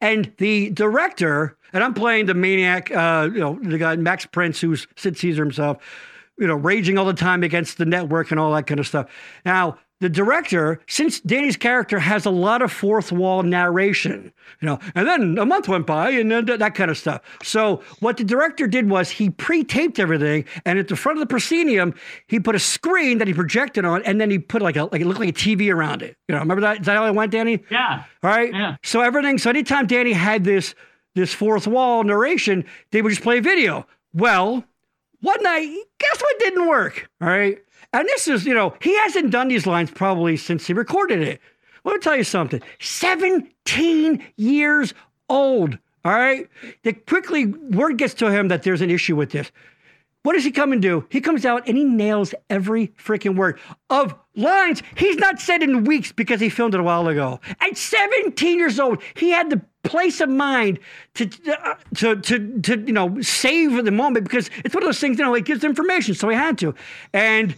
and 0.00 0.32
the 0.38 0.70
director, 0.70 1.57
and 1.72 1.84
I'm 1.84 1.94
playing 1.94 2.26
the 2.26 2.34
maniac, 2.34 2.90
uh, 2.90 3.28
you 3.32 3.40
know, 3.40 3.58
the 3.62 3.78
guy 3.78 3.96
Max 3.96 4.26
Prince, 4.26 4.60
who's 4.60 4.86
Sid 4.96 5.16
Caesar 5.18 5.42
himself, 5.42 5.78
you 6.38 6.46
know, 6.46 6.54
raging 6.54 6.98
all 6.98 7.04
the 7.04 7.12
time 7.12 7.42
against 7.42 7.78
the 7.78 7.84
network 7.84 8.30
and 8.30 8.38
all 8.38 8.52
that 8.52 8.66
kind 8.66 8.80
of 8.80 8.86
stuff. 8.86 9.10
Now, 9.44 9.78
the 10.00 10.08
director, 10.08 10.80
since 10.86 11.20
Danny's 11.20 11.56
character 11.56 11.98
has 11.98 12.24
a 12.24 12.30
lot 12.30 12.62
of 12.62 12.70
fourth 12.70 13.10
wall 13.10 13.42
narration, 13.42 14.32
you 14.60 14.66
know, 14.66 14.78
and 14.94 15.08
then 15.08 15.38
a 15.38 15.44
month 15.44 15.66
went 15.66 15.86
by 15.86 16.10
and 16.10 16.30
then 16.30 16.46
that 16.46 16.74
kind 16.76 16.90
of 16.90 16.96
stuff. 16.96 17.20
So 17.42 17.82
what 17.98 18.16
the 18.16 18.24
director 18.24 18.68
did 18.68 18.88
was 18.88 19.10
he 19.10 19.30
pre-taped 19.30 19.98
everything, 19.98 20.44
and 20.64 20.78
at 20.78 20.86
the 20.86 20.94
front 20.94 21.18
of 21.18 21.20
the 21.20 21.26
proscenium, 21.26 21.94
he 22.28 22.38
put 22.38 22.54
a 22.54 22.60
screen 22.60 23.18
that 23.18 23.26
he 23.26 23.34
projected 23.34 23.84
on, 23.84 24.04
and 24.04 24.20
then 24.20 24.30
he 24.30 24.38
put 24.38 24.62
like 24.62 24.76
a 24.76 24.84
like 24.84 25.00
it 25.00 25.06
looked 25.06 25.20
like 25.20 25.30
a 25.30 25.32
TV 25.32 25.74
around 25.74 26.02
it. 26.02 26.16
You 26.28 26.34
know, 26.34 26.40
remember 26.40 26.60
that? 26.60 26.80
Is 26.80 26.86
that 26.86 26.96
how 26.96 27.06
it 27.06 27.14
went, 27.14 27.32
Danny? 27.32 27.64
Yeah. 27.68 28.04
All 28.22 28.30
right. 28.30 28.52
Yeah. 28.52 28.76
So 28.84 29.00
everything. 29.00 29.38
So 29.38 29.50
anytime 29.50 29.88
Danny 29.88 30.12
had 30.12 30.44
this 30.44 30.76
this 31.14 31.34
fourth 31.34 31.66
wall 31.66 32.04
narration, 32.04 32.64
they 32.90 33.02
would 33.02 33.10
just 33.10 33.22
play 33.22 33.40
video. 33.40 33.86
Well, 34.12 34.64
one 35.20 35.42
night, 35.42 35.74
guess 35.98 36.20
what 36.20 36.38
didn't 36.38 36.68
work? 36.68 37.10
All 37.20 37.28
right. 37.28 37.58
And 37.92 38.06
this 38.06 38.28
is, 38.28 38.44
you 38.44 38.54
know, 38.54 38.74
he 38.80 38.96
hasn't 38.98 39.30
done 39.30 39.48
these 39.48 39.66
lines 39.66 39.90
probably 39.90 40.36
since 40.36 40.66
he 40.66 40.72
recorded 40.72 41.22
it. 41.22 41.40
Let 41.84 41.94
me 41.94 42.00
tell 42.00 42.16
you 42.16 42.24
something. 42.24 42.62
17 42.80 44.24
years 44.36 44.94
old. 45.28 45.78
All 46.04 46.12
right. 46.12 46.48
The 46.82 46.92
quickly 46.92 47.46
word 47.46 47.98
gets 47.98 48.14
to 48.14 48.30
him 48.30 48.48
that 48.48 48.62
there's 48.62 48.80
an 48.80 48.90
issue 48.90 49.16
with 49.16 49.30
this. 49.30 49.50
What 50.22 50.34
does 50.34 50.44
he 50.44 50.50
come 50.50 50.72
and 50.72 50.82
do? 50.82 51.06
He 51.10 51.20
comes 51.20 51.44
out 51.44 51.66
and 51.66 51.76
he 51.76 51.84
nails 51.84 52.34
every 52.50 52.88
freaking 52.88 53.36
word 53.36 53.58
of 53.88 54.14
lines 54.38 54.82
he's 54.96 55.16
not 55.16 55.40
said 55.40 55.62
in 55.62 55.84
weeks 55.84 56.12
because 56.12 56.40
he 56.40 56.48
filmed 56.48 56.74
it 56.74 56.80
a 56.80 56.82
while 56.82 57.06
ago. 57.08 57.40
At 57.60 57.76
17 57.76 58.58
years 58.58 58.80
old, 58.80 59.02
he 59.14 59.30
had 59.30 59.50
the 59.50 59.60
place 59.82 60.20
of 60.20 60.28
mind 60.28 60.78
to 61.14 61.28
uh, 61.52 61.74
to 61.96 62.16
to 62.16 62.60
to 62.60 62.80
you 62.80 62.92
know 62.92 63.20
save 63.20 63.84
the 63.84 63.90
moment 63.90 64.24
because 64.24 64.48
it's 64.64 64.74
one 64.74 64.82
of 64.82 64.88
those 64.88 65.00
things 65.00 65.18
you 65.18 65.24
know 65.24 65.34
it 65.34 65.44
gives 65.44 65.64
information, 65.64 66.14
so 66.14 66.28
he 66.28 66.36
had 66.36 66.56
to. 66.58 66.74
And 67.12 67.54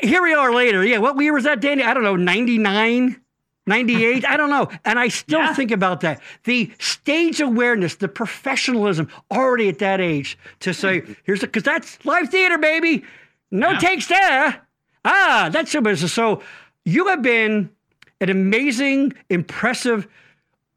here 0.00 0.22
we 0.22 0.34
are 0.34 0.52
later. 0.52 0.84
Yeah, 0.84 0.98
what 0.98 1.20
year 1.20 1.32
was 1.32 1.44
that, 1.44 1.60
Danny? 1.60 1.82
I 1.82 1.94
don't 1.94 2.02
know, 2.04 2.16
99. 2.16 3.18
98 3.64 4.24
i 4.26 4.36
don't 4.36 4.50
know 4.50 4.68
and 4.84 4.98
i 4.98 5.06
still 5.06 5.38
Yeah. 5.38 5.54
think 5.54 5.70
about 5.70 6.00
that 6.00 6.20
the 6.42 6.72
stage 6.80 7.40
awareness 7.40 7.94
the 7.94 8.08
professionalism 8.08 9.06
already 9.30 9.68
at 9.68 9.78
that 9.78 10.00
age 10.00 10.36
to 10.60 10.74
say 10.74 11.04
here's 11.22 11.42
the 11.42 11.46
because 11.46 11.62
that's 11.62 12.04
live 12.04 12.28
theater 12.28 12.58
baby 12.58 13.04
no 13.52 13.70
Yeah. 13.70 13.78
takes 13.78 14.08
there 14.08 14.66
ah 15.04 15.48
that's 15.52 15.72
your 15.72 15.82
business 15.82 16.12
so 16.12 16.42
you 16.84 17.06
have 17.08 17.22
been 17.22 17.70
an 18.20 18.30
amazing 18.30 19.12
impressive 19.30 20.06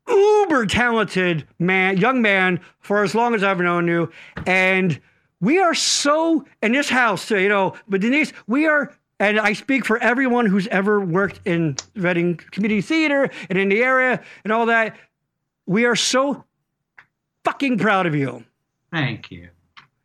uber 0.08 0.66
talented 0.66 1.46
man 1.60 1.98
young 1.98 2.22
man 2.22 2.60
for 2.80 3.04
as 3.04 3.16
long 3.16 3.34
as 3.34 3.44
i've 3.44 3.60
known 3.60 3.88
you 3.88 4.12
and 4.46 5.00
we 5.42 5.60
are 5.60 5.74
so 5.74 6.46
in 6.62 6.72
this 6.72 6.90
house 6.90 7.30
you 7.32 7.50
know 7.50 7.74
but 7.88 8.02
denise 8.02 8.32
we 8.48 8.68
are 8.68 8.96
and 9.20 9.40
I 9.40 9.54
speak 9.54 9.86
for 9.86 9.98
everyone 10.00 10.46
who's 10.46 10.68
ever 10.68 11.00
worked 11.00 11.40
in 11.46 11.78
Reading 11.96 12.36
Community 12.36 12.82
Theater 12.82 13.30
and 13.50 13.58
in 13.58 13.70
the 13.70 13.82
area 13.82 14.22
and 14.44 14.52
all 14.52 14.66
that. 14.66 14.96
We 15.66 15.86
are 15.86 15.96
so 15.96 16.44
fucking 17.44 17.78
proud 17.78 18.08
of 18.08 18.16
you. 18.16 18.44
Thank 18.92 19.32
you. 19.32 19.50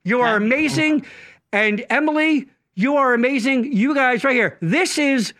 You 0.04 0.20
are 0.20 0.38
Thank 0.38 0.40
you. 0.40 0.46
amazing. 0.46 1.06
And 1.52 1.84
Emily, 1.90 2.48
you 2.74 2.96
are 2.96 3.14
amazing. 3.14 3.72
You 3.72 3.94
guys 3.94 4.24
right 4.24 4.34
here. 4.34 4.58
This 4.60 4.98
is 4.98 5.32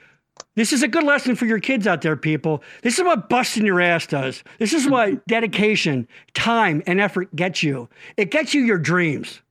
this 0.57 0.73
is 0.73 0.83
a 0.83 0.89
good 0.89 1.05
lesson 1.05 1.37
for 1.37 1.47
your 1.47 1.61
kids 1.61 1.87
out 1.87 2.03
there, 2.03 2.17
people. 2.17 2.63
This 2.83 2.99
is 2.99 3.05
what 3.05 3.29
busting 3.29 3.65
your 3.65 3.81
ass 3.81 4.07
does. 4.07 4.43
This 4.59 4.73
is 4.73 4.89
what 4.89 5.27
dedication, 5.29 6.09
time, 6.35 6.83
and 6.87 7.01
effort 7.01 7.35
gets 7.37 7.63
you. 7.63 7.89
It 8.17 8.31
gets 8.31 8.55
you 8.55 8.63
your 8.63 8.79
dreams. 8.79 9.43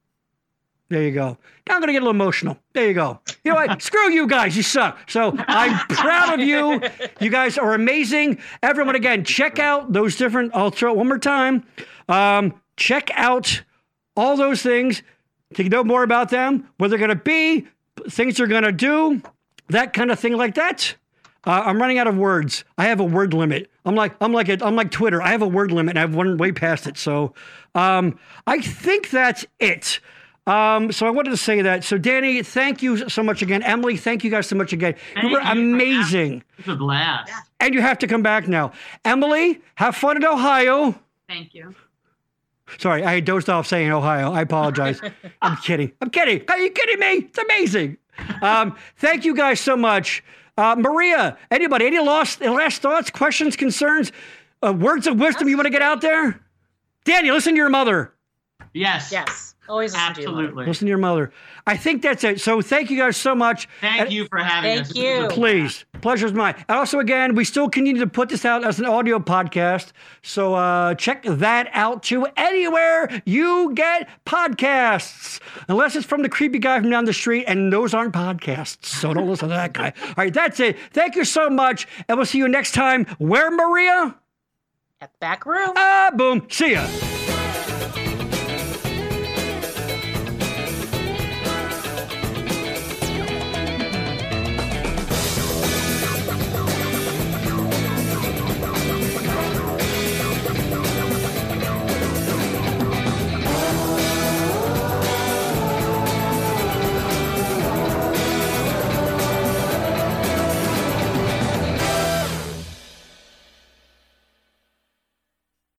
There 0.89 1.03
you 1.03 1.11
go. 1.11 1.37
Now 1.67 1.75
I'm 1.75 1.81
going 1.81 1.87
to 1.87 1.93
get 1.93 2.01
a 2.01 2.05
little 2.05 2.19
emotional. 2.19 2.57
There 2.73 2.87
you 2.87 2.95
go. 2.95 3.19
You 3.43 3.51
know 3.51 3.55
what? 3.55 3.81
Screw 3.81 4.11
you 4.11 4.25
guys. 4.25 4.57
You 4.57 4.63
suck. 4.63 5.09
So 5.09 5.35
I'm 5.47 5.77
proud 5.87 6.39
of 6.39 6.45
you. 6.45 6.81
You 7.21 7.29
guys 7.29 7.59
are 7.59 7.75
amazing. 7.75 8.39
Everyone, 8.63 8.95
again, 8.95 9.23
check 9.23 9.59
out 9.59 9.93
those 9.93 10.15
different. 10.15 10.51
I'll 10.55 10.71
throw 10.71 10.91
it 10.91 10.97
one 10.97 11.07
more 11.07 11.19
time. 11.19 11.63
Um, 12.07 12.59
check 12.75 13.11
out 13.13 13.61
all 14.17 14.35
those 14.35 14.63
things 14.63 15.03
to 15.55 15.63
know 15.69 15.83
more 15.83 16.03
about 16.03 16.29
them, 16.29 16.67
where 16.77 16.89
they're 16.89 16.99
going 16.99 17.09
to 17.09 17.15
be, 17.15 17.67
things 18.09 18.37
they're 18.37 18.47
going 18.47 18.63
to 18.63 18.71
do, 18.71 19.21
that 19.69 19.93
kind 19.93 20.11
of 20.11 20.19
thing 20.19 20.35
like 20.37 20.55
that. 20.55 20.95
Uh, 21.45 21.63
I'm 21.65 21.79
running 21.79 21.97
out 21.97 22.07
of 22.07 22.17
words. 22.17 22.63
I 22.77 22.85
have 22.85 22.99
a 22.99 23.03
word 23.05 23.33
limit. 23.33 23.71
I'm 23.85 23.95
like 23.95 24.13
I'm 24.19 24.33
like 24.33 24.49
a, 24.49 24.57
I'm 24.63 24.75
like 24.75 24.91
Twitter. 24.91 25.21
I 25.21 25.29
have 25.29 25.41
a 25.41 25.47
word 25.47 25.71
limit, 25.71 25.95
and 25.95 25.99
I've 25.99 26.13
run 26.15 26.37
way 26.37 26.51
past 26.51 26.85
it. 26.85 26.97
So 26.97 27.33
um, 27.75 28.19
I 28.45 28.59
think 28.59 29.09
that's 29.09 29.45
it. 29.59 29.99
Um, 30.45 30.91
so 30.91 31.07
I 31.07 31.11
wanted 31.11 31.29
to 31.29 31.37
say 31.37 31.61
that. 31.61 31.83
So 31.83 31.97
Danny, 31.97 32.43
thank 32.43 32.81
you 32.81 33.07
so 33.09 33.23
much 33.23 33.41
again. 33.41 33.63
Emily, 33.63 33.95
thank 33.97 34.23
you 34.23 34.29
guys 34.31 34.47
so 34.47 34.55
much 34.55 34.73
again. 34.73 34.95
Thank 35.13 35.25
you 35.27 35.31
were 35.31 35.41
you 35.41 35.47
amazing, 35.51 36.43
It's 36.57 36.67
a 36.67 36.75
blast. 36.75 37.31
and 37.59 37.73
you 37.73 37.81
have 37.81 37.99
to 37.99 38.07
come 38.07 38.21
back 38.21 38.47
now. 38.47 38.73
Emily, 39.05 39.61
have 39.75 39.95
fun 39.95 40.17
in 40.17 40.25
Ohio. 40.25 40.93
Thank 41.27 41.53
you. 41.53 41.73
Sorry, 42.77 43.03
I 43.03 43.19
dozed 43.19 43.49
off 43.49 43.67
saying 43.67 43.91
Ohio. 43.91 44.31
I 44.31 44.41
apologize. 44.41 45.01
I'm 45.41 45.57
kidding. 45.57 45.91
I'm 46.01 46.09
kidding. 46.09 46.43
Are 46.47 46.57
you 46.59 46.69
kidding 46.71 46.99
me? 46.99 47.13
It's 47.25 47.37
amazing. 47.37 47.97
Um, 48.41 48.75
thank 48.97 49.25
you 49.25 49.35
guys 49.35 49.59
so 49.59 49.75
much. 49.75 50.23
Uh, 50.57 50.75
Maria, 50.77 51.37
anybody, 51.51 51.87
any 51.87 51.99
last, 51.99 52.41
last 52.41 52.81
thoughts, 52.81 53.09
questions, 53.09 53.55
concerns, 53.55 54.11
uh, 54.61 54.73
words 54.73 55.07
of 55.07 55.17
wisdom 55.17 55.47
you 55.47 55.55
want 55.55 55.67
to 55.67 55.71
get 55.71 55.81
out 55.81 56.01
there? 56.01 56.39
Danny, 57.05 57.31
listen 57.31 57.53
to 57.53 57.57
your 57.57 57.69
mother. 57.69 58.13
Yes. 58.73 59.11
Yes. 59.11 59.55
Always 59.69 59.93
listen 59.93 60.13
to 60.15 60.21
your 60.21 60.31
mother. 60.31 60.41
Absolutely. 60.43 60.65
Listen 60.65 60.85
to 60.85 60.89
your 60.89 60.97
mother. 60.97 61.31
I 61.67 61.77
think 61.77 62.01
that's 62.01 62.23
it. 62.23 62.41
So 62.41 62.61
thank 62.61 62.89
you 62.89 62.97
guys 62.97 63.15
so 63.15 63.35
much. 63.35 63.67
Thank 63.81 64.01
And- 64.01 64.11
you 64.11 64.25
for 64.27 64.39
having 64.39 64.77
Thank 64.77 64.89
us. 64.89 64.95
you. 64.95 65.27
Please, 65.29 65.85
pleasure's 66.01 66.33
mine. 66.33 66.55
And 66.67 66.77
also, 66.77 66.99
again, 66.99 67.35
we 67.35 67.43
still 67.45 67.69
continue 67.69 68.01
to 68.01 68.07
put 68.07 68.29
this 68.29 68.45
out 68.45 68.63
as 68.65 68.79
an 68.79 68.85
audio 68.85 69.19
podcast. 69.19 69.91
So 70.23 70.55
uh, 70.55 70.95
check 70.95 71.23
that 71.23 71.69
out 71.73 72.01
too. 72.03 72.25
Anywhere 72.35 73.21
you 73.25 73.71
get 73.75 74.09
podcasts, 74.25 75.39
unless 75.67 75.95
it's 75.95 76.05
from 76.05 76.23
the 76.23 76.29
creepy 76.29 76.57
guy 76.59 76.79
from 76.79 76.89
down 76.89 77.05
the 77.05 77.13
street, 77.13 77.45
and 77.47 77.71
those 77.71 77.93
aren't 77.93 78.13
podcasts. 78.13 78.85
So 78.85 79.13
don't 79.13 79.27
listen 79.29 79.49
to 79.49 79.55
that 79.55 79.73
guy. 79.73 79.93
All 80.03 80.13
right, 80.17 80.33
that's 80.33 80.59
it. 80.59 80.77
Thank 80.91 81.15
you 81.15 81.23
so 81.25 81.49
much, 81.49 81.87
and 82.07 82.17
we'll 82.17 82.25
see 82.25 82.39
you 82.39 82.47
next 82.47 82.71
time. 82.73 83.05
Where, 83.19 83.51
Maria? 83.51 84.15
At 85.01 85.11
the 85.13 85.17
back 85.19 85.45
room. 85.45 85.71
Ah, 85.75 86.11
boom. 86.15 86.47
See 86.49 86.71
ya. 86.73 86.85